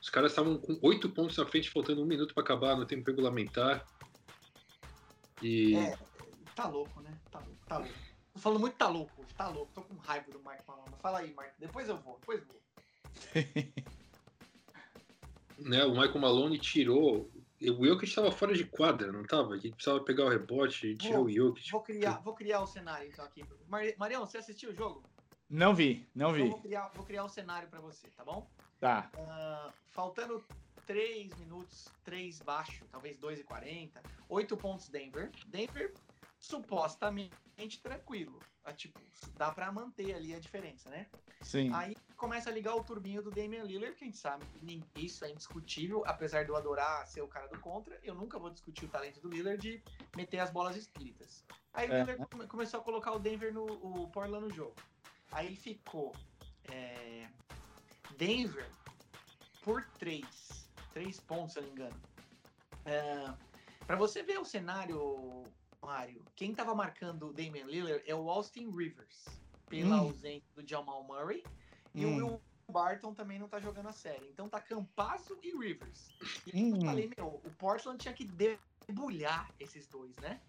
Os 0.00 0.08
caras 0.08 0.30
estavam 0.30 0.56
com 0.56 0.78
oito 0.82 1.10
pontos 1.10 1.36
na 1.36 1.44
frente, 1.44 1.70
faltando 1.70 2.04
um 2.04 2.06
minuto 2.06 2.32
para 2.32 2.44
acabar 2.44 2.76
no 2.76 2.86
tempo 2.86 3.10
regulamentar. 3.10 3.84
E. 5.42 5.74
É, 5.74 5.98
tá 6.54 6.68
louco, 6.68 7.00
né? 7.00 7.18
Tá 7.32 7.40
louco, 7.40 7.66
tá 7.66 7.78
louco. 7.78 7.94
Tô 8.32 8.38
falando 8.38 8.60
muito 8.60 8.76
tá 8.76 8.88
louco 8.88 9.20
hoje, 9.20 9.34
tá 9.34 9.48
louco. 9.48 9.72
Tô 9.74 9.82
com 9.82 9.96
raiva 9.96 10.30
do 10.30 10.38
Mike 10.38 10.62
Malone. 10.68 10.94
Fala 11.02 11.18
aí, 11.18 11.34
Mike. 11.36 11.54
Depois 11.58 11.88
eu 11.88 11.96
vou, 11.96 12.16
depois 12.20 12.40
eu 12.40 12.46
vou. 12.46 12.69
né, 15.58 15.84
o 15.84 15.90
Michael 15.90 16.18
Malone 16.18 16.58
tirou. 16.58 17.30
O 17.62 17.84
Jokic 17.84 18.06
estava 18.06 18.32
fora 18.32 18.54
de 18.54 18.64
quadra, 18.64 19.12
não 19.12 19.22
estava? 19.22 19.52
A 19.52 19.58
gente 19.58 19.74
precisava 19.74 20.02
pegar 20.02 20.24
o 20.24 20.30
rebote 20.30 20.86
e 20.86 20.96
tirar 20.96 21.20
o 21.20 21.30
Jokic. 21.30 21.70
Vou 21.70 21.82
criar, 21.82 22.18
vou 22.20 22.34
criar 22.34 22.62
o 22.62 22.66
cenário 22.66 23.08
então 23.08 23.24
aqui. 23.24 23.44
Mar 23.68 23.82
Marião, 23.98 24.24
você 24.24 24.38
assistiu 24.38 24.70
o 24.70 24.74
jogo? 24.74 25.02
Não 25.48 25.74
vi, 25.74 26.08
não 26.14 26.32
vi. 26.32 26.42
Então, 26.42 26.52
vou, 26.52 26.62
criar, 26.62 26.88
vou 26.94 27.04
criar 27.04 27.24
um 27.24 27.28
cenário 27.28 27.68
para 27.68 27.80
você, 27.80 28.08
tá 28.16 28.24
bom? 28.24 28.48
Tá. 28.78 29.10
Uh, 29.14 29.72
faltando 29.88 30.42
3 30.86 31.36
minutos, 31.38 31.88
3 32.04 32.40
baixo, 32.40 32.84
talvez 32.90 33.18
2 33.18 33.40
e 33.40 33.44
40, 33.44 34.00
8 34.28 34.56
pontos 34.56 34.88
Denver. 34.88 35.30
Denver 35.48 35.92
supostamente 36.38 37.30
tranquilo. 37.82 38.40
Tipo, 38.72 39.00
dá 39.36 39.50
para 39.50 39.70
manter 39.72 40.14
ali 40.14 40.34
a 40.34 40.38
diferença, 40.38 40.88
né? 40.90 41.06
Sim. 41.42 41.72
Aí 41.74 41.96
começa 42.16 42.50
a 42.50 42.52
ligar 42.52 42.74
o 42.74 42.84
turbinho 42.84 43.22
do 43.22 43.30
Damian 43.30 43.62
Lillard, 43.62 43.96
que 43.96 44.04
a 44.04 44.06
gente 44.06 44.18
sabe 44.18 44.44
que 44.46 44.82
isso 44.96 45.24
é 45.24 45.30
indiscutível, 45.30 46.02
apesar 46.06 46.44
de 46.44 46.50
eu 46.50 46.56
adorar 46.56 47.06
ser 47.06 47.22
o 47.22 47.28
cara 47.28 47.48
do 47.48 47.58
contra, 47.58 47.98
eu 48.02 48.14
nunca 48.14 48.38
vou 48.38 48.50
discutir 48.50 48.84
o 48.84 48.88
talento 48.88 49.20
do 49.20 49.28
Lillard 49.28 49.60
de 49.60 49.82
meter 50.16 50.38
as 50.38 50.50
bolas 50.50 50.76
espíritas. 50.76 51.44
Aí 51.72 51.88
é. 51.88 51.90
o 51.90 52.04
Lillard 52.04 52.46
começou 52.48 52.80
a 52.80 52.82
colocar 52.82 53.12
o 53.12 53.18
Denver 53.18 53.52
no 53.52 53.64
o 53.64 54.08
Portland 54.10 54.46
no 54.46 54.54
jogo. 54.54 54.76
Aí 55.32 55.56
ficou 55.56 56.14
é, 56.70 57.28
Denver 58.16 58.68
por 59.62 59.84
3. 59.98 60.68
3 60.92 61.20
pontos, 61.20 61.52
se 61.52 61.58
eu 61.58 61.62
não 61.62 61.70
me 61.70 61.76
engano. 61.76 62.00
É, 62.84 63.34
para 63.86 63.96
você 63.96 64.22
ver 64.22 64.38
o 64.38 64.44
cenário, 64.44 65.44
Mário, 65.82 66.24
quem 66.36 66.54
tava 66.54 66.74
marcando 66.74 67.28
o 67.28 67.32
Damian 67.32 67.66
Lillard 67.66 68.02
é 68.06 68.14
o 68.14 68.30
Austin 68.30 68.70
Rivers, 68.70 69.24
pela 69.68 69.96
hum. 69.96 70.00
ausência 70.00 70.48
do 70.54 70.66
Jamal 70.66 71.02
Murray. 71.04 71.44
E 71.94 72.04
hum. 72.04 72.12
o 72.12 72.16
Will 72.16 72.42
Barton 72.70 73.14
também 73.14 73.38
não 73.38 73.48
tá 73.48 73.58
jogando 73.60 73.88
a 73.88 73.92
série. 73.92 74.28
Então 74.28 74.48
tá 74.48 74.60
Campazzo 74.60 75.38
e 75.42 75.56
Rivers. 75.56 76.08
E 76.46 76.62
hum. 76.62 76.76
eu 76.76 76.86
falei, 76.86 77.10
meu, 77.16 77.40
o 77.44 77.50
Portland 77.58 77.98
tinha 77.98 78.14
que 78.14 78.24
debulhar 78.24 79.50
esses 79.58 79.86
dois, 79.86 80.16
né? 80.16 80.40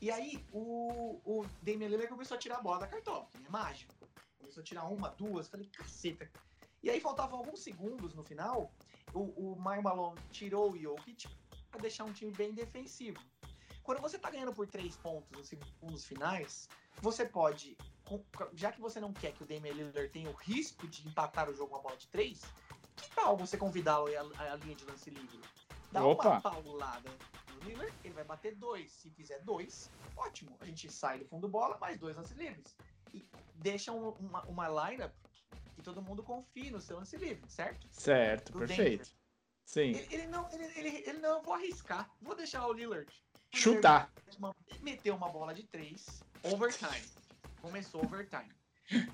E 0.00 0.10
aí 0.10 0.44
o, 0.52 1.20
o 1.24 1.46
Damian 1.62 1.88
Lillard 1.88 2.08
começou 2.08 2.36
a 2.36 2.38
tirar 2.38 2.58
a 2.58 2.62
bola 2.62 2.80
da 2.80 2.86
cartola, 2.86 3.26
que 3.30 3.44
é 3.44 3.50
mágico. 3.50 3.94
Começou 4.38 4.60
a 4.60 4.64
tirar 4.64 4.84
uma, 4.84 5.08
duas, 5.10 5.48
falei, 5.48 5.66
caceta. 5.66 6.30
E 6.82 6.90
aí 6.90 7.00
faltavam 7.00 7.38
alguns 7.38 7.60
segundos 7.60 8.14
no 8.14 8.22
final, 8.22 8.72
o, 9.12 9.20
o 9.20 9.56
Mike 9.56 9.82
Malone 9.82 10.20
tirou 10.30 10.72
o 10.72 10.78
Jokic 10.78 11.28
para 11.70 11.80
deixar 11.80 12.04
um 12.04 12.12
time 12.12 12.30
bem 12.32 12.52
defensivo. 12.52 13.20
Quando 13.88 14.02
você 14.02 14.18
tá 14.18 14.28
ganhando 14.28 14.52
por 14.52 14.66
três 14.66 14.98
pontos 14.98 15.30
nos 15.30 15.48
segundos 15.48 16.04
finais, 16.04 16.68
você 17.00 17.24
pode, 17.24 17.74
já 18.52 18.70
que 18.70 18.82
você 18.82 19.00
não 19.00 19.14
quer 19.14 19.32
que 19.32 19.42
o 19.42 19.46
Damian 19.46 19.72
Lillard 19.72 20.10
tenha 20.10 20.28
o 20.28 20.34
risco 20.34 20.86
de 20.86 21.08
empatar 21.08 21.48
o 21.48 21.54
jogo 21.54 21.70
com 21.70 21.76
uma 21.76 21.82
bola 21.82 21.96
de 21.96 22.06
três, 22.08 22.42
que 22.94 23.08
tal 23.14 23.34
você 23.34 23.56
convidá-lo 23.56 24.08
à, 24.36 24.52
à 24.52 24.56
linha 24.56 24.76
de 24.76 24.84
lance 24.84 25.08
livre? 25.08 25.40
Dá 25.90 26.04
Opa. 26.04 26.28
uma 26.28 26.40
paulada 26.42 27.08
no 27.50 27.60
Lillard, 27.66 27.90
ele 28.04 28.12
vai 28.12 28.24
bater 28.24 28.54
dois. 28.56 28.92
Se 28.92 29.08
fizer 29.08 29.38
dois, 29.38 29.90
ótimo. 30.18 30.54
A 30.60 30.66
gente 30.66 30.92
sai 30.92 31.20
do 31.20 31.24
fundo 31.24 31.48
bola, 31.48 31.78
mais 31.78 31.98
dois 31.98 32.14
lances 32.14 32.36
livres. 32.36 32.76
E 33.14 33.26
deixa 33.54 33.90
um- 33.90 34.10
uma, 34.20 34.42
uma 34.42 34.68
lineup 34.90 35.14
que 35.74 35.80
todo 35.80 36.02
mundo 36.02 36.22
confie 36.22 36.70
no 36.70 36.78
seu 36.78 36.98
lance 36.98 37.16
livre, 37.16 37.48
certo? 37.48 37.88
Certo, 37.90 38.52
Do 38.52 38.58
perfeito. 38.58 39.08
Sim. 39.64 39.92
Ele, 39.92 40.08
ele 40.14 40.26
não, 40.26 40.46
ele, 40.52 40.64
ele, 40.78 40.88
ele 41.08 41.18
não, 41.20 41.38
eu 41.38 41.42
vou 41.42 41.54
arriscar. 41.54 42.10
Vou 42.20 42.34
deixar 42.34 42.66
o 42.66 42.72
Lillard. 42.74 43.10
Chutar. 43.52 44.10
Meteu 44.80 45.14
uma 45.14 45.28
bola 45.28 45.54
de 45.54 45.64
três, 45.64 46.22
overtime. 46.42 47.02
Começou 47.60 48.04
overtime. 48.04 48.48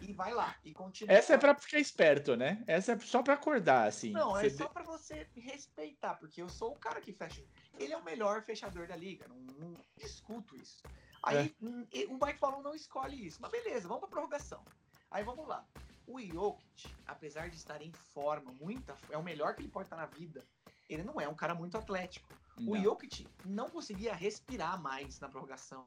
E 0.00 0.12
vai 0.12 0.32
lá, 0.32 0.54
e 0.64 0.72
continua. 0.72 1.12
Essa 1.12 1.34
é 1.34 1.38
pra 1.38 1.54
ficar 1.54 1.80
esperto, 1.80 2.36
né? 2.36 2.62
Essa 2.66 2.92
é 2.92 2.98
só 3.00 3.22
pra 3.22 3.34
acordar, 3.34 3.88
assim. 3.88 4.12
Não, 4.12 4.36
é 4.36 4.42
Você 4.48 4.50
só 4.50 4.68
pra 4.68 4.84
você 4.84 5.26
respeitar, 5.34 6.14
porque 6.14 6.40
eu 6.40 6.48
sou 6.48 6.72
o 6.72 6.78
cara 6.78 7.00
que 7.00 7.12
fecha. 7.12 7.42
Ele 7.78 7.92
é 7.92 7.96
o 7.96 8.04
melhor 8.04 8.44
fechador 8.44 8.86
da 8.86 8.94
liga, 8.94 9.26
não, 9.26 9.36
não 9.58 9.74
discuto 9.96 10.54
isso. 10.54 10.80
Aí 11.24 11.48
É. 11.48 11.64
hum, 11.64 11.86
o 12.10 12.24
Mike 12.24 12.38
falou 12.38 12.62
não 12.62 12.74
escolhe 12.74 13.26
isso, 13.26 13.40
mas 13.42 13.50
beleza, 13.50 13.88
vamos 13.88 14.00
pra 14.00 14.10
prorrogação. 14.10 14.62
Aí 15.10 15.24
vamos 15.24 15.48
lá. 15.48 15.66
O 16.06 16.20
Jokic, 16.20 16.94
apesar 17.06 17.48
de 17.48 17.56
estar 17.56 17.80
em 17.82 17.92
forma, 17.92 18.52
muita, 18.60 18.94
é 19.10 19.18
o 19.18 19.22
melhor 19.22 19.54
que 19.54 19.62
ele 19.62 19.70
pode 19.70 19.86
estar 19.86 19.96
na 19.96 20.06
vida. 20.06 20.44
Ele 20.88 21.02
não 21.02 21.20
é 21.20 21.26
um 21.26 21.34
cara 21.34 21.54
muito 21.54 21.76
atlético. 21.76 22.28
O 22.58 22.74
Não. 22.74 22.82
Jokic 22.82 23.26
não 23.44 23.68
conseguia 23.68 24.14
respirar 24.14 24.80
mais 24.80 25.18
na 25.20 25.28
prorrogação. 25.28 25.86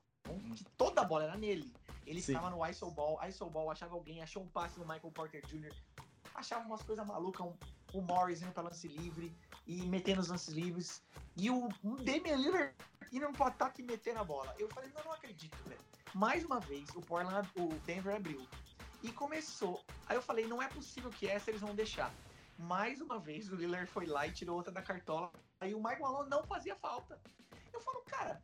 Que 0.55 0.65
toda 0.77 1.01
a 1.01 1.05
bola 1.05 1.23
era 1.23 1.37
nele. 1.37 1.73
Ele 2.05 2.21
Sim. 2.21 2.33
ficava 2.33 2.49
no 2.49 2.65
ISO 2.65 2.91
ball, 2.91 3.19
ISO 3.27 3.49
ball, 3.49 3.71
achava 3.71 3.95
alguém, 3.95 4.21
achou 4.21 4.43
um 4.43 4.47
passe 4.47 4.77
no 4.77 4.85
Michael 4.85 5.11
Porter 5.11 5.45
Jr., 5.45 5.73
achava 6.35 6.65
umas 6.65 6.83
coisas 6.83 7.05
malucas, 7.05 7.45
um, 7.45 7.53
o 7.93 8.01
Morris 8.01 8.41
indo 8.41 8.51
pra 8.51 8.63
lance 8.63 8.87
livre 8.87 9.35
e 9.65 9.81
metendo 9.87 10.21
os 10.21 10.27
lances 10.27 10.53
livres. 10.53 11.01
E 11.35 11.49
o 11.49 11.69
Damian 12.03 12.35
Lillard 12.35 12.75
indo 13.11 13.31
pro 13.31 13.45
ataque 13.45 13.81
e 13.81 13.85
metendo 13.85 14.19
a 14.19 14.23
bola. 14.23 14.53
Eu 14.59 14.69
falei, 14.69 14.91
não, 14.95 15.03
não 15.03 15.11
acredito, 15.13 15.57
velho. 15.65 15.79
Mais 16.13 16.43
uma 16.43 16.59
vez, 16.59 16.89
o 16.95 17.01
Portland, 17.01 17.49
o 17.55 17.69
Denver 17.85 18.15
abriu. 18.15 18.45
E 19.03 19.11
começou. 19.11 19.83
Aí 20.07 20.15
eu 20.15 20.21
falei, 20.21 20.47
não 20.47 20.61
é 20.61 20.67
possível 20.67 21.09
que 21.09 21.27
essa 21.27 21.49
eles 21.51 21.61
vão 21.61 21.75
deixar. 21.75 22.13
Mais 22.57 23.01
uma 23.01 23.19
vez, 23.19 23.51
o 23.51 23.55
Lillard 23.55 23.89
foi 23.89 24.05
lá 24.05 24.25
e 24.25 24.31
tirou 24.31 24.55
outra 24.55 24.71
da 24.71 24.81
cartola. 24.81 25.31
Aí 25.59 25.73
o 25.73 25.83
Mike 25.83 26.01
Malone 26.01 26.29
não 26.29 26.43
fazia 26.43 26.75
falta. 26.75 27.19
Eu 27.73 27.81
falo, 27.81 28.01
cara, 28.05 28.41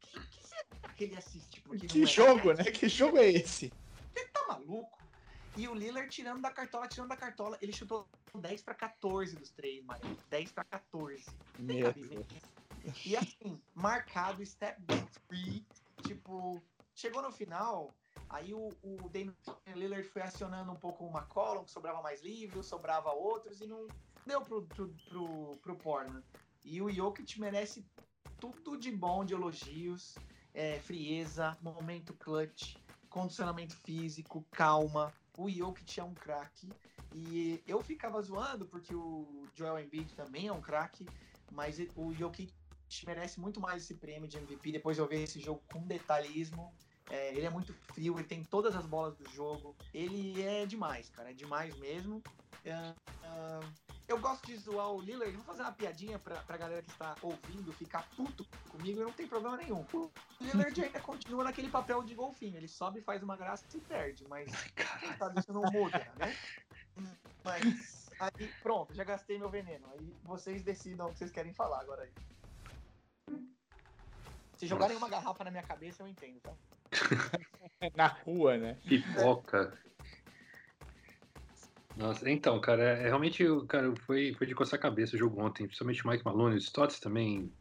que, 0.00 0.20
que, 0.20 0.26
que 0.40 0.46
será 0.46 0.92
que 0.96 1.04
ele 1.04 1.16
assiste? 1.16 1.60
Porque 1.62 1.86
Que 1.86 2.02
é 2.02 2.06
jogo, 2.06 2.50
atlético? 2.50 2.62
né? 2.64 2.70
Que 2.72 2.88
jogo 2.88 3.18
é 3.18 3.28
esse? 3.28 3.72
tá 4.32 4.44
maluco? 4.48 4.98
E 5.56 5.66
o 5.68 5.74
Lillard 5.74 6.08
tirando 6.08 6.40
da 6.40 6.50
cartola, 6.50 6.86
tirando 6.88 7.08
da 7.08 7.16
cartola. 7.16 7.58
Ele 7.60 7.72
chutou 7.72 8.08
10 8.34 8.62
pra 8.62 8.74
14 8.74 9.36
dos 9.36 9.50
três, 9.50 9.84
Mario. 9.84 10.16
10 10.30 10.52
pra 10.52 10.64
14. 10.64 11.24
Tem 11.24 11.66
Meu 11.66 11.86
cabimento. 11.86 12.34
E 13.04 13.16
assim, 13.16 13.60
marcado, 13.74 14.44
step 14.46 14.80
back 14.82 15.06
three. 15.26 15.64
Tipo, 16.02 16.62
chegou 16.94 17.22
no 17.22 17.32
final, 17.32 17.92
aí 18.30 18.54
o, 18.54 18.68
o 18.82 19.08
Damian 19.08 19.34
Lillard 19.74 20.04
foi 20.08 20.22
acionando 20.22 20.70
um 20.70 20.76
pouco 20.76 21.08
McCollum, 21.08 21.64
que 21.64 21.70
sobrava 21.70 22.00
mais 22.02 22.22
livros, 22.22 22.66
sobrava 22.66 23.10
outros, 23.10 23.60
e 23.60 23.66
não 23.66 23.88
deu 24.24 24.40
pro, 24.40 24.62
pro, 24.62 24.88
pro, 24.88 25.56
pro 25.60 25.76
Portland. 25.76 26.24
E 26.64 26.82
o 26.82 26.90
Jokic 26.90 27.40
merece 27.40 27.84
tudo 28.40 28.76
de 28.76 28.90
bom 28.90 29.24
de 29.24 29.34
elogios, 29.34 30.14
é, 30.54 30.78
frieza, 30.80 31.56
momento 31.62 32.14
clutch, 32.14 32.76
condicionamento 33.08 33.76
físico, 33.76 34.44
calma. 34.52 35.12
O 35.36 35.48
Jokic 35.48 36.00
é 36.00 36.04
um 36.04 36.14
craque. 36.14 36.68
E 37.14 37.62
eu 37.66 37.82
ficava 37.82 38.20
zoando 38.20 38.66
porque 38.66 38.94
o 38.94 39.46
Joel 39.54 39.78
Embiid 39.78 40.14
também 40.14 40.48
é 40.48 40.52
um 40.52 40.60
craque, 40.60 41.06
mas 41.50 41.78
o 41.96 42.12
Jokic 42.12 42.52
merece 43.06 43.40
muito 43.40 43.60
mais 43.60 43.82
esse 43.82 43.94
prêmio 43.94 44.28
de 44.28 44.36
MVP 44.38 44.72
depois 44.72 44.96
de 44.96 45.02
eu 45.02 45.08
ver 45.08 45.22
esse 45.22 45.40
jogo 45.40 45.62
com 45.72 45.86
detalhismo. 45.86 46.72
É, 47.10 47.34
ele 47.34 47.46
é 47.46 47.50
muito 47.50 47.72
frio, 47.72 48.18
ele 48.18 48.28
tem 48.28 48.44
todas 48.44 48.76
as 48.76 48.84
bolas 48.84 49.16
do 49.16 49.28
jogo. 49.30 49.74
Ele 49.94 50.42
é 50.42 50.66
demais, 50.66 51.08
cara, 51.08 51.30
é 51.30 51.34
demais 51.34 51.74
mesmo. 51.78 52.22
Ah, 52.66 52.94
ah, 53.24 53.60
eu 54.08 54.18
gosto 54.18 54.46
de 54.46 54.56
zoar 54.56 54.90
o 54.90 55.00
Lillard, 55.00 55.30
vou 55.36 55.44
fazer 55.44 55.62
uma 55.62 55.72
piadinha 55.72 56.18
pra, 56.18 56.36
pra 56.36 56.56
galera 56.56 56.82
que 56.82 56.90
está 56.90 57.14
ouvindo 57.22 57.72
ficar 57.74 58.08
puto 58.16 58.44
comigo, 58.70 59.02
não 59.02 59.12
tem 59.12 59.28
problema 59.28 59.56
nenhum. 59.58 59.84
O 59.92 60.10
Lillard 60.40 60.80
ainda 60.82 61.00
continua 61.00 61.44
naquele 61.44 61.68
papel 61.68 62.02
de 62.02 62.14
golfinho, 62.14 62.56
ele 62.56 62.68
sobe, 62.68 63.02
faz 63.02 63.22
uma 63.22 63.36
graça 63.36 63.64
e 63.68 63.72
se 63.72 63.80
perde, 63.80 64.26
mas 64.26 64.50
quem 65.00 65.16
sabe 65.16 65.40
isso 65.40 65.52
não 65.52 65.62
muda, 65.70 65.98
né? 66.16 66.34
Mas 67.44 68.10
aí, 68.18 68.48
pronto, 68.62 68.94
já 68.94 69.04
gastei 69.04 69.38
meu 69.38 69.50
veneno. 69.50 69.86
Aí 69.92 70.12
vocês 70.24 70.62
decidam 70.62 71.06
o 71.06 71.12
que 71.12 71.18
vocês 71.18 71.30
querem 71.30 71.52
falar 71.52 71.80
agora 71.80 72.02
aí. 72.02 72.12
Se 74.56 74.66
jogarem 74.66 74.96
uma 74.96 75.08
garrafa 75.08 75.44
na 75.44 75.50
minha 75.50 75.62
cabeça, 75.62 76.02
eu 76.02 76.08
entendo, 76.08 76.40
tá? 76.40 76.52
Na 77.94 78.08
rua, 78.08 78.56
né? 78.56 78.76
Pipoca. 78.88 79.78
Nossa, 81.98 82.30
então, 82.30 82.60
cara, 82.60 82.80
é, 82.80 83.02
é 83.02 83.06
realmente, 83.08 83.44
cara, 83.66 83.92
foi, 84.06 84.32
foi 84.34 84.46
de 84.46 84.54
coçar 84.54 84.78
a 84.78 84.82
cabeça 84.82 85.16
o 85.16 85.18
jogo 85.18 85.42
ontem, 85.42 85.66
principalmente 85.66 86.06
Mike 86.06 86.24
Malone, 86.24 86.54
o 86.54 86.58
Stotts 86.58 87.00
também, 87.00 87.52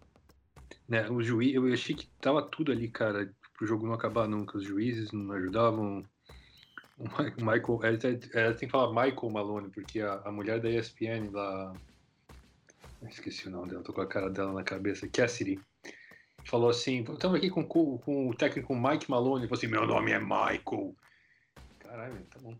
né, 0.88 1.10
o 1.10 1.24
juiz, 1.24 1.56
eu 1.56 1.66
achei 1.74 1.96
que 1.96 2.08
tava 2.22 2.48
tudo 2.48 2.72
ali, 2.72 2.88
cara, 2.88 3.34
pro 3.58 3.66
jogo 3.66 3.88
não 3.88 3.96
acabar 3.96 4.28
nunca, 4.28 4.60
os 4.60 4.64
juízes 4.64 5.12
não 5.12 5.32
ajudavam, 5.32 6.04
o 7.00 7.04
Mi- 7.04 7.34
o 7.36 7.46
Michael, 7.46 7.80
é, 7.84 8.40
é, 8.40 8.54
tem 8.54 8.68
que 8.68 8.72
falar 8.72 8.90
Michael 8.90 9.32
Malone, 9.32 9.72
porque 9.72 10.02
a, 10.02 10.22
a 10.26 10.32
mulher 10.32 10.62
da 10.62 10.70
ESPN 10.70 11.32
lá, 11.32 11.76
esqueci 13.10 13.48
o 13.48 13.52
nome 13.52 13.70
dela, 13.70 13.84
tô 13.84 13.92
com 13.92 14.02
a 14.02 14.08
cara 14.08 14.30
dela 14.30 14.54
na 14.54 14.64
cabeça, 14.64 15.10
Cassidy, 15.10 15.60
falou 16.48 16.70
assim, 16.70 17.02
estamos 17.02 17.40
aqui 17.40 17.50
com, 17.50 17.68
com, 17.68 18.30
o 18.30 18.36
técnico 18.36 18.76
Mike 18.76 19.10
Malone, 19.10 19.46
ele 19.46 19.48
falou 19.48 19.58
assim, 19.58 19.66
meu 19.66 19.88
nome 19.88 20.12
é 20.12 20.20
Michael, 20.20 20.96
caralho, 21.80 22.24
tá 22.28 22.40
bom, 22.40 22.56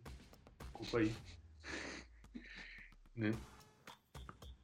desculpa 0.74 0.98
aí 0.98 1.37
né? 3.18 3.34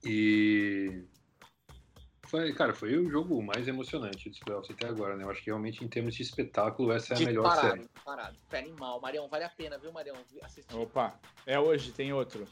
E 0.04 1.04
foi, 2.34 2.52
cara, 2.54 2.74
foi 2.74 2.98
o 2.98 3.10
jogo 3.10 3.42
mais 3.44 3.68
emocionante 3.68 4.30
dos 4.30 4.40
playoffs 4.40 4.76
até 4.76 4.88
agora, 4.88 5.16
né? 5.16 5.24
Eu 5.24 5.30
acho 5.30 5.40
que 5.42 5.52
realmente 5.52 5.84
em 5.84 5.88
termos 5.88 6.16
de 6.16 6.24
espetáculo 6.24 6.92
essa 6.92 7.14
é 7.14 7.18
a 7.18 7.20
melhor 7.20 7.44
Disparado, 7.44 7.76
série. 7.76 7.90
disparado. 7.94 8.38
Pé 8.50 8.60
animal. 8.60 9.00
Marião, 9.00 9.28
vale 9.30 9.44
a 9.44 9.50
pena, 9.50 9.78
viu, 9.78 9.92
Marião? 9.92 10.16
Assistir. 10.42 10.76
Opa, 10.76 11.20
é 11.46 11.60
hoje, 11.60 11.92
tem 11.92 12.12
outro. 12.12 12.48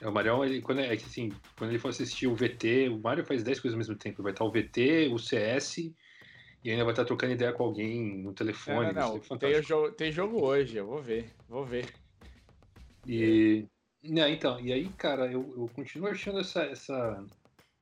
É, 0.00 0.08
o 0.08 0.12
Marião, 0.12 0.44
ele, 0.44 0.60
quando, 0.60 0.80
é, 0.80 0.92
é 0.92 0.96
que, 0.96 1.04
assim, 1.04 1.32
quando 1.56 1.70
ele 1.70 1.78
for 1.78 1.88
assistir 1.88 2.26
o 2.26 2.34
VT, 2.34 2.88
o 2.88 2.98
Mario 2.98 3.24
faz 3.24 3.42
10 3.42 3.60
coisas 3.60 3.74
ao 3.74 3.78
mesmo 3.78 3.96
tempo. 3.96 4.22
Vai 4.22 4.32
estar 4.32 4.44
o 4.44 4.50
VT, 4.50 5.08
o 5.12 5.18
CS 5.18 5.78
e 6.64 6.70
ainda 6.70 6.84
vai 6.84 6.92
estar 6.92 7.04
trocando 7.04 7.32
ideia 7.32 7.52
com 7.52 7.62
alguém 7.62 8.22
no 8.22 8.32
telefone. 8.32 8.92
não, 8.92 8.92
não, 8.92 9.22
ser 9.22 9.30
não. 9.30 9.38
Tem, 9.38 9.62
jogo, 9.62 9.92
tem 9.92 10.12
jogo 10.12 10.44
hoje, 10.44 10.76
eu 10.76 10.86
vou 10.86 11.00
ver, 11.00 11.32
vou 11.48 11.64
ver. 11.64 11.86
E. 13.06 13.66
Né, 14.02 14.30
então, 14.30 14.60
e 14.60 14.72
aí, 14.72 14.88
cara, 14.90 15.26
eu, 15.26 15.54
eu 15.56 15.68
continuo 15.74 16.08
achando 16.08 16.40
essa, 16.40 16.62
essa. 16.62 17.26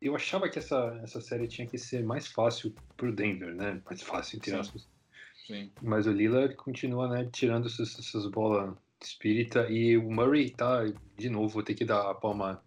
Eu 0.00 0.14
achava 0.16 0.48
que 0.48 0.58
essa, 0.58 0.98
essa 1.02 1.20
série 1.20 1.46
tinha 1.46 1.66
que 1.66 1.78
ser 1.78 2.02
mais 2.04 2.26
fácil 2.26 2.74
pro 2.96 3.14
Denver, 3.14 3.54
né? 3.54 3.80
Mais 3.84 4.02
fácil, 4.02 4.36
entre 4.36 4.50
Sim. 4.50 4.56
aspas. 4.56 4.88
Sim. 5.46 5.70
Mas 5.82 6.06
o 6.06 6.12
Lillard 6.12 6.54
continua, 6.56 7.08
né, 7.08 7.28
tirando 7.32 7.66
essas, 7.66 7.98
essas 7.98 8.26
bolas 8.26 8.74
espírita. 9.02 9.68
E 9.70 9.96
o 9.96 10.10
Murray 10.10 10.50
tá, 10.50 10.84
de 11.16 11.28
novo, 11.28 11.48
vou 11.48 11.62
ter 11.62 11.74
que 11.74 11.84
dar 11.84 12.10
a 12.10 12.14
palma. 12.14 12.62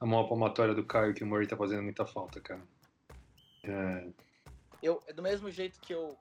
A 0.00 0.06
mão 0.06 0.28
palmatória 0.28 0.74
do 0.74 0.84
Caio, 0.84 1.12
que 1.12 1.24
o 1.24 1.26
Murray 1.26 1.46
tá 1.46 1.56
fazendo 1.56 1.82
muita 1.82 2.06
falta, 2.06 2.40
cara. 2.40 2.62
É, 3.64 4.08
Eu, 4.80 5.02
do 5.12 5.22
mesmo 5.22 5.50
jeito 5.50 5.80
que 5.80 5.92
eu. 5.92 6.16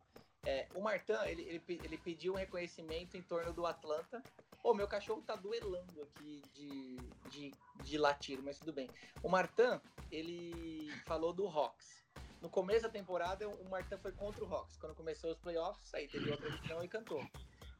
é, 0.45 0.67
o 0.73 0.81
Martin, 0.81 1.13
ele, 1.25 1.43
ele, 1.43 1.81
ele 1.83 1.97
pediu 1.97 2.33
um 2.33 2.37
reconhecimento 2.37 3.15
em 3.15 3.21
torno 3.21 3.53
do 3.53 3.67
Atlanta. 3.67 4.23
Ô, 4.63 4.73
meu 4.73 4.87
cachorro 4.87 5.21
tá 5.21 5.35
duelando 5.35 6.01
aqui 6.01 6.41
de, 6.53 6.97
de, 7.29 7.51
de 7.83 7.97
latir, 7.97 8.41
mas 8.41 8.59
tudo 8.59 8.73
bem. 8.73 8.89
O 9.23 9.29
Martin, 9.29 9.79
ele 10.11 10.91
falou 11.05 11.33
do 11.33 11.47
Hawks. 11.47 12.05
No 12.41 12.49
começo 12.49 12.83
da 12.83 12.89
temporada, 12.89 13.47
o 13.47 13.69
Martin 13.69 13.97
foi 13.97 14.11
contra 14.11 14.43
o 14.43 14.53
Hawks. 14.53 14.77
Quando 14.77 14.95
começou 14.95 15.31
os 15.31 15.39
playoffs, 15.39 15.93
aí 15.93 16.07
teve 16.07 16.29
outra 16.29 16.49
visão 16.49 16.83
e 16.83 16.87
cantou. 16.87 17.25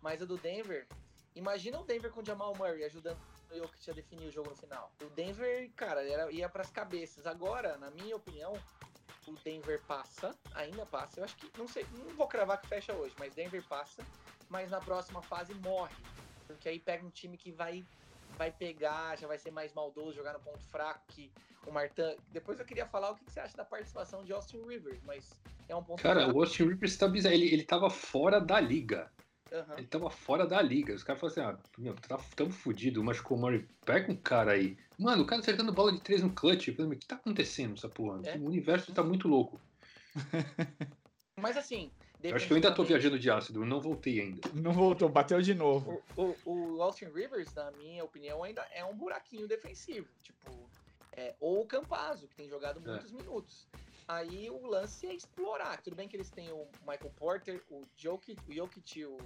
Mas 0.01 0.21
o 0.21 0.25
do 0.25 0.37
Denver, 0.37 0.87
imagina 1.35 1.79
o 1.79 1.83
Denver 1.83 2.11
com 2.11 2.21
o 2.21 2.25
Jamal 2.25 2.55
Murray 2.55 2.83
ajudando 2.83 3.19
o 3.51 3.57
Jokic 3.57 3.89
a 3.89 3.93
definir 3.93 4.27
o 4.27 4.31
jogo 4.31 4.49
no 4.49 4.55
final. 4.55 4.91
O 5.01 5.09
Denver, 5.09 5.71
cara, 5.75 6.07
era, 6.07 6.31
ia 6.31 6.49
pras 6.49 6.69
cabeças. 6.69 7.25
Agora, 7.25 7.77
na 7.77 7.91
minha 7.91 8.15
opinião, 8.15 8.53
o 9.27 9.33
Denver 9.43 9.81
passa, 9.85 10.37
ainda 10.53 10.85
passa. 10.85 11.19
Eu 11.19 11.25
acho 11.25 11.35
que, 11.37 11.51
não 11.57 11.67
sei, 11.67 11.85
não 11.91 12.15
vou 12.15 12.27
cravar 12.27 12.61
que 12.61 12.67
fecha 12.67 12.93
hoje, 12.93 13.15
mas 13.19 13.33
Denver 13.33 13.63
passa, 13.67 14.05
mas 14.49 14.69
na 14.69 14.79
próxima 14.79 15.21
fase 15.21 15.53
morre. 15.55 15.95
Porque 16.47 16.69
aí 16.69 16.79
pega 16.79 17.05
um 17.05 17.09
time 17.09 17.37
que 17.37 17.51
vai 17.51 17.85
vai 18.37 18.51
pegar, 18.51 19.17
já 19.17 19.27
vai 19.27 19.37
ser 19.37 19.51
mais 19.51 19.73
maldoso, 19.73 20.13
jogar 20.13 20.33
no 20.33 20.39
ponto 20.39 20.63
fraco 20.65 21.01
que 21.07 21.31
o 21.65 21.71
Martin. 21.71 22.15
Depois 22.31 22.59
eu 22.59 22.65
queria 22.65 22.85
falar 22.85 23.11
o 23.11 23.15
que 23.15 23.23
você 23.25 23.39
acha 23.39 23.57
da 23.57 23.65
participação 23.65 24.23
de 24.23 24.31
Austin 24.31 24.63
Rivers, 24.67 25.01
mas 25.03 25.31
é 25.67 25.75
um 25.75 25.83
ponto 25.83 26.01
Cara, 26.01 26.21
fraco. 26.21 26.37
o 26.37 26.41
Austin 26.41 26.67
Rivers 26.67 26.97
tá 26.97 27.07
bizarro. 27.07 27.35
Ele, 27.35 27.51
ele 27.53 27.63
tava 27.63 27.89
fora 27.89 28.39
da 28.39 28.59
liga. 28.59 29.11
Aham. 29.51 29.75
Ele 29.77 29.87
tava 29.87 30.09
fora 30.09 30.45
da 30.45 30.61
liga. 30.61 30.93
Os 30.93 31.03
caras 31.03 31.19
falaram 31.19 31.51
assim: 31.51 31.59
ah, 31.59 31.69
meu, 31.77 31.95
tá, 31.95 32.17
tamo 32.35 32.51
fudido. 32.51 33.03
Machucou 33.03 33.37
o 33.37 33.41
Murray. 33.41 33.67
Pega 33.85 34.11
um 34.11 34.15
cara 34.15 34.51
aí. 34.51 34.77
Mano, 34.99 35.23
o 35.23 35.25
cara 35.25 35.41
acertando 35.41 35.71
bola 35.71 35.91
de 35.91 36.01
três 36.01 36.21
no 36.21 36.33
clutch. 36.33 36.69
Falei, 36.75 36.91
o 36.91 36.99
que 36.99 37.07
tá 37.07 37.15
acontecendo 37.15 37.75
essa 37.75 37.89
porra? 37.89 38.21
É. 38.25 38.37
O 38.37 38.45
universo 38.45 38.93
tá 38.93 39.03
muito 39.03 39.27
louco. 39.27 39.59
Mas 41.37 41.55
assim. 41.55 41.91
Eu 42.23 42.35
acho 42.35 42.47
que 42.47 42.53
eu 42.53 42.55
ainda 42.55 42.73
tô 42.73 42.83
viajando 42.83 43.19
de 43.19 43.29
ácido. 43.29 43.61
Eu 43.61 43.65
não 43.65 43.79
voltei 43.79 44.19
ainda. 44.21 44.41
Não 44.53 44.73
voltou, 44.73 45.07
bateu 45.07 45.41
de 45.41 45.53
novo. 45.53 46.03
O, 46.15 46.35
o, 46.45 46.75
o 46.75 46.81
Austin 46.81 47.05
Rivers, 47.05 47.53
na 47.53 47.69
minha 47.71 48.03
opinião, 48.03 48.43
ainda 48.43 48.61
é 48.71 48.83
um 48.83 48.95
buraquinho 48.95 49.47
defensivo. 49.47 50.07
Tipo, 50.23 50.69
é, 51.11 51.35
ou 51.39 51.61
o 51.61 51.65
Campazzo, 51.65 52.27
que 52.27 52.35
tem 52.35 52.49
jogado 52.49 52.81
É. 52.85 52.91
muitos 52.91 53.11
minutos. 53.11 53.67
Aí 54.07 54.49
o 54.49 54.65
lance 54.65 55.05
é 55.05 55.13
explorar. 55.13 55.81
Tudo 55.81 55.95
bem 55.95 56.07
que 56.07 56.15
eles 56.15 56.29
têm 56.29 56.51
o 56.51 56.67
Michael 56.81 57.11
Porter, 57.17 57.63
o 57.69 57.81
Jokic, 57.95 58.41
o 58.49 58.53
Jokic 58.53 58.99
e 58.99 59.05
o, 59.05 59.17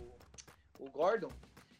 o 0.80 0.90
Gordon, 0.92 1.32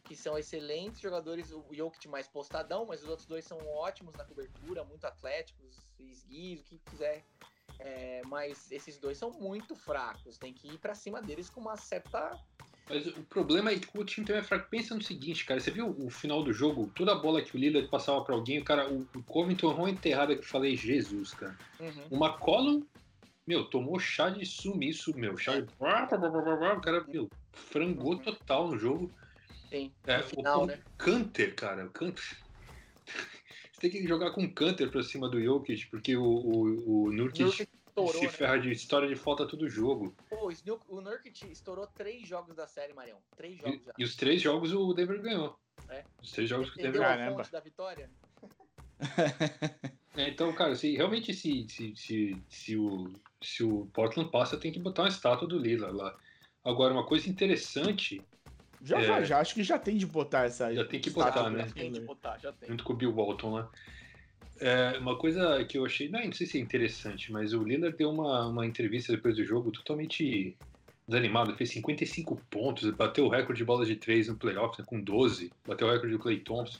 que 0.04 0.16
são 0.16 0.38
excelentes 0.38 1.00
jogadores. 1.00 1.52
O 1.52 1.64
Jokic 1.72 2.08
mais 2.08 2.26
postadão, 2.28 2.86
mas 2.86 3.02
os 3.02 3.08
outros 3.08 3.26
dois 3.26 3.44
são 3.44 3.58
ótimos 3.68 4.14
na 4.14 4.24
cobertura, 4.24 4.82
muito 4.84 5.04
atléticos, 5.04 5.76
esguios, 5.98 6.60
o 6.60 6.64
que 6.64 6.78
quiser. 6.90 7.24
É, 7.84 8.22
mas 8.26 8.70
esses 8.70 8.96
dois 8.96 9.18
são 9.18 9.32
muito 9.32 9.74
fracos. 9.74 10.38
Tem 10.38 10.52
que 10.52 10.68
ir 10.68 10.78
pra 10.78 10.94
cima 10.94 11.20
deles 11.20 11.50
com 11.50 11.60
uma 11.60 11.76
certa 11.76 12.38
Mas 12.88 13.06
o 13.08 13.22
problema 13.24 13.70
é 13.70 13.78
que 13.78 13.88
o 13.98 14.04
time 14.04 14.24
também 14.24 14.40
é 14.40 14.44
fraco. 14.44 14.70
Pensa 14.70 14.94
no 14.94 15.02
seguinte, 15.02 15.44
cara. 15.44 15.58
Você 15.58 15.72
viu 15.72 15.90
o 15.98 16.08
final 16.08 16.44
do 16.44 16.52
jogo? 16.52 16.90
Toda 16.94 17.12
a 17.12 17.16
bola 17.16 17.42
que 17.42 17.56
o 17.56 17.58
Lillard 17.58 17.88
passava 17.88 18.22
pra 18.22 18.36
alguém, 18.36 18.60
o 18.60 18.64
cara, 18.64 18.88
o, 18.88 19.06
o 19.16 19.22
Covington 19.24 19.70
errou 19.70 19.84
uma 19.86 19.90
enterrada 19.90 20.34
que 20.34 20.42
eu 20.42 20.46
falei, 20.46 20.76
Jesus, 20.76 21.34
cara. 21.34 21.58
Uhum. 21.80 22.06
O 22.10 22.24
McCollum, 22.24 22.86
meu, 23.44 23.64
tomou 23.64 23.98
chá 23.98 24.30
de 24.30 24.46
sumiço, 24.46 25.16
meu. 25.16 25.36
Chá 25.36 25.58
de... 25.58 25.68
O 25.80 26.80
cara, 26.80 27.04
meu, 27.08 27.28
frangou 27.52 28.16
total 28.18 28.68
no 28.68 28.78
jogo. 28.78 29.10
Sim, 29.68 29.90
É, 30.06 30.22
final, 30.22 30.62
o, 30.62 30.66
né? 30.66 30.78
Canter, 30.98 31.54
cara, 31.56 31.86
o 31.86 31.90
Canter. 31.90 32.36
Você 33.82 33.90
tem 33.90 34.00
que 34.02 34.06
jogar 34.06 34.30
com 34.30 34.44
o 34.44 34.52
Canter 34.54 34.88
pra 34.92 35.02
cima 35.02 35.28
do 35.28 35.42
Jokic, 35.42 35.88
porque 35.88 36.16
o, 36.16 36.22
o, 36.22 37.06
o 37.06 37.12
Nurkic 37.12 37.42
Nurkic 37.42 37.68
estourou, 37.84 38.12
se 38.12 38.22
né? 38.26 38.28
ferra 38.28 38.56
de 38.58 38.70
história 38.70 39.08
de 39.08 39.16
falta 39.16 39.44
todo 39.44 39.68
jogo. 39.68 40.14
Pô, 40.30 40.46
o 40.46 40.52
Snook- 40.52 40.84
o 40.88 41.00
Nurkic 41.00 41.50
estourou 41.50 41.88
três 41.88 42.28
jogos 42.28 42.54
da 42.54 42.68
série, 42.68 42.92
Marião. 42.94 43.18
Três 43.36 43.58
E, 43.58 43.60
jogos 43.60 43.84
já. 43.84 43.92
e 43.98 44.04
os 44.04 44.14
três 44.14 44.40
jogos 44.40 44.72
o 44.72 44.94
Denver 44.94 45.20
ganhou. 45.20 45.58
É. 45.88 46.04
Os 46.22 46.30
três 46.30 46.48
jogos 46.48 46.70
que 46.70 46.78
o 46.78 46.82
Denver 46.82 47.02
a 47.02 47.06
Caramba. 47.06 47.42
da 47.50 47.58
vitória? 47.58 48.08
É, 50.16 50.28
então, 50.28 50.52
cara, 50.52 50.76
se 50.76 50.94
realmente 50.94 51.34
se, 51.34 51.66
se, 51.68 51.92
se, 51.96 52.36
se, 52.48 52.76
o, 52.76 53.12
se 53.42 53.64
o 53.64 53.86
Portland 53.86 54.30
passa, 54.30 54.56
tem 54.56 54.70
que 54.70 54.78
botar 54.78 55.02
uma 55.02 55.08
estátua 55.08 55.48
do 55.48 55.58
Lillard 55.58 55.96
lá. 55.96 56.16
Agora, 56.64 56.94
uma 56.94 57.04
coisa 57.04 57.28
interessante, 57.28 58.22
Já, 58.82 59.00
É. 59.00 59.04
já, 59.04 59.22
já, 59.22 59.40
acho 59.40 59.54
que 59.54 59.62
já 59.62 59.78
tem 59.78 59.96
de 59.96 60.06
botar 60.06 60.44
essa. 60.44 60.74
Já 60.74 60.84
tem 60.84 61.00
que 61.00 61.10
botar, 61.10 61.44
né? 61.44 61.50
Lillard. 61.50 61.74
Tem 61.74 61.92
de 61.92 62.00
botar, 62.00 62.38
já 62.38 62.52
tem. 62.52 62.68
junto 62.68 62.82
com 62.82 62.92
o 62.92 62.96
Bill 62.96 63.12
Walton 63.14 63.54
lá, 63.54 63.70
é, 64.60 64.96
uma 64.98 65.16
coisa 65.16 65.64
que 65.64 65.76
eu 65.76 65.84
achei, 65.84 66.08
não, 66.08 66.22
não 66.24 66.32
sei 66.32 66.46
se 66.46 66.58
é 66.58 66.60
interessante, 66.60 67.32
mas 67.32 67.52
o 67.52 67.64
Lillard 67.64 67.96
deu 67.96 68.10
uma, 68.10 68.46
uma 68.46 68.66
entrevista 68.66 69.12
depois 69.12 69.36
do 69.36 69.44
jogo 69.44 69.72
totalmente 69.72 70.56
desanimado, 71.06 71.50
ele 71.50 71.58
fez 71.58 71.70
55 71.70 72.36
pontos, 72.48 72.88
bateu 72.90 73.26
o 73.26 73.28
recorde 73.28 73.58
de 73.58 73.64
bolas 73.64 73.88
de 73.88 73.96
3 73.96 74.28
no 74.28 74.36
playoff 74.36 74.78
né, 74.78 74.84
com 74.86 75.00
12, 75.00 75.50
bateu 75.66 75.88
o 75.88 75.90
recorde 75.90 76.12
do 76.14 76.18
Clay 76.22 76.38
Thompson. 76.38 76.78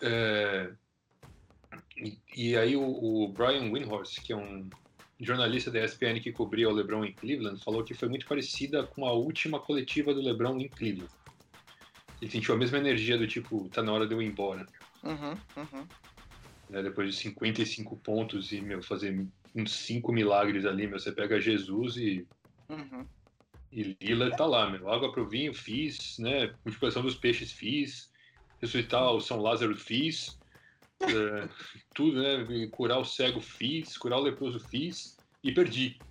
É, 0.00 0.70
e, 1.96 2.18
e 2.36 2.56
aí 2.56 2.76
o, 2.76 2.84
o 2.84 3.28
Brian 3.28 3.72
Windhorst, 3.72 4.20
que 4.22 4.32
é 4.32 4.36
um 4.36 4.68
jornalista 5.20 5.70
da 5.70 5.84
ESPN 5.84 6.20
que 6.20 6.32
cobria 6.32 6.68
o 6.68 6.72
LeBron 6.72 7.04
em 7.04 7.12
Cleveland, 7.12 7.62
falou 7.62 7.82
que 7.82 7.94
foi 7.94 8.08
muito 8.08 8.26
parecida 8.26 8.84
com 8.84 9.04
a 9.04 9.12
última 9.12 9.58
coletiva 9.58 10.14
do 10.14 10.20
LeBron 10.20 10.58
em 10.58 10.68
Cleveland. 10.68 11.12
Ele 12.20 12.30
sentiu 12.30 12.54
a 12.54 12.58
mesma 12.58 12.78
energia 12.78 13.18
do 13.18 13.26
tipo, 13.26 13.68
tá 13.68 13.82
na 13.82 13.92
hora 13.92 14.06
de 14.06 14.14
eu 14.14 14.22
ir 14.22 14.26
embora. 14.26 14.66
Uhum, 15.02 15.36
uhum. 15.56 15.86
né, 16.70 16.82
depois 16.82 17.14
de 17.14 17.20
55 17.20 17.96
pontos 17.98 18.52
e, 18.52 18.60
meu, 18.60 18.82
fazer 18.82 19.26
uns 19.54 19.72
5 19.72 20.12
milagres 20.12 20.64
ali, 20.64 20.86
meu, 20.86 20.98
você 20.98 21.12
pega 21.12 21.40
Jesus 21.40 21.96
e, 21.96 22.26
Uhum. 22.68 23.06
e 23.72 23.96
Lila 24.00 24.30
tá 24.36 24.44
lá, 24.44 24.68
meu, 24.68 24.90
água 24.90 25.10
pro 25.12 25.28
vinho 25.28 25.54
fiz, 25.54 26.18
né, 26.18 26.52
multiplicação 26.64 27.02
dos 27.02 27.14
peixes 27.14 27.50
fiz, 27.50 28.10
ressuscitar 28.60 29.12
o 29.12 29.20
São 29.20 29.40
Lázaro 29.40 29.76
fiz, 29.76 30.38
é, 31.02 31.48
tudo, 31.94 32.20
né, 32.20 32.66
curar 32.72 32.98
o 32.98 33.04
cego 33.04 33.40
fiz, 33.40 33.96
curar 33.96 34.18
o 34.18 34.22
leproso 34.22 34.58
fiz 34.58 35.18
e 35.42 35.52
perdi. 35.52 36.02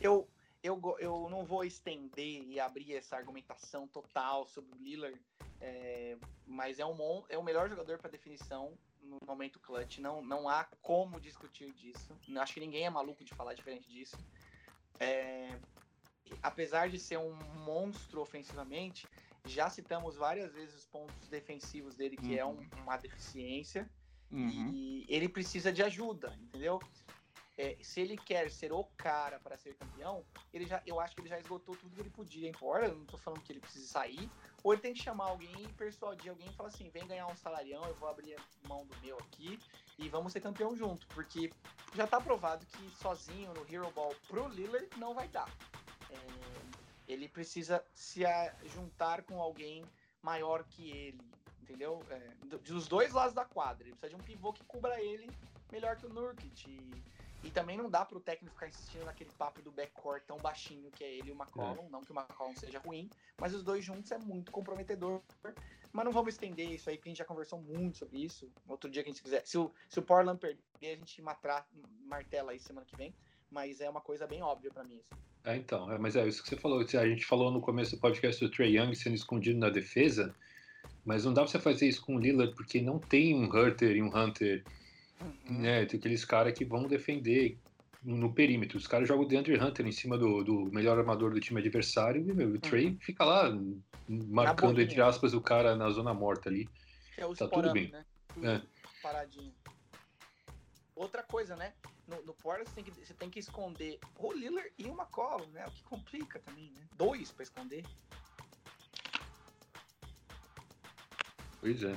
Eu, 0.00 0.28
eu, 0.62 0.80
eu 1.00 1.28
não 1.30 1.44
vou 1.44 1.64
estender 1.64 2.44
e 2.44 2.60
abrir 2.60 2.94
essa 2.94 3.16
argumentação 3.16 3.88
total 3.88 4.46
sobre 4.46 4.72
o 4.72 4.78
Lillard, 4.82 5.20
é, 5.60 6.16
mas 6.46 6.78
é, 6.78 6.86
um, 6.86 7.24
é 7.28 7.36
o 7.36 7.42
melhor 7.42 7.68
jogador 7.68 7.98
para 7.98 8.10
definição 8.10 8.78
no 9.02 9.18
momento 9.26 9.58
clutch. 9.60 9.98
Não, 9.98 10.22
não 10.22 10.48
há 10.48 10.64
como 10.82 11.20
discutir 11.20 11.72
disso. 11.72 12.16
Acho 12.38 12.54
que 12.54 12.60
ninguém 12.60 12.86
é 12.86 12.90
maluco 12.90 13.24
de 13.24 13.32
falar 13.32 13.54
diferente 13.54 13.88
disso. 13.90 14.16
É, 15.00 15.58
apesar 16.42 16.88
de 16.88 16.98
ser 16.98 17.18
um 17.18 17.34
monstro 17.64 18.20
ofensivamente, 18.20 19.08
já 19.44 19.70
citamos 19.70 20.16
várias 20.16 20.52
vezes 20.52 20.74
os 20.74 20.86
pontos 20.86 21.28
defensivos 21.28 21.96
dele, 21.96 22.16
que 22.16 22.38
é 22.38 22.44
um- 22.44 22.68
uma 22.76 22.96
deficiência. 22.96 23.88
Uhum. 24.30 24.70
E 24.74 25.06
ele 25.08 25.28
precisa 25.28 25.72
de 25.72 25.82
ajuda, 25.82 26.36
entendeu? 26.40 26.80
É, 27.56 27.76
se 27.82 28.00
ele 28.00 28.16
quer 28.16 28.48
ser 28.52 28.72
o 28.72 28.84
cara 28.96 29.40
para 29.40 29.56
ser 29.56 29.74
campeão, 29.74 30.24
ele 30.52 30.64
já, 30.64 30.80
eu 30.86 31.00
acho 31.00 31.12
que 31.16 31.22
ele 31.22 31.28
já 31.28 31.40
esgotou 31.40 31.74
tudo 31.74 31.92
que 31.92 32.00
ele 32.00 32.10
podia 32.10 32.48
em 32.48 32.52
Portland. 32.52 32.92
Eu 32.92 32.98
não 32.98 33.04
tô 33.04 33.18
falando 33.18 33.42
que 33.42 33.50
ele 33.50 33.58
precisa 33.58 33.84
sair. 33.84 34.30
Ou 34.62 34.72
ele 34.72 34.80
tem 34.80 34.94
que 34.94 35.02
chamar 35.02 35.24
alguém 35.24 35.64
e 35.64 35.72
persuadir 35.72 36.30
alguém 36.30 36.46
e 36.46 36.52
falar 36.52 36.68
assim: 36.68 36.88
vem 36.90 37.04
ganhar 37.08 37.26
um 37.26 37.34
salarião, 37.34 37.84
eu 37.84 37.94
vou 37.96 38.08
abrir 38.08 38.36
mão 38.68 38.86
do 38.86 38.96
meu 39.00 39.18
aqui 39.18 39.58
e 39.98 40.08
vamos 40.08 40.32
ser 40.32 40.40
campeão 40.40 40.76
junto. 40.76 41.04
Porque 41.08 41.50
já 41.96 42.06
tá 42.06 42.20
provado 42.20 42.64
que 42.64 42.90
sozinho 42.90 43.52
no 43.52 43.66
Hero 43.68 43.90
Ball 43.90 44.14
pro 44.28 44.46
Lillard 44.46 44.88
não 44.96 45.12
vai 45.12 45.26
dar. 45.26 45.52
É, 46.10 46.16
ele 47.08 47.28
precisa 47.28 47.84
se 47.92 48.22
juntar 48.66 49.22
com 49.22 49.40
alguém 49.40 49.84
maior 50.22 50.62
que 50.62 50.90
ele, 50.90 51.18
entendeu? 51.68 52.02
É, 52.10 52.20
do- 52.46 52.58
dos 52.58 52.88
dois 52.88 53.12
lados 53.12 53.34
da 53.34 53.44
quadra. 53.44 53.86
Ele 53.86 53.94
precisa 53.96 54.16
de 54.16 54.16
um 54.22 54.24
pivô 54.24 54.52
que 54.52 54.64
cubra 54.64 55.00
ele 55.02 55.28
melhor 55.70 55.96
que 55.96 56.06
o 56.06 56.08
Nurkic. 56.08 56.70
E, 56.70 57.46
e 57.46 57.50
também 57.50 57.76
não 57.76 57.88
dá 57.88 58.04
pro 58.04 58.18
técnico 58.20 58.54
ficar 58.54 58.68
insistindo 58.68 59.04
naquele 59.04 59.30
papo 59.38 59.62
do 59.62 59.70
backcourt 59.70 60.24
tão 60.26 60.36
baixinho 60.38 60.90
que 60.90 61.04
é 61.04 61.12
ele 61.14 61.28
e 61.28 61.32
o 61.32 61.36
McCollum. 61.36 61.88
Não 61.88 62.00
que 62.02 62.10
o 62.10 62.14
McCollum 62.18 62.56
seja 62.56 62.78
ruim, 62.80 63.08
mas 63.38 63.54
os 63.54 63.62
dois 63.62 63.84
juntos 63.84 64.10
é 64.10 64.18
muito 64.18 64.50
comprometedor. 64.50 65.20
Mas 65.92 66.04
não 66.04 66.12
vamos 66.12 66.34
estender 66.34 66.68
isso 66.70 66.90
aí, 66.90 66.96
porque 66.96 67.08
a 67.08 67.12
gente 67.12 67.18
já 67.18 67.24
conversou 67.24 67.60
muito 67.60 67.98
sobre 67.98 68.18
isso. 68.24 68.50
Outro 68.68 68.90
dia 68.90 69.02
que 69.02 69.08
a 69.08 69.12
gente 69.12 69.22
quiser. 69.22 69.46
Se 69.46 69.56
o, 69.56 69.72
se 69.88 69.98
o 69.98 70.02
Portland 70.02 70.38
perder, 70.38 70.60
a 70.82 70.96
gente 70.96 71.22
matra, 71.22 71.64
martela 72.04 72.50
aí 72.52 72.58
semana 72.58 72.84
que 72.86 72.96
vem. 72.96 73.14
Mas 73.50 73.80
é 73.80 73.88
uma 73.88 74.00
coisa 74.00 74.26
bem 74.26 74.42
óbvia 74.42 74.70
pra 74.70 74.84
mim. 74.84 75.00
assim. 75.10 75.22
É, 75.44 75.56
então, 75.56 75.90
é, 75.90 75.96
mas 75.96 76.14
é 76.16 76.26
isso 76.26 76.42
que 76.42 76.48
você 76.50 76.56
falou, 76.56 76.80
a 76.80 77.06
gente 77.06 77.24
falou 77.24 77.50
no 77.50 77.60
começo 77.62 77.94
do 77.96 78.00
podcast 78.00 78.44
do 78.44 78.50
Trey 78.50 78.76
Young 78.76 78.94
sendo 78.94 79.14
escondido 79.14 79.58
na 79.58 79.70
defesa, 79.70 80.34
mas 81.08 81.24
não 81.24 81.32
dá 81.32 81.40
pra 81.40 81.50
você 81.50 81.58
fazer 81.58 81.88
isso 81.88 82.02
com 82.04 82.16
o 82.16 82.18
Lillard, 82.20 82.54
porque 82.54 82.82
não 82.82 82.98
tem 82.98 83.34
um 83.34 83.44
Hunter 83.44 83.96
e 83.96 84.02
um 84.02 84.14
Hunter 84.14 84.62
Uhum. 85.20 85.58
né? 85.60 85.86
Tem 85.86 85.98
aqueles 85.98 86.24
caras 86.24 86.52
que 86.52 86.64
vão 86.64 86.86
defender 86.86 87.58
no, 88.04 88.32
perímetro. 88.32 88.78
Os 88.78 88.86
caras 88.86 89.08
jogam 89.08 89.24
o 89.24 89.26
DeAndre 89.28 89.58
Hunter 89.58 89.86
em 89.86 89.92
cima 89.92 90.16
do, 90.16 90.44
do 90.44 90.70
melhor 90.72 90.98
armador 90.98 91.32
do 91.32 91.40
time 91.40 91.60
adversário 91.60 92.20
e 92.20 92.32
meu, 92.32 92.50
o 92.50 92.58
Trey 92.60 92.96
fica 93.00 93.24
lá 93.24 93.50
marcando, 94.08 94.80
entre 94.80 95.00
aspas, 95.00 95.34
o 95.34 95.40
cara 95.40 95.74
na 95.74 95.90
zona 95.90 96.14
morta 96.14 96.48
ali. 96.48 96.68
É 97.16 97.26
o 97.26 97.34
Tá 97.34 97.48
tudo 97.48 97.68
esporão, 97.68 97.72
bem. 97.72 97.90
né? 97.90 98.04
Tudo 98.32 98.46
É. 98.46 98.62
paradinho. 99.02 99.52
Outra 100.94 101.22
coisa, 101.22 101.56
né? 101.56 101.72
No, 102.06 102.22
no 102.22 102.34
Portland 102.34 102.68
você 102.70 102.74
tem, 102.76 102.84
que, 102.84 102.90
você 102.90 103.14
tem 103.14 103.30
que 103.30 103.38
esconder 103.38 103.98
o 104.18 104.32
Lillard 104.32 104.70
e 104.78 104.84
o 104.84 104.92
McCollum, 104.92 105.46
né? 105.48 105.66
O 105.66 105.70
que 105.70 105.82
complica 105.82 106.38
também, 106.38 106.70
né? 106.70 106.82
Dois 106.96 107.32
pra 107.32 107.42
esconder. 107.42 107.84
Pois 111.60 111.82
é. 111.82 111.96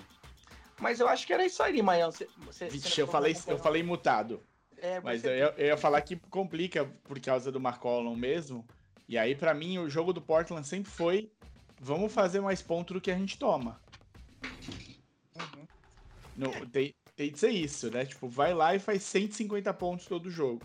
Mas 0.79 0.99
eu 0.99 1.07
acho 1.07 1.27
que 1.27 1.33
era 1.33 1.45
isso 1.45 1.61
aí, 1.61 1.81
Maião. 1.81 2.11
Você, 2.11 2.27
você, 2.37 2.67
Vixe, 2.69 2.89
você 2.89 3.01
eu 3.01 3.07
falei, 3.07 3.35
eu 3.47 3.57
falei 3.59 3.83
mutado. 3.83 4.43
É, 4.77 4.99
Mas 4.99 5.21
você- 5.21 5.29
eu, 5.29 5.33
ia- 5.35 5.53
eu 5.57 5.65
ia 5.67 5.77
falar 5.77 6.01
que 6.01 6.15
complica 6.29 6.85
por 7.05 7.19
causa 7.19 7.51
do 7.51 7.59
McCollum 7.59 8.15
mesmo. 8.15 8.67
E 9.07 9.17
aí, 9.17 9.35
pra 9.35 9.53
mim, 9.53 9.77
o 9.77 9.89
jogo 9.89 10.11
do 10.11 10.21
Portland 10.21 10.67
sempre 10.67 10.89
foi: 10.91 11.31
vamos 11.79 12.11
fazer 12.11 12.41
mais 12.41 12.61
ponto 12.61 12.93
do 12.95 13.01
que 13.01 13.11
a 13.11 13.17
gente 13.17 13.37
toma. 13.37 13.79
Uhum. 15.35 15.67
No- 16.35 16.69
tem, 16.71 16.93
tem 17.15 17.31
de 17.31 17.37
ser 17.37 17.49
isso, 17.51 17.91
né? 17.91 18.05
Tipo, 18.05 18.27
vai 18.27 18.53
lá 18.53 18.73
e 18.73 18.79
faz 18.79 19.03
150 19.03 19.73
pontos 19.73 20.07
todo 20.07 20.29
jogo. 20.31 20.63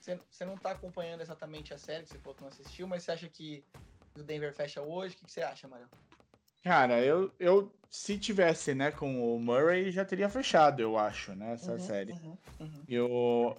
Você, 0.00 0.16
você 0.30 0.44
não 0.44 0.56
tá 0.56 0.70
acompanhando 0.70 1.20
exatamente 1.20 1.74
a 1.74 1.78
série, 1.78 2.04
que 2.04 2.10
você 2.10 2.18
falou 2.18 2.34
que 2.36 2.42
não 2.42 2.48
assistiu, 2.48 2.86
mas 2.86 3.02
você 3.02 3.12
acha 3.12 3.28
que 3.28 3.64
o 4.16 4.22
Denver 4.22 4.54
fecha 4.54 4.80
hoje? 4.82 5.14
O 5.14 5.18
que, 5.18 5.26
que 5.26 5.32
você 5.32 5.42
acha, 5.42 5.66
Marião? 5.66 5.88
Cara, 6.62 7.00
eu, 7.04 7.32
eu 7.38 7.72
se 7.90 8.18
tivesse, 8.18 8.74
né, 8.74 8.90
com 8.90 9.34
o 9.34 9.38
Murray, 9.40 9.90
já 9.90 10.04
teria 10.04 10.28
fechado, 10.28 10.80
eu 10.80 10.98
acho, 10.98 11.34
né, 11.34 11.52
essa 11.54 11.72
Uhum, 11.72 11.78
série. 11.78 12.12
uhum, 12.12 12.38
uhum. 12.60 12.82
Eu. 12.88 13.56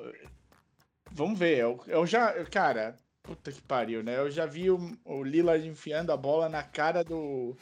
Vamos 1.11 1.39
ver, 1.39 1.57
eu, 1.57 1.79
eu 1.87 2.05
já. 2.05 2.43
Cara, 2.45 2.95
puta 3.23 3.51
que 3.51 3.61
pariu, 3.61 4.03
né? 4.03 4.17
Eu 4.17 4.29
já 4.29 4.45
vi 4.45 4.69
o, 4.69 4.77
o 5.03 5.23
Lillard 5.23 5.67
enfiando 5.67 6.11
a 6.11 6.17
bola 6.17 6.47
na 6.47 6.63
cara 6.63 7.03
do, 7.03 7.55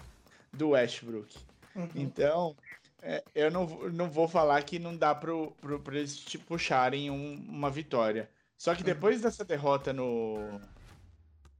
do 0.53 0.69
Westbrook. 0.69 1.37
Uhum. 1.75 1.89
Então, 1.95 2.55
é, 3.01 3.23
eu 3.33 3.49
não, 3.51 3.65
vou- 3.65 3.91
não 3.91 4.09
vou 4.09 4.27
falar 4.27 4.61
que 4.63 4.79
não 4.79 4.95
dá 4.97 5.15
pro, 5.15 5.51
pro, 5.61 5.79
pra 5.81 5.95
eles 5.97 6.17
te 6.17 6.37
puxarem 6.37 7.09
um- 7.09 7.35
uma 7.35 7.69
vitória. 7.69 8.29
Só 8.57 8.75
que 8.75 8.83
depois 8.83 9.21
dessa 9.21 9.45
derrota 9.45 9.93
no. 9.93 10.59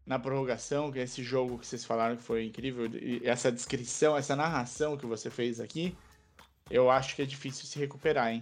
Na 0.08 0.18
prorrogação, 0.18 0.90
que 0.90 1.00
é 1.00 1.04
esse 1.04 1.22
jogo 1.22 1.60
que 1.60 1.68
vocês 1.68 1.84
falaram 1.84 2.16
que 2.16 2.24
foi 2.24 2.46
incrível, 2.46 2.86
e 2.86 3.28
essa 3.28 3.52
descrição, 3.52 4.16
essa 4.16 4.38
narração 4.38 4.96
que 4.96 5.06
você 5.06 5.30
fez 5.30 5.60
aqui, 5.60 5.98
eu 6.70 6.90
acho 6.90 7.14
que 7.14 7.22
é 7.22 7.26
difícil 7.26 7.66
se 7.66 7.78
recuperar, 7.78 8.32
hein? 8.32 8.42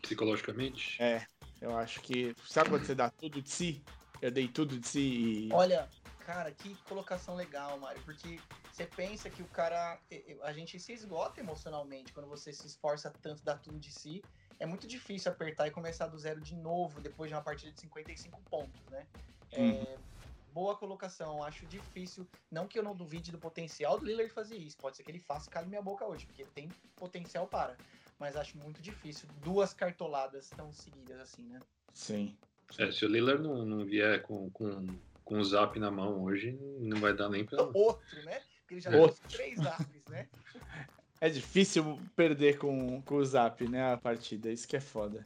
Psicologicamente. 0.00 1.02
É, 1.02 1.26
eu 1.60 1.76
acho 1.76 2.00
que. 2.00 2.32
Sabe 2.46 2.70
quando 2.70 2.86
você 2.86 2.94
dá 2.94 3.10
tudo 3.10 3.42
de 3.42 3.50
si? 3.50 3.82
Eu 4.22 4.30
dei 4.30 4.46
tudo 4.46 4.78
de 4.78 4.86
si 4.86 5.00
e. 5.00 5.52
Olha, 5.52 5.88
cara, 6.20 6.52
que 6.52 6.76
colocação 6.88 7.34
legal, 7.34 7.76
Mário, 7.80 8.00
porque 8.04 8.38
você 8.72 8.86
pensa 8.86 9.28
que 9.28 9.42
o 9.42 9.46
cara. 9.46 9.98
A 10.42 10.52
gente 10.52 10.78
se 10.78 10.92
esgota 10.92 11.40
emocionalmente 11.40 12.12
quando 12.12 12.28
você 12.28 12.52
se 12.52 12.68
esforça 12.68 13.12
tanto, 13.20 13.42
dá 13.42 13.56
tudo 13.56 13.80
de 13.80 13.90
si. 13.90 14.22
É 14.60 14.64
muito 14.64 14.86
difícil 14.86 15.30
apertar 15.32 15.66
e 15.66 15.70
começar 15.72 16.06
do 16.06 16.16
zero 16.16 16.40
de 16.40 16.54
novo 16.54 17.00
depois 17.00 17.28
de 17.28 17.34
uma 17.34 17.42
partida 17.42 17.72
de 17.72 17.80
55 17.80 18.40
pontos, 18.48 18.80
né? 18.90 19.06
É, 19.52 19.60
Uhum. 19.60 19.96
Boa 20.56 20.74
colocação, 20.74 21.42
acho 21.42 21.66
difícil. 21.66 22.26
Não 22.50 22.66
que 22.66 22.78
eu 22.78 22.82
não 22.82 22.96
duvide 22.96 23.30
do 23.30 23.38
potencial 23.38 23.98
do 23.98 24.06
Lillard 24.06 24.32
fazer 24.32 24.56
isso. 24.56 24.78
Pode 24.78 24.96
ser 24.96 25.02
que 25.02 25.10
ele 25.10 25.20
faça 25.20 25.50
cale 25.50 25.68
minha 25.68 25.82
boca 25.82 26.06
hoje, 26.06 26.24
porque 26.24 26.40
ele 26.40 26.50
tem 26.54 26.70
potencial 26.96 27.46
para. 27.46 27.76
Mas 28.18 28.36
acho 28.36 28.56
muito 28.56 28.80
difícil. 28.80 29.28
Duas 29.44 29.74
cartoladas 29.74 30.48
tão 30.48 30.72
seguidas 30.72 31.20
assim, 31.20 31.42
né? 31.42 31.60
Sim. 31.92 32.34
É, 32.78 32.90
se 32.90 33.04
o 33.04 33.08
Lillard 33.08 33.42
não, 33.42 33.66
não 33.66 33.84
vier 33.84 34.22
com, 34.22 34.48
com, 34.50 34.86
com 35.22 35.38
o 35.38 35.44
zap 35.44 35.78
na 35.78 35.90
mão 35.90 36.22
hoje, 36.22 36.58
não 36.80 36.98
vai 36.98 37.14
dar 37.14 37.28
nem 37.28 37.44
pra. 37.44 37.62
Outro, 37.74 38.22
né? 38.22 38.40
Porque 38.60 38.74
ele 38.74 38.80
já 38.80 38.90
Outro. 38.96 39.16
trouxe 39.18 39.36
três 39.36 39.60
aves, 39.60 40.04
né? 40.08 40.26
É 41.18 41.30
difícil 41.30 41.98
perder 42.14 42.58
com, 42.58 43.00
com 43.00 43.14
o 43.14 43.24
Zap, 43.24 43.66
né? 43.66 43.90
A 43.90 43.96
partida. 43.96 44.52
Isso 44.52 44.68
que 44.68 44.76
é 44.76 44.80
foda. 44.80 45.24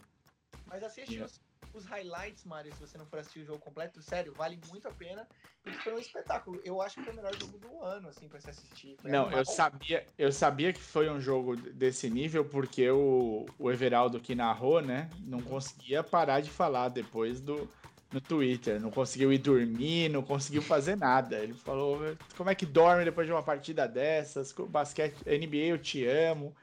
Mas 0.65 0.85
assiste 0.85 1.15
Yeah. 1.15 1.29
Os, 1.75 1.85
highlights, 1.87 2.45
Mário, 2.45 2.73
se 2.73 2.81
você 2.81 2.99
não 2.99 3.07
for 3.07 3.19
assistir 3.19 3.41
o 3.41 3.45
jogo 3.47 3.59
completo, 3.61 4.03
sério, 4.03 4.35
vale 4.35 4.59
muito 4.69 4.89
a 4.89 4.91
pena. 4.91 5.27
Porque 5.63 5.79
foi 5.79 5.95
um 5.95 5.99
espetáculo. 5.99 6.61
Eu 6.65 6.81
acho 6.81 6.97
que 6.97 7.03
foi 7.05 7.13
o 7.13 7.17
melhor 7.17 7.35
jogo 7.37 7.59
do 7.59 7.83
ano, 7.83 8.09
assim, 8.09 8.29
pra 8.29 8.41
se 8.41 8.51
assistir. 8.51 8.97
Foi 9.01 9.11
Não, 9.11 9.25
animal. 9.25 9.39
eu 9.41 9.45
sabia, 9.45 10.07
eu 10.19 10.33
sabia 10.33 10.73
que 10.73 10.81
foi 10.81 11.11
um 11.11 11.21
jogo 11.21 11.57
desse 11.57 12.09
nível 12.09 12.45
porque 12.45 12.91
o, 12.91 13.47
o 13.59 13.71
Everaldo 13.71 14.21
que 14.21 14.35
narrou, 14.35 14.81
né? 14.81 15.11
Não 15.21 15.41
conseguia 15.43 16.03
parar 16.03 16.41
de 16.41 16.51
falar 16.51 16.89
depois 16.89 17.41
do 17.41 17.69
no 18.13 18.21
Twitter. 18.21 18.81
Não 18.81 18.91
conseguiu 18.91 19.33
ir 19.33 19.39
dormir, 19.39 20.09
não 20.09 20.23
conseguiu 20.23 20.63
fazer 20.63 20.97
nada. 20.97 21.39
Ele 21.39 21.55
falou: 21.55 22.01
como 22.37 22.51
é 22.51 22.55
que 22.55 22.67
dorme 22.67 23.05
depois 23.05 23.27
de 23.27 23.33
uma 23.33 23.43
partida 23.43 23.87
dessas? 23.87 24.53
Basquete, 24.53 25.15
NBA, 25.27 25.67
eu 25.69 25.79
te 25.79 26.05
amo 26.07 26.55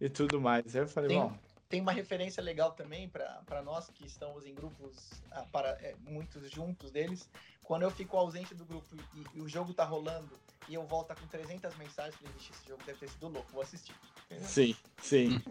e 0.00 0.08
tudo 0.08 0.40
mais. 0.40 0.74
Aí 0.74 0.82
eu 0.82 0.88
falei, 0.88 1.08
Tem- 1.08 1.18
bom. 1.20 1.51
Tem 1.72 1.80
uma 1.80 1.90
referência 1.90 2.42
legal 2.42 2.72
também 2.72 3.08
para 3.08 3.62
nós 3.64 3.88
que 3.88 4.04
estamos 4.04 4.44
em 4.44 4.54
grupos, 4.54 5.22
ah, 5.30 5.40
para, 5.50 5.70
é, 5.80 5.94
muitos 6.04 6.50
juntos 6.50 6.90
deles. 6.90 7.26
Quando 7.62 7.80
eu 7.80 7.90
fico 7.90 8.14
ausente 8.18 8.54
do 8.54 8.62
grupo 8.66 8.94
e, 8.94 9.38
e 9.38 9.40
o 9.40 9.48
jogo 9.48 9.72
tá 9.72 9.82
rolando 9.82 10.28
e 10.68 10.74
eu 10.74 10.84
volto 10.84 11.14
com 11.14 11.26
300 11.28 11.74
mensagens, 11.78 12.14
eu 12.14 12.20
falei, 12.20 12.34
"Vixe, 12.34 12.52
esse 12.52 12.68
jogo 12.68 12.82
deve 12.84 12.98
ter 12.98 13.08
sido 13.08 13.26
louco, 13.26 13.50
vou 13.52 13.62
assistir. 13.62 13.94
Entendeu? 14.26 14.46
Sim, 14.46 14.76
sim. 15.00 15.42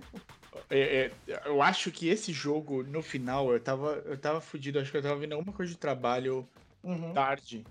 É, 0.69 1.07
é, 1.07 1.11
eu 1.45 1.59
acho 1.59 1.91
que 1.91 2.07
esse 2.07 2.31
jogo, 2.31 2.83
no 2.83 3.01
final, 3.01 3.51
eu 3.51 3.59
tava, 3.59 3.93
eu 4.05 4.15
tava 4.15 4.39
fudido. 4.39 4.77
Acho 4.77 4.91
que 4.91 4.97
eu 4.97 5.01
tava 5.01 5.19
vendo 5.19 5.33
alguma 5.33 5.51
coisa 5.51 5.71
de 5.71 5.79
trabalho 5.79 6.47
Uhum. 6.83 7.15
tarde. 7.15 7.65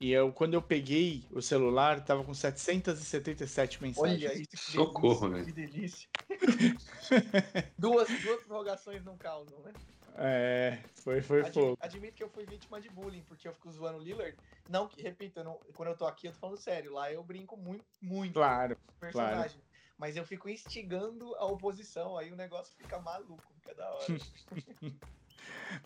E 0.00 0.10
eu, 0.10 0.32
quando 0.32 0.54
eu 0.54 0.62
peguei 0.62 1.22
o 1.30 1.40
celular, 1.40 2.04
tava 2.04 2.24
com 2.24 2.34
777 2.34 3.80
mensagens. 3.80 4.24
Olha 4.24 4.34
isso, 4.34 4.50
que 4.50 4.56
Socorro, 4.56 5.28
delícia, 5.28 5.28
velho. 5.28 5.44
Que 5.44 5.52
delícia. 5.52 6.08
duas, 7.78 8.08
duas 8.22 8.42
prorrogações 8.42 9.04
não 9.04 9.16
causam, 9.16 9.58
né? 9.60 9.72
É, 10.16 10.78
foi, 11.02 11.22
foi 11.22 11.40
Admi- 11.40 11.52
fogo. 11.54 11.78
Admito 11.80 12.14
que 12.16 12.22
eu 12.22 12.28
fui 12.28 12.44
vítima 12.44 12.80
de 12.80 12.90
bullying, 12.90 13.22
porque 13.22 13.48
eu 13.48 13.52
fico 13.54 13.70
zoando 13.72 13.98
o 13.98 14.02
Lillard. 14.02 14.36
Não, 14.68 14.86
que, 14.88 15.00
repito, 15.02 15.40
eu 15.40 15.44
não- 15.44 15.58
quando 15.74 15.88
eu 15.88 15.96
tô 15.96 16.06
aqui, 16.06 16.26
eu 16.28 16.32
tô 16.32 16.38
falando 16.38 16.58
sério. 16.58 16.92
Lá 16.92 17.10
eu 17.12 17.22
brinco 17.22 17.56
muito, 17.56 17.84
muito 18.00 18.34
Claro. 18.34 18.76
personagem. 19.00 19.62
Mas 19.96 20.16
eu 20.16 20.24
fico 20.24 20.48
instigando 20.48 21.34
a 21.36 21.46
oposição, 21.46 22.18
aí 22.18 22.32
o 22.32 22.36
negócio 22.36 22.74
fica 22.76 22.98
maluco, 23.00 23.54
fica 23.54 23.74
da 23.74 23.90
hora. 23.94 24.16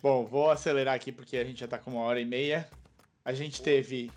Bom, 0.01 0.25
vou 0.25 0.49
acelerar 0.51 0.95
aqui 0.95 1.11
porque 1.11 1.37
a 1.37 1.43
gente 1.43 1.59
já 1.59 1.67
tá 1.67 1.77
com 1.77 1.91
uma 1.91 2.01
hora 2.01 2.19
e 2.19 2.25
meia. 2.25 2.69
A 3.23 3.33
gente 3.33 3.61
teve 3.61 4.11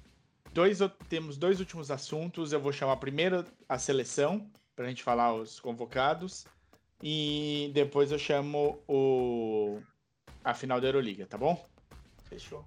dois, 0.53 0.79
temos 1.09 1.37
dois 1.37 1.61
últimos 1.61 1.91
assuntos. 1.91 2.53
Eu 2.53 2.61
vou 2.61 2.73
chamar 2.73 2.97
primeiro 2.97 3.45
a 3.69 3.79
seleção, 3.79 4.51
pra 4.81 4.89
gente 4.89 5.03
falar 5.03 5.35
os 5.35 5.61
convocados. 5.61 6.47
E 7.03 7.71
depois 7.75 8.11
eu 8.11 8.19
chamo 8.19 8.83
o 8.89 9.79
a 10.43 10.55
final 10.55 10.81
da 10.81 10.89
Euroliga, 10.89 11.27
tá 11.27 11.37
bom? 11.37 11.63
Fechou. 12.25 12.67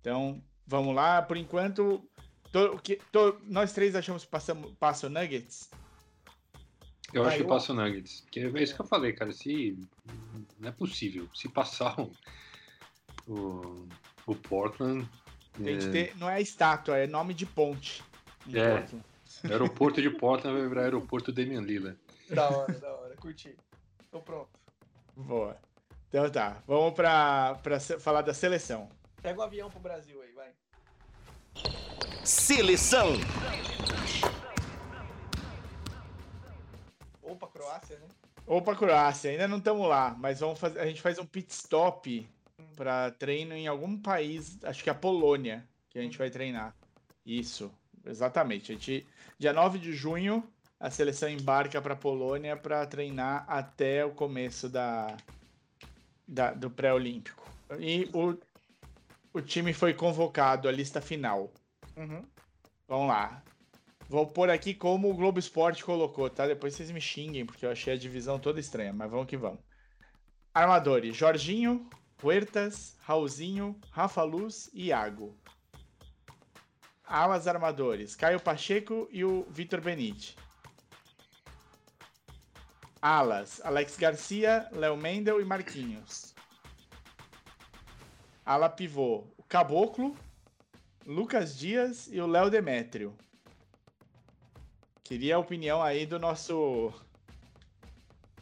Então, 0.00 0.42
vamos 0.66 0.94
lá. 0.94 1.20
Por 1.20 1.36
enquanto, 1.36 2.02
to- 2.50 2.78
que- 2.82 2.98
to- 3.12 3.38
nós 3.44 3.74
três 3.74 3.94
achamos 3.94 4.24
que 4.24 4.30
passamos, 4.30 4.72
passa 4.80 5.08
o 5.08 5.10
Nuggets. 5.10 5.70
Eu 7.12 7.24
acho 7.24 7.36
que 7.36 7.42
eu- 7.42 7.46
passa 7.48 7.72
o 7.72 7.76
Nuggets. 7.76 8.24
Que 8.30 8.40
é 8.40 8.62
isso 8.62 8.74
que 8.74 8.80
eu 8.80 8.86
falei, 8.86 9.12
cara. 9.12 9.30
Se. 9.32 9.78
Não 10.58 10.70
é 10.70 10.72
possível. 10.72 11.28
Se 11.34 11.50
passar 11.50 11.98
o. 12.00 12.10
O, 13.28 13.86
o 14.26 14.34
Portland. 14.34 15.06
Tem 15.62 15.78
que 15.78 15.84
é, 15.84 15.90
ter- 15.90 16.16
não 16.16 16.28
é 16.30 16.40
estátua, 16.40 16.96
é 16.96 17.06
nome 17.06 17.34
de 17.34 17.44
ponte. 17.44 18.02
em 18.46 18.56
É. 18.58 18.70
Portland. 18.78 19.04
Aeroporto 19.44 20.00
de 20.00 20.10
Portland 20.10 20.58
vai 20.58 20.68
virar 20.68 20.82
aeroporto 20.82 21.32
Damian 21.32 21.62
Lillard. 21.62 21.98
Da 22.30 22.48
hora, 22.48 22.72
da 22.78 22.94
hora. 22.94 23.16
Curti. 23.16 23.56
Tô 24.10 24.20
pronto. 24.20 24.50
Boa. 25.16 25.56
Então 26.08 26.28
tá, 26.30 26.62
vamos 26.66 26.92
pra, 26.94 27.54
pra 27.62 27.80
falar 27.80 28.22
da 28.22 28.34
seleção. 28.34 28.88
Pega 29.22 29.38
o 29.38 29.42
avião 29.42 29.70
pro 29.70 29.80
Brasil 29.80 30.20
aí, 30.20 30.32
vai. 30.32 30.50
Seleção. 32.24 33.12
Ou 37.22 37.36
pra 37.36 37.48
Croácia, 37.48 37.98
né? 37.98 38.08
Ou 38.46 38.60
pra 38.60 38.76
Croácia, 38.76 39.30
ainda 39.30 39.48
não 39.48 39.58
estamos 39.58 39.88
lá, 39.88 40.14
mas 40.18 40.40
vamos 40.40 40.58
fazer, 40.58 40.80
a 40.80 40.86
gente 40.86 41.00
faz 41.00 41.18
um 41.18 41.24
pit 41.24 41.50
stop 41.52 42.28
para 42.76 43.10
treino 43.12 43.54
em 43.54 43.66
algum 43.66 43.96
país, 43.96 44.58
acho 44.64 44.82
que 44.82 44.90
é 44.90 44.92
a 44.92 44.96
Polônia, 44.96 45.66
que 45.88 45.98
a 45.98 46.02
gente 46.02 46.18
vai 46.18 46.28
treinar. 46.28 46.74
Isso, 47.24 47.72
exatamente. 48.06 48.72
A 48.72 48.74
gente, 48.74 49.06
dia 49.38 49.52
9 49.52 49.78
de 49.78 49.92
junho, 49.92 50.42
a 50.78 50.90
seleção 50.90 51.28
embarca 51.28 51.80
para 51.80 51.94
Polônia 51.96 52.56
para 52.56 52.84
treinar 52.86 53.44
até 53.48 54.04
o 54.04 54.10
começo 54.12 54.68
da, 54.68 55.16
da- 56.26 56.52
do 56.52 56.70
pré-olímpico. 56.70 57.48
E 57.78 58.08
o, 58.12 58.36
o 59.32 59.40
time 59.40 59.72
foi 59.72 59.94
convocado, 59.94 60.68
a 60.68 60.72
lista 60.72 61.00
final. 61.00 61.52
Uhum. 61.96 62.24
Vamos 62.88 63.08
lá. 63.08 63.42
Vou 64.08 64.26
pôr 64.26 64.50
aqui 64.50 64.74
como 64.74 65.10
o 65.10 65.14
Globo 65.14 65.38
Esporte 65.38 65.82
colocou, 65.84 66.28
tá? 66.28 66.46
Depois 66.46 66.74
vocês 66.74 66.90
me 66.90 67.00
xinguem, 67.00 67.46
porque 67.46 67.64
eu 67.64 67.70
achei 67.70 67.94
a 67.94 67.98
divisão 67.98 68.38
toda 68.38 68.60
estranha, 68.60 68.92
mas 68.92 69.10
vamos 69.10 69.26
que 69.26 69.36
vamos. 69.36 69.60
Armadores: 70.52 71.16
Jorginho, 71.16 71.88
Huertas, 72.22 72.96
Raulzinho, 73.00 73.80
Rafa 73.90 74.22
Luz 74.22 74.68
e 74.74 74.86
Iago. 74.88 75.34
Alas 77.12 77.46
armadores: 77.46 78.16
Caio 78.16 78.40
Pacheco 78.40 79.06
e 79.12 79.22
o 79.22 79.44
Vitor 79.50 79.82
Benite. 79.82 80.34
Alas: 83.02 83.60
Alex 83.62 83.98
Garcia, 83.98 84.66
Léo 84.72 84.96
Mendel 84.96 85.38
e 85.38 85.44
Marquinhos. 85.44 86.34
Ala 88.46 88.70
pivô: 88.70 89.26
o 89.36 89.42
Caboclo, 89.42 90.16
Lucas 91.04 91.54
Dias 91.54 92.08
e 92.10 92.18
o 92.18 92.26
Léo 92.26 92.48
Demétrio. 92.48 93.14
Queria 95.04 95.36
a 95.36 95.38
opinião 95.38 95.82
aí 95.82 96.06
do 96.06 96.18
nosso 96.18 96.94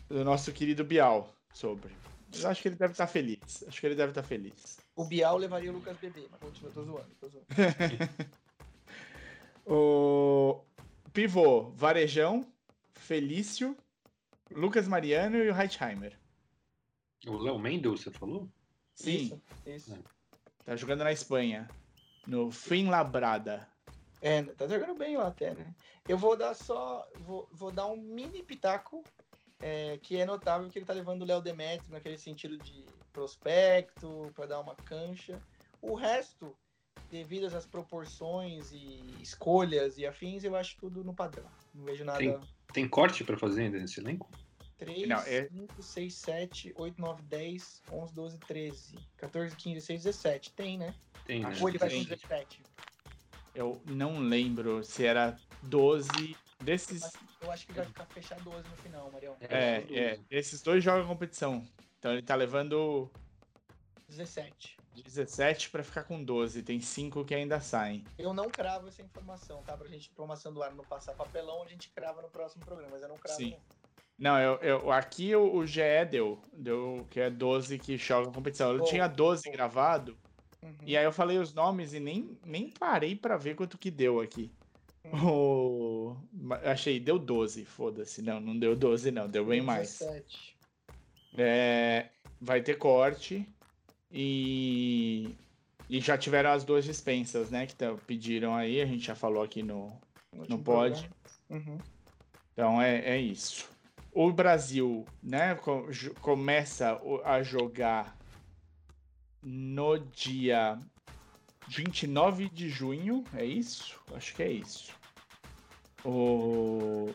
do 0.08 0.24
nosso 0.24 0.52
querido 0.52 0.84
Bial 0.84 1.34
sobre. 1.52 1.92
Eu 2.32 2.48
acho 2.48 2.62
que 2.62 2.68
ele 2.68 2.76
deve 2.76 2.92
estar 2.92 3.08
feliz. 3.08 3.64
Acho 3.66 3.80
que 3.80 3.86
ele 3.88 3.96
deve 3.96 4.12
estar 4.12 4.22
feliz. 4.22 4.78
O 4.94 5.04
Bial 5.04 5.38
levaria 5.38 5.72
o 5.72 5.74
Lucas 5.74 5.96
Bebê, 5.96 6.28
mas 6.30 6.38
continua, 6.38 6.70
tô 6.70 6.84
zoando, 6.84 7.16
tô 7.18 7.28
zoando. 7.28 7.46
O 9.72 10.64
pivô, 11.12 11.70
Varejão, 11.70 12.44
Felício, 12.92 13.76
Lucas 14.50 14.88
Mariano 14.88 15.36
e 15.36 15.48
o 15.48 15.56
Heightheimer. 15.56 16.18
O 17.24 17.36
Léo 17.36 17.56
Mendel, 17.56 17.96
você 17.96 18.10
falou? 18.10 18.48
Sim, 18.96 19.14
Isso, 19.14 19.42
isso. 19.64 20.04
tá 20.64 20.74
jogando 20.74 21.04
na 21.04 21.12
Espanha, 21.12 21.68
no 22.26 22.50
Fuenlabrada. 22.50 23.68
É, 24.20 24.42
tá 24.42 24.66
jogando 24.66 24.98
bem 24.98 25.16
lá 25.16 25.28
até, 25.28 25.54
né? 25.54 25.72
Eu 26.08 26.18
vou 26.18 26.36
dar 26.36 26.54
só. 26.54 27.08
Vou, 27.20 27.48
vou 27.52 27.70
dar 27.70 27.86
um 27.86 27.96
mini 27.96 28.42
pitaco, 28.42 29.04
é, 29.60 29.98
que 29.98 30.16
é 30.16 30.26
notável 30.26 30.68
que 30.68 30.80
ele 30.80 30.86
tá 30.86 30.92
levando 30.92 31.22
o 31.22 31.24
Léo 31.24 31.40
Demetrio 31.40 31.92
naquele 31.92 32.18
sentido 32.18 32.58
de 32.58 32.84
prospecto, 33.12 34.32
para 34.34 34.46
dar 34.46 34.58
uma 34.60 34.74
cancha. 34.74 35.40
O 35.80 35.94
resto, 35.94 36.56
devido 37.10 37.46
às 37.46 37.66
proporções 37.66 38.70
e 38.72 39.00
escolhas 39.20 39.96
e 39.98 40.06
afins, 40.06 40.44
eu 40.44 40.54
acho 40.56 40.76
tudo 40.78 41.02
no 41.04 41.14
padrão. 41.14 41.46
Não 41.74 41.84
vejo 41.84 42.04
nada. 42.04 42.18
Tem- 42.18 42.40
Tem 42.72 42.88
corte 42.88 43.24
pra 43.24 43.36
fazer 43.36 43.62
ainda 43.62 43.78
nesse 43.78 43.98
elenco? 44.00 44.30
3, 44.78 45.06
Não, 45.08 45.18
é- 45.18 45.48
5, 45.48 45.82
6, 45.82 46.14
7, 46.14 46.72
8, 46.76 47.00
9, 47.00 47.22
10, 47.22 47.82
11, 47.92 48.14
12, 48.14 48.38
13, 48.38 48.94
14, 49.16 49.54
15, 49.56 49.74
16, 49.74 50.02
17. 50.04 50.52
Tem, 50.52 50.78
né? 50.78 50.94
Tem, 51.26 51.42
né? 51.42 51.56
Ou 51.60 51.68
ele 51.68 51.78
vai 51.78 51.88
com 51.88 51.96
tem. 51.96 52.04
17. 52.04 52.62
Eu 53.54 53.82
não 53.86 54.20
lembro 54.20 54.82
se 54.84 55.04
era 55.04 55.36
12 55.64 56.36
desses. 56.62 57.02
Eu 57.42 57.50
acho 57.50 57.66
que 57.66 57.72
vai 57.72 57.84
ficar 57.84 58.06
fechado 58.06 58.44
12 58.44 58.68
no 58.68 58.76
final, 58.76 59.10
Marião. 59.10 59.36
É, 59.40 59.84
é, 59.90 60.20
esses 60.30 60.62
dois 60.62 60.82
jogam 60.82 61.06
competição. 61.06 61.66
Então 61.98 62.12
ele 62.12 62.22
tá 62.22 62.34
levando 62.34 63.10
17. 64.10 64.76
17 65.04 65.70
pra 65.70 65.82
ficar 65.82 66.02
com 66.04 66.22
12. 66.22 66.62
Tem 66.62 66.80
5 66.80 67.24
que 67.24 67.34
ainda 67.34 67.60
saem. 67.60 68.04
Eu 68.18 68.34
não 68.34 68.50
cravo 68.50 68.88
essa 68.88 69.00
informação, 69.00 69.62
tá? 69.62 69.76
Pra 69.76 69.88
gente, 69.88 70.10
informação 70.10 70.52
do 70.52 70.62
ar 70.62 70.74
não 70.74 70.84
passar 70.84 71.14
papelão, 71.14 71.62
a 71.62 71.68
gente 71.68 71.88
crava 71.90 72.20
no 72.20 72.28
próximo 72.28 72.64
programa, 72.64 72.90
mas 72.92 73.02
eu 73.02 73.08
não 73.08 73.16
cravo. 73.16 73.38
Sim. 73.38 73.50
não. 73.50 73.80
Não, 74.34 74.38
eu, 74.38 74.56
eu- 74.58 74.90
aqui 74.92 75.34
o, 75.34 75.54
o 75.56 75.66
GE 75.66 75.80
deu, 76.10 76.38
deu 76.52 77.06
que 77.08 77.18
é 77.20 77.30
12 77.30 77.78
que 77.78 77.96
joga 77.96 78.30
competição. 78.30 78.72
Eu 78.72 78.80
Pô, 78.80 78.84
tinha 78.84 79.06
12 79.08 79.44
pô. 79.44 79.50
gravado, 79.52 80.18
Uhum. 80.62 80.76
e 80.84 80.94
aí 80.94 81.04
eu 81.04 81.12
falei 81.12 81.38
os 81.38 81.54
nomes 81.54 81.94
e 81.94 82.00
nem, 82.00 82.38
nem 82.44 82.68
parei 82.68 83.16
pra 83.16 83.38
ver 83.38 83.54
quanto 83.56 83.78
que 83.78 83.90
deu 83.90 84.20
aqui. 84.20 84.52
Hum. 85.06 85.26
O... 85.26 86.16
ma- 86.34 86.58
Achei, 86.58 87.00
deu 87.00 87.18
12, 87.18 87.64
foda-se. 87.64 88.20
Não, 88.20 88.38
não 88.38 88.58
deu 88.58 88.76
12 88.76 89.10
não, 89.10 89.26
deu 89.26 89.46
bem 89.46 89.62
mais. 89.62 89.98
17. 90.00 90.54
É, 91.38 92.10
vai 92.38 92.60
ter 92.60 92.76
corte 92.76 93.48
e, 94.10 95.34
e 95.88 96.00
já 96.00 96.18
tiveram 96.18 96.50
as 96.50 96.64
duas 96.64 96.84
dispensas, 96.84 97.50
né? 97.50 97.66
Que 97.66 97.74
pediram 98.06 98.54
aí, 98.54 98.80
a 98.80 98.86
gente 98.86 99.06
já 99.06 99.14
falou 99.14 99.42
aqui 99.42 99.62
no. 99.62 99.88
No 100.32 100.38
Não 100.48 100.56
último 100.56 100.62
pode. 100.62 101.08
programa. 101.48 101.70
Uhum. 101.70 101.78
Então 102.52 102.82
é, 102.82 103.00
é 103.00 103.18
isso. 103.18 103.68
O 104.12 104.32
Brasil, 104.32 105.06
né? 105.22 105.56
começa 106.20 107.00
a 107.24 107.42
jogar 107.42 108.16
no 109.42 109.98
dia 109.98 110.78
29 111.68 112.48
de 112.48 112.68
junho, 112.68 113.24
é 113.34 113.44
isso? 113.44 114.00
Acho 114.14 114.34
que 114.34 114.42
é 114.42 114.50
isso. 114.50 114.92
O, 116.04 117.14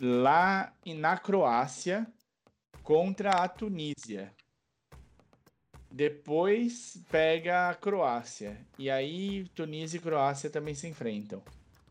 lá 0.00 0.72
na 0.86 1.18
Croácia 1.18 2.06
contra 2.82 3.30
a 3.30 3.48
Tunísia. 3.48 4.32
Depois 5.96 7.02
pega 7.10 7.70
a 7.70 7.74
Croácia. 7.74 8.58
E 8.78 8.90
aí 8.90 9.46
Tunísia 9.54 9.96
e 9.96 10.00
Croácia 10.00 10.50
também 10.50 10.74
se 10.74 10.86
enfrentam. 10.86 11.42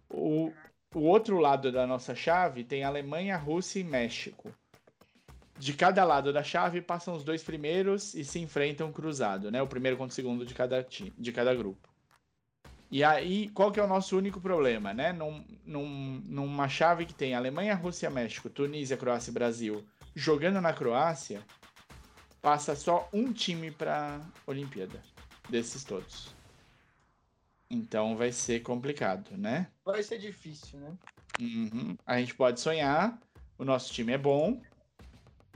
O, 0.07 0.52
o 0.94 0.99
outro 0.99 1.40
lado 1.40 1.72
da 1.72 1.88
nossa 1.88 2.14
chave 2.14 2.64
tem 2.64 2.84
Alemanha, 2.84 3.36
Rússia 3.36 3.80
e 3.80 3.84
México. 3.84 4.53
De 5.57 5.73
cada 5.73 6.03
lado 6.03 6.32
da 6.32 6.44
chave 6.44 6.82
passam 6.84 7.15
os 7.15 7.23
dois 7.23 7.44
primeiros 7.44 8.14
e 8.14 8.23
se 8.23 8.38
enfrentam 8.38 8.91
cruzado, 8.91 9.49
né? 9.49 9.60
O 9.64 9.68
primeiro 9.68 9.98
contra 9.98 10.11
o 10.11 10.15
segundo 10.15 10.45
de 10.45 10.53
cada, 10.53 10.86
de 11.18 11.32
cada 11.32 11.56
grupo. 11.56 11.90
E 12.91 13.03
aí, 13.03 13.49
qual 13.56 13.72
que 13.72 13.80
é 13.80 13.84
o 13.84 13.88
nosso 13.88 14.15
único 14.15 14.40
problema, 14.40 14.94
né? 14.94 15.14
Num, 15.14 15.44
num- 15.65 16.22
numa 16.26 16.69
chave 16.69 17.07
que 17.07 17.14
tem 17.15 17.34
Alemanha, 17.34 17.73
Rússia, 17.73 18.11
México, 18.11 18.52
Tunísia, 18.52 18.98
Croácia 18.98 19.32
e 19.32 19.34
Brasil 19.34 19.84
jogando 20.14 20.61
na 20.61 20.73
Croácia, 20.73 21.41
passa 22.46 22.76
só 22.76 23.10
um 23.12 23.34
time 23.34 23.72
para 23.72 24.22
Olimpíada 24.46 25.02
desses 25.50 25.84
todos. 25.84 26.28
Então 27.72 28.16
vai 28.16 28.32
ser 28.32 28.60
complicado, 28.62 29.36
né? 29.36 29.72
Vai 29.84 30.04
ser 30.04 30.20
difícil, 30.20 30.80
né? 30.80 30.96
Uhum. 31.40 31.98
A 32.06 32.20
gente 32.20 32.36
pode 32.36 32.60
sonhar. 32.60 33.20
O 33.58 33.66
nosso 33.66 33.92
time 33.92 34.14
é 34.14 34.18
bom. 34.20 34.62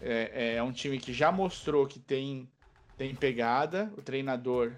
É, 0.01 0.55
é 0.55 0.63
um 0.63 0.71
time 0.71 0.99
que 0.99 1.13
já 1.13 1.31
mostrou 1.31 1.85
que 1.85 1.99
tem, 1.99 2.49
tem 2.97 3.13
pegada. 3.13 3.93
O 3.95 4.01
treinador 4.01 4.73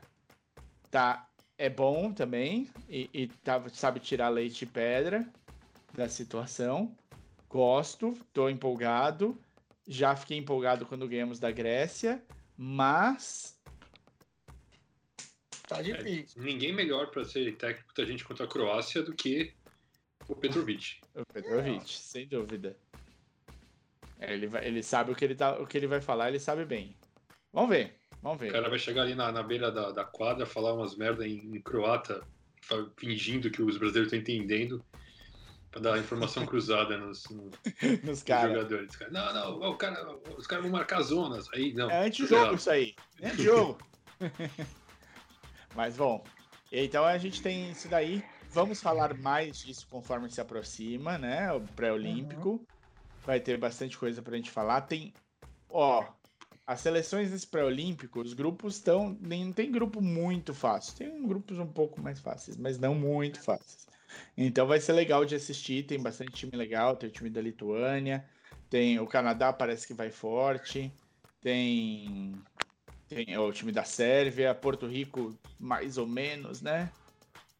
tá, 0.89 1.29
é 1.57 1.69
bom 1.69 2.11
também. 2.11 2.69
E, 2.89 3.09
e 3.13 3.27
tá- 3.27 3.63
sabe 3.69 4.01
tirar 4.01 4.27
leite 4.27 4.63
e 4.63 4.67
pedra 4.67 5.25
da 5.93 6.09
situação. 6.09 6.93
Gosto, 7.47 8.17
tô 8.33 8.49
empolgado. 8.49 9.39
Já 9.91 10.15
fiquei 10.15 10.37
empolgado 10.37 10.85
quando 10.85 11.05
ganhamos 11.05 11.37
da 11.37 11.51
Grécia. 11.51 12.23
Mas 12.55 13.59
Tá 15.67 15.81
difícil. 15.81 16.41
Ninguém 16.41 16.73
melhor 16.73 17.07
pra 17.11 17.23
ser 17.25 17.55
técnico 17.57 17.93
da 17.93 18.05
gente 18.05 18.23
contra 18.23 18.45
a 18.45 18.47
Croácia 18.47 19.01
do 19.03 19.13
que 19.13 19.53
o 20.29 20.35
Petrovic. 20.35 20.99
O 21.15 21.25
Petrovic, 21.25 21.89
sem 21.89 22.25
dúvida. 22.27 22.77
É, 24.19 24.33
Ele, 24.33 24.47
vai- 24.47 24.65
ele 24.65 24.81
sabe 24.83 25.11
o 25.11 25.15
que 25.15 25.25
ele, 25.25 25.35
tá, 25.35 25.59
o 25.59 25.65
que 25.67 25.77
ele 25.77 25.87
vai 25.87 25.99
falar, 26.01 26.29
ele 26.29 26.39
sabe 26.39 26.63
bem. 26.65 26.95
Vamos 27.53 27.69
ver, 27.69 27.95
vamos 28.21 28.37
O 28.37 28.39
ver. 28.39 28.51
cara 28.51 28.69
vai 28.69 28.79
chegar 28.79 29.01
ali 29.03 29.15
na, 29.15 29.31
na 29.31 29.43
beira 29.43 29.71
da, 29.71 29.91
da 29.91 30.03
quadra, 30.05 30.45
falar 30.45 30.73
umas 30.73 30.95
merda 30.95 31.25
em, 31.27 31.55
em 31.55 31.61
croata, 31.61 32.21
fingindo 32.97 33.49
que 33.49 33.61
os 33.61 33.77
brasileiros 33.77 34.11
estão 34.13 34.19
entendendo, 34.19 34.83
pra 35.71 35.81
dar 35.81 35.97
informação 35.97 36.45
cruzada 36.45 36.97
nos, 36.97 37.23
nos 37.31 38.01
Nos 38.03 38.23
caras. 38.23 38.51
jogadores. 38.51 38.95
Cara, 38.95 39.11
Não, 39.11 39.33
não, 39.33 39.69
o 39.71 39.77
cara, 39.77 40.17
os 40.37 40.45
caras 40.45 40.63
vão 40.63 40.71
marcar 40.73 41.01
zonas. 41.01 41.47
Aí, 41.53 41.73
não. 41.73 41.89
É 41.89 42.05
antijogo 42.05 42.55
isso 42.55 42.69
aí. 42.69 42.93
É 43.21 43.29
antijogo. 43.29 43.79
Mas 45.75 45.95
bom, 45.95 46.23
então 46.71 47.05
a 47.05 47.17
gente 47.17 47.41
tem 47.41 47.71
isso 47.71 47.87
daí. 47.87 48.23
Vamos 48.49 48.81
falar 48.81 49.17
mais 49.17 49.59
disso 49.59 49.87
conforme 49.89 50.29
se 50.29 50.41
aproxima, 50.41 51.17
né? 51.17 51.51
O 51.53 51.61
pré-olímpico. 51.61 52.65
Vai 53.25 53.39
ter 53.39 53.57
bastante 53.57 53.97
coisa 53.97 54.21
pra 54.21 54.35
gente 54.35 54.51
falar. 54.51 54.81
Tem, 54.81 55.13
ó, 55.69 56.03
as 56.67 56.81
seleções 56.81 57.31
desse 57.31 57.47
pré-olímpico, 57.47 58.19
os 58.19 58.33
grupos 58.33 58.75
estão. 58.75 59.17
Não 59.21 59.53
tem 59.53 59.71
grupo 59.71 60.01
muito 60.01 60.53
fácil. 60.53 60.95
Tem 60.97 61.27
grupos 61.27 61.57
um 61.59 61.67
pouco 61.67 62.01
mais 62.01 62.19
fáceis, 62.19 62.57
mas 62.57 62.77
não 62.77 62.93
muito 62.93 63.39
fáceis. 63.41 63.87
Então 64.37 64.67
vai 64.67 64.79
ser 64.79 64.93
legal 64.93 65.25
de 65.25 65.35
assistir. 65.35 65.85
Tem 65.85 66.01
bastante 66.01 66.31
time 66.33 66.55
legal. 66.57 66.95
Tem 66.97 67.09
o 67.09 67.11
time 67.13 67.29
da 67.29 67.41
Lituânia. 67.41 68.29
Tem 68.69 68.99
o 68.99 69.07
Canadá, 69.07 69.51
parece 69.53 69.87
que 69.87 69.93
vai 69.93 70.11
forte. 70.11 70.99
Tem 71.41 72.45
tem 73.07 73.37
o 73.37 73.51
time 73.51 73.71
da 73.71 73.83
Sérvia, 73.83 74.55
Porto 74.55 74.87
Rico, 74.87 75.39
mais 75.59 75.97
ou 75.97 76.07
menos, 76.07 76.61
né? 76.61 76.95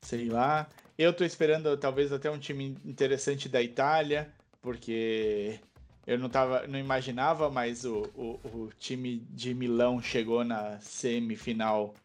Sei 0.02 0.30
lá. 0.30 0.70
Eu 0.98 1.16
tô 1.16 1.24
esperando 1.24 1.78
talvez 1.78 2.12
até 2.12 2.30
um 2.30 2.40
time 2.40 2.80
interessante 2.86 3.50
da 3.50 3.62
Itália, 3.62 4.36
porque 4.62 5.66
eu 6.06 6.18
não 6.20 6.30
tava, 6.30 6.68
não 6.68 6.80
imaginava, 6.80 7.50
mas 7.50 7.86
o, 7.86 8.12
o, 8.16 8.66
o 8.66 8.70
time 8.74 9.20
de 9.20 9.54
Milão 9.54 10.02
chegou 10.02 10.44
na 10.44 10.80
semifinal 10.82 11.96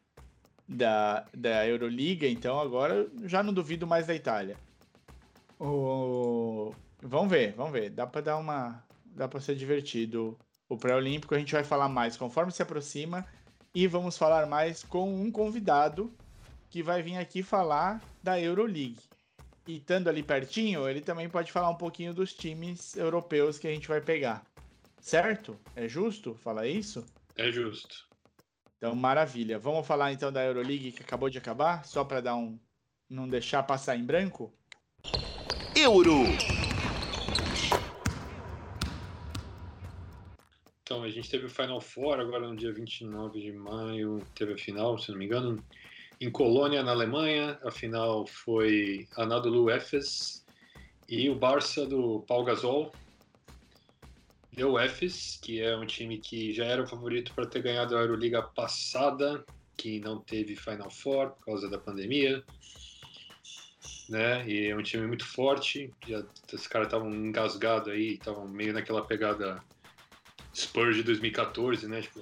da, 0.68 1.26
da 1.32 1.66
Euroliga, 1.66 2.26
então 2.26 2.59
agora 2.59 3.09
já 3.24 3.43
não 3.43 3.52
duvido 3.52 3.86
mais 3.86 4.06
da 4.06 4.14
Itália. 4.14 4.56
O... 5.59 6.74
Vamos 7.01 7.30
ver, 7.30 7.52
vamos 7.55 7.72
ver. 7.72 7.90
Dá 7.90 8.06
pra 8.06 8.20
dar 8.20 8.36
uma. 8.36 8.82
Dá 9.05 9.28
pra 9.28 9.40
ser 9.40 9.55
divertido 9.55 10.36
o 10.68 10.76
pré-olímpico. 10.76 11.34
A 11.34 11.38
gente 11.38 11.52
vai 11.52 11.64
falar 11.64 11.88
mais 11.88 12.16
conforme 12.16 12.52
se 12.52 12.62
aproxima. 12.62 13.24
E 13.74 13.86
vamos 13.86 14.16
falar 14.16 14.47
mais 14.47 14.82
com 14.82 15.14
um 15.14 15.30
convidado 15.30 16.10
que 16.70 16.82
vai 16.82 17.02
vir 17.02 17.16
aqui 17.18 17.43
falar 17.43 18.02
da 18.22 18.40
Euroleague. 18.40 18.98
E 19.66 19.76
estando 19.76 20.09
ali 20.09 20.22
pertinho, 20.22 20.88
ele 20.88 21.01
também 21.01 21.28
pode 21.28 21.52
falar 21.52 21.68
um 21.68 21.74
pouquinho 21.74 22.14
dos 22.14 22.32
times 22.32 22.97
europeus 22.97 23.59
que 23.59 23.66
a 23.66 23.70
gente 23.70 23.86
vai 23.86 24.01
pegar. 24.01 24.44
Certo? 25.01 25.59
É 25.74 25.86
justo 25.86 26.34
falar 26.34 26.66
isso? 26.66 27.05
É 27.36 27.52
justo. 27.52 28.06
Então, 28.76 28.94
maravilha. 28.94 29.58
Vamos 29.58 29.86
falar 29.86 30.12
então 30.12 30.30
da 30.30 30.44
Euroleague 30.44 30.92
que 30.92 31.02
acabou 31.02 31.30
de 31.30 31.38
acabar, 31.38 31.84
só 31.84 32.04
para 32.04 32.20
dar 32.20 32.36
um 32.36 32.58
não 33.08 33.28
deixar 33.28 33.62
passar 33.62 33.96
em 33.96 34.04
branco. 34.04 34.52
Euro. 35.74 36.24
Então, 40.82 41.02
a 41.02 41.08
gente 41.08 41.28
teve 41.30 41.46
o 41.46 41.50
Final 41.50 41.80
Four 41.80 42.20
agora 42.20 42.46
no 42.46 42.54
dia 42.54 42.72
29 42.72 43.40
de 43.40 43.52
maio, 43.52 44.22
teve 44.34 44.52
a 44.52 44.58
final, 44.58 44.98
se 44.98 45.10
não 45.10 45.18
me 45.18 45.24
engano, 45.24 45.62
em 46.20 46.30
Colônia, 46.30 46.82
na 46.82 46.92
Alemanha. 46.92 47.58
A 47.64 47.70
final 47.70 48.26
foi 48.26 49.08
Anadolu 49.16 49.70
Efes 49.70 50.44
e 51.08 51.28
o 51.28 51.34
Barça 51.34 51.86
do 51.86 52.20
Paul 52.26 52.44
Gasol. 52.44 52.92
Deu 54.56 54.72
o 54.72 54.80
Efes, 54.80 55.38
que 55.42 55.60
é 55.60 55.76
um 55.76 55.84
time 55.86 56.18
que 56.18 56.52
já 56.54 56.64
era 56.64 56.82
o 56.82 56.86
favorito 56.86 57.34
para 57.34 57.46
ter 57.46 57.60
ganhado 57.62 57.96
a 57.96 58.00
Euroliga 58.00 58.42
passada, 58.42 59.44
que 59.76 60.00
não 60.00 60.18
teve 60.18 60.56
Final 60.56 60.90
Four 60.90 61.32
por 61.32 61.44
causa 61.44 61.68
da 61.68 61.78
pandemia. 61.78 62.42
né? 64.08 64.48
E 64.48 64.68
é 64.68 64.76
um 64.76 64.82
time 64.82 65.06
muito 65.06 65.26
forte. 65.26 65.92
Já, 66.06 66.24
os 66.52 66.66
caras 66.68 66.86
estavam 66.86 67.10
engasgados 67.12 67.88
aí, 67.92 68.14
estavam 68.14 68.48
meio 68.48 68.72
naquela 68.72 69.04
pegada 69.04 69.62
Spurs 70.54 70.96
de 70.96 71.02
2014, 71.02 71.86
né? 71.88 72.00
Tipo, 72.02 72.20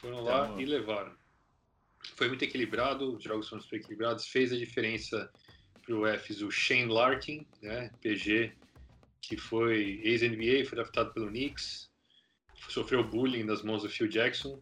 foram 0.00 0.20
lá 0.22 0.44
Então- 0.44 0.60
e 0.60 0.64
levaram. 0.66 1.12
Foi 2.16 2.28
muito 2.28 2.44
equilibrado, 2.44 3.16
os 3.16 3.22
jogos 3.24 3.48
foram 3.48 3.62
super 3.62 3.76
equilibrados. 3.80 4.26
Fez 4.26 4.52
a 4.52 4.56
diferença 4.56 5.30
pro 5.84 6.04
Fs 6.18 6.42
o 6.42 6.50
Shane 6.50 6.86
Larkin, 6.92 7.46
né? 7.62 7.90
PG, 8.02 8.52
que 9.20 9.36
foi 9.36 10.00
ex-NBA, 10.04 10.64
foi 10.66 10.76
draftado 10.76 11.12
pelo 11.12 11.28
Knicks, 11.28 11.90
sofreu 12.68 13.04
bullying 13.04 13.46
das 13.46 13.62
mãos 13.62 13.82
do 13.82 13.88
Phil 13.88 14.08
Jackson 14.08 14.60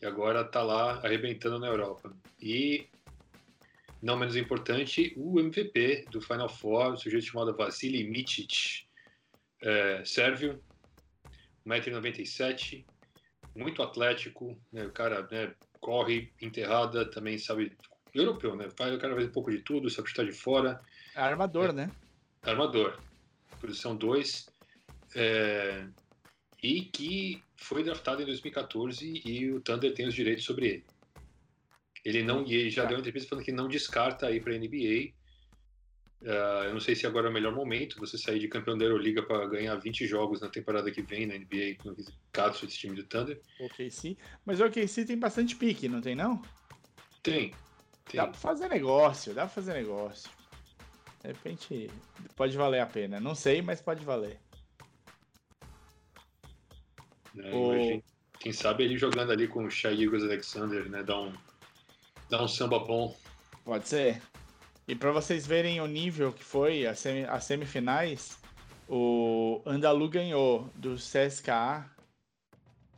e 0.00 0.06
agora 0.06 0.44
tá 0.44 0.62
lá 0.62 1.00
arrebentando 1.04 1.58
na 1.58 1.66
Europa. 1.66 2.16
E 2.40 2.88
não 4.00 4.16
menos 4.16 4.36
importante, 4.36 5.12
o 5.16 5.40
MVP 5.40 6.06
do 6.10 6.20
Final 6.20 6.48
Four, 6.48 6.92
um 6.92 6.96
sujeito 6.96 7.26
chamado 7.26 7.56
Vasily 7.56 8.04
Micic, 8.04 8.86
é, 9.60 10.04
sérvio, 10.04 10.62
1,97m, 11.66 12.84
muito 13.54 13.82
atlético, 13.82 14.58
né, 14.72 14.86
o 14.86 14.92
cara 14.92 15.26
né, 15.30 15.52
corre 15.80 16.32
enterrada, 16.40 17.10
também 17.10 17.36
sabe, 17.38 17.76
europeu, 18.14 18.54
né, 18.54 18.68
faz 18.76 18.94
o 18.94 18.98
cara 18.98 19.14
faz 19.14 19.26
um 19.26 19.32
pouco 19.32 19.50
de 19.50 19.58
tudo, 19.58 19.90
sabe 19.90 20.08
chutar 20.08 20.24
de 20.24 20.32
fora, 20.32 20.80
É 21.14 21.20
armador, 21.20 21.72
né? 21.72 21.90
armador, 22.42 22.98
posição 23.58 23.96
2, 23.96 24.48
é, 25.14 25.86
e 26.62 26.82
que 26.82 27.42
foi 27.56 27.82
draftado 27.82 28.22
em 28.22 28.26
2014 28.26 29.22
e 29.24 29.50
o 29.50 29.60
Thunder 29.60 29.92
tem 29.94 30.06
os 30.06 30.14
direitos 30.14 30.44
sobre 30.44 30.66
ele. 30.68 30.84
Ele 32.04 32.22
não, 32.22 32.42
ele 32.46 32.70
já 32.70 32.82
Tá. 32.82 32.88
deu 32.88 32.96
uma 32.96 33.00
entrevista 33.00 33.28
falando 33.28 33.44
que 33.44 33.52
não 33.52 33.68
descarta 33.68 34.30
ir 34.30 34.40
para 34.42 34.52
a 34.54 34.56
NBA. 34.58 35.12
Ah, 36.24 36.64
eu 36.66 36.72
não 36.72 36.80
sei 36.80 36.96
se 36.96 37.06
agora 37.06 37.28
é 37.28 37.30
o 37.30 37.32
melhor 37.32 37.54
momento 37.54 37.98
você 38.00 38.18
sair 38.18 38.40
de 38.40 38.48
campeão 38.48 38.76
da 38.76 38.84
Euroliga 38.84 39.22
para 39.22 39.46
ganhar 39.46 39.76
20 39.76 40.04
jogos 40.06 40.40
na 40.40 40.48
temporada 40.48 40.90
que 40.90 41.00
vem 41.02 41.26
na 41.26 41.34
NBA, 41.34 41.76
no 41.84 41.94
caso 42.32 42.66
desse 42.66 42.78
time 42.78 42.96
do 42.96 43.04
Thunder. 43.04 43.40
O 43.60 43.66
OKC. 43.66 44.16
Mas 44.44 44.60
o 44.60 44.64
OKC 44.66 45.04
tem 45.04 45.16
bastante 45.18 45.54
pique, 45.54 45.88
não 45.88 46.00
tem 46.00 46.16
não? 46.16 46.42
Tem, 47.22 47.52
tem. 48.04 48.16
Dá 48.16 48.26
pra 48.26 48.34
fazer 48.34 48.68
negócio, 48.68 49.32
dá 49.34 49.42
pra 49.42 49.50
fazer 49.50 49.74
negócio. 49.74 50.28
De 51.28 51.34
repente, 51.34 51.90
pode 52.34 52.56
valer 52.56 52.80
a 52.80 52.86
pena. 52.86 53.20
Não 53.20 53.34
sei, 53.34 53.60
mas 53.60 53.82
pode 53.82 54.02
valer. 54.02 54.40
né? 57.34 57.50
O- 57.52 58.02
Quem 58.40 58.50
sabe 58.52 58.84
ele 58.84 58.96
jogando 58.96 59.30
ali 59.30 59.46
com 59.46 59.64
o 59.64 59.70
Shai 59.70 59.94
Gilgeous 59.96 60.22
Alexander, 60.22 60.88
né? 60.88 61.02
Dá 61.02 61.20
um, 61.20 61.34
dá 62.30 62.42
um 62.42 62.48
samba 62.48 62.78
bom. 62.78 63.14
Pode 63.62 63.86
ser. 63.88 64.22
E 64.86 64.94
pra 64.94 65.12
vocês 65.12 65.46
verem 65.46 65.82
o 65.82 65.86
nível 65.86 66.32
que 66.32 66.42
foi 66.42 66.86
as, 66.86 66.98
semi- 66.98 67.24
as 67.26 67.44
semifinais, 67.44 68.38
o 68.88 69.60
Andalu 69.66 70.08
ganhou 70.08 70.70
do 70.76 70.94
CSKA. 70.96 71.90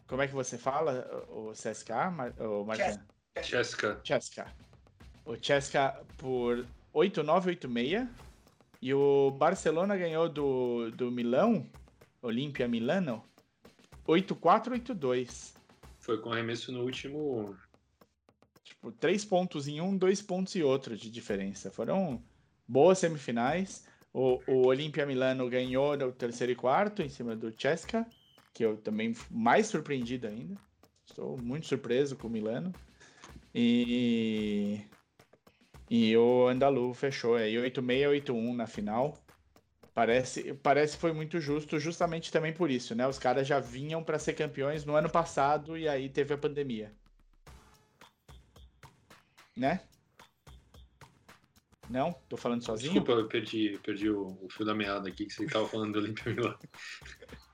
Como 0.07 0.23
é 0.23 0.29
que 0.29 0.35
você 0.35 0.57
fala? 0.57 1.27
O 1.31 1.51
CSKA, 1.53 2.11
Marcelo? 2.13 3.01
Jessica, 3.43 4.01
Cheska. 4.05 4.55
O 5.25 5.35
Cheska 5.35 6.01
por 6.17 6.65
8-9-8-6. 6.95 8.09
E 8.83 8.95
o 8.95 9.31
Barcelona 9.33 9.97
ganhou 9.97 10.29
do, 10.29 10.91
do 10.93 11.11
Milão, 11.11 11.67
Olímpia 12.23 12.67
Milano, 12.67 13.23
8-4-8-2. 14.09 15.55
foi 15.99 16.19
com 16.19 16.33
arremesso 16.33 16.73
no 16.73 16.83
último 16.83 17.55
Tipo, 18.81 18.93
três 18.93 19.25
pontos 19.25 19.69
em 19.69 19.81
um, 19.81 19.97
dois 19.97 20.23
pontos 20.23 20.55
e 20.55 20.63
outro 20.63 20.97
de 20.97 21.11
diferença. 21.11 21.71
Foram 21.71 22.23
boas 22.67 22.99
semifinais. 22.99 23.85
O, 24.13 24.41
o 24.47 24.67
Olímpia 24.67 25.05
Milano 25.05 25.49
ganhou 25.51 25.97
no 25.97 26.11
terceiro 26.13 26.53
e 26.53 26.57
quarto 26.57 27.03
em 27.03 27.09
cima 27.09 27.37
do 27.37 27.53
Cheska, 27.57 28.07
que 28.55 28.65
eu 28.65 28.77
também 28.79 29.13
fui 29.13 29.37
mais 29.37 29.67
surpreendido 29.67 30.27
ainda. 30.27 30.57
Estou 31.05 31.37
muito 31.43 31.67
surpreso 31.67 32.17
com 32.17 32.29
o 32.29 32.31
Milano. 32.31 32.73
E, 33.55 34.81
e 35.91 36.17
o 36.17 36.47
Andalu 36.47 36.95
fechou 36.95 37.35
aí 37.35 37.57
8-6, 37.57 38.25
8-1 38.25 38.55
na 38.55 38.67
final. 38.69 39.19
Parece, 39.93 40.55
parece 40.55 40.95
que 40.95 41.01
foi 41.01 41.13
muito 41.13 41.41
justo, 41.41 41.81
justamente 41.81 42.31
também 42.31 42.53
por 42.53 42.71
isso, 42.71 42.95
né? 42.95 43.09
Os 43.09 43.19
caras 43.19 43.45
já 43.45 43.59
vinham 43.59 44.05
para 44.05 44.17
ser 44.17 44.35
campeões 44.35 44.85
no 44.85 44.95
ano 44.95 45.11
passado 45.11 45.77
e 45.77 45.89
aí 45.89 46.09
teve 46.09 46.33
a 46.33 46.39
pandemia. 46.39 46.95
Né? 49.57 49.81
Não? 51.89 52.13
Tô 52.29 52.37
falando 52.37 52.65
sozinho? 52.65 52.93
Desculpa, 52.93 53.21
eu 53.21 53.27
perdi, 53.27 53.77
perdi 53.83 54.09
o, 54.09 54.39
o 54.41 54.49
fio 54.49 54.65
da 54.65 54.75
meada 54.75 55.09
aqui 55.09 55.27
que 55.27 55.33
você 55.33 55.45
estava 55.45 55.67
falando 55.67 55.95
do 55.95 55.99
Olímpia 55.99 56.33
Milano. 56.33 56.57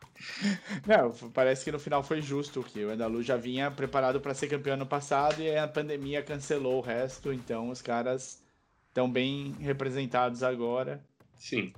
Não, 0.86 1.12
parece 1.30 1.64
que 1.64 1.72
no 1.72 1.78
final 1.78 2.02
foi 2.02 2.20
justo, 2.22 2.62
que 2.62 2.84
o 2.84 2.90
Andalu 2.90 3.22
já 3.22 3.36
vinha 3.36 3.70
preparado 3.70 4.20
para 4.20 4.34
ser 4.34 4.48
campeão 4.48 4.74
ano 4.74 4.86
passado 4.86 5.40
e 5.43 5.56
a 5.56 5.68
pandemia 5.68 6.22
cancelou 6.22 6.78
o 6.78 6.80
resto, 6.80 7.32
então 7.32 7.70
os 7.70 7.82
caras 7.82 8.43
estão 8.88 9.10
bem 9.10 9.52
representados 9.60 10.43
agora, 10.43 11.05
Sim, 11.36 11.72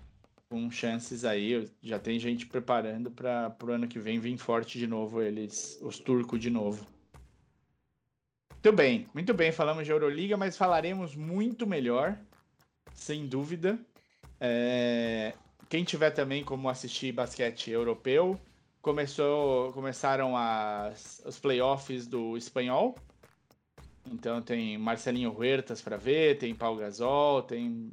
com 0.48 0.70
chances 0.70 1.24
aí. 1.24 1.68
Já 1.82 1.98
tem 1.98 2.18
gente 2.18 2.46
preparando 2.46 3.10
para 3.10 3.54
o 3.62 3.70
ano 3.70 3.88
que 3.88 3.98
vem 3.98 4.18
vir 4.18 4.36
forte 4.38 4.78
de 4.78 4.86
novo, 4.86 5.20
eles, 5.20 5.78
os 5.82 5.98
turcos 5.98 6.40
de 6.40 6.50
novo. 6.50 6.86
Muito 8.52 8.72
bem, 8.72 9.08
muito 9.14 9.34
bem, 9.34 9.52
falamos 9.52 9.84
de 9.84 9.90
Euroliga, 9.90 10.36
mas 10.36 10.56
falaremos 10.56 11.14
muito 11.14 11.66
melhor, 11.66 12.18
sem 12.92 13.26
dúvida. 13.26 13.78
É, 14.40 15.34
Quem 15.68 15.84
tiver 15.84 16.10
também 16.10 16.42
como 16.42 16.68
assistir 16.68 17.12
basquete 17.12 17.70
europeu, 17.70 18.40
começou, 18.80 19.72
começaram 19.72 20.36
as, 20.36 21.22
os 21.26 21.38
playoffs 21.38 22.06
do 22.06 22.36
espanhol. 22.36 22.96
Então 24.10 24.40
tem 24.40 24.78
Marcelinho 24.78 25.36
Huertas 25.36 25.82
para 25.82 25.98
ver, 25.98 26.38
tem 26.38 26.54
Paul 26.54 26.76
Gasol, 26.76 27.42
tem 27.42 27.92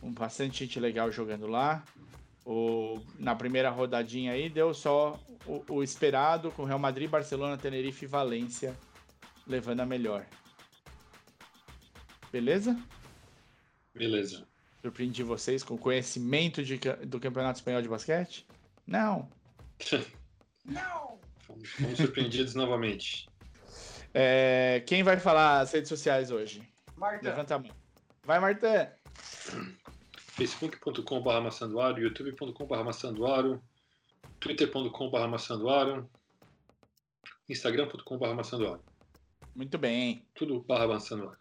um, 0.00 0.12
bastante 0.12 0.64
gente 0.64 0.78
legal 0.78 1.10
jogando 1.10 1.48
lá. 1.48 1.84
O, 2.46 3.00
na 3.18 3.34
primeira 3.34 3.70
rodadinha 3.70 4.32
aí 4.32 4.48
deu 4.48 4.72
só 4.72 5.18
o, 5.46 5.64
o 5.76 5.82
esperado 5.82 6.52
com 6.52 6.64
Real 6.64 6.78
Madrid, 6.78 7.10
Barcelona, 7.10 7.58
Tenerife 7.58 8.04
e 8.04 8.08
Valência 8.08 8.76
levando 9.46 9.80
a 9.80 9.86
melhor. 9.86 10.24
Beleza? 12.30 12.78
beleza. 13.94 14.46
Surpreendi 14.84 15.22
vocês 15.22 15.64
com 15.64 15.78
conhecimento 15.78 16.62
de 16.62 16.78
do 17.06 17.18
Campeonato 17.18 17.58
Espanhol 17.58 17.80
de 17.80 17.88
Basquete? 17.88 18.46
Não. 18.86 19.30
Fomos, 21.38 21.70
fomos 21.70 21.96
surpreendidos 21.96 22.54
novamente. 22.54 23.26
É, 24.12 24.82
quem 24.86 25.02
vai 25.02 25.18
falar 25.18 25.60
as 25.60 25.72
redes 25.72 25.88
sociais 25.88 26.30
hoje? 26.30 26.62
Marta, 26.98 27.26
Levanta 27.26 27.54
a 27.54 27.58
mão. 27.60 27.70
Vai, 28.24 28.38
Marta. 28.38 28.94
facebook.com.br 30.36 31.40
maçandoaro, 31.40 32.02
youtube.com.br 32.02 32.84
maçandoaro, 32.84 33.62
twitter.com.br 34.38 35.28
maçandoaro, 35.28 36.10
instagram.com.br 37.48 38.34
maçandoaro. 38.34 38.84
Muito 39.54 39.78
bem. 39.78 40.26
Tudo 40.34 40.60
barra 40.60 40.86
maçandoaro. 40.86 41.38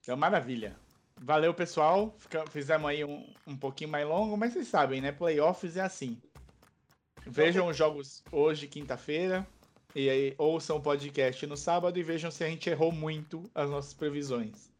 Então, 0.00 0.16
maravilha. 0.16 0.76
Valeu, 1.22 1.52
pessoal. 1.52 2.14
Fica- 2.18 2.46
fizemos 2.50 2.88
aí 2.88 3.04
um, 3.04 3.26
um 3.46 3.56
pouquinho 3.56 3.90
mais 3.90 4.06
longo, 4.08 4.36
mas 4.36 4.52
vocês 4.54 4.68
sabem, 4.68 5.00
né? 5.00 5.12
Playoffs 5.12 5.76
é 5.76 5.82
assim. 5.82 6.16
Vejam 7.26 7.68
os 7.68 7.76
jogos 7.76 8.22
hoje, 8.32 8.66
quinta-feira. 8.66 9.46
E 9.94 10.08
aí, 10.08 10.34
ouçam 10.38 10.76
o 10.76 10.80
podcast 10.80 11.46
no 11.46 11.56
sábado 11.56 11.98
e 11.98 12.02
vejam 12.02 12.30
se 12.30 12.42
a 12.42 12.48
gente 12.48 12.70
errou 12.70 12.90
muito 12.90 13.42
as 13.54 13.68
nossas 13.68 13.92
previsões. 13.92 14.70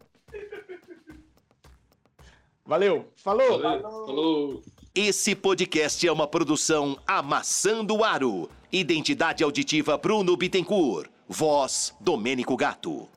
Valeu! 2.65 3.13
Falou! 3.17 3.61
Valeu, 3.61 3.83
falou. 3.83 4.63
Esse 4.95 5.35
podcast 5.35 6.07
é 6.07 6.13
uma 6.13 6.27
produção 6.27 6.97
Amassando 7.07 8.03
Aro. 8.03 8.49
Identidade 8.73 9.43
auditiva 9.45 9.99
Bruno 9.99 10.37
Bittencourt. 10.37 11.11
Voz 11.29 11.95
Domênico 12.01 12.57
Gato. 12.57 13.09